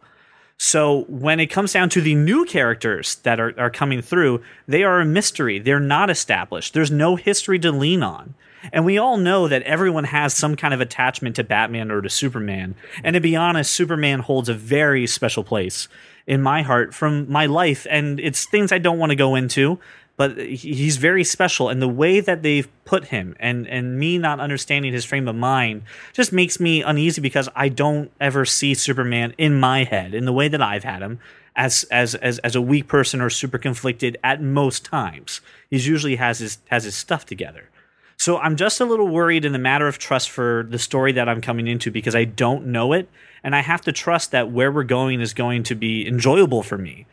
So 0.58 1.06
when 1.08 1.40
it 1.40 1.46
comes 1.46 1.72
down 1.72 1.88
to 1.88 2.02
the 2.02 2.14
new 2.14 2.44
characters 2.44 3.14
that 3.22 3.40
are, 3.40 3.58
are 3.58 3.70
coming 3.70 4.02
through, 4.02 4.42
they 4.68 4.82
are 4.82 5.00
a 5.00 5.06
mystery. 5.06 5.58
They're 5.58 5.80
not 5.80 6.10
established. 6.10 6.74
There's 6.74 6.90
no 6.90 7.16
history 7.16 7.58
to 7.60 7.72
lean 7.72 8.02
on. 8.02 8.34
And 8.70 8.84
we 8.84 8.98
all 8.98 9.16
know 9.16 9.48
that 9.48 9.62
everyone 9.62 10.04
has 10.04 10.34
some 10.34 10.56
kind 10.56 10.74
of 10.74 10.82
attachment 10.82 11.36
to 11.36 11.44
Batman 11.44 11.90
or 11.90 12.02
to 12.02 12.10
Superman. 12.10 12.74
And 13.02 13.14
to 13.14 13.20
be 13.20 13.34
honest, 13.34 13.72
Superman 13.72 14.20
holds 14.20 14.50
a 14.50 14.54
very 14.54 15.06
special 15.06 15.42
place 15.42 15.88
in 16.26 16.42
my 16.42 16.60
heart 16.60 16.94
from 16.94 17.30
my 17.32 17.46
life. 17.46 17.86
And 17.88 18.20
it's 18.20 18.44
things 18.44 18.72
I 18.72 18.78
don't 18.78 18.98
want 18.98 19.08
to 19.10 19.16
go 19.16 19.34
into 19.34 19.80
but 20.16 20.36
he's 20.38 20.96
very 20.98 21.24
special 21.24 21.68
and 21.68 21.80
the 21.80 21.88
way 21.88 22.20
that 22.20 22.42
they've 22.42 22.68
put 22.84 23.06
him 23.06 23.34
and 23.40 23.66
and 23.66 23.98
me 23.98 24.18
not 24.18 24.40
understanding 24.40 24.92
his 24.92 25.04
frame 25.04 25.26
of 25.26 25.34
mind 25.34 25.82
just 26.12 26.32
makes 26.32 26.60
me 26.60 26.82
uneasy 26.82 27.20
because 27.20 27.48
I 27.54 27.68
don't 27.68 28.10
ever 28.20 28.44
see 28.44 28.74
Superman 28.74 29.34
in 29.38 29.58
my 29.58 29.84
head 29.84 30.14
in 30.14 30.24
the 30.24 30.32
way 30.32 30.48
that 30.48 30.62
I've 30.62 30.84
had 30.84 31.02
him 31.02 31.18
as 31.56 31.84
as 31.90 32.14
as 32.16 32.38
as 32.40 32.54
a 32.54 32.62
weak 32.62 32.88
person 32.88 33.20
or 33.20 33.30
super 33.30 33.58
conflicted 33.58 34.18
at 34.22 34.42
most 34.42 34.84
times. 34.84 35.40
He's 35.70 35.86
usually 35.86 36.16
has 36.16 36.38
his 36.38 36.58
has 36.66 36.84
his 36.84 36.94
stuff 36.94 37.26
together. 37.26 37.68
So 38.16 38.38
I'm 38.38 38.54
just 38.54 38.80
a 38.80 38.84
little 38.84 39.08
worried 39.08 39.44
in 39.44 39.52
the 39.52 39.58
matter 39.58 39.88
of 39.88 39.98
trust 39.98 40.30
for 40.30 40.64
the 40.70 40.78
story 40.78 41.10
that 41.12 41.28
I'm 41.28 41.40
coming 41.40 41.66
into 41.66 41.90
because 41.90 42.14
I 42.14 42.24
don't 42.24 42.66
know 42.66 42.92
it 42.92 43.08
and 43.42 43.56
I 43.56 43.60
have 43.60 43.80
to 43.82 43.92
trust 43.92 44.30
that 44.30 44.52
where 44.52 44.70
we're 44.70 44.84
going 44.84 45.20
is 45.20 45.34
going 45.34 45.64
to 45.64 45.74
be 45.74 46.06
enjoyable 46.06 46.62
for 46.62 46.78
me. 46.78 47.06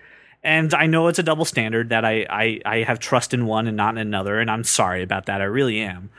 And 0.43 0.73
I 0.73 0.85
know 0.85 1.07
it's 1.07 1.19
a 1.19 1.23
double 1.23 1.45
standard 1.45 1.89
that 1.89 2.05
I, 2.05 2.25
I, 2.29 2.61
I 2.65 2.77
have 2.83 2.99
trust 2.99 3.33
in 3.33 3.45
one 3.45 3.67
and 3.67 3.75
not 3.75 3.95
in 3.95 3.97
another, 3.97 4.39
and 4.39 4.49
I'm 4.49 4.63
sorry 4.63 5.03
about 5.03 5.25
that. 5.25 5.41
I 5.41 5.45
really 5.45 5.79
am. 5.79 6.09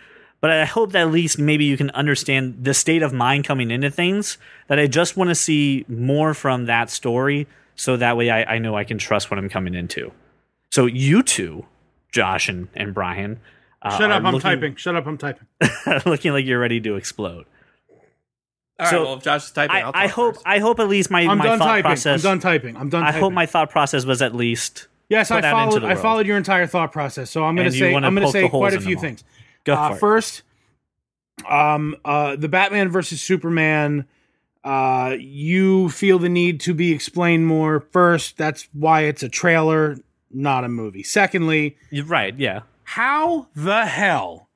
But 0.41 0.51
I 0.51 0.64
hope 0.64 0.93
that 0.93 1.03
at 1.03 1.11
least 1.11 1.39
maybe 1.39 1.64
you 1.64 1.77
can 1.77 1.91
understand 1.91 2.64
the 2.64 2.75
state 2.75 3.03
of 3.03 3.12
mind 3.12 3.45
coming 3.45 3.71
into 3.71 3.91
things, 3.91 4.39
that 4.68 4.79
I 4.79 4.87
just 4.87 5.16
want 5.16 5.29
to 5.29 5.35
see 5.35 5.85
more 5.89 6.35
from 6.35 6.66
that 6.66 6.91
story 6.91 7.47
so 7.77 7.97
that 7.97 8.16
way 8.16 8.31
I, 8.31 8.55
I 8.55 8.59
know 8.59 8.75
I 8.77 8.85
can 8.85 8.99
trust 8.99 9.31
what 9.31 9.39
I'm 9.39 9.49
coming 9.49 9.75
into. 9.75 10.12
So 10.71 10.87
you 10.87 11.23
two, 11.23 11.66
Josh 12.12 12.49
and, 12.49 12.68
and 12.75 12.95
Brian, 12.95 13.41
uh, 13.83 13.97
Shut 13.97 14.11
up! 14.11 14.18
I'm 14.18 14.25
looking- 14.25 14.41
typing. 14.41 14.77
Shut 14.77 14.97
up! 14.97 15.07
I'm 15.07 15.16
typing. 15.16 15.47
looking 16.07 16.33
like 16.33 16.45
you're 16.45 16.61
ready 16.61 16.81
to 16.81 16.97
explode. 16.97 17.47
All 18.81 18.85
right, 18.87 18.91
So, 18.91 19.03
well, 19.05 19.14
if 19.14 19.22
Josh 19.22 19.45
is 19.45 19.51
typing, 19.53 19.76
I, 19.76 19.81
I'll 19.83 19.93
I 19.95 20.07
hope 20.09 20.35
first. 20.37 20.47
I 20.47 20.59
hope 20.59 20.81
at 20.81 20.89
least 20.89 21.11
my, 21.11 21.20
I'm 21.20 21.39
my 21.39 21.45
done 21.45 21.59
thought 21.59 21.66
typing. 21.66 21.83
process. 21.83 22.24
I'm 22.24 22.31
done 22.31 22.41
typing. 22.41 22.76
I'm 22.76 22.89
done. 22.89 23.03
I 23.03 23.07
typing. 23.07 23.20
hope 23.20 23.33
my 23.33 23.47
thought 23.47 23.70
process 23.70 24.05
was 24.05 24.22
at 24.22 24.35
least 24.35 24.89
Yes, 25.09 25.28
put 25.28 25.37
I 25.39 25.41
that 25.43 25.49
into 25.64 25.70
followed. 25.81 25.83
the 25.83 25.87
I 25.89 25.95
followed 25.97 26.26
your 26.26 26.37
entire 26.37 26.66
thought 26.66 26.93
process. 26.93 27.31
So 27.31 27.45
I'm 27.45 27.55
going 27.57 27.70
to 27.70 27.76
say 27.76 27.95
I'm 27.95 28.03
going 28.14 28.26
to 28.26 28.33
say 28.33 28.49
quite 28.49 28.74
a 28.74 28.81
few 28.81 28.97
things. 28.99 29.22
go 29.64 29.74
Uh, 29.74 29.91
for 29.91 29.97
first, 29.99 30.43
um, 31.49 31.97
uh, 32.05 32.37
the 32.37 32.49
Batman 32.49 32.89
versus 32.89 33.20
Superman. 33.20 34.07
Uh, 34.62 35.16
you 35.18 35.89
feel 35.89 36.18
the 36.18 36.28
need 36.28 36.61
to 36.61 36.74
be 36.74 36.93
explained 36.93 37.47
more. 37.47 37.81
First, 37.93 38.37
that's 38.37 38.68
why 38.74 39.03
it's 39.03 39.22
a 39.22 39.28
trailer, 39.28 39.97
not 40.31 40.64
a 40.64 40.68
movie. 40.68 41.03
Secondly, 41.03 41.78
You're 41.91 42.05
right, 42.05 42.39
yeah. 42.39 42.61
how 42.85 43.49
the 43.57 43.87
hell 43.87 44.49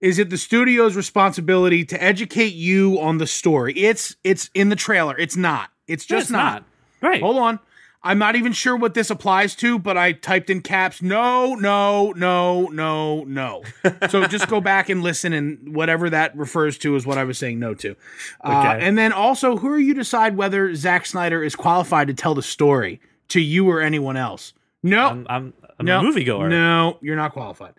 is 0.00 0.18
it 0.18 0.30
the 0.30 0.38
studio's 0.38 0.94
responsibility 0.96 1.84
to 1.86 2.02
educate 2.02 2.54
you 2.54 3.00
on 3.00 3.18
the 3.18 3.26
story? 3.26 3.72
It's 3.74 4.16
it's 4.24 4.50
in 4.54 4.68
the 4.68 4.76
trailer. 4.76 5.16
It's 5.18 5.36
not. 5.36 5.70
It's 5.86 6.04
just 6.04 6.24
It's 6.24 6.30
not. 6.30 6.64
Right. 7.02 7.20
Hold 7.22 7.38
on. 7.38 7.58
I'm 8.00 8.18
not 8.18 8.36
even 8.36 8.52
sure 8.52 8.76
what 8.76 8.94
this 8.94 9.10
applies 9.10 9.56
to, 9.56 9.76
but 9.76 9.98
I 9.98 10.12
typed 10.12 10.50
in 10.50 10.60
caps. 10.62 11.02
No, 11.02 11.56
no, 11.56 12.12
no, 12.12 12.66
no, 12.66 13.24
no. 13.24 13.64
so 14.08 14.24
just 14.28 14.46
go 14.48 14.60
back 14.60 14.88
and 14.88 15.02
listen, 15.02 15.32
and 15.32 15.74
whatever 15.74 16.08
that 16.08 16.36
refers 16.36 16.78
to 16.78 16.94
is 16.94 17.04
what 17.04 17.18
I 17.18 17.24
was 17.24 17.38
saying 17.38 17.58
no 17.58 17.74
to. 17.74 17.96
Uh, 18.44 18.58
Okay. 18.74 18.86
and 18.86 18.96
then 18.96 19.12
also, 19.12 19.56
who 19.56 19.68
are 19.68 19.78
you 19.80 19.94
to 19.94 20.00
decide 20.00 20.36
whether 20.36 20.72
Zack 20.76 21.06
Snyder 21.06 21.42
is 21.42 21.56
qualified 21.56 22.06
to 22.06 22.14
tell 22.14 22.36
the 22.36 22.42
story 22.42 23.00
to 23.28 23.40
you 23.40 23.68
or 23.68 23.80
anyone 23.80 24.16
else? 24.16 24.52
No, 24.80 25.08
I'm, 25.08 25.26
I'm, 25.28 25.52
I'm 25.80 25.84
no, 25.86 25.98
a 25.98 26.02
moviegoer. 26.04 26.48
No, 26.48 26.98
you're 27.02 27.16
not 27.16 27.32
qualified. 27.32 27.74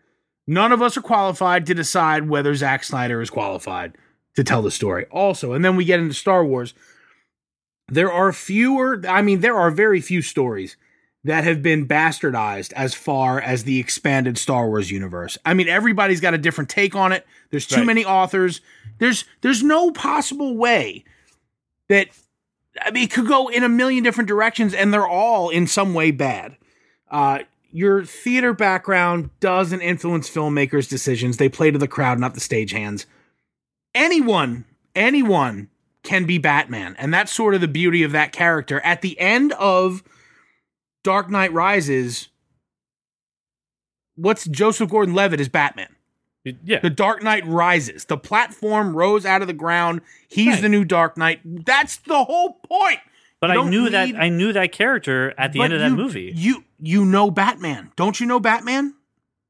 None 0.50 0.72
of 0.72 0.82
us 0.82 0.98
are 0.98 1.02
qualified 1.02 1.68
to 1.68 1.76
decide 1.76 2.28
whether 2.28 2.56
Zack 2.56 2.84
Snyder 2.84 3.22
is 3.22 3.30
qualified 3.30 3.94
to 4.36 4.44
tell 4.44 4.64
the 4.64 4.72
story. 4.72 5.06
Also, 5.12 5.54
and 5.54 5.64
then 5.64 5.76
we 5.76 5.86
get 5.86 6.00
into 6.00 6.16
Star 6.16 6.44
Wars. 6.44 6.74
There 7.88 8.12
are 8.12 8.34
fewer, 8.34 9.00
I 9.08 9.22
mean, 9.22 9.42
there 9.42 9.56
are 9.56 9.70
very 9.70 10.02
few 10.02 10.24
stories 10.24 10.76
that 11.24 11.44
have 11.44 11.62
been 11.62 11.88
bastardized 11.88 12.74
as 12.74 12.96
far 12.96 13.40
as 13.40 13.64
the 13.64 13.80
expanded 13.80 14.40
Star 14.40 14.68
Wars 14.68 14.90
universe. 14.90 15.38
I 15.46 15.54
mean, 15.54 15.68
everybody's 15.70 16.20
got 16.20 16.34
a 16.34 16.38
different 16.40 16.72
take 16.72 16.96
on 16.96 17.12
it. 17.12 17.28
There's 17.52 17.68
too 17.68 17.78
Right. 17.82 17.86
many 17.86 18.04
authors. 18.06 18.60
There's 18.98 19.26
there's 19.42 19.62
no 19.62 19.92
possible 19.92 20.58
way 20.58 21.04
that 21.90 22.08
I 22.82 22.90
mean, 22.90 23.04
it 23.04 23.12
could 23.12 23.28
go 23.28 23.50
in 23.50 23.64
a 23.64 23.70
million 23.70 24.04
different 24.04 24.28
directions, 24.28 24.74
and 24.74 24.92
they're 24.92 25.08
all 25.08 25.50
in 25.50 25.68
some 25.68 25.94
way 25.94 26.10
bad. 26.10 26.56
Uh, 27.12 27.40
your 27.72 28.04
theater 28.06 28.54
background 28.54 29.30
doesn't 29.40 29.82
influence 29.82 30.30
filmmakers' 30.30 30.90
decisions. 30.90 31.38
They 31.38 31.50
play 31.50 31.72
to 31.72 31.78
the 31.78 31.88
crowd, 31.88 32.20
not 32.20 32.34
the 32.34 32.40
stagehands. 32.40 33.06
Anyone, 33.94 34.66
anyone 34.96 35.70
can 36.04 36.26
be 36.26 36.38
Batman, 36.38 36.96
and 36.98 37.14
that's 37.14 37.32
sort 37.32 37.56
of 37.56 37.62
the 37.62 37.68
beauty 37.68 38.04
of 38.04 38.12
that 38.12 38.32
character. 38.32 38.80
At 38.82 39.02
the 39.02 39.20
end 39.20 39.52
of 39.54 40.04
Dark 41.04 41.30
Knight 41.30 41.52
Rises, 41.54 42.30
what's 44.16 44.46
Joseph 44.46 44.90
Gordon-Levitt 44.90 45.40
is 45.40 45.50
Batman. 45.50 45.96
Yeah. 46.64 46.80
The 46.80 46.90
Dark 46.90 47.22
Knight 47.22 47.46
rises. 47.46 48.06
The 48.06 48.18
platform 48.18 48.96
rose 48.96 49.26
out 49.26 49.42
of 49.42 49.48
the 49.48 49.54
ground. 49.54 50.02
He's 50.30 50.54
Right. 50.54 50.62
the 50.62 50.70
new 50.70 50.86
Dark 50.86 51.18
Knight. 51.18 51.42
That's 51.44 51.98
the 51.98 52.24
whole 52.24 52.54
point. 52.66 53.00
But 53.42 53.52
I 53.52 53.64
knew 53.64 53.84
need- 53.86 53.94
that 53.94 54.16
I 54.16 54.30
knew 54.30 54.52
that 54.54 54.72
character 54.72 55.34
at 55.38 55.54
the 55.54 55.62
end 55.62 55.74
of 55.74 55.80
that 55.80 55.92
movie. 55.92 56.32
You 56.36 56.64
you 56.80 57.06
know 57.06 57.32
Batman, 57.32 57.92
don't 57.96 58.20
you 58.20 58.26
know 58.26 58.40
Batman? 58.40 58.96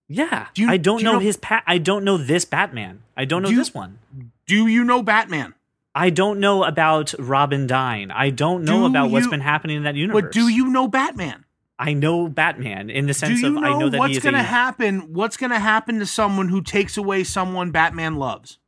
yeah. 0.08 0.48
Do 0.54 0.64
you- 0.64 0.70
I 0.70 0.78
don't 0.78 0.98
do 0.98 1.04
you 1.04 1.06
know, 1.06 1.14
know- 1.14 1.20
his 1.20 1.38
pat 1.38 1.64
I 1.68 1.78
don't 1.78 2.04
know 2.04 2.18
this 2.18 2.46
Batman. 2.46 3.02
I 3.18 3.26
don't 3.26 3.42
know 3.44 3.50
Do 3.50 3.54
you- 3.56 3.60
this 3.62 3.74
one. 3.74 4.00
Do 4.48 4.68
you 4.68 4.84
know 4.84 5.04
Batman? 5.04 5.54
I 5.96 6.10
don't 6.12 6.40
know 6.40 6.64
about 6.64 7.14
Robin 7.20 7.68
dying. 7.68 8.10
I 8.12 8.30
don't 8.30 8.64
know 8.64 8.86
about 8.86 9.10
what's 9.10 9.28
been 9.28 9.42
happening 9.42 9.78
in 9.78 9.84
that 9.84 9.96
universe. 9.96 10.22
But 10.22 10.32
do 10.32 10.48
you 10.48 10.68
know 10.70 10.88
Batman? 10.88 11.46
I 11.80 11.94
know 11.94 12.28
Batman 12.28 12.90
in 12.90 13.08
the 13.08 13.14
sense 13.14 13.42
of 13.44 13.54
know, 13.54 13.64
I 13.64 13.78
know 13.78 13.90
that 13.90 13.98
what's 14.00 14.12
he 14.12 14.18
is 14.18 14.24
going 14.24 14.36
to 14.36 14.44
happen? 14.44 15.14
What's 15.14 15.38
going 15.38 15.52
to 15.52 15.60
happen 15.60 16.00
to 16.00 16.06
someone 16.06 16.50
who 16.50 16.62
takes 16.62 16.98
away 16.98 17.24
someone 17.24 17.72
Batman 17.72 18.16
loves? 18.16 18.60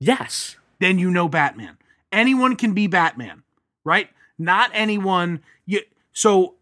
Yes. 0.00 0.56
Then 0.78 0.98
you 0.98 1.10
know 1.10 1.28
Batman. 1.28 1.76
Anyone 2.12 2.56
can 2.56 2.72
be 2.72 2.86
Batman, 2.86 3.42
right? 3.88 4.08
Not 4.38 4.70
anyone. 4.74 5.40
You, 5.66 5.80
so 6.12 6.54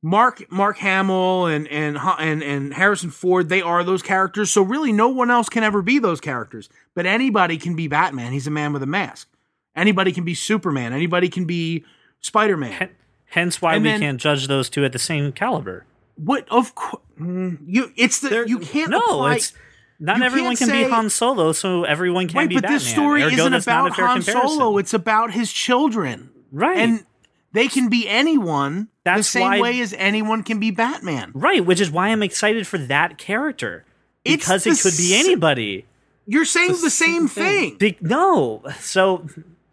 Mark 0.00 0.50
Mark 0.50 0.78
Hamill 0.78 1.46
and 1.46 1.68
and 1.68 1.98
and 1.98 2.42
and 2.42 2.74
Harrison 2.74 3.10
Ford, 3.10 3.48
they 3.48 3.60
are 3.62 3.84
those 3.84 4.02
characters. 4.02 4.50
So 4.50 4.62
really, 4.62 4.92
no 4.92 5.08
one 5.08 5.30
else 5.30 5.48
can 5.48 5.62
ever 5.62 5.82
be 5.82 5.98
those 5.98 6.20
characters. 6.20 6.68
But 6.94 7.06
anybody 7.06 7.58
can 7.58 7.76
be 7.76 7.86
Batman. 7.88 8.32
He's 8.32 8.46
a 8.46 8.50
man 8.50 8.72
with 8.72 8.82
a 8.82 8.86
mask. 8.86 9.28
Anybody 9.76 10.12
can 10.12 10.24
be 10.24 10.34
Superman. 10.34 10.92
Anybody 10.92 11.28
can 11.28 11.44
be 11.44 11.84
Spider 12.20 12.56
Man. 12.56 12.72
Hen- 12.72 12.90
Hence 13.26 13.62
why 13.62 13.74
And 13.76 13.84
we 13.84 13.90
then- 13.90 14.00
can't 14.00 14.20
judge 14.20 14.46
those 14.46 14.68
two 14.68 14.84
at 14.84 14.92
the 14.92 14.98
same 14.98 15.32
caliber. 15.32 15.86
What 16.16 16.46
of 16.50 16.74
course 16.74 17.02
mm, 17.18 17.58
you? 17.66 17.92
It's 17.96 18.20
the 18.20 18.44
you 18.46 18.58
can't 18.58 18.90
No, 18.90 18.98
apply- 18.98 19.36
it's 19.36 19.54
not 19.98 20.20
everyone 20.20 20.56
can't 20.56 20.70
say- 20.70 20.84
be 20.84 20.90
Han 20.90 21.08
Solo, 21.10 21.52
so 21.52 21.84
everyone 21.84 22.28
can 22.28 22.48
be 22.48 22.56
but 22.56 22.62
Batman. 22.62 22.78
this 22.78 22.86
story 22.86 23.22
Ergo, 23.22 23.34
isn't 23.36 23.52
not 23.52 23.62
about 23.62 23.86
a 23.90 23.92
Han 24.02 24.16
comparison. 24.22 24.58
Solo. 24.58 24.78
It's 24.78 24.92
about 24.92 25.30
his 25.32 25.50
children. 25.52 26.28
Right. 26.52 26.78
and 26.78 27.04
they 27.52 27.66
can 27.68 27.88
be 27.88 28.08
anyone 28.08 28.88
That's 29.04 29.18
the 29.20 29.24
same 29.24 29.42
why- 29.42 29.60
way 29.60 29.80
as 29.80 29.92
anyone 29.98 30.42
can 30.44 30.60
be 30.60 30.70
Batman. 30.70 31.32
right, 31.34 31.64
which 31.64 31.80
is 31.80 31.90
why 31.90 32.08
I'm 32.08 32.22
excited 32.22 32.66
for 32.66 32.78
that 32.78 33.18
character. 33.18 33.84
Because 34.24 34.62
the 34.64 34.70
it 34.70 34.80
could 34.80 34.96
be 34.96 35.14
anybody. 35.16 35.84
You're 36.26 36.44
saying 36.44 36.68
the, 36.70 36.90
same 36.90 37.26
same 37.26 37.28
thing. 37.28 37.76
thing. 37.78 37.96
No, 38.00 38.62
so 38.78 39.26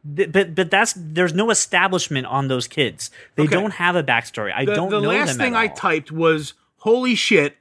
but 0.03 0.55
but 0.55 0.71
that's 0.71 0.93
there's 0.97 1.33
no 1.35 1.51
establishment 1.51 2.25
on 2.25 2.47
those 2.47 2.67
kids. 2.67 3.11
They 3.35 3.43
Okay. 3.43 3.53
don't 3.53 3.73
have 3.73 3.95
a 3.95 4.01
backstory. 4.03 4.51
I 4.55 4.65
The, 4.65 4.73
don't 4.73 4.89
the 4.89 4.99
know 5.01 5.09
last 5.09 5.37
thing 5.37 5.55
I 5.55 5.67
typed 5.67 6.11
was, 6.11 6.55
"Holy 6.77 7.13
shit! 7.13 7.57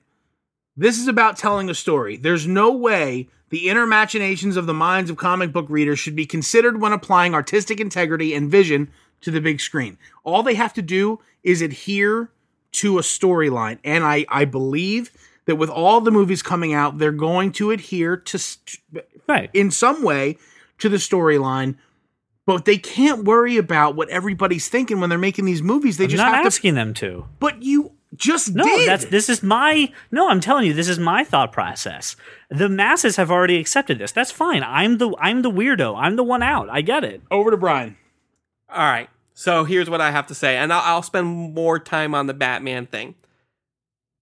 This 0.77 0.99
is 0.99 1.07
about 1.09 1.37
telling 1.37 1.69
a 1.69 1.75
story. 1.75 2.17
There's 2.17 2.47
no 2.47 2.73
way 2.73 3.29
the 3.51 3.69
inner 3.69 3.87
machinations 3.87 4.57
of 4.57 4.65
the 4.67 4.73
minds 4.75 5.11
of 5.11 5.17
comic 5.19 5.53
book 5.53 5.67
readers 5.69 5.99
should 5.99 6.17
be 6.17 6.25
considered 6.27 6.81
when 6.81 6.93
applying 6.95 7.35
artistic 7.35 7.81
integrity 7.81 8.33
and 8.35 8.51
vision 8.51 8.89
to 9.23 9.31
the 9.31 9.41
big 9.41 9.61
screen. 9.61 9.99
All 10.25 10.43
they 10.43 10.55
have 10.55 10.75
to 10.75 10.83
do 10.83 11.21
is 11.43 11.63
adhere 11.63 12.31
to 12.73 12.99
a 12.99 13.03
storyline, 13.03 13.79
and 13.85 14.05
I 14.05 14.25
I 14.29 14.45
believe." 14.45 15.11
That 15.47 15.57
with 15.57 15.71
all 15.71 16.03
the 16.03 16.11
movies 16.11 16.43
coming 16.43 16.75
out, 16.75 16.99
they're 16.99 17.11
going 17.11 17.53
to 17.53 17.71
adhere 17.71 18.19
to 18.19 18.39
st- 18.39 18.81
right. 19.27 19.49
in 19.55 19.71
some 19.71 20.03
way 20.03 20.37
to 20.77 20.91
the 20.91 20.99
storyline, 20.99 21.77
but 22.45 22.67
they 22.67 22.77
can't 22.77 23.25
worry 23.25 23.57
about 23.57 23.97
what 23.97 24.11
everybody's 24.11 24.69
thinking 24.69 25.01
when 25.01 25.09
they're 25.09 25.19
making 25.19 25.47
these 25.47 25.63
movies. 25.63 25.97
They 25.97 26.05
I'm 26.05 26.11
just 26.11 26.23
not 26.23 26.35
have 26.35 26.43
to. 26.43 26.47
asking 26.49 26.75
them 26.75 26.93
to. 26.93 27.25
But 27.41 27.63
you 27.63 27.93
just 28.15 28.55
No, 28.55 28.63
did. 28.65 28.87
that's 28.87 29.07
this 29.07 29.31
is 29.31 29.43
my 29.43 29.91
no. 30.11 30.29
I'm 30.29 30.41
telling 30.41 30.67
you, 30.67 30.75
this 30.75 30.87
is 30.91 30.99
my 30.99 31.25
thought 31.25 31.51
process. 31.51 32.15
The 32.51 32.69
masses 32.69 33.17
have 33.17 33.31
already 33.31 33.59
accepted 33.59 33.99
this. 33.99 34.13
That's 34.13 34.31
fine. 34.31 34.63
I'm 34.63 34.99
the 34.99 35.15
I'm 35.19 35.41
the 35.41 35.51
weirdo. 35.51 35.97
I'm 35.99 36.17
the 36.17 36.25
one 36.25 36.43
out. 36.43 36.69
I 36.69 36.83
get 36.83 37.05
it. 37.05 37.23
Over 37.31 37.51
to 37.51 37.57
Brian. 37.57 37.97
All 38.71 38.79
right. 38.79 39.09
So 39.35 39.65
here's 39.65 39.89
what 39.89 40.01
I 40.01 40.11
have 40.11 40.27
to 40.27 40.35
say, 40.35 40.57
and 40.57 40.73
I'll, 40.73 40.83
I'll 40.83 41.03
spend 41.03 41.55
more 41.55 41.79
time 41.79 42.15
on 42.15 42.27
the 42.27 42.35
Batman 42.35 42.87
thing. 42.87 43.15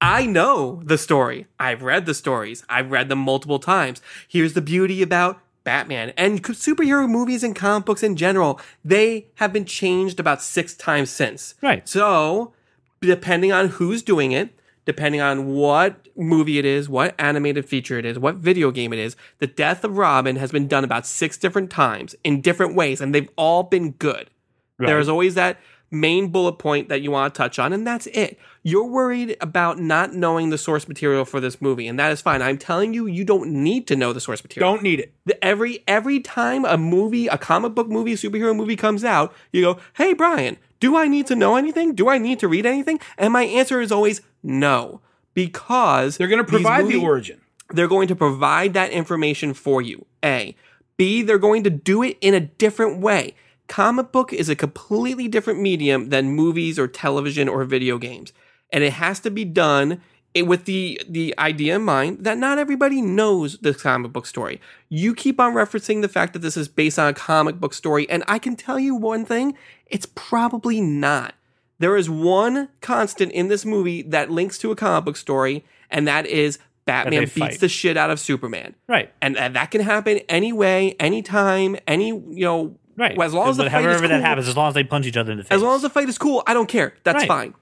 I 0.01 0.26
know 0.26 0.82
the 0.84 0.99
story. 0.99 1.47
I've 1.59 1.82
read 1.82 2.05
the 2.05 2.12
stories. 2.12 2.64
I've 2.68 2.90
read 2.90 3.09
them 3.09 3.20
multiple 3.20 3.59
times. 3.59 4.03
Here's 4.28 4.53
the 4.53 4.61
beauty 4.61 5.01
about 5.01 5.40
Batman 5.64 6.12
and 6.18 6.42
superhero 6.42 7.09
movies 7.09 7.42
and 7.42 7.57
comic 7.57 7.86
books 7.86 8.03
in 8.03 8.14
general. 8.14 8.61
They 8.84 9.28
have 9.36 9.53
been 9.55 9.64
changed 9.64 10.20
about 10.20 10.42
six 10.42 10.74
times 10.74 11.11
since. 11.11 11.55
Right. 11.62 11.88
So, 11.88 12.53
depending 13.01 13.53
on 13.53 13.68
who's 13.68 14.03
doing 14.03 14.32
it, 14.32 14.51
depending 14.84 15.20
on 15.20 15.49
what 15.49 16.09
movie 16.14 16.59
it 16.59 16.64
is, 16.64 16.88
what 16.88 17.14
animated 17.18 17.66
feature 17.66 17.99
it 17.99 18.05
is, 18.05 18.18
what 18.18 18.36
video 18.36 18.70
game 18.70 18.92
it 18.92 18.99
is, 18.99 19.16
the 19.38 19.47
death 19.47 19.82
of 19.82 19.99
Robin 19.99 20.36
has 20.36 20.53
been 20.53 20.68
done 20.68 20.84
about 20.84 21.07
six 21.07 21.36
different 21.36 21.70
times 21.70 22.14
in 22.22 22.40
different 22.40 22.74
ways, 22.74 23.01
and 23.01 23.14
they've 23.14 23.30
all 23.36 23.62
been 23.64 23.92
good. 23.92 24.30
There's 24.79 25.09
always 25.09 25.35
that 25.35 25.59
main 25.91 26.29
bullet 26.29 26.55
point 26.55 26.89
that 26.89 27.01
you 27.01 27.11
want 27.12 27.33
to 27.33 27.39
touch 27.39 27.59
on, 27.59 27.72
and 27.72 27.87
that's 27.87 28.07
it. 28.09 28.39
You're 28.64 28.85
worried 28.87 29.37
about 29.41 29.79
not 29.79 30.12
knowing 30.12 30.51
the 30.51 30.59
source 30.59 30.89
material 30.89 31.24
for 31.24 31.39
this 31.39 31.62
movie, 31.62 31.87
and 31.87 31.99
that 32.01 32.11
is 32.11 32.20
fine. 32.20 32.43
I'm 32.43 32.59
telling 32.59 32.93
you, 32.93 33.07
you 33.07 33.24
don't 33.24 33.51
need 33.53 33.87
to 33.87 33.97
know 33.97 34.12
the 34.12 34.20
source 34.20 34.43
material. 34.43 34.72
Don't 34.74 34.83
need 34.83 34.99
it. 35.01 35.12
The- 35.24 35.43
every 35.45 35.85
every 35.87 36.18
time 36.20 36.64
a 36.64 36.77
movie, 36.77 37.29
a 37.29 37.39
comic 37.39 37.74
book 37.74 37.89
movie, 37.89 38.12
a 38.14 38.16
superhero 38.16 38.55
movie 38.55 38.77
comes 38.77 39.05
out, 39.05 39.33
you 39.53 39.62
go, 39.62 39.79
"Hey 39.95 40.12
Brian, 40.12 40.57
do 40.81 40.97
I 40.97 41.07
need 41.07 41.27
to 41.29 41.37
know 41.37 41.55
anything? 41.57 41.95
Do 41.95 42.09
I 42.09 42.18
need 42.18 42.41
to 42.41 42.49
read 42.49 42.66
anything?" 42.66 42.99
And 43.16 43.33
my 43.33 43.45
answer 43.45 43.81
is 43.81 43.93
always 43.93 44.20
no, 44.43 45.01
because 45.35 46.16
They're 46.16 46.27
going 46.29 46.45
to 46.45 46.51
provide 46.51 46.89
the 46.89 46.97
origin. 46.97 47.41
they're 47.70 47.87
going 47.89 48.09
to 48.09 48.16
provide 48.16 48.74
that 48.74 48.91
information 48.91 49.55
for 49.55 49.81
you. 49.81 50.05
A. 50.24 50.57
B. 50.97 51.22
They're 51.22 51.39
going 51.39 51.62
to 51.64 51.70
do 51.70 52.03
it 52.03 52.16
in 52.20 52.35
a 52.35 52.41
different 52.41 53.01
way. 53.01 53.35
Comic 53.68 54.12
book 54.12 54.32
is 54.32 54.48
a 54.48 54.56
completely 54.56 55.28
different 55.28 55.60
medium 55.60 56.10
than 56.10 56.30
movies 56.30 56.78
or 56.78 56.86
television 56.86 57.48
or 57.48 57.64
video 57.64 57.98
games. 57.98 58.32
And 58.72 58.84
it 58.84 58.94
has 58.94 59.20
to 59.20 59.30
be 59.30 59.44
done 59.44 60.00
eh, 60.34 60.42
with 60.42 60.64
the, 60.66 61.00
the 61.08 61.34
idea 61.38 61.76
in 61.76 61.82
mind 61.82 62.24
that 62.24 62.38
not 62.38 62.58
everybody 62.58 63.02
knows 63.02 63.58
the 63.58 63.74
comic 63.74 64.12
book 64.12 64.26
story. 64.26 64.60
You 64.88 65.14
keep 65.14 65.40
on 65.40 65.54
referencing 65.54 66.02
the 66.02 66.08
fact 66.08 66.32
that 66.32 66.40
this 66.40 66.56
is 66.56 66.68
based 66.68 66.98
on 66.98 67.08
a 67.08 67.14
comic 67.14 67.60
book 67.60 67.74
story, 67.74 68.08
and 68.08 68.22
I 68.28 68.38
can 68.38 68.56
tell 68.56 68.78
you 68.78 68.94
one 68.94 69.24
thing 69.24 69.56
it's 69.86 70.06
probably 70.14 70.80
not. 70.80 71.34
There 71.78 71.96
is 71.96 72.08
one 72.08 72.68
constant 72.80 73.32
in 73.32 73.48
this 73.48 73.64
movie 73.64 74.02
that 74.02 74.30
links 74.30 74.58
to 74.58 74.70
a 74.70 74.76
comic 74.76 75.04
book 75.04 75.16
story, 75.16 75.64
and 75.90 76.08
that 76.08 76.26
is 76.26 76.58
Batman 76.86 77.22
beats 77.22 77.36
fight. 77.36 77.60
the 77.60 77.68
shit 77.68 77.96
out 77.96 78.10
of 78.10 78.18
Superman. 78.18 78.74
Right. 78.88 79.12
And, 79.20 79.36
and 79.36 79.54
that 79.56 79.70
can 79.72 79.82
happen 79.82 80.20
any 80.28 80.52
way, 80.52 80.94
anytime, 80.98 81.76
any, 81.86 82.08
you 82.08 82.44
know, 82.44 82.78
Right. 82.97 83.20
as 83.20 83.34
long 83.34 83.49
as 83.51 83.57
the 83.57 83.64
fight 83.64 83.72
However 83.72 83.90
is 83.90 84.01
cool, 84.01 84.09
that 84.09 84.20
happens, 84.22 84.49
as 84.49 84.57
long 84.57 84.68
as 84.68 84.74
they 84.74 84.84
punch 84.84 85.07
each 85.07 85.16
other 85.16 85.32
in 85.32 85.38
the 85.38 85.44
face. 85.44 85.53
as 85.53 85.62
long 85.62 85.76
as 85.76 85.82
the 85.82 85.90
fight 85.90 86.09
is 86.09 86.16
cool, 86.18 86.42
I 86.47 86.55
don't 86.55 86.68
care. 86.68 86.94
That's 87.05 87.16
Right. 87.20 87.28
fine. 87.28 87.55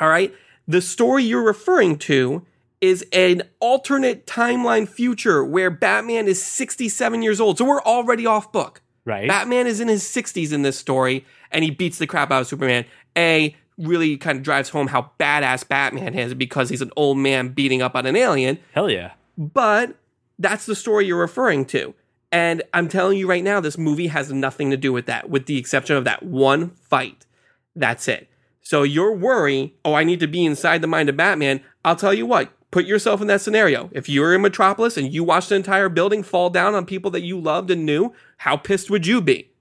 All 0.00 0.08
right. 0.08 0.34
The 0.68 0.82
story 0.82 1.22
you're 1.24 1.44
referring 1.44 1.96
to 1.98 2.44
is 2.80 3.06
an 3.12 3.42
alternate 3.60 4.26
timeline 4.26 4.86
future 4.88 5.42
where 5.44 5.70
Batman 5.70 6.28
is 6.28 6.42
67 6.42 7.22
years 7.22 7.40
old. 7.40 7.56
So 7.58 7.64
we're 7.64 7.80
already 7.82 8.26
off 8.26 8.52
book. 8.52 8.82
right. 9.06 9.28
Batman 9.28 9.66
is 9.66 9.80
in 9.80 9.88
his 9.88 10.02
60s 10.02 10.52
in 10.52 10.62
this 10.62 10.76
story 10.78 11.24
and 11.52 11.62
he 11.64 11.70
beats 11.70 11.96
the 11.98 12.06
crap 12.06 12.30
out 12.32 12.42
of 12.42 12.46
Superman. 12.48 12.84
A 13.16 13.54
really 13.78 14.16
kind 14.16 14.36
of 14.36 14.42
drives 14.42 14.68
home 14.70 14.88
how 14.88 15.10
badass 15.20 15.66
Batman 15.68 16.14
is 16.14 16.34
because 16.34 16.68
he's 16.70 16.82
an 16.82 16.90
old 16.96 17.16
man 17.16 17.48
beating 17.50 17.80
up 17.82 17.94
on 17.94 18.04
an 18.04 18.16
alien. 18.16 18.58
Hell 18.72 18.90
yeah. 18.90 19.12
But 19.38 19.94
that's 20.38 20.66
the 20.66 20.74
story 20.74 21.06
you're 21.06 21.20
referring 21.20 21.64
to. 21.66 21.94
And 22.32 22.62
I'm 22.74 22.88
telling 22.88 23.18
you 23.18 23.28
right 23.28 23.44
now, 23.44 23.60
this 23.60 23.78
movie 23.78 24.08
has 24.08 24.32
nothing 24.32 24.70
to 24.70 24.76
do 24.76 24.92
with 24.92 25.06
that, 25.06 25.30
with 25.30 25.46
the 25.46 25.58
exception 25.58 25.96
of 25.96 26.04
that 26.04 26.22
one 26.22 26.70
fight. 26.70 27.24
That's 27.74 28.08
it. 28.08 28.28
So 28.62 28.82
your 28.82 29.14
worry, 29.14 29.76
oh, 29.84 29.94
I 29.94 30.02
need 30.02 30.20
to 30.20 30.26
be 30.26 30.44
inside 30.44 30.82
the 30.82 30.88
mind 30.88 31.08
of 31.08 31.16
Batman. 31.16 31.60
I'll 31.84 31.94
tell 31.94 32.12
you 32.12 32.26
what, 32.26 32.50
put 32.72 32.84
yourself 32.84 33.20
in 33.20 33.28
that 33.28 33.40
scenario. 33.40 33.90
If 33.92 34.08
you 34.08 34.22
were 34.22 34.34
in 34.34 34.42
Metropolis 34.42 34.96
and 34.96 35.12
you 35.12 35.22
watched 35.22 35.52
an 35.52 35.58
entire 35.58 35.88
building 35.88 36.24
fall 36.24 36.50
down 36.50 36.74
on 36.74 36.84
people 36.84 37.10
that 37.12 37.22
you 37.22 37.38
loved 37.38 37.70
and 37.70 37.86
knew, 37.86 38.12
how 38.38 38.56
pissed 38.56 38.90
would 38.90 39.06
you 39.06 39.20
be? 39.20 39.52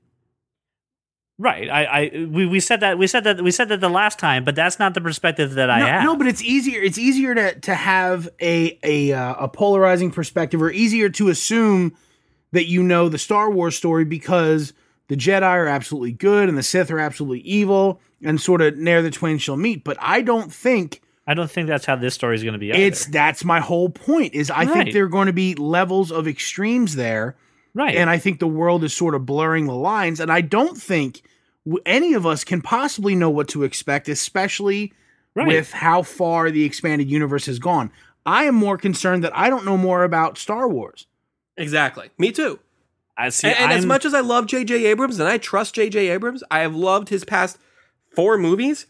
Right. 1.38 1.70
I, 1.70 1.84
I 1.84 2.28
we, 2.32 2.46
we 2.46 2.60
said 2.62 2.80
that 2.80 2.98
we 2.98 3.08
said 3.08 3.26
that 3.26 3.42
we 3.42 3.52
said 3.52 3.68
that 3.68 3.82
the 3.82 3.90
last 3.90 4.18
time, 4.18 4.46
but 4.46 4.56
that's 4.56 4.80
not 4.80 4.94
the 4.94 5.02
perspective 5.02 5.56
that 5.56 5.70
I 5.70 5.80
no, 5.80 5.86
have. 5.86 6.04
no, 6.04 6.16
but 6.16 6.28
it's 6.28 6.42
easier. 6.42 6.82
It's 6.82 6.98
easier 6.98 7.36
to 7.36 7.60
to 7.60 7.76
have 7.76 8.30
a 8.42 8.80
a 8.84 9.12
uh, 9.12 9.36
a 9.40 9.50
polarizing 9.50 10.12
perspective, 10.12 10.62
or 10.62 10.72
easier 10.72 11.10
to 11.10 11.28
assume 11.28 11.96
that 12.56 12.68
you 12.68 12.82
know 12.82 13.10
the 13.10 13.18
Star 13.18 13.52
Wars 13.52 13.76
story 13.76 14.06
because 14.06 14.74
the 15.08 15.16
Jedi 15.16 15.44
are 15.44 15.68
absolutely 15.68 16.14
good 16.14 16.50
and 16.50 16.58
the 16.58 16.64
Sith 16.64 16.90
are 16.90 17.00
absolutely 17.00 17.42
evil, 17.42 18.00
and 18.24 18.40
sort 18.42 18.62
of 18.62 18.78
ne'er 18.78 19.02
the 19.02 19.12
twain 19.12 19.38
shall 19.38 19.58
meet. 19.58 19.84
But 19.84 19.98
I 20.00 20.22
don't 20.22 20.52
think 20.52 21.02
I 21.28 21.34
don't 21.34 21.50
think 21.50 21.68
that's 21.68 21.86
how 21.86 21.96
this 21.96 22.14
story 22.14 22.36
is 22.36 22.44
going 22.44 22.54
to 22.54 22.60
be. 22.60 22.72
Either. 22.72 22.82
it's 22.82 23.06
that's 23.06 23.44
my 23.44 23.60
whole 23.60 23.90
point. 23.90 24.34
Is 24.34 24.50
I 24.50 24.64
Right. 24.64 24.74
think 24.74 24.94
there 24.94 25.06
are 25.06 25.10
going 25.10 25.28
to 25.28 25.34
be 25.34 25.56
levels 25.56 26.12
of 26.12 26.28
extremes 26.28 26.96
there, 26.96 27.36
right. 27.74 27.96
and 27.96 28.10
I 28.10 28.18
think 28.18 28.40
the 28.40 28.48
world 28.48 28.84
is 28.84 28.94
sort 28.94 29.16
of 29.16 29.26
blurring 29.26 29.66
the 29.66 29.76
lines, 29.76 30.20
and 30.20 30.32
I 30.32 30.42
don't 30.42 30.78
think 30.78 31.22
any 31.86 32.14
of 32.14 32.26
us 32.26 32.44
can 32.44 32.62
possibly 32.62 33.16
know 33.16 33.30
what 33.30 33.48
to 33.50 33.64
expect, 33.64 34.08
especially 34.08 34.94
right. 35.36 35.48
with 35.48 35.72
how 35.72 36.04
far 36.04 36.52
the 36.52 36.64
expanded 36.64 37.10
universe 37.10 37.48
has 37.48 37.60
gone. 37.60 37.92
I 38.26 38.46
am 38.46 38.56
more 38.56 38.78
concerned 38.78 39.24
that 39.24 39.36
I 39.38 39.50
don't 39.50 39.66
know 39.66 39.78
more 39.78 40.04
about 40.04 40.38
Star 40.38 40.68
Wars. 40.68 41.08
Exactly. 41.58 42.10
Me 42.18 42.32
too. 42.32 42.60
I 43.18 43.30
see. 43.30 43.48
and 43.48 43.58
and 43.58 43.72
as 43.72 43.86
much 43.86 44.06
as 44.06 44.14
I 44.14 44.20
love 44.20 44.46
J.J. 44.46 44.86
Abrams 44.86 45.20
and 45.20 45.30
I 45.30 45.38
trust 45.38 45.76
J.J. 45.76 46.10
Abrams, 46.10 46.44
I 46.52 46.60
have 46.60 46.76
loved 46.76 47.10
his 47.10 47.24
past 47.24 47.58
four 48.14 48.38
movies. 48.38 48.88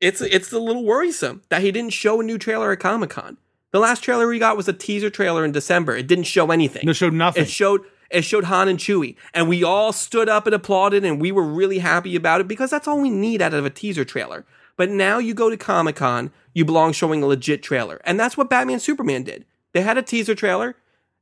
It's 0.00 0.20
it's 0.20 0.52
a 0.52 0.58
little 0.58 0.84
worrisome 0.84 1.42
that 1.48 1.62
he 1.62 1.72
didn't 1.72 1.94
show 1.94 2.20
a 2.20 2.24
new 2.24 2.36
trailer 2.36 2.72
at 2.72 2.80
Comic 2.80 3.10
Con. 3.10 3.38
The 3.72 3.78
last 3.78 4.02
trailer 4.02 4.28
we 4.28 4.38
got 4.38 4.56
was 4.56 4.68
a 4.68 4.72
teaser 4.72 5.10
trailer 5.10 5.44
in 5.44 5.52
December. 5.52 5.96
It 5.96 6.06
didn't 6.06 6.24
show 6.24 6.50
anything. 6.50 6.88
It 6.88 6.94
showed 6.94 7.14
nothing. 7.14 7.44
It 7.44 7.48
showed 7.48 7.82
it 8.10 8.22
showed 8.22 8.44
Han 8.44 8.68
and 8.68 8.78
Chewie, 8.78 9.16
and 9.34 9.48
we 9.48 9.64
all 9.64 9.92
stood 9.92 10.28
up 10.28 10.46
and 10.46 10.54
applauded, 10.54 11.04
and 11.04 11.20
we 11.20 11.32
were 11.32 11.42
really 11.42 11.78
happy 11.78 12.14
about 12.14 12.40
it 12.40 12.48
because 12.48 12.70
that's 12.70 12.86
all 12.86 13.00
we 13.00 13.10
need 13.10 13.42
out 13.42 13.54
of 13.54 13.64
a 13.64 13.70
teaser 13.70 14.04
trailer. 14.04 14.44
But 14.76 14.90
now 14.90 15.18
you 15.18 15.34
go 15.34 15.50
to 15.50 15.56
Comic 15.56 15.96
Con, 15.96 16.30
you 16.54 16.64
belong 16.64 16.92
showing 16.92 17.22
a 17.22 17.26
legit 17.26 17.62
trailer, 17.62 18.00
and 18.04 18.20
that's 18.20 18.36
what 18.36 18.50
Batman 18.50 18.78
Superman 18.80 19.24
did. 19.24 19.44
They 19.72 19.80
had 19.80 19.98
a 19.98 20.02
teaser 20.02 20.34
trailer, 20.34 20.76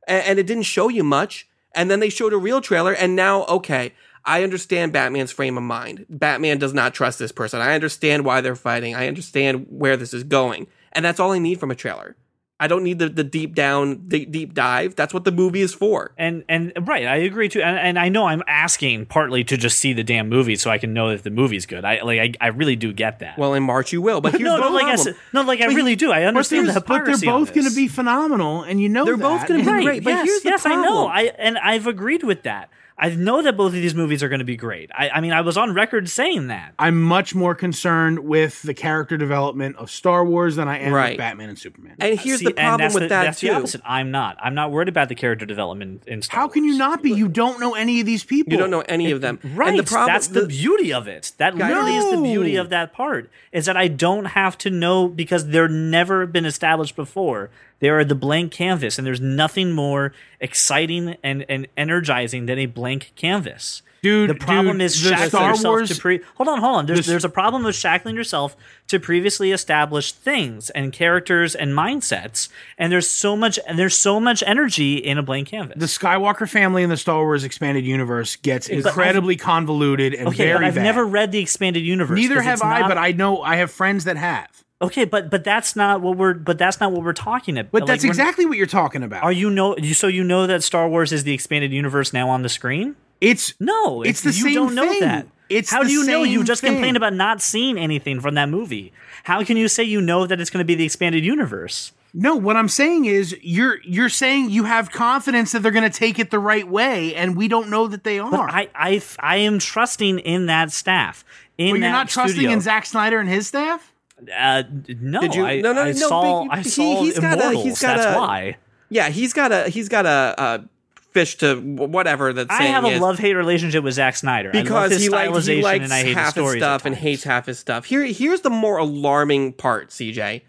and, 0.07 0.25
and 0.25 0.39
it 0.39 0.47
didn't 0.47 0.65
show 0.65 0.89
you 0.89 1.05
much, 1.05 1.49
and 1.75 1.91
then 1.91 2.01
they 2.01 2.09
showed 2.09 2.33
a 2.33 2.39
real 2.39 2.61
trailer, 2.61 2.93
and 2.93 3.17
now 3.17 3.45
okay. 3.45 3.93
I 4.27 4.43
understand 4.43 4.95
Batman's 4.95 5.33
frame 5.33 5.59
of 5.59 5.65
mind. 5.65 6.07
Batman 6.09 6.57
does 6.57 6.73
not 6.73 6.95
trust 6.95 7.19
this 7.19 7.31
person. 7.31 7.61
I 7.61 7.75
understand 7.75 8.25
why 8.25 8.41
they're 8.41 8.57
fighting. 8.57 8.95
I 8.95 9.07
understand 9.07 9.67
where 9.69 9.99
this 9.99 10.15
is 10.15 10.25
going. 10.25 10.67
And 10.93 11.05
that's 11.05 11.21
all 11.21 11.33
I 11.33 11.39
need 11.39 11.61
from 11.61 11.71
a 11.71 11.75
trailer. 11.75 12.17
I 12.61 12.69
don't 12.69 12.85
need 12.85 13.01
the, 13.01 13.09
the 13.09 13.25
deep 13.25 13.57
down, 13.57 14.07
deep, 14.07 14.31
deep 14.31 14.55
dive. 14.55 14.95
That's 14.95 15.13
what 15.13 15.25
the 15.25 15.33
movie 15.33 15.61
is 15.61 15.75
for. 15.75 16.15
and 16.17 16.45
and 16.49 16.73
right, 16.83 17.05
I 17.05 17.17
agree 17.17 17.49
too. 17.49 17.61
And, 17.61 17.77
and 17.77 17.99
I 17.99 18.09
know 18.09 18.27
I'm 18.27 18.43
asking 18.47 19.07
partly 19.07 19.43
to 19.45 19.57
just 19.57 19.79
see 19.81 19.93
the 19.93 20.05
damn 20.05 20.29
movie 20.29 20.55
so 20.55 20.71
I 20.71 20.79
can 20.79 20.93
know 20.95 21.09
if 21.11 21.25
the 21.25 21.31
movie's 21.31 21.67
good. 21.67 21.85
I 21.85 22.01
like 22.03 22.21
I, 22.41 22.47
I 22.47 22.49
really 22.51 22.77
do 22.77 22.93
get 22.93 23.19
that. 23.19 23.37
Well, 23.39 23.55
in 23.55 23.65
March 23.65 23.93
you 23.93 24.01
will, 24.01 24.21
but 24.21 24.33
here's 24.33 24.45
no, 24.45 24.55
the 24.57 24.61
no, 24.63 24.69
like 24.73 24.85
I 24.85 24.95
problem. 24.95 25.15
said, 25.15 25.17
no, 25.33 25.43
like 25.43 25.61
I 25.61 25.67
But- 25.67 25.75
really 25.75 25.97
do. 25.97 26.13
I 26.13 26.25
understand 26.25 26.69
the 26.69 26.81
but 26.81 27.05
they're 27.05 27.19
both 27.19 27.53
going 27.53 27.69
to 27.69 27.75
be 27.75 27.89
phenomenal, 27.89 28.63
and 28.63 28.81
you 28.81 28.89
know 28.89 29.05
They're 29.05 29.17
both 29.17 29.47
gonna 29.49 29.61
be 29.61 29.67
And- 29.67 29.75
right. 29.77 29.85
great, 29.85 30.05
but 30.05 30.11
yes, 30.11 30.25
here's 30.27 30.43
the 30.43 30.49
yes, 30.51 30.65
I 30.65 30.77
know. 30.77 31.09
I 31.09 31.23
and 31.37 31.59
I've 31.59 31.89
agreed 31.89 32.23
with 32.23 32.45
that. 32.45 32.71
I 32.97 33.09
know 33.11 33.43
that 33.43 33.57
both 33.57 33.69
of 33.69 33.73
these 33.75 33.95
movies 33.95 34.23
are 34.23 34.29
going 34.29 34.39
to 34.39 34.45
be 34.45 34.57
great. 34.57 34.89
I, 34.95 35.09
I 35.11 35.21
mean, 35.21 35.33
I 35.33 35.41
was 35.41 35.57
on 35.57 35.75
record 35.75 36.09
saying 36.09 36.47
that. 36.47 36.75
I'm 36.79 37.03
much 37.03 37.35
more 37.35 37.53
concerned 37.57 38.21
with 38.21 38.63
the 38.63 38.73
character 38.73 39.17
development 39.17 39.75
of 39.77 39.91
Star 39.91 40.25
Wars 40.25 40.55
than 40.55 40.69
I 40.69 40.79
am 40.79 40.93
Right. 40.93 41.11
with 41.11 41.19
Batman 41.19 41.49
and 41.49 41.59
Superman. 41.59 41.97
And 41.99 42.19
here's 42.21 42.39
See, 42.39 42.45
the 42.45 42.51
and 42.51 42.79
problem 42.79 42.93
with 42.95 43.03
the, 43.03 43.09
that 43.09 43.25
that's 43.25 43.41
too. 43.41 43.49
the 43.49 43.55
opposite. 43.55 43.81
I'm 43.85 44.13
not. 44.13 44.37
I'm 44.41 44.55
not 44.55 44.71
worried 44.71 44.89
about 44.89 45.09
the 45.09 45.17
character 45.17 45.45
development 45.45 46.05
in 46.07 46.23
Star 46.23 46.39
Wars. 46.39 46.51
How 46.51 46.53
can 46.53 46.63
you 46.65 46.79
not 46.79 47.03
be? 47.03 47.11
You 47.11 47.29
don't 47.29 47.59
know 47.59 47.75
any 47.75 47.99
of 47.99 48.07
these 48.07 48.23
people. 48.23 48.53
You 48.53 48.59
don't 48.61 48.71
know 48.71 48.83
any 48.83 49.11
of 49.11 49.21
them. 49.21 49.41
Right. 49.43 49.71
And 49.71 49.79
the 49.79 49.83
problem 49.83 50.07
that's 50.15 50.29
the, 50.29 50.43
the- 50.43 50.47
beauty 50.47 50.93
of 50.93 51.09
it. 51.09 51.33
That 51.39 51.59
Guys- 51.59 51.69
literally 51.69 51.97
is 51.97 52.11
the 52.13 52.23
beauty 52.23 52.55
of 52.55 52.69
that 52.71 52.93
part. 52.93 53.29
Is 53.51 53.67
that 53.67 53.77
I 53.77 53.89
don't 53.89 54.27
have 54.27 54.57
to 54.59 54.71
know 54.71 55.09
because 55.09 55.49
they're 55.49 55.67
never 55.69 56.27
been 56.27 56.45
established 56.47 56.95
before. 56.95 57.51
They 57.85 57.91
are 57.91 58.03
the 58.03 58.15
blank 58.15 58.51
canvas, 58.51 58.97
and 58.97 59.07
there's 59.07 59.21
nothing 59.21 59.73
more 59.73 60.15
exciting 60.41 61.19
and, 61.23 61.45
and 61.51 61.67
energizing 61.77 62.47
than 62.47 62.59
a 62.59 62.65
blank 62.65 63.13
canvas. 63.15 63.83
Dude, 64.03 64.31
the 64.31 64.35
problem 64.35 64.79
dude, 64.79 64.87
is 64.87 64.97
shackling 64.97 65.29
Star 65.29 65.51
yourself 65.51 65.73
Wars- 65.81 65.89
to 65.95 66.01
pre. 66.01 66.21
Hold 66.37 66.49
on, 66.49 66.61
hold 66.61 66.77
on. 66.77 66.87
There's 66.87 67.01
This- 67.01 67.07
there's 67.09 67.25
a 67.27 67.29
problem 67.29 67.63
with 67.63 67.77
shackling 67.77 68.17
yourself 68.17 68.57
to 68.89 68.99
previously 68.99 69.53
established 69.53 70.17
things 70.17 70.71
and 70.71 70.95
characters 70.95 71.55
and 71.55 71.73
mindsets, 71.75 72.49
and 72.79 72.91
there's 72.91 73.11
so 73.11 73.37
much 73.37 73.59
and 73.67 73.79
there's 73.79 73.97
so 73.99 74.19
much 74.19 74.43
energy 74.47 74.95
in 74.97 75.19
a 75.19 75.23
blank 75.23 75.49
canvas. 75.49 75.77
The 75.79 75.85
Skywalker 75.85 76.49
family 76.49 76.83
in 76.85 76.89
the 76.89 76.97
Star 76.97 77.23
Wars 77.23 77.45
expanded 77.45 77.85
universe 77.85 78.37
gets 78.37 78.67
incredibly 78.67 79.37
convoluted 79.37 80.15
and 80.15 80.29
okay, 80.29 80.47
very 80.53 80.65
I've 80.69 80.77
bad. 80.77 80.85
never 80.85 81.05
read 81.05 81.33
the 81.33 81.41
expanded 81.41 81.83
universe. 81.83 82.17
Neither 82.17 82.41
have 82.41 82.63
I, 82.63 82.81
not- 82.81 82.89
but 82.89 82.97
I 82.97 83.13
know 83.13 83.43
I 83.43 83.57
have 83.57 83.71
friends 83.71 84.05
that 84.05 84.17
have. 84.17 84.64
Okay, 84.85 85.05
but 85.05 85.31
but 85.31 85.45
that's 85.45 85.77
not 85.77 86.01
what 86.01 86.17
we're 86.17 86.35
but 86.35 86.59
that's 86.59 86.81
not 86.81 86.93
what 86.93 87.03
we're 87.03 87.13
talking 87.13 87.59
about. 87.59 87.73
But 87.73 87.83
Like, 87.83 87.89
that's 87.89 88.05
exactly 88.05 88.47
what 88.47 88.57
you're 88.59 88.67
talking 88.67 89.03
about. 89.03 89.23
Are 89.23 89.33
you 89.33 89.51
know 89.51 89.77
you 89.77 89.95
so 89.95 90.07
you 90.07 90.25
know 90.25 90.47
that 90.47 90.63
Star 90.63 90.89
Wars 90.89 91.13
is 91.13 91.25
the 91.25 91.33
expanded 91.33 91.73
universe 91.73 92.13
now 92.13 92.29
on 92.29 92.43
the 92.43 92.49
screen? 92.49 92.97
it's 93.21 93.55
No, 93.61 94.03
It's 94.03 94.21
the 94.21 94.31
you 94.31 94.45
same 94.45 94.55
don't 94.55 94.75
know 94.75 94.89
thing. 94.89 95.01
that. 95.01 95.27
It's 95.49 95.71
how 95.71 95.83
the 95.83 95.89
do 95.89 95.93
you 95.93 96.05
know? 96.07 96.23
You 96.23 96.43
just 96.43 96.63
thing. 96.63 96.73
complained 96.73 96.97
about 96.97 97.13
not 97.13 97.41
seeing 97.43 97.79
anything 97.79 98.21
from 98.21 98.35
that 98.35 98.49
movie. 98.49 98.93
How 99.25 99.45
can 99.45 99.57
you 99.57 99.69
say 99.69 99.85
you 99.85 100.01
know 100.01 100.27
that 100.27 100.41
it's 100.41 100.51
going 100.51 100.63
to 100.63 100.65
be 100.67 100.75
the 100.75 100.85
expanded 100.85 101.25
universe? 101.25 101.93
No, 102.17 102.37
what 102.37 102.57
I'm 102.57 102.69
saying 102.69 103.07
is 103.07 103.37
you're 103.43 103.79
you're 103.83 104.09
saying 104.09 104.51
you 104.51 104.65
have 104.65 104.91
confidence 104.93 105.53
that 105.53 105.63
they're 105.63 105.73
going 105.73 105.91
to 105.91 105.99
take 105.99 106.19
it 106.19 106.31
the 106.31 106.39
right 106.39 106.67
way, 106.67 107.15
and 107.15 107.37
we 107.37 107.49
don't 107.49 107.71
know 107.71 107.89
that 107.89 108.05
they 108.05 108.21
are. 108.21 108.31
But 108.31 108.41
I, 108.41 108.69
I, 108.75 109.03
I 109.19 109.37
am 109.39 109.59
trusting 109.59 110.21
in 110.21 110.47
that 110.47 110.71
staff. 110.71 111.25
In 111.59 111.73
well, 111.73 111.81
you're 111.81 111.91
not 111.91 112.09
trusting 112.09 112.35
studio. 112.35 112.53
in 112.53 112.61
Zack 112.61 112.87
Snyder 112.87 113.19
and 113.19 113.29
his 113.29 113.49
staff. 113.49 113.93
Uh, 114.37 114.63
no, 115.01 115.21
Did 115.21 115.35
you- 115.35 115.45
I, 115.45 115.61
no, 115.61 115.73
no, 115.73 115.83
I 115.83 115.93
no, 115.93 116.09
saw, 116.09 116.45
but 116.45 116.53
I 116.55 116.61
he- 116.61 116.69
saw 116.69 117.03
he's 117.03 117.19
got 117.19 117.39
a- 117.41 117.59
he's 117.59 117.81
got 117.81 117.97
That's 117.97 118.17
a- 118.17 118.19
why. 118.19 118.57
Yeah, 118.89 119.09
he's 119.09 119.33
got 119.33 119.51
a 119.53 119.69
he's 119.69 119.89
got 119.89 120.07
a, 120.07 120.35
a 120.39 120.65
fish 121.13 121.37
to 121.39 121.57
whatever 121.57 122.33
that 122.33 122.47
I 122.51 122.65
have 122.65 122.85
a 122.85 122.99
love 122.99 123.19
hate 123.19 123.35
relationship 123.35 123.83
with 123.85 123.95
Zack 123.95 124.17
Snyder 124.17 124.51
I 124.55 124.59
love 124.59 124.65
because 124.65 124.91
his 124.93 125.03
he 125.03 125.09
likes 125.09 125.47
he 125.47 125.63
likes 125.63 125.85
and 125.85 125.93
I 125.93 125.99
hate 125.99 126.07
his 126.09 126.15
half 126.17 126.25
his 126.27 126.33
stories 126.45 126.61
stuff 126.63 126.85
and 126.85 126.95
hates 126.95 127.25
half 127.25 127.47
his 127.47 127.59
stuff. 127.59 127.87
Here, 127.87 128.05
here's 128.05 128.43
the 128.43 128.51
more 128.51 128.77
alarming 128.79 129.55
part, 129.55 129.91
CJ. 129.91 130.43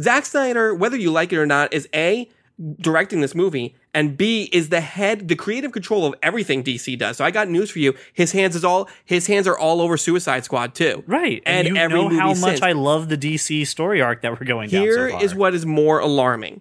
Zack 0.00 0.26
Snyder, 0.26 0.74
whether 0.74 0.96
you 0.96 1.10
like 1.10 1.32
it 1.32 1.38
or 1.38 1.46
not, 1.46 1.72
is 1.72 1.88
a 1.94 2.28
directing 2.80 3.20
this 3.20 3.34
movie, 3.34 3.74
and 3.94 4.16
B 4.16 4.48
is 4.52 4.68
the 4.68 4.80
head, 4.80 5.28
the 5.28 5.36
creative 5.36 5.72
control 5.72 6.06
of 6.06 6.14
everything 6.22 6.62
DC 6.62 6.98
does. 6.98 7.16
So 7.16 7.24
I 7.24 7.30
got 7.30 7.48
news 7.48 7.70
for 7.70 7.78
you. 7.78 7.94
His 8.12 8.32
hands 8.32 8.54
is 8.54 8.64
all 8.64 8.88
his 9.04 9.26
hands 9.26 9.46
are 9.46 9.58
all 9.58 9.80
over 9.80 9.96
Suicide 9.96 10.44
Squad 10.44 10.74
too. 10.74 11.02
Right, 11.06 11.42
And 11.46 11.66
and, 11.66 11.76
you 11.76 11.82
every 11.82 12.02
know 12.02 12.08
how 12.18 12.28
much 12.28 12.38
since. 12.38 12.62
I 12.62 12.72
love 12.72 13.08
the 13.08 13.18
DC 13.18 13.66
story 13.66 14.00
arc 14.00 14.22
that 14.22 14.32
we're 14.32 14.46
going 14.46 14.70
down. 14.70 14.82
Here 14.82 15.10
so 15.10 15.20
is 15.20 15.34
what 15.34 15.54
is 15.54 15.64
more 15.66 15.98
alarming. 16.00 16.60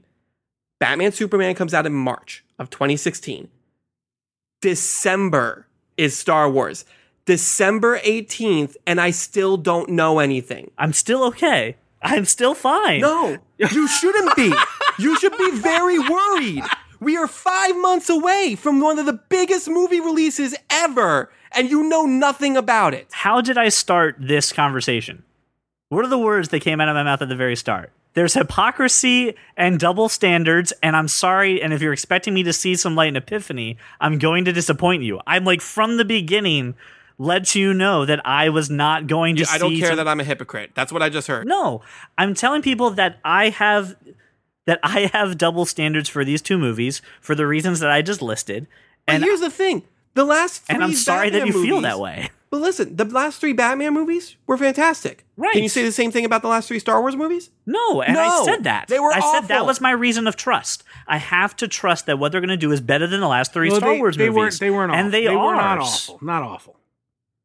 Batman 0.79 1.11
Superman 1.11 1.55
comes 1.55 1.73
out 1.73 1.85
in 1.85 1.93
March 1.93 2.43
of 2.59 2.69
2016. 2.69 3.49
December 4.61 5.67
is 5.97 6.17
Star 6.17 6.49
Wars. 6.49 6.85
December 7.25 7.99
18th, 7.99 8.77
and 8.85 9.01
I 9.01 9.11
still 9.11 9.57
don't 9.57 9.89
know 9.89 10.19
anything. 10.19 10.71
I'm 10.77 10.93
still 10.93 11.25
okay. 11.25 11.75
I'm 12.01 12.25
still 12.25 12.53
fine. 12.53 13.01
No, 13.01 13.37
you 13.57 13.87
shouldn't 13.87 14.35
be. 14.35 14.53
You 14.99 15.15
should 15.19 15.37
be 15.37 15.51
very 15.51 15.99
worried. 15.99 16.63
We 16.99 17.17
are 17.17 17.27
five 17.27 17.75
months 17.77 18.09
away 18.09 18.55
from 18.55 18.81
one 18.81 18.97
of 18.99 19.05
the 19.05 19.13
biggest 19.13 19.69
movie 19.69 19.99
releases 19.99 20.55
ever, 20.69 21.31
and 21.51 21.69
you 21.69 21.83
know 21.83 22.05
nothing 22.05 22.57
about 22.57 22.93
it. 22.93 23.07
How 23.11 23.41
did 23.41 23.57
I 23.57 23.69
start 23.69 24.15
this 24.19 24.51
conversation? 24.51 25.23
What 25.89 26.03
are 26.03 26.09
the 26.09 26.17
words 26.17 26.49
that 26.49 26.61
came 26.61 26.81
out 26.81 26.89
of 26.89 26.95
my 26.95 27.03
mouth 27.03 27.21
at 27.21 27.29
the 27.29 27.35
very 27.35 27.55
start? 27.55 27.91
There's 28.13 28.33
hypocrisy 28.33 29.35
and 29.55 29.79
double 29.79 30.09
standards, 30.09 30.73
and 30.81 30.95
I'm 30.95 31.07
sorry. 31.07 31.61
And 31.61 31.71
if 31.71 31.81
you're 31.83 31.93
expecting 31.93 32.33
me 32.33 32.41
to 32.43 32.51
see 32.53 32.75
some 32.75 32.95
light 32.95 33.09
and 33.09 33.17
epiphany, 33.17 33.77
I'm 34.01 34.17
going 34.17 34.45
to 34.45 34.51
disappoint 34.51 35.03
you. 35.03 35.21
I'm 35.27 35.45
like 35.45 35.61
from 35.61 35.97
the 35.97 36.05
beginning, 36.05 36.73
let 37.19 37.53
you 37.53 37.75
know 37.75 38.05
that 38.05 38.25
I 38.25 38.49
was 38.49 38.71
not 38.71 39.05
going 39.05 39.35
to. 39.35 39.45
I 39.51 39.59
don't 39.59 39.77
care 39.77 39.89
some- 39.89 39.97
that 39.97 40.07
I'm 40.07 40.19
a 40.19 40.23
hypocrite. 40.23 40.71
That's 40.73 40.91
what 40.91 41.03
I 41.03 41.09
just 41.09 41.27
heard. 41.27 41.45
No, 41.47 41.83
I'm 42.17 42.33
telling 42.33 42.63
people 42.63 42.89
that 42.91 43.19
I 43.23 43.49
have 43.49 43.95
that 44.67 44.79
I 44.83 45.09
have 45.13 45.39
double 45.39 45.65
standards 45.65 46.07
for 46.07 46.23
these 46.23 46.43
two 46.43 46.59
movies 46.59 47.01
for 47.19 47.33
the 47.33 47.47
reasons 47.47 47.79
that 47.79 47.89
I 47.89 48.03
just 48.03 48.21
listed, 48.21 48.67
But 49.07 49.15
and 49.15 49.23
here's 49.23 49.39
the 49.39 49.49
thing: 49.49 49.81
the 50.13 50.23
last 50.23 50.63
three 50.63 50.75
and 50.75 50.83
I'm 50.83 50.93
sorry 50.93 51.31
that 51.31 51.47
you 51.47 51.53
Batman 51.53 51.63
feel 51.65 51.81
that 51.81 51.99
way. 51.99 52.29
But 52.49 52.61
listen, 52.61 52.95
the 52.95 53.03
last 53.03 53.41
three 53.41 53.51
Batman 53.51 53.93
movies 53.93 54.37
were 54.47 54.57
fantastic. 54.57 55.25
Right. 55.35 55.51
Can 55.51 55.63
you 55.63 55.67
say 55.69 55.83
the 55.83 55.91
same 55.91 56.11
thing 56.11 56.23
about 56.23 56.41
the 56.43 56.47
last 56.47 56.69
three 56.69 56.79
Star 56.79 57.01
Wars 57.01 57.13
movies? 57.13 57.49
No, 57.65 58.01
and 58.01 58.17
I 58.17 58.45
said 58.45 58.63
that. 58.63 58.87
they 58.87 59.01
were 59.01 59.11
I 59.11 59.19
said 59.19 59.49
that 59.49 59.65
was 59.65 59.81
my 59.81 59.91
reason 59.91 60.27
of 60.29 60.37
trust. 60.37 60.85
I 61.07 61.17
have 61.17 61.57
to 61.57 61.67
trust 61.67 62.05
that 62.05 62.19
what 62.19 62.31
they're 62.31 62.39
going 62.39 62.47
to 62.47 62.55
do 62.55 62.71
is 62.71 62.79
better 62.79 63.05
than 63.05 63.19
the 63.19 63.27
last 63.27 63.51
three 63.51 63.67
Well, 63.67 63.79
Star 63.79 63.91
they, 63.91 63.99
Wars 63.99 64.15
they 64.15 64.29
movies. 64.29 64.37
weren't. 64.37 64.59
They 64.61 64.69
weren't. 64.71 64.91
and 64.93 64.99
awful. 65.07 65.11
they, 65.11 65.21
they 65.27 65.35
are 65.35 65.55
not 65.57 65.77
awful. 65.79 66.19
Not 66.21 66.41
awful. 66.43 66.79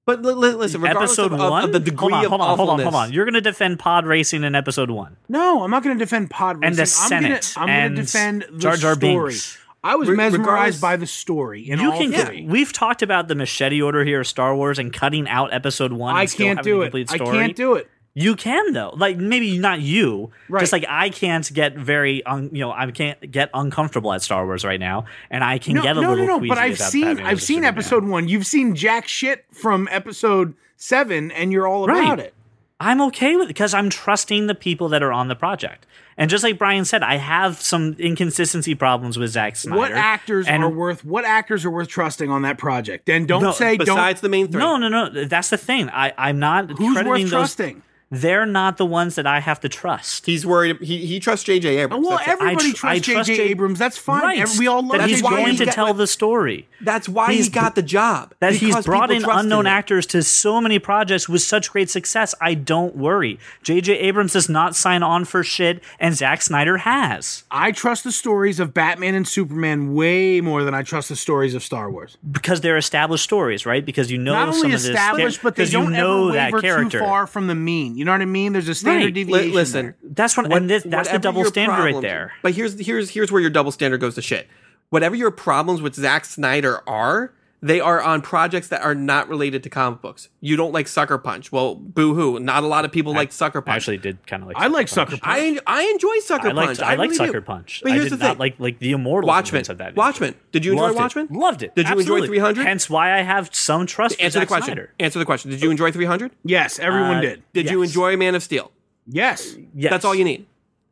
But 0.05 0.23
li- 0.23 0.33
li- 0.33 0.55
listen, 0.55 0.81
regardless 0.81 1.13
Episode 1.13 1.33
of, 1.33 1.41
of- 1.41 1.51
one. 1.51 1.65
of 1.65 1.73
the 1.73 1.79
degree 1.79 2.13
hold 2.13 2.13
on, 2.13 2.25
of 2.25 2.29
hold 2.31 2.41
on, 2.41 2.57
hold 2.57 2.71
on, 2.71 2.81
hold 2.81 2.95
on. 2.95 3.13
You're 3.13 3.25
going 3.25 3.35
to 3.35 3.41
defend 3.41 3.79
pod 3.79 4.05
racing 4.05 4.43
in 4.43 4.55
episode 4.57 4.91
one. 4.91 5.17
No, 5.29 5.63
I'm 5.63 5.71
not 5.71 5.85
going 5.85 5.97
to 5.97 6.05
defend 6.05 6.29
pod 6.31 6.57
racing. 6.57 6.67
And 6.67 6.77
the 6.77 6.83
I'm 6.83 6.87
Senate 6.87 7.53
Gonna, 7.55 7.65
I'm 7.65 7.71
and 7.71 7.95
going 7.95 8.07
to 8.07 8.13
defend 8.13 8.45
the 8.51 8.59
Jar 8.59 8.77
Jar 8.77 8.95
story. 8.97 9.31
Binks. 9.33 9.59
I 9.85 9.95
was 9.97 10.09
Re- 10.09 10.17
mesmerized 10.17 10.81
by 10.81 10.97
the 10.97 11.07
story. 11.07 11.69
In 11.71 11.81
you 11.81 11.93
all 11.93 11.99
can. 11.99 12.13
three. 12.13 12.45
We've 12.47 12.73
talked 12.73 13.03
about 13.03 13.29
the 13.29 13.35
machete 13.35 13.81
order 13.83 14.05
here 14.05 14.21
of 14.21 14.27
Star 14.27 14.55
Wars 14.57 14.79
and 14.79 14.93
cutting 14.93 15.29
out 15.29 15.53
episode 15.53 15.93
one. 15.93 16.15
I 16.17 16.23
and 16.23 16.33
can't 16.33 16.59
having 16.59 16.73
do 16.73 16.77
the 16.79 16.83
it. 16.83 16.85
complete 16.87 17.13
I 17.13 17.19
can't 17.19 17.57
do 17.57 17.75
it. 17.75 17.91
You 18.15 18.37
can 18.37 18.75
though, 18.75 18.93
like 18.97 19.17
maybe 19.17 19.57
not 19.59 19.81
you, 19.81 20.31
Right. 20.51 20.61
just 20.61 20.73
like 20.73 20.85
I 20.89 21.09
can't 21.09 21.51
get 21.55 21.75
very, 21.77 22.23
un, 22.27 22.51
you 22.53 22.61
know, 22.61 22.71
I 22.71 22.91
can't 22.91 23.31
get 23.31 23.49
uncomfortable 23.55 24.13
at 24.13 24.21
Star 24.21 24.45
Wars 24.45 24.65
right 24.67 24.79
now, 24.81 25.07
and 25.31 25.43
I 25.43 25.57
can 25.59 25.75
No, 25.77 25.83
get 25.83 25.97
a 25.97 26.01
no, 26.03 26.11
little. 26.11 26.27
no, 26.27 26.33
no. 26.35 26.39
queasy 26.41 26.49
But 26.51 26.59
I've 26.59 26.79
seen. 26.79 27.21
I've 27.21 27.41
seen 27.41 27.57
Superman. 27.59 27.69
episode 27.75 28.05
one. 28.05 28.29
You've 28.29 28.47
seen 28.47 28.75
jack 28.75 29.09
shit 29.09 29.47
from 29.51 29.89
episode 29.91 30.53
seven, 30.77 31.31
and 31.31 31.53
you're 31.53 31.67
all 31.67 31.85
about 31.85 31.97
Right. 31.97 32.19
it. 32.19 32.35
I'm 32.79 33.01
okay 33.01 33.37
with 33.37 33.45
it 33.45 33.49
because 33.49 33.73
I'm 33.75 33.89
trusting 33.89 34.47
the 34.47 34.55
people 34.57 34.89
that 34.91 35.03
are 35.03 35.13
on 35.13 35.29
the 35.29 35.37
project. 35.37 35.87
And 36.19 36.29
just 36.29 36.45
like 36.45 36.59
Brian 36.59 36.85
said, 36.85 37.03
I 37.03 37.17
have 37.17 37.61
some 37.63 37.95
inconsistency 37.99 38.75
problems 38.75 39.17
with 39.19 39.31
Zack 39.31 39.57
Snyder. 39.57 39.79
What 39.79 39.93
actors 39.93 40.47
and 40.49 40.63
are 40.65 40.69
worth? 40.69 41.05
What 41.05 41.25
actors 41.25 41.65
are 41.65 41.71
worth 41.71 41.89
trusting 41.89 42.29
on 42.29 42.43
that 42.43 42.59
project? 42.59 43.09
And 43.09 43.27
don't 43.27 43.43
No, 43.43 43.53
say 43.53 43.77
don't. 43.79 43.87
besides 43.87 44.21
the 44.21 44.29
main 44.29 44.49
three. 44.49 44.59
No, 44.59 44.77
no, 44.77 44.89
no. 44.89 45.25
That's 45.25 45.49
the 45.49 45.57
thing. 45.57 45.89
I, 45.91 46.13
I'm 46.19 46.39
not 46.41 46.71
Who's 46.73 46.93
crediting 46.93 47.07
worth 47.09 47.21
those. 47.23 47.31
trusting? 47.31 47.83
They're 48.15 48.45
not 48.45 48.77
the 48.77 48.85
ones 48.85 49.15
that 49.15 49.27
I 49.27 49.41
have 49.41 49.59
to 49.61 49.69
trust. 49.71 50.27
he's 50.27 50.45
worried. 50.45 50.77
He, 50.83 51.07
he 51.07 51.19
trusts 51.19 51.45
J.J. 51.47 51.79
Abrams. 51.79 52.07
Well, 52.07 52.19
That's 52.19 52.29
everybody 52.29 52.73
tr- 52.73 52.77
trusts 52.77 53.07
trust 53.09 53.27
J.J. 53.29 53.37
J- 53.45 53.51
Abrams. 53.51 53.79
That's 53.79 53.97
fine. 53.97 54.23
Right. 54.23 54.39
Every- 54.39 54.59
we 54.59 54.67
all 54.67 54.83
love 54.87 54.99
that 54.99 55.09
he's 55.09 55.23
That's 55.23 55.25
why 55.25 55.31
J.J. 55.31 55.41
going 55.43 55.51
he's 55.53 55.59
to 55.61 55.65
got- 55.65 55.75
tell 55.75 55.95
the 55.95 56.07
story. 56.07 56.69
That's 56.83 57.09
why 57.09 57.33
He's 57.33 57.47
he 57.47 57.51
got 57.53 57.75
the 57.75 57.83
job. 57.83 58.35
that 58.41 58.55
he's 58.55 58.85
brought 58.85 59.11
in 59.11 59.25
unknown 59.25 59.61
him. 59.67 59.73
actors 59.73 60.05
to 60.07 60.23
so 60.23 60.61
many 60.61 60.79
projects 60.79 61.29
with 61.29 61.41
such 61.43 61.71
great 61.71 61.89
success. 61.89 62.35
I 62.41 62.55
don't 62.55 62.97
worry. 62.97 63.39
J.J. 63.63 63.99
Abrams 64.01 64.33
does 64.35 64.49
not 64.49 64.77
sign 64.77 65.03
on 65.03 65.25
for 65.25 65.43
shit, 65.43 65.83
and 66.01 66.15
Zack 66.15 66.43
Snyder 66.43 66.79
has 66.79 67.45
I 67.51 67.73
trust 67.73 68.05
the 68.05 68.13
stories 68.13 68.61
of 68.61 68.75
Batman 68.75 69.15
and 69.15 69.27
Superman 69.27 69.95
way 69.95 70.41
more 70.41 70.65
than 70.65 70.75
I 70.75 70.83
trust 70.83 71.09
the 71.09 71.17
stories 71.17 71.55
of 71.55 71.63
Star 71.63 71.91
Wars. 71.91 72.19
because 72.31 72.61
they're 72.61 72.77
established 72.77 73.25
stories, 73.25 73.65
right? 73.65 73.87
Because 73.87 74.11
you 74.11 74.19
know 74.19 74.33
Not 74.33 74.55
some 74.55 74.65
only 74.65 74.75
of 74.75 74.83
this 74.83 74.89
established, 74.91 75.41
but 75.43 75.55
they 75.57 75.63
because 75.63 75.73
you 75.73 75.81
don't 75.81 75.93
know 75.93 76.25
ever 76.29 76.33
that 76.35 76.53
waver 76.53 76.61
character. 76.63 76.99
too 76.99 77.05
far 77.05 77.27
from 77.27 77.47
the 77.47 77.55
mean. 77.55 77.97
You 78.03 78.07
know 78.07 78.11
what 78.11 78.21
I 78.21 78.25
mean? 78.25 78.53
There's 78.53 78.67
a 78.69 78.75
standard 78.75 79.05
Right. 79.05 79.15
deviation. 79.15 79.51
Li- 79.51 79.55
listen, 79.55 79.85
there. 79.87 79.97
That's 80.03 80.37
what, 80.37 80.49
What- 80.49 80.57
and 80.63 80.69
this, 80.69 80.83
that's 80.83 81.09
the 81.09 81.21
double 81.21 81.45
standard 81.45 81.85
right 81.95 82.03
there. 82.03 82.33
But 82.43 82.53
here's 82.53 82.77
here's 82.85 83.11
here's 83.11 83.31
where 83.31 83.41
your 83.41 83.49
double 83.49 83.71
standard 83.71 83.99
goes 84.01 84.17
to 84.17 84.23
shit. 84.23 84.49
Whatever 84.91 85.15
your 85.15 85.31
problems 85.31 85.81
with 85.81 85.95
Zack 85.95 86.25
Snyder 86.25 86.81
are, 86.89 87.33
they 87.65 87.81
are 87.81 88.03
on 88.03 88.23
projects 88.23 88.69
that 88.69 88.83
are 88.83 88.95
not 88.95 89.29
related 89.29 89.63
to 89.63 89.71
comic 89.71 90.01
books. 90.03 90.29
You 90.41 90.57
don't 90.57 90.73
like 90.73 90.89
Sucker 90.89 91.17
Punch. 91.17 91.53
Well, 91.53 91.77
boo 91.77 92.13
hoo. 92.15 92.41
Not 92.41 92.65
a 92.65 92.67
lot 92.67 92.85
of 92.85 92.91
people 92.91 93.13
like 93.15 93.31
Sucker 93.31 93.61
Punch. 93.61 93.73
I 93.73 93.77
actually 93.77 93.99
did 93.99 94.27
kind 94.27 94.43
of 94.43 94.49
like. 94.49 94.57
I 94.59 94.67
like 94.67 94.89
Sucker 94.89 95.13
Sucker 95.13 95.21
Punch. 95.23 95.39
Punch. 95.57 95.61
I 95.67 95.79
I 95.81 95.91
enjoy 95.93 96.19
Sucker 96.19 96.49
I 96.49 96.53
liked, 96.53 96.67
Punch. 96.67 96.81
I, 96.81 96.91
like 96.97 96.99
really 97.11 97.19
do. 97.19 97.27
Sucker 97.27 97.41
Punch. 97.41 97.81
But 97.83 97.93
I 97.93 97.95
here's 97.95 98.05
did 98.11 98.19
the 98.19 98.25
not 98.25 98.31
thing. 98.33 98.39
like 98.41 98.55
like 98.59 98.79
the 98.81 98.91
Immortals. 98.93 99.29
Watchmen. 99.29 99.59
and 99.61 99.67
things 99.69 99.79
Like 99.81 99.95
that. 99.95 99.97
Watchmen. 99.97 100.35
Did 100.51 100.65
you 100.65 100.73
enjoy 100.73 100.85
Loved 100.87 100.97
Watchmen? 100.97 101.25
It. 101.27 101.33
Loved 101.33 101.63
it. 101.63 101.75
Did 101.77 101.89
you 101.89 101.99
enjoy 102.01 102.27
300? 102.27 102.67
Hence 102.67 102.91
why 102.91 103.17
I 103.17 103.23
have 103.23 103.55
some 103.55 103.87
trust. 103.87 104.17
for 104.17 104.23
Answer 104.23 104.41
the 104.41 104.47
question. 104.47 104.67
Snyder. 104.75 104.91
Answer 104.99 105.19
the 105.21 105.25
question. 105.25 105.51
Did 105.53 105.63
you 105.63 105.71
enjoy 105.71 105.93
300? 105.93 106.33
yes, 106.45 106.79
everyone 106.81 107.19
Uh, 107.19 107.21
did. 107.21 107.43
Did 107.53 107.71
you 107.71 107.83
enjoy 107.83 108.17
Man 108.17 108.35
of 108.35 108.43
Steel? 108.43 108.73
Yes. 109.07 109.57
Yes. 109.75 109.91
That's 109.91 110.05
all 110.05 110.15
you 110.15 110.25
need. 110.25 110.47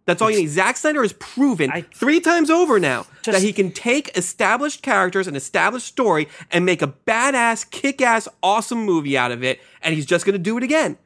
That's 0.06 0.20
all 0.22 0.30
you 0.30 0.38
need. 0.38 0.48
Zack 0.48 0.76
Snyder 0.76 1.02
has 1.02 1.12
proven 1.12 1.70
I- 1.70 1.82
three 1.94 2.20
times 2.20 2.50
over 2.50 2.80
now 2.80 3.06
that 3.24 3.42
he 3.42 3.52
can 3.52 3.70
take 3.70 4.16
established 4.16 4.82
characters, 4.82 5.26
and 5.28 5.36
established 5.36 5.86
story, 5.86 6.26
and 6.50 6.64
make 6.66 6.82
a 6.82 6.88
badass, 6.88 7.70
kick 7.70 8.00
ass, 8.02 8.26
awesome 8.42 8.84
movie 8.84 9.16
out 9.16 9.30
of 9.30 9.44
it, 9.44 9.60
and 9.82 9.94
he's 9.94 10.06
just 10.06 10.24
going 10.24 10.32
to 10.32 10.38
do 10.38 10.56
it 10.56 10.62
again. 10.64 10.98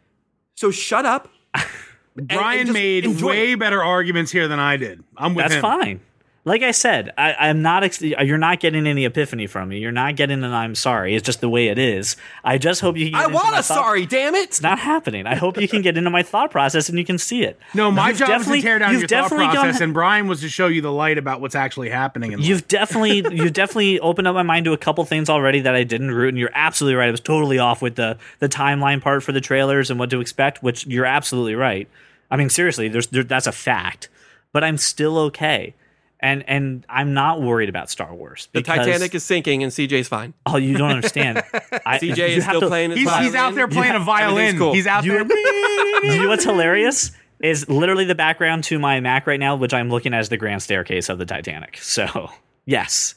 So 0.54 0.70
shut 0.70 1.04
up. 1.04 1.28
Brian 2.16 2.60
and 2.60 2.66
just 2.68 2.72
made 2.74 3.20
way 3.20 3.52
it. 3.52 3.58
better 3.58 3.82
arguments 3.82 4.30
here 4.30 4.46
than 4.48 4.60
I 4.60 4.76
did. 4.76 5.02
I'm 5.16 5.34
with 5.34 5.44
That's 5.44 5.54
him. 5.56 5.62
fine. 5.62 6.00
Like 6.46 6.60
I 6.62 6.72
said, 6.72 7.10
I, 7.16 7.32
I'm 7.48 7.62
not. 7.62 7.84
Ex- 7.84 8.02
you're 8.02 8.36
not 8.36 8.60
getting 8.60 8.86
any 8.86 9.06
epiphany 9.06 9.46
from 9.46 9.70
me. 9.70 9.78
You're 9.78 9.92
not 9.92 10.14
getting 10.14 10.44
an 10.44 10.52
"I'm 10.52 10.74
sorry." 10.74 11.14
It's 11.14 11.24
just 11.24 11.40
the 11.40 11.48
way 11.48 11.68
it 11.68 11.78
is. 11.78 12.16
I 12.44 12.58
just 12.58 12.82
hope 12.82 12.98
you. 12.98 13.06
Can 13.06 13.12
get 13.12 13.20
I 13.20 13.24
into 13.24 13.34
want 13.34 13.52
my 13.52 13.58
a 13.60 13.62
thought- 13.62 13.76
sorry, 13.78 14.04
damn 14.04 14.34
it. 14.34 14.42
It's 14.42 14.60
not 14.60 14.78
happening. 14.78 15.26
I 15.26 15.36
hope 15.36 15.58
you 15.58 15.66
can 15.66 15.80
get 15.80 15.96
into 15.96 16.10
my 16.10 16.22
thought 16.22 16.50
process 16.50 16.90
and 16.90 16.98
you 16.98 17.04
can 17.06 17.16
see 17.16 17.44
it. 17.44 17.58
No, 17.72 17.90
my 17.90 18.10
You've 18.10 18.18
job 18.18 18.42
is 18.42 18.46
to 18.46 18.60
tear 18.60 18.78
down 18.78 18.92
your 18.92 19.00
thought 19.00 19.08
definitely 19.08 19.46
gone- 19.46 19.54
process, 19.54 19.80
and 19.80 19.94
Brian 19.94 20.28
was 20.28 20.42
to 20.42 20.50
show 20.50 20.66
you 20.66 20.82
the 20.82 20.92
light 20.92 21.16
about 21.16 21.40
what's 21.40 21.54
actually 21.54 21.88
happening. 21.88 22.32
In. 22.32 22.40
You've 22.42 22.68
definitely 22.68 23.24
you've 23.34 23.54
definitely 23.54 23.98
opened 24.00 24.28
up 24.28 24.34
my 24.34 24.42
mind 24.42 24.66
to 24.66 24.74
a 24.74 24.78
couple 24.78 25.02
things 25.06 25.30
already 25.30 25.60
that 25.60 25.74
I 25.74 25.82
didn't 25.84 26.10
root, 26.10 26.28
and 26.28 26.38
you're 26.38 26.50
absolutely 26.52 26.96
right. 26.96 27.08
I 27.08 27.10
was 27.10 27.20
totally 27.20 27.58
off 27.58 27.80
with 27.80 27.94
the 27.94 28.18
the 28.40 28.50
timeline 28.50 29.00
part 29.00 29.22
for 29.22 29.32
the 29.32 29.40
trailers 29.40 29.88
and 29.90 29.98
what 29.98 30.10
to 30.10 30.20
expect, 30.20 30.62
which 30.62 30.86
you're 30.86 31.06
absolutely 31.06 31.54
right. 31.54 31.88
I 32.30 32.36
mean, 32.36 32.50
seriously, 32.50 32.88
there's 32.88 33.06
there, 33.06 33.24
that's 33.24 33.46
a 33.46 33.52
fact. 33.52 34.10
But 34.52 34.62
I'm 34.62 34.76
still 34.76 35.16
okay, 35.18 35.74
and 36.24 36.42
and 36.48 36.86
I'm 36.88 37.12
not 37.12 37.42
worried 37.42 37.68
about 37.68 37.90
Star 37.90 38.12
Wars. 38.14 38.48
The 38.52 38.62
Titanic 38.62 39.14
is 39.14 39.22
sinking, 39.22 39.62
and 39.62 39.70
CJ's 39.70 40.08
fine. 40.08 40.32
Oh, 40.46 40.56
you 40.56 40.76
don't 40.78 40.90
understand. 40.90 41.38
I, 41.86 41.98
CJ 41.98 42.38
is 42.38 42.44
still 42.44 42.60
to- 42.62 42.66
playing 42.68 42.90
his 42.90 43.00
he's, 43.00 43.08
violin. 43.08 43.24
he's 43.26 43.34
out 43.34 43.54
there 43.54 43.68
playing 43.68 43.92
a 43.92 43.96
Everything's 43.96 44.06
violin. 44.06 44.58
cool. 44.58 44.72
He's 44.72 44.86
out 44.86 45.04
You- 45.04 45.12
there. 45.12 46.02
you 46.04 46.22
know 46.22 46.28
what's 46.28 46.44
hilarious 46.44 47.12
is 47.40 47.68
literally 47.68 48.06
the 48.06 48.14
background 48.14 48.64
to 48.64 48.78
my 48.78 49.00
Mac 49.00 49.26
right 49.26 49.38
now, 49.38 49.54
which 49.54 49.74
I'm 49.74 49.90
looking 49.90 50.14
at 50.14 50.20
as 50.20 50.30
the 50.30 50.38
grand 50.38 50.62
staircase 50.62 51.10
of 51.10 51.18
the 51.18 51.26
Titanic. 51.26 51.76
So 51.78 52.30
yes, 52.64 53.14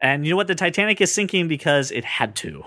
and 0.00 0.24
you 0.24 0.30
know 0.30 0.36
what? 0.36 0.46
The 0.46 0.54
Titanic 0.54 1.00
is 1.00 1.12
sinking 1.12 1.48
because 1.48 1.90
it 1.90 2.04
had 2.04 2.36
to. 2.36 2.64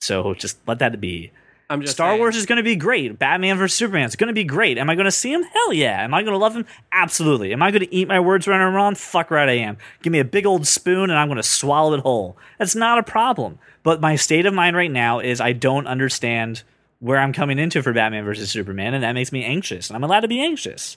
So 0.00 0.34
just 0.34 0.58
let 0.68 0.78
that 0.80 1.00
be. 1.00 1.32
I'm 1.68 1.80
just 1.80 1.94
Star 1.94 2.10
saying. 2.10 2.20
Wars 2.20 2.36
is 2.36 2.46
going 2.46 2.58
to 2.58 2.62
be 2.62 2.76
great. 2.76 3.18
Batman 3.18 3.58
vs 3.58 3.76
Superman 3.76 4.04
is 4.06 4.14
going 4.16 4.28
to 4.28 4.34
be 4.34 4.44
great. 4.44 4.78
Am 4.78 4.88
I 4.88 4.94
going 4.94 5.06
to 5.06 5.10
see 5.10 5.32
him? 5.32 5.42
Hell 5.42 5.72
yeah. 5.72 6.04
Am 6.04 6.14
I 6.14 6.22
going 6.22 6.32
to 6.32 6.38
love 6.38 6.54
him? 6.54 6.64
Absolutely. 6.92 7.52
Am 7.52 7.62
I 7.62 7.70
going 7.72 7.82
to 7.84 7.92
eat 7.94 8.06
my 8.06 8.20
words 8.20 8.46
right 8.46 8.60
or 8.60 8.70
wrong? 8.70 8.94
Fuck 8.94 9.30
right 9.30 9.48
I 9.48 9.52
am. 9.58 9.76
Give 10.02 10.12
me 10.12 10.20
a 10.20 10.24
big 10.24 10.46
old 10.46 10.66
spoon 10.66 11.10
and 11.10 11.18
I'm 11.18 11.26
going 11.28 11.36
to 11.38 11.42
swallow 11.42 11.94
it 11.94 12.00
whole. 12.00 12.36
That's 12.58 12.76
not 12.76 12.98
a 12.98 13.02
problem. 13.02 13.58
But 13.82 14.00
my 14.00 14.14
state 14.16 14.46
of 14.46 14.54
mind 14.54 14.76
right 14.76 14.90
now 14.90 15.18
is 15.20 15.40
I 15.40 15.52
don't 15.52 15.86
understand 15.86 16.62
where 17.00 17.18
I'm 17.18 17.32
coming 17.32 17.58
into 17.58 17.82
for 17.82 17.92
Batman 17.92 18.24
versus 18.24 18.50
Superman, 18.50 18.94
and 18.94 19.04
that 19.04 19.12
makes 19.12 19.30
me 19.30 19.44
anxious. 19.44 19.90
And 19.90 19.96
I'm 19.96 20.02
allowed 20.02 20.20
to 20.20 20.28
be 20.28 20.40
anxious. 20.40 20.96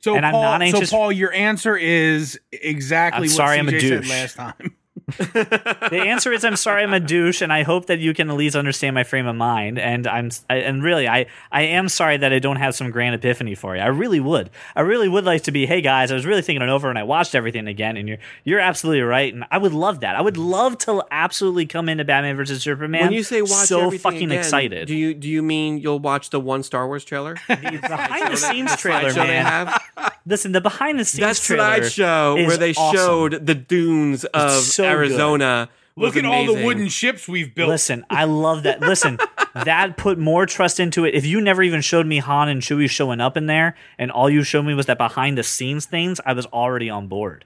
So 0.00 0.14
And 0.14 0.26
I'm 0.26 0.32
Paul, 0.32 0.42
not 0.42 0.62
anxious- 0.62 0.90
So 0.90 0.96
Paul, 0.96 1.12
your 1.12 1.32
answer 1.32 1.76
is 1.76 2.38
exactly 2.52 3.16
I'm 3.18 3.22
what 3.22 3.30
sorry, 3.30 3.58
I'm 3.58 3.68
a 3.68 3.72
CJ 3.72 3.80
said 3.80 3.88
douche. 4.02 4.10
last 4.10 4.34
time. 4.36 4.76
the 5.06 6.02
answer 6.06 6.32
is 6.32 6.44
I'm 6.44 6.56
sorry 6.56 6.82
I'm 6.82 6.92
a 6.92 7.00
douche, 7.00 7.42
and 7.42 7.52
I 7.52 7.62
hope 7.62 7.86
that 7.86 7.98
you 7.98 8.14
can 8.14 8.30
at 8.30 8.36
least 8.36 8.56
understand 8.56 8.94
my 8.94 9.04
frame 9.04 9.26
of 9.26 9.36
mind. 9.36 9.78
And 9.78 10.06
I'm 10.06 10.30
I, 10.48 10.56
and 10.56 10.82
really 10.82 11.08
I 11.08 11.26
I 11.50 11.62
am 11.62 11.88
sorry 11.88 12.16
that 12.16 12.32
I 12.32 12.38
don't 12.38 12.56
have 12.56 12.74
some 12.74 12.90
grand 12.90 13.14
epiphany 13.14 13.54
for 13.54 13.76
you. 13.76 13.82
I 13.82 13.86
really 13.86 14.20
would. 14.20 14.50
I 14.76 14.80
really 14.82 15.08
would 15.08 15.24
like 15.24 15.42
to 15.44 15.52
be. 15.52 15.66
Hey 15.66 15.80
guys, 15.80 16.10
I 16.10 16.14
was 16.14 16.26
really 16.26 16.42
thinking 16.42 16.62
it 16.62 16.68
over, 16.68 16.88
and 16.88 16.98
I 16.98 17.02
watched 17.02 17.34
everything 17.34 17.66
again. 17.66 17.96
And 17.96 18.08
you're 18.08 18.18
you're 18.44 18.60
absolutely 18.60 19.02
right, 19.02 19.32
and 19.32 19.44
I 19.50 19.58
would 19.58 19.72
love 19.72 20.00
that. 20.00 20.16
I 20.16 20.20
would 20.20 20.36
love 20.36 20.78
to 20.78 21.04
absolutely 21.10 21.66
come 21.66 21.88
into 21.88 22.04
Batman 22.04 22.36
versus 22.36 22.62
Superman. 22.62 23.02
when 23.02 23.12
you 23.12 23.22
say 23.22 23.42
watch 23.42 23.66
so 23.66 23.90
fucking 23.90 24.24
again, 24.24 24.38
excited. 24.38 24.88
do 24.88 24.96
you 24.96 25.14
do 25.14 25.28
you 25.28 25.42
mean 25.42 25.78
you'll 25.78 25.98
watch 26.00 26.30
the 26.30 26.40
one 26.40 26.62
Star 26.62 26.86
Wars 26.86 27.04
trailer? 27.04 27.34
the 27.48 27.78
behind 27.80 28.32
the 28.32 28.36
scenes 28.36 28.76
trailer, 28.76 29.12
man. 29.14 29.46
have? 29.46 29.82
Listen, 30.24 30.52
the 30.52 30.60
behind 30.60 30.98
the 31.00 31.04
scenes 31.04 31.40
That 31.40 31.56
slideshow 31.82 32.38
is 32.40 32.46
where 32.46 32.56
they 32.56 32.72
awesome. 32.74 32.96
showed 32.96 33.46
the 33.46 33.54
dunes 33.54 34.24
of 34.26 34.52
so. 34.62 34.84
Arizona. 34.92 35.68
Look 35.94 36.14
was 36.14 36.24
at 36.24 36.30
all 36.30 36.46
the 36.46 36.64
wooden 36.64 36.88
ships 36.88 37.28
we've 37.28 37.54
built. 37.54 37.68
Listen, 37.68 38.06
I 38.08 38.24
love 38.24 38.62
that. 38.62 38.80
Listen, 38.80 39.18
that 39.54 39.98
put 39.98 40.18
more 40.18 40.46
trust 40.46 40.80
into 40.80 41.04
it. 41.04 41.14
If 41.14 41.26
you 41.26 41.40
never 41.40 41.62
even 41.62 41.82
showed 41.82 42.06
me 42.06 42.18
Han 42.18 42.48
and 42.48 42.62
Chewie 42.62 42.88
showing 42.88 43.20
up 43.20 43.36
in 43.36 43.46
there, 43.46 43.76
and 43.98 44.10
all 44.10 44.30
you 44.30 44.42
showed 44.42 44.62
me 44.62 44.72
was 44.72 44.86
that 44.86 44.96
behind 44.96 45.36
the 45.36 45.42
scenes 45.42 45.84
things, 45.84 46.18
I 46.24 46.32
was 46.32 46.46
already 46.46 46.88
on 46.88 47.08
board. 47.08 47.44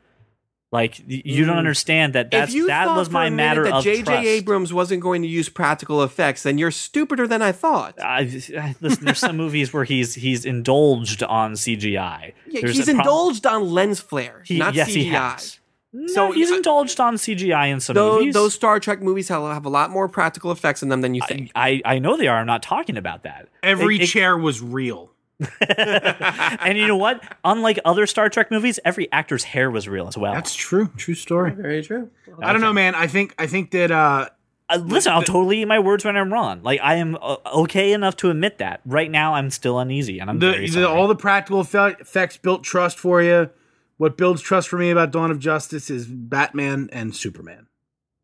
Like 0.73 1.01
y- 1.09 1.23
you 1.24 1.44
don't 1.44 1.56
mm. 1.56 1.60
understand 1.60 2.12
that. 2.14 2.31
That's 2.31 2.51
if 2.51 2.55
you 2.55 2.66
that 2.66 2.86
thought 2.86 2.97
was 2.97 3.09
for 3.09 3.14
my 3.14 3.27
a 3.27 3.31
matter 3.31 3.64
that 3.64 3.74
of 3.74 3.85
J.J. 3.85 4.02
trust. 4.02 4.27
Abrams 4.27 4.73
wasn't 4.73 5.01
going 5.01 5.23
to 5.23 5.28
use 5.28 5.48
practical 5.48 6.02
effects, 6.02 6.43
then 6.43 6.59
you're 6.59 6.70
stupider 6.70 7.27
than 7.27 7.40
I 7.40 7.52
thought. 7.52 8.01
I, 8.01 8.43
I- 8.56 8.74
listen, 8.81 9.05
there's 9.05 9.18
some 9.18 9.36
movies 9.36 9.73
where 9.73 9.85
he's 9.85 10.14
he's 10.14 10.44
indulged 10.44 11.23
on 11.23 11.52
CGI. 11.52 12.32
Yeah, 12.48 12.60
he's 12.60 12.81
a 12.81 12.85
prob- 12.85 12.98
indulged 12.98 13.47
on 13.47 13.70
lens 13.70 14.01
flare, 14.01 14.43
He, 14.44 14.59
not 14.59 14.74
yes, 14.74 14.90
CGI. 14.90 15.59
He 15.97 16.02
has. 16.02 16.14
No, 16.16 16.28
So, 16.31 16.32
he's 16.32 16.52
I- 16.52 16.56
indulged 16.56 17.01
on 17.01 17.14
CGI 17.16 17.66
in 17.66 17.81
some 17.81 17.94
Those, 17.94 18.18
movies. 18.20 18.35
those 18.35 18.55
Star 18.55 18.78
Trek 18.81 19.01
movies 19.02 19.28
have, 19.28 19.43
have 19.43 19.64
a 19.64 19.68
lot 19.70 19.90
more 19.90 20.09
practical 20.09 20.51
effects 20.52 20.82
in 20.82 20.89
them 20.89 21.01
than 21.01 21.14
you 21.14 21.23
think. 21.27 21.51
I, 21.55 21.81
I 21.85 21.98
know 21.98 22.16
they 22.16 22.28
are. 22.28 22.39
I'm 22.39 22.47
not 22.47 22.62
talking 22.62 22.97
about 22.97 23.23
that. 23.24 23.48
Every 23.62 23.97
It- 23.97 24.02
it- 24.02 24.06
chair 24.06 24.36
was 24.36 24.60
real. 24.62 25.12
and 25.68 26.78
you 26.78 26.86
know 26.86 26.97
what? 26.97 27.23
Unlike 27.44 27.81
other 27.85 28.06
Star 28.06 28.28
Trek 28.28 28.51
movies, 28.51 28.81
every 28.85 29.10
actor's 29.12 29.44
hair 29.44 29.70
was 29.70 29.86
real 29.89 30.09
as 30.09 30.16
well. 30.16 30.32
That's 30.32 30.55
true. 30.55 30.90
True 30.97 31.14
story. 31.14 31.51
Very 31.52 31.82
true. 31.82 32.10
I 32.40 32.52
don't 32.52 32.62
know, 32.62 32.73
man. 32.73 32.94
I 32.94 33.06
think 33.06 33.35
I 33.39 33.47
think 33.47 33.70
that 33.73 33.90
uh 33.90 34.28
Uh, 34.70 34.78
listen, 34.78 35.12
I'll 35.12 35.23
totally 35.23 35.60
eat 35.60 35.66
my 35.66 35.78
words 35.78 36.05
when 36.05 36.16
I'm 36.16 36.32
wrong. 36.32 36.62
Like 36.62 36.81
I 36.82 36.94
am 36.94 37.16
uh, 37.20 37.36
okay 37.55 37.93
enough 37.93 38.16
to 38.16 38.31
admit 38.31 38.59
that. 38.59 38.81
Right 38.86 39.10
now, 39.10 39.35
I'm 39.35 39.51
still 39.51 39.78
uneasy, 39.78 40.18
and 40.20 40.31
I'm 40.31 40.40
very 40.40 40.66
the, 40.66 40.73
sorry. 40.73 40.82
the 40.85 40.89
all 40.89 41.06
the 41.06 41.14
practical 41.16 41.62
effe- 41.62 42.01
effects 42.01 42.36
built 42.39 42.64
trust 42.64 42.98
for 42.98 43.20
you. 43.23 43.51
What 43.98 44.16
builds 44.16 44.43
trust 44.43 44.68
for 44.68 44.77
me 44.78 44.90
about 44.90 45.10
Dawn 45.10 45.31
of 45.31 45.39
Justice 45.39 45.89
is 45.90 46.06
Batman 46.06 46.89
and 46.93 47.14
Superman. 47.16 47.66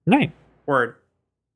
right. 0.07 0.33
Word. 0.67 0.95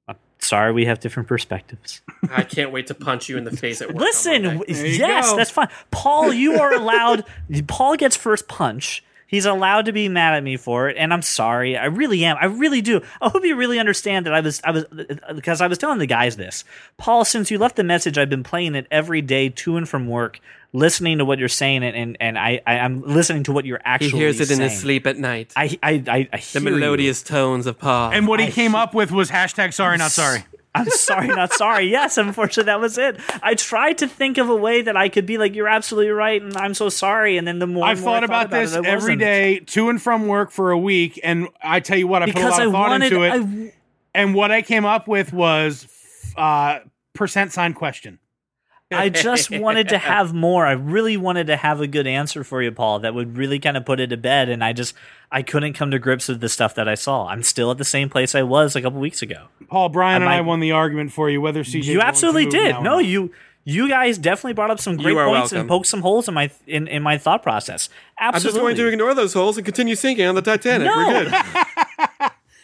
Uh, 0.09 0.15
sorry, 0.41 0.73
we 0.73 0.85
have 0.87 0.99
different 1.01 1.29
perspectives. 1.29 2.01
I 2.31 2.43
can't 2.43 2.73
wait 2.73 2.89
to 2.89 2.95
punch 2.95 3.29
you 3.29 3.37
in 3.39 3.45
the 3.45 3.57
face 3.57 3.81
at 3.81 3.89
work. 3.89 3.99
Listen, 3.99 4.43
Monday. 4.43 4.59
w- 4.59 4.75
There 4.75 4.87
you 4.87 4.99
yes, 4.99 5.31
go. 5.31 5.37
that's 5.37 5.51
fine. 5.51 5.69
Paul, 5.93 6.33
you 6.33 6.55
are 6.61 6.73
allowed. 6.75 7.25
Paul 7.69 7.97
gets 7.97 8.17
first 8.17 8.49
punch. 8.49 9.05
He's 9.29 9.45
allowed 9.45 9.87
to 9.87 9.93
be 9.93 10.09
mad 10.09 10.35
at 10.35 10.43
me 10.45 10.57
for 10.57 10.89
it, 10.89 10.97
and 10.97 11.13
I'm 11.13 11.23
sorry. 11.23 11.77
I 11.77 11.87
really 11.87 12.25
am. 12.25 12.37
I 12.41 12.47
really 12.47 12.81
do. 12.81 13.01
I 13.21 13.29
hope 13.29 13.45
you 13.45 13.55
really 13.57 13.79
understand 13.79 14.25
that 14.27 14.33
I 14.35 14.41
was. 14.41 14.61
I 14.65 14.71
was 14.73 14.85
uh, 14.85 15.35
because 15.35 15.61
I 15.61 15.67
was 15.67 15.79
telling 15.79 15.99
the 15.99 16.07
guys 16.07 16.37
this. 16.37 16.65
Paul, 16.97 17.25
since 17.25 17.51
you 17.51 17.59
left 17.59 17.77
the 17.77 17.85
message, 17.85 18.19
I've 18.19 18.31
been 18.31 18.45
playing 18.45 18.75
it 18.77 18.87
every 18.91 19.23
day 19.23 19.49
to 19.51 19.77
and 19.77 19.89
from 19.89 20.07
work, 20.09 20.39
listening 20.77 21.19
to 21.19 21.25
what 21.25 21.39
you're 21.39 21.49
saying, 21.49 21.83
and 21.83 21.97
and, 21.97 22.17
and 22.21 22.39
I, 22.39 22.61
I 22.67 22.79
I'm 22.79 23.03
listening 23.03 23.43
to 23.45 23.53
what 23.53 23.65
you're 23.65 23.79
he 23.79 23.85
actually. 23.85 24.11
hears 24.21 24.41
it 24.41 24.51
in 24.51 24.61
his 24.61 24.79
sleep 24.79 25.07
at 25.07 25.17
night. 25.17 25.53
I 25.57 25.79
I 25.83 26.03
I, 26.07 26.29
I 26.33 26.37
the 26.37 26.61
hear 26.61 26.63
you. 26.63 26.71
melodious 26.71 27.23
tones 27.23 27.67
of 27.67 27.79
Paul. 27.79 28.13
And 28.13 28.27
what 28.29 28.41
he 28.41 28.47
I 28.47 28.51
came 28.51 28.73
hate- 28.73 28.79
up 28.79 28.95
with 28.95 29.11
was 29.11 29.31
hashtag 29.31 29.73
sorry 29.75 29.97
not 29.99 30.11
sorry. 30.13 30.45
I'm 30.75 30.91
sorry, 30.91 31.29
not 31.29 31.55
sorry. 31.55 31.89
Yes, 31.97 32.19
unfortunately, 32.19 32.65
that 32.71 32.81
was 32.81 32.99
it. 32.99 33.19
I 33.43 33.55
tried 33.55 33.97
to 33.99 34.07
think 34.07 34.37
of 34.37 34.51
a 34.51 34.55
way 34.55 34.83
that 34.83 34.95
I 34.95 35.09
could 35.09 35.25
be 35.25 35.39
like, 35.39 35.55
"You're 35.55 35.69
absolutely 35.69 36.11
right," 36.11 36.43
and 36.43 36.55
I'm 36.55 36.75
so 36.75 36.91
sorry. 36.91 37.39
And 37.39 37.49
then 37.49 37.59
the 37.61 37.67
more 37.67 37.87
I've 37.87 37.97
and 37.97 38.05
more 38.05 38.17
I 38.17 38.21
thought 38.21 38.25
about 38.25 38.51
this 38.51 38.75
it, 38.75 38.85
every 38.85 38.93
wasn't. 39.15 39.21
day 39.21 39.61
to 39.61 39.89
and 39.89 40.03
from 40.03 40.27
work 40.27 40.51
for 40.51 40.73
a 40.73 40.79
week, 40.79 41.19
and 41.25 41.49
I 41.63 41.81
tell 41.81 41.97
you 41.97 42.07
what, 42.07 42.23
I 42.23 42.27
put 42.27 42.33
a 42.33 42.35
because 42.35 42.51
lot 42.53 42.61
I 42.61 42.65
of 42.67 42.73
thought 42.73 42.91
wanted. 42.91 43.13
into 43.13 43.23
it. 43.23 43.31
I, 43.33 43.73
and 44.15 44.35
what 44.35 44.51
I 44.51 44.61
came 44.61 44.85
up 44.85 45.09
with 45.09 45.33
was 45.33 45.89
uh, 46.37 46.81
percent 47.15 47.53
sign 47.55 47.73
question. 47.73 48.19
I 48.93 49.09
just 49.09 49.51
wanted 49.51 49.89
to 49.89 49.99
have 49.99 50.33
more. 50.33 50.65
I 50.65 50.73
really 50.73 51.17
wanted 51.17 51.49
to 51.49 51.57
have 51.57 51.81
a 51.81 51.87
good 51.89 52.07
answer 52.07 52.45
for 52.45 52.63
you, 52.63 52.71
Paul, 52.71 53.01
that 53.01 53.15
would 53.15 53.37
really 53.37 53.59
kind 53.59 53.77
of 53.77 53.85
put 53.85 53.99
it 53.99 54.09
to 54.09 54.17
bed. 54.17 54.49
And 54.49 54.63
I 54.63 54.73
just, 54.73 54.95
I 55.33 55.43
couldn't 55.43 55.73
come 55.73 55.91
to 55.91 55.99
grips 55.99 56.29
with 56.29 56.41
the 56.41 56.49
stuff 56.49 56.77
that 56.77 56.89
I 56.89 56.95
saw. 56.95 57.27
I'm 57.27 57.43
still 57.43 57.71
at 57.73 57.79
the 57.79 57.85
same 57.85 58.09
place 58.09 58.35
I 58.35 58.43
was 58.45 58.77
a 58.77 58.83
couple 58.83 59.01
weeks 59.01 59.23
ago. 59.23 59.49
Paul 59.69 59.89
Brian 59.89 60.23
I 60.23 60.27
and 60.27 60.35
I 60.35 60.41
won 60.43 60.61
the 60.61 60.71
argument 60.73 61.13
for 61.13 61.29
you 61.29 61.41
whether 61.41 61.65
CJ. 61.65 61.85
you 61.85 62.01
absolutely 62.01 62.47
did. 62.47 62.75
Now 62.75 62.81
No, 62.83 62.99
you. 62.99 63.33
You 63.69 63.89
guys 63.89 64.17
definitely 64.17 64.53
brought 64.53 64.71
up 64.71 64.79
some 64.79 64.97
great 64.97 65.11
You 65.15 65.19
are 65.19 65.27
points 65.27 65.51
and 65.51 65.59
welcome. 65.63 65.69
poked 65.69 65.87
some 65.89 66.01
holes 66.03 66.29
in 66.29 66.35
my 66.35 66.53
in, 66.69 66.87
in 66.87 67.03
my 67.03 67.19
thought 67.19 67.43
process. 67.43 67.89
Absolutely. 68.21 68.21
I'm 68.21 68.55
just 68.55 68.63
going 68.63 68.77
to 68.77 68.87
ignore 68.93 69.13
those 69.13 69.33
holes 69.35 69.57
and 69.57 69.65
continue 69.65 69.97
sinking 69.97 70.25
on 70.25 70.37
the 70.37 70.43
Titanic. 70.43 70.87
No. 70.87 70.97
We're 70.97 71.25
good. 71.25 71.33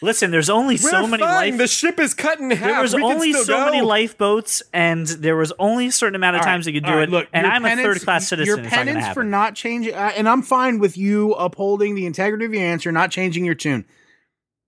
Listen, 0.03 0.31
there's 0.31 0.49
only 0.49 0.75
so 0.75 1.03
We're 1.03 1.07
many 1.07 1.23
fine. 1.23 1.51
life. 1.51 1.57
The 1.57 1.67
ship 1.67 1.97
is 1.97 2.13
cut 2.13 2.37
in 2.37 2.51
half. 2.51 2.59
there 2.59 2.81
was 2.81 2.93
we 2.93 3.01
only 3.01 3.31
so 3.31 3.45
go. 3.45 3.65
many 3.65 3.81
lifeboats, 3.81 4.61
and 4.73 5.07
there 5.07 5.37
was 5.37 5.53
only 5.57 5.87
a 5.87 5.91
certain 5.93 6.15
amount 6.15 6.35
of 6.35 6.41
All 6.41 6.45
right, 6.45 6.51
times 6.51 6.67
you 6.67 6.73
could 6.73 6.83
do 6.83 6.91
right, 6.91 7.03
it. 7.03 7.09
Look, 7.09 7.29
and 7.31 7.47
I'm 7.47 7.65
a 7.65 7.75
third 7.77 8.01
class 8.01 8.27
citizen. 8.27 8.47
Your 8.47 8.61
not 8.61 8.69
penance 8.69 9.13
for 9.13 9.23
not 9.23 9.55
changing, 9.55 9.95
uh, 9.95 10.11
and 10.15 10.27
I'm 10.27 10.41
fine 10.41 10.79
with 10.79 10.97
you 10.97 11.31
upholding 11.35 11.95
the 11.95 12.05
integrity 12.05 12.43
of 12.43 12.53
your 12.53 12.63
answer, 12.63 12.91
not 12.91 13.11
changing 13.11 13.45
your 13.45 13.55
tune. 13.55 13.85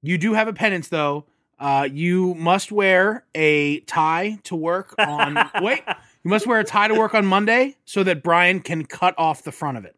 You 0.01 0.17
do 0.17 0.33
have 0.33 0.47
a 0.47 0.53
penance, 0.53 0.87
though. 0.87 1.25
Uh, 1.59 1.87
you 1.91 2.33
must 2.35 2.71
wear 2.71 3.25
a 3.35 3.81
tie 3.81 4.39
to 4.43 4.55
work 4.55 4.95
on. 4.97 5.37
wait, 5.61 5.83
you 6.23 6.29
must 6.29 6.47
wear 6.47 6.61
a 6.61 6.63
tie 6.63 6.87
to 6.87 6.95
work 6.95 7.13
on 7.13 7.25
Monday 7.25 7.75
so 7.83 8.03
that 8.03 8.23
Brian 8.23 8.61
can 8.61 8.85
cut 8.85 9.13
off 9.17 9.43
the 9.43 9.51
front 9.51 9.77
of 9.77 9.83
it 9.83 9.97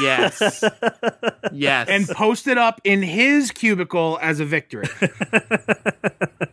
Yes. 0.00 0.64
yes. 1.52 1.88
and 1.88 2.08
post 2.08 2.46
it 2.46 2.58
up 2.58 2.80
in 2.84 3.02
his 3.02 3.50
cubicle 3.50 4.18
as 4.20 4.40
a 4.40 4.44
victory. 4.44 4.86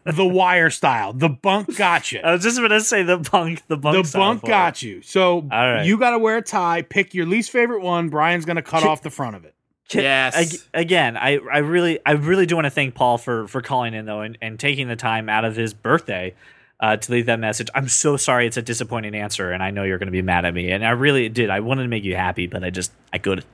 the 0.05 0.25
wire 0.25 0.69
style. 0.69 1.13
The 1.13 1.29
bunk 1.29 1.75
gotcha. 1.77 2.25
I 2.25 2.33
was 2.33 2.43
just 2.43 2.57
going 2.57 2.71
to 2.71 2.81
say 2.81 3.03
the 3.03 3.17
bunk. 3.17 3.65
The 3.67 3.77
bunk. 3.77 4.05
the 4.05 4.17
bunk 4.17 4.43
it. 4.43 4.47
got 4.47 4.81
you. 4.81 5.01
So 5.01 5.41
right. 5.41 5.83
you 5.83 5.97
got 5.97 6.11
to 6.11 6.19
wear 6.19 6.37
a 6.37 6.41
tie. 6.41 6.81
Pick 6.83 7.13
your 7.13 7.25
least 7.25 7.51
favorite 7.51 7.81
one. 7.81 8.09
Brian's 8.09 8.45
going 8.45 8.57
to 8.57 8.61
cut 8.61 8.83
off 8.83 9.01
the 9.01 9.09
front 9.09 9.35
of 9.35 9.45
it. 9.45 9.55
Yes. 9.93 10.35
ag- 10.35 10.61
again, 10.73 11.17
I, 11.17 11.39
I 11.51 11.57
really 11.59 11.99
I 12.05 12.11
really 12.13 12.45
do 12.45 12.55
want 12.55 12.65
to 12.65 12.71
thank 12.71 12.95
Paul 12.95 13.17
for 13.17 13.47
for 13.47 13.61
calling 13.61 13.93
in 13.93 14.05
though 14.05 14.21
and, 14.21 14.37
and 14.41 14.57
taking 14.57 14.87
the 14.87 14.95
time 14.95 15.27
out 15.27 15.43
of 15.43 15.55
his 15.55 15.73
birthday 15.73 16.33
uh, 16.81 16.97
to 16.97 17.11
leave 17.11 17.27
that 17.27 17.39
message. 17.39 17.69
I'm 17.75 17.87
so 17.87 18.17
sorry 18.17 18.47
it's 18.47 18.57
a 18.57 18.61
disappointing 18.61 19.15
answer, 19.15 19.51
and 19.51 19.61
I 19.61 19.71
know 19.71 19.83
you're 19.83 19.99
going 19.99 20.07
to 20.07 20.11
be 20.11 20.21
mad 20.23 20.45
at 20.45 20.53
me. 20.53 20.71
And 20.71 20.85
I 20.85 20.89
really 20.91 21.29
did. 21.29 21.49
I 21.49 21.59
wanted 21.59 21.83
to 21.83 21.89
make 21.89 22.03
you 22.03 22.15
happy, 22.15 22.47
but 22.47 22.63
I 22.63 22.69
just 22.71 22.91
I 23.13 23.17
could. 23.19 23.45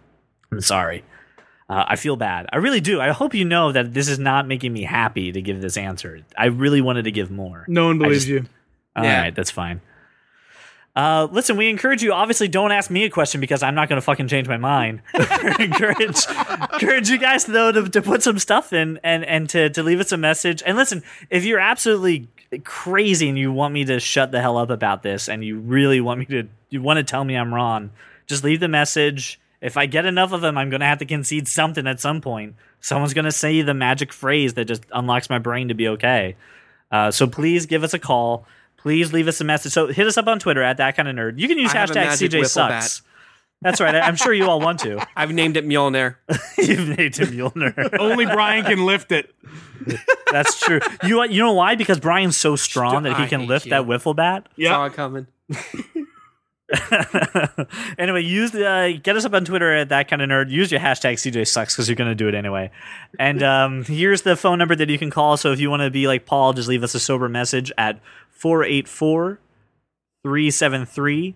I'm 0.51 0.61
sorry. 0.61 1.03
Uh, 1.69 1.83
I 1.85 1.97
feel 1.97 2.15
bad. 2.15 2.47
I 2.53 2.57
really 2.57 2.79
do. 2.79 3.01
I 3.01 3.09
hope 3.11 3.33
you 3.33 3.43
know 3.43 3.73
that 3.73 3.93
this 3.93 4.07
is 4.07 4.17
not 4.17 4.47
making 4.47 4.71
me 4.71 4.83
happy 4.83 5.33
to 5.33 5.41
give 5.41 5.59
this 5.59 5.75
answer. 5.75 6.21
I 6.37 6.45
really 6.45 6.79
wanted 6.79 7.03
to 7.03 7.11
give 7.11 7.29
more. 7.29 7.65
No 7.67 7.87
one 7.87 7.97
believes 7.97 8.19
just- 8.19 8.27
you. 8.29 8.45
All 8.95 9.03
right, 9.03 9.25
Yeah. 9.25 9.29
that's 9.31 9.51
fine. 9.51 9.81
Uh, 10.95 11.27
listen, 11.29 11.57
we 11.57 11.69
encourage 11.69 12.01
you. 12.01 12.11
Obviously, 12.11 12.47
don't 12.47 12.71
ask 12.71 12.89
me 12.89 13.03
a 13.03 13.09
question 13.09 13.39
because 13.39 13.61
I'm 13.61 13.75
not 13.75 13.87
going 13.87 13.97
to 13.97 14.01
fucking 14.01 14.27
change 14.29 14.47
my 14.47 14.57
mind. 14.57 15.01
encourage, 15.59 16.25
encourage 16.73 17.07
you 17.09 17.19
guys 17.19 17.45
though 17.45 17.71
to, 17.71 17.87
to 17.89 18.01
put 18.01 18.23
some 18.23 18.39
stuff 18.39 18.73
in 18.73 18.99
and 19.03 19.23
and 19.23 19.47
to 19.51 19.69
to 19.69 19.83
leave 19.83 19.99
us 19.99 20.11
a 20.11 20.17
message. 20.17 20.63
And 20.65 20.75
listen, 20.75 21.03
if 21.29 21.45
you're 21.45 21.59
absolutely 21.59 22.29
crazy 22.63 23.29
and 23.29 23.37
you 23.37 23.51
want 23.51 23.73
me 23.73 23.85
to 23.85 23.99
shut 23.99 24.31
the 24.31 24.41
hell 24.41 24.57
up 24.57 24.69
about 24.69 25.03
this, 25.03 25.27
and 25.27 25.43
you 25.43 25.59
really 25.59 26.01
want 26.01 26.19
me 26.19 26.25
to, 26.25 26.47
you 26.69 26.81
want 26.81 26.97
to 26.97 27.03
tell 27.03 27.23
me 27.23 27.35
I'm 27.35 27.53
wrong, 27.53 27.91
just 28.25 28.43
leave 28.43 28.59
the 28.59 28.67
message. 28.67 29.39
If 29.59 29.75
I 29.75 29.85
get 29.85 30.05
enough 30.05 30.31
of 30.33 30.41
them, 30.41 30.57
I'm 30.57 30.69
going 30.69 30.81
to 30.81 30.85
have 30.85 30.99
to 30.99 31.05
concede 31.05 31.47
something 31.47 31.87
at 31.87 31.99
some 31.99 32.21
point. 32.21 32.55
Someone's 32.79 33.13
going 33.13 33.25
to 33.25 33.31
say 33.31 33.61
the 33.61 33.73
magic 33.73 34.13
phrase 34.13 34.53
that 34.53 34.65
just 34.65 34.83
unlocks 34.93 35.29
my 35.29 35.39
brain 35.39 35.69
to 35.69 35.73
be 35.73 35.87
okay. 35.89 36.35
Uh, 36.91 37.11
so 37.11 37.27
please 37.27 37.65
give 37.65 37.83
us 37.83 37.93
a 37.93 37.99
call. 37.99 38.45
Please 38.77 39.11
leave 39.11 39.27
us 39.27 39.41
a 39.41 39.43
message. 39.43 39.73
So 39.73 39.87
hit 39.87 40.05
us 40.05 40.17
up 40.17 40.27
on 40.27 40.39
Twitter 40.39 40.61
at 40.61 40.77
that 40.77 40.95
kind 40.95 41.07
of 41.07 41.15
nerd. 41.15 41.39
You 41.39 41.47
can 41.47 41.57
use 41.57 41.73
I 41.73 41.85
hashtag 41.85 42.05
CJ 42.07 42.45
sucks. 42.45 43.01
That's 43.61 43.81
right. 43.81 43.95
I- 43.95 44.01
I'm 44.01 44.15
sure 44.15 44.33
you 44.33 44.45
all 44.49 44.59
want 44.59 44.79
to. 44.81 45.05
I've 45.15 45.31
named 45.33 45.57
it 45.57 45.65
Mjolnir. 45.67 46.15
You've 46.57 46.89
named 46.89 47.19
it 47.19 47.29
Mjolnir. 47.29 47.97
Only 47.99 48.25
Brian 48.25 48.63
can 48.65 48.85
lift 48.85 49.11
it. 49.11 49.33
That's 50.31 50.59
true. 50.59 50.79
You 51.03 51.23
you 51.25 51.41
know 51.41 51.53
why? 51.53 51.75
Because 51.75 51.99
Brian's 51.99 52.37
so 52.37 52.55
strong 52.55 53.03
that 53.03 53.17
he 53.19 53.27
can 53.27 53.47
lift 53.47 53.65
you. 53.65 53.69
that 53.71 53.83
wiffle 53.83 54.15
bat. 54.15 54.43
Saw 54.49 54.51
Yeah. 54.57 54.85
it 54.85 54.93
coming. 54.93 55.27
anyway, 57.97 58.21
use 58.21 58.51
the 58.51 58.67
uh, 58.67 58.91
get 59.01 59.15
us 59.15 59.23
up 59.25 59.33
on 59.33 59.45
Twitter 59.45 59.73
at 59.73 59.89
that 59.89 60.09
kind 60.09 60.21
of 60.21 60.29
nerd. 60.29 60.49
Use 60.49 60.71
your 60.71 60.81
hashtag 60.81 61.13
CJ 61.13 61.47
sucks 61.47 61.73
because 61.75 61.87
you're 61.87 61.95
going 61.95 62.09
to 62.09 62.15
do 62.15 62.27
it 62.27 62.35
anyway. 62.35 62.71
And 63.17 63.41
um, 63.41 63.83
here's 63.85 64.23
the 64.23 64.35
phone 64.35 64.57
number 64.59 64.75
that 64.75 64.89
you 64.89 64.97
can 64.97 65.09
call. 65.09 65.37
So 65.37 65.51
if 65.53 65.59
you 65.59 65.69
want 65.69 65.81
to 65.83 65.89
be 65.89 66.07
like 66.07 66.25
Paul, 66.25 66.53
just 66.53 66.67
leave 66.67 66.83
us 66.83 66.93
a 66.95 66.99
sober 66.99 67.29
message 67.29 67.71
at 67.77 67.99
484 68.31 69.39
373 70.23 71.35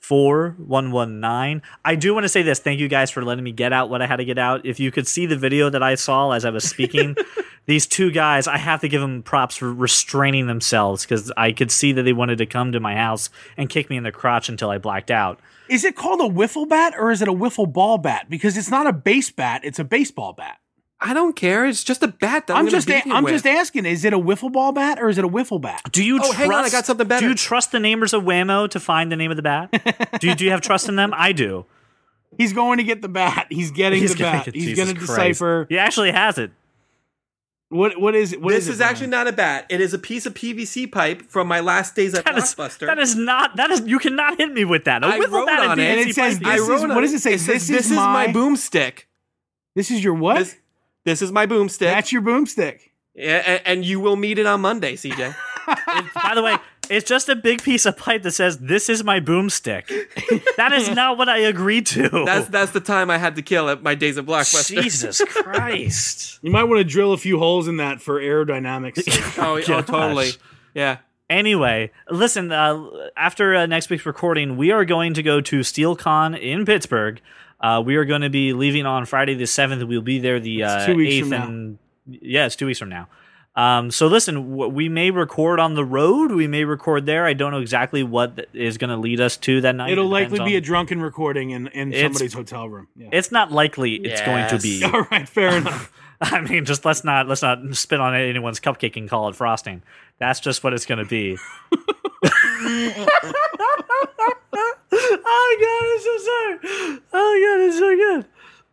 4119. 0.00 1.62
I 1.84 1.94
do 1.94 2.12
want 2.14 2.24
to 2.24 2.28
say 2.28 2.42
this. 2.42 2.58
Thank 2.58 2.80
you 2.80 2.88
guys 2.88 3.10
for 3.10 3.22
letting 3.22 3.44
me 3.44 3.52
get 3.52 3.72
out 3.72 3.90
what 3.90 4.02
I 4.02 4.06
had 4.06 4.16
to 4.16 4.24
get 4.24 4.38
out. 4.38 4.64
If 4.64 4.80
you 4.80 4.90
could 4.90 5.06
see 5.06 5.26
the 5.26 5.36
video 5.36 5.70
that 5.70 5.82
I 5.82 5.94
saw 5.94 6.32
as 6.32 6.44
I 6.44 6.50
was 6.50 6.64
speaking, 6.64 7.16
these 7.66 7.86
two 7.86 8.10
guys, 8.10 8.48
I 8.48 8.58
have 8.58 8.80
to 8.80 8.88
give 8.88 9.00
them 9.00 9.22
props 9.22 9.56
for 9.56 9.72
restraining 9.72 10.46
themselves 10.46 11.04
because 11.04 11.30
I 11.36 11.52
could 11.52 11.70
see 11.70 11.92
that 11.92 12.02
they 12.02 12.12
wanted 12.12 12.38
to 12.38 12.46
come 12.46 12.72
to 12.72 12.80
my 12.80 12.96
house 12.96 13.30
and 13.56 13.68
kick 13.68 13.90
me 13.90 13.96
in 13.96 14.02
the 14.02 14.10
crotch 14.10 14.48
until 14.48 14.70
I 14.70 14.78
blacked 14.78 15.10
out. 15.10 15.38
Is 15.68 15.84
it 15.84 15.94
called 15.94 16.20
a 16.20 16.34
wiffle 16.34 16.68
bat 16.68 16.94
or 16.98 17.10
is 17.10 17.22
it 17.22 17.28
a 17.28 17.32
wiffle 17.32 17.72
ball 17.72 17.98
bat? 17.98 18.28
Because 18.28 18.56
it's 18.56 18.70
not 18.70 18.88
a 18.88 18.92
base 18.92 19.30
bat; 19.30 19.60
it's 19.62 19.78
a 19.78 19.84
baseball 19.84 20.32
bat. 20.32 20.58
I 21.02 21.14
don't 21.14 21.34
care. 21.34 21.64
It's 21.66 21.82
just 21.82 22.02
a 22.02 22.08
bat 22.08 22.46
that 22.48 22.56
I'm, 22.56 22.66
I'm 22.66 22.70
just 22.70 22.86
beat 22.86 23.04
a- 23.06 23.08
you 23.08 23.14
I'm 23.14 23.24
with. 23.24 23.32
just 23.32 23.46
asking: 23.46 23.86
is 23.86 24.04
it 24.04 24.12
a 24.12 24.18
wiffle 24.18 24.52
ball 24.52 24.72
bat 24.72 24.98
or 25.00 25.08
is 25.08 25.16
it 25.18 25.24
a 25.24 25.28
wiffle 25.28 25.60
bat? 25.60 25.80
Do 25.92 26.04
you 26.04 26.16
Oh, 26.16 26.18
trust? 26.18 26.34
hang 26.34 26.52
on, 26.52 26.64
I 26.64 26.68
got 26.70 26.84
something 26.86 27.06
better. 27.08 27.24
Do 27.24 27.30
you 27.30 27.34
trust 27.34 27.72
the 27.72 27.78
namers 27.78 28.12
of 28.12 28.24
Wham-O 28.24 28.66
to 28.66 28.78
find 28.80 29.10
the 29.10 29.16
name 29.16 29.30
of 29.30 29.36
the 29.38 29.42
bat? 29.42 29.70
do 30.20 30.26
you 30.28 30.34
do 30.34 30.44
you 30.44 30.50
have 30.50 30.60
trust 30.60 30.88
in 30.88 30.96
them? 30.96 31.12
I 31.16 31.32
do. 31.32 31.64
He's 32.38 32.52
going 32.52 32.78
to 32.78 32.84
get 32.84 33.02
the 33.02 33.08
bat. 33.08 33.46
He's 33.50 33.70
getting 33.70 34.00
the 34.02 34.08
gonna 34.14 34.36
bat. 34.38 34.44
get- 34.46 34.54
He's 34.54 34.64
Jesus 34.66 34.84
going 34.84 34.94
to 34.94 35.00
decipher 35.00 35.66
He 35.68 35.78
actually 35.78 36.12
has 36.12 36.38
it. 36.38 36.52
what 37.70 38.00
what 38.00 38.14
is 38.14 38.32
it. 38.32 38.40
What 38.42 38.52
this 38.52 38.66
it, 38.68 38.72
is 38.72 38.80
actually 38.80 39.08
Brian? 39.08 39.24
not 39.26 39.32
a 39.32 39.36
bat. 39.36 39.66
It 39.70 39.80
is 39.80 39.94
a 39.94 39.98
piece 39.98 40.26
of 40.26 40.34
PVC 40.34 40.90
pipe 40.90 41.22
from 41.30 41.46
my 41.48 41.60
last 41.60 41.94
days 41.96 42.14
at 42.14 42.24
That 42.24 42.36
is, 42.38 42.54
Blockbuster. 42.54 42.86
that 42.86 42.98
is 42.98 43.14
not. 43.16 43.56
That 43.56 43.70
is. 43.70 43.80
You 43.86 43.98
cannot 43.98 44.38
hit 44.38 44.52
me 44.52 44.64
with 44.64 44.84
that. 44.84 45.02
A 45.02 45.06
I 45.06 45.18
wiffle 45.18 45.30
wrote 45.32 45.46
bat 45.46 45.60
on 45.60 45.70
and 45.72 45.80
it. 45.80 45.98
And 45.98 46.10
it 46.10 46.14
says 46.14 46.38
pipe. 46.38 46.46
I 46.46 46.52
this 46.56 46.62
is- 46.62 46.68
wrote 46.68 46.82
on 46.90 46.94
what 46.94 47.00
does 47.02 47.14
it 47.14 47.20
say? 47.20 47.34
It 47.34 47.40
says, 47.40 47.66
This 47.68 47.86
is 47.86 47.96
my, 47.96 48.26
my- 48.26 48.32
boomstick. 48.32 49.04
This 49.76 49.90
is 49.90 50.02
your 50.02 50.14
what? 50.14 50.38
This, 50.38 50.56
this 51.04 51.22
is 51.22 51.32
my 51.32 51.46
boomstick. 51.46 51.78
That's 51.78 52.12
your 52.12 52.22
boomstick. 52.22 52.80
Yeah, 53.14 53.42
and, 53.44 53.62
and 53.66 53.84
you 53.84 54.00
will 54.00 54.16
meet 54.16 54.38
it 54.38 54.46
on 54.46 54.60
Monday, 54.60 54.94
CJ. 54.94 55.34
By 56.14 56.34
the 56.34 56.42
way, 56.42 56.56
it's 56.88 57.08
just 57.08 57.28
a 57.28 57.36
big 57.36 57.62
piece 57.62 57.86
of 57.86 57.96
pipe 57.96 58.22
that 58.22 58.32
says, 58.32 58.58
"This 58.58 58.88
is 58.88 59.04
my 59.04 59.20
boomstick." 59.20 59.86
that 60.56 60.72
is 60.72 60.90
not 60.90 61.18
what 61.18 61.28
I 61.28 61.38
agreed 61.38 61.86
to. 61.86 62.08
That's 62.24 62.48
that's 62.48 62.72
the 62.72 62.80
time 62.80 63.10
I 63.10 63.18
had 63.18 63.36
to 63.36 63.42
kill 63.42 63.68
at 63.68 63.82
my 63.82 63.94
days 63.94 64.18
at 64.18 64.26
Blockbuster. 64.26 64.82
Jesus 64.82 65.20
Christ. 65.26 66.38
You 66.42 66.50
might 66.50 66.64
want 66.64 66.78
to 66.78 66.84
drill 66.84 67.12
a 67.12 67.18
few 67.18 67.38
holes 67.38 67.68
in 67.68 67.76
that 67.78 68.00
for 68.00 68.20
aerodynamics. 68.20 69.38
Oh, 69.38 69.56
oh, 69.56 69.82
totally. 69.82 70.30
Yeah. 70.74 70.98
Anyway, 71.28 71.92
listen. 72.10 72.50
Uh, 72.50 72.88
after 73.16 73.54
uh, 73.54 73.66
next 73.66 73.88
week's 73.90 74.06
recording, 74.06 74.56
we 74.56 74.72
are 74.72 74.84
going 74.84 75.14
to 75.14 75.22
go 75.22 75.40
to 75.40 75.60
SteelCon 75.60 76.40
in 76.40 76.64
Pittsburgh. 76.66 77.20
Uh, 77.60 77.82
we 77.84 77.96
are 77.96 78.04
going 78.04 78.22
to 78.22 78.30
be 78.30 78.52
leaving 78.52 78.86
on 78.86 79.04
Friday 79.06 79.34
the 79.34 79.46
seventh. 79.46 79.82
We'll 79.84 80.00
be 80.00 80.18
there 80.18 80.40
the 80.40 80.62
uh, 80.64 80.76
It's 80.78 80.86
two 80.86 80.94
weeks 80.96 81.14
eighth 81.14 81.20
from 81.22 81.30
now. 81.30 81.46
and 81.46 81.78
yeah, 82.06 82.46
it's 82.46 82.56
two 82.56 82.66
weeks 82.66 82.78
from 82.78 82.88
now. 82.88 83.08
Um, 83.56 83.90
so 83.90 84.06
listen, 84.06 84.36
w- 84.52 84.68
we 84.72 84.88
may 84.88 85.10
record 85.10 85.58
on 85.60 85.74
the 85.74 85.84
road. 85.84 86.30
We 86.30 86.46
may 86.46 86.64
record 86.64 87.04
there. 87.04 87.26
I 87.26 87.32
don't 87.34 87.50
know 87.50 87.60
exactly 87.60 88.02
what 88.04 88.36
th- 88.36 88.48
is 88.54 88.78
going 88.78 88.90
to 88.90 88.96
lead 88.96 89.20
us 89.20 89.36
to 89.38 89.60
that 89.62 89.74
night. 89.74 89.90
It'll 89.90 90.06
It 90.06 90.08
likely 90.08 90.38
be 90.38 90.52
on- 90.54 90.58
a 90.58 90.60
drunken 90.60 91.02
recording 91.02 91.50
in, 91.50 91.66
in 91.68 91.88
It's- 91.92 92.02
somebody's 92.04 92.32
hotel 92.32 92.68
room. 92.68 92.86
Yeah. 92.96 93.08
It's 93.12 93.32
not 93.32 93.50
likely 93.50 93.94
it's 93.96 94.20
going 94.22 94.48
to 94.50 94.58
be. 94.58 94.84
All 94.92 95.02
right, 95.10 95.28
fair 95.28 95.48
enough. 95.58 95.92
I 96.22 96.40
mean, 96.42 96.64
just 96.64 96.84
let's 96.84 97.02
not 97.02 97.28
let's 97.28 97.42
not 97.42 97.58
spit 97.74 98.00
on 98.00 98.14
anyone's 98.14 98.60
cupcake 98.60 98.96
and 98.96 99.08
call 99.10 99.28
it 99.28 99.34
frosting. 99.36 99.82
That's 100.18 100.38
just 100.38 100.62
what 100.62 100.72
it's 100.72 100.86
going 100.86 100.98
to 100.98 101.04
be. 101.04 101.36
oh 102.62 103.06
god, 105.60 105.84
it's 105.94 106.04
so 106.04 106.16
sorry. 106.18 106.58
Oh 107.12 107.32
god, 107.44 107.60
it's 107.66 107.78
so 107.78 107.96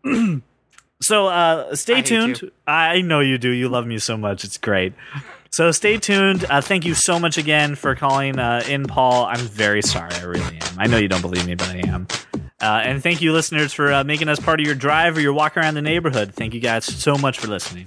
good. 0.04 0.42
so 1.02 1.28
uh, 1.28 1.76
stay 1.76 1.96
hate 1.96 2.06
tuned. 2.06 2.52
I 2.66 3.02
know 3.02 3.20
you 3.20 3.38
do. 3.38 3.50
You 3.50 3.70
love 3.70 3.86
me 3.86 4.00
so 4.00 4.18
much. 4.18 4.44
It's 4.44 4.58
great. 4.58 4.94
So 5.50 5.72
stay 5.72 5.98
tuned. 5.98 6.46
Uh, 6.50 6.62
thank 6.62 6.86
you 6.86 6.94
so 6.94 7.20
much 7.20 7.38
again 7.38 7.76
for 7.76 7.96
calling 7.96 8.38
uh, 8.38 8.64
in, 8.68 8.86
Paul. 8.86 9.26
I'm 9.26 9.40
very 9.40 9.82
sorry. 9.82 10.14
I 10.14 10.24
really 10.24 10.58
am. 10.58 10.80
I 10.80 10.88
know 10.88 10.98
you 10.98 11.08
don't 11.08 11.22
believe 11.22 11.46
me, 11.46 11.56
but 11.56 11.70
I 11.70 11.78
am. 11.88 12.08
Uh, 12.60 12.82
and 12.84 13.02
thank 13.02 13.22
you, 13.22 13.34
listeners, 13.34 13.72
for 13.72 13.94
uh, 13.94 14.04
making 14.04 14.30
us 14.30 14.40
part 14.40 14.60
of 14.60 14.66
your 14.66 14.76
drive 14.76 15.16
or 15.18 15.22
your 15.22 15.34
walk 15.34 15.58
around 15.58 15.76
the 15.76 15.82
neighborhood. 15.82 16.34
Thank 16.34 16.54
you 16.54 16.60
guys 16.60 16.86
so 16.86 17.16
much 17.16 17.40
for 17.40 17.48
listening. 17.48 17.86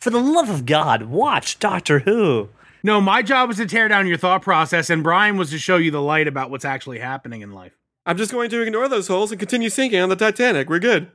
For 0.00 0.08
the 0.08 0.18
love 0.18 0.48
of 0.48 0.64
God, 0.64 1.02
watch 1.02 1.58
Doctor 1.58 1.98
Who. 1.98 2.48
No, 2.82 3.02
my 3.02 3.20
job 3.20 3.48
was 3.48 3.58
to 3.58 3.66
tear 3.66 3.86
down 3.86 4.06
your 4.06 4.16
thought 4.16 4.40
process, 4.40 4.88
and 4.88 5.02
Brian 5.02 5.36
was 5.36 5.50
to 5.50 5.58
show 5.58 5.76
you 5.76 5.90
the 5.90 6.00
light 6.00 6.26
about 6.26 6.50
what's 6.50 6.64
actually 6.64 7.00
happening 7.00 7.42
in 7.42 7.52
life. 7.52 7.76
I'm 8.06 8.16
just 8.16 8.32
going 8.32 8.48
to 8.48 8.62
ignore 8.62 8.88
those 8.88 9.08
holes 9.08 9.30
and 9.30 9.38
continue 9.38 9.68
sinking 9.68 10.00
on 10.00 10.08
the 10.08 10.16
Titanic. 10.16 10.70
We're 10.70 10.78
good. 10.78 11.10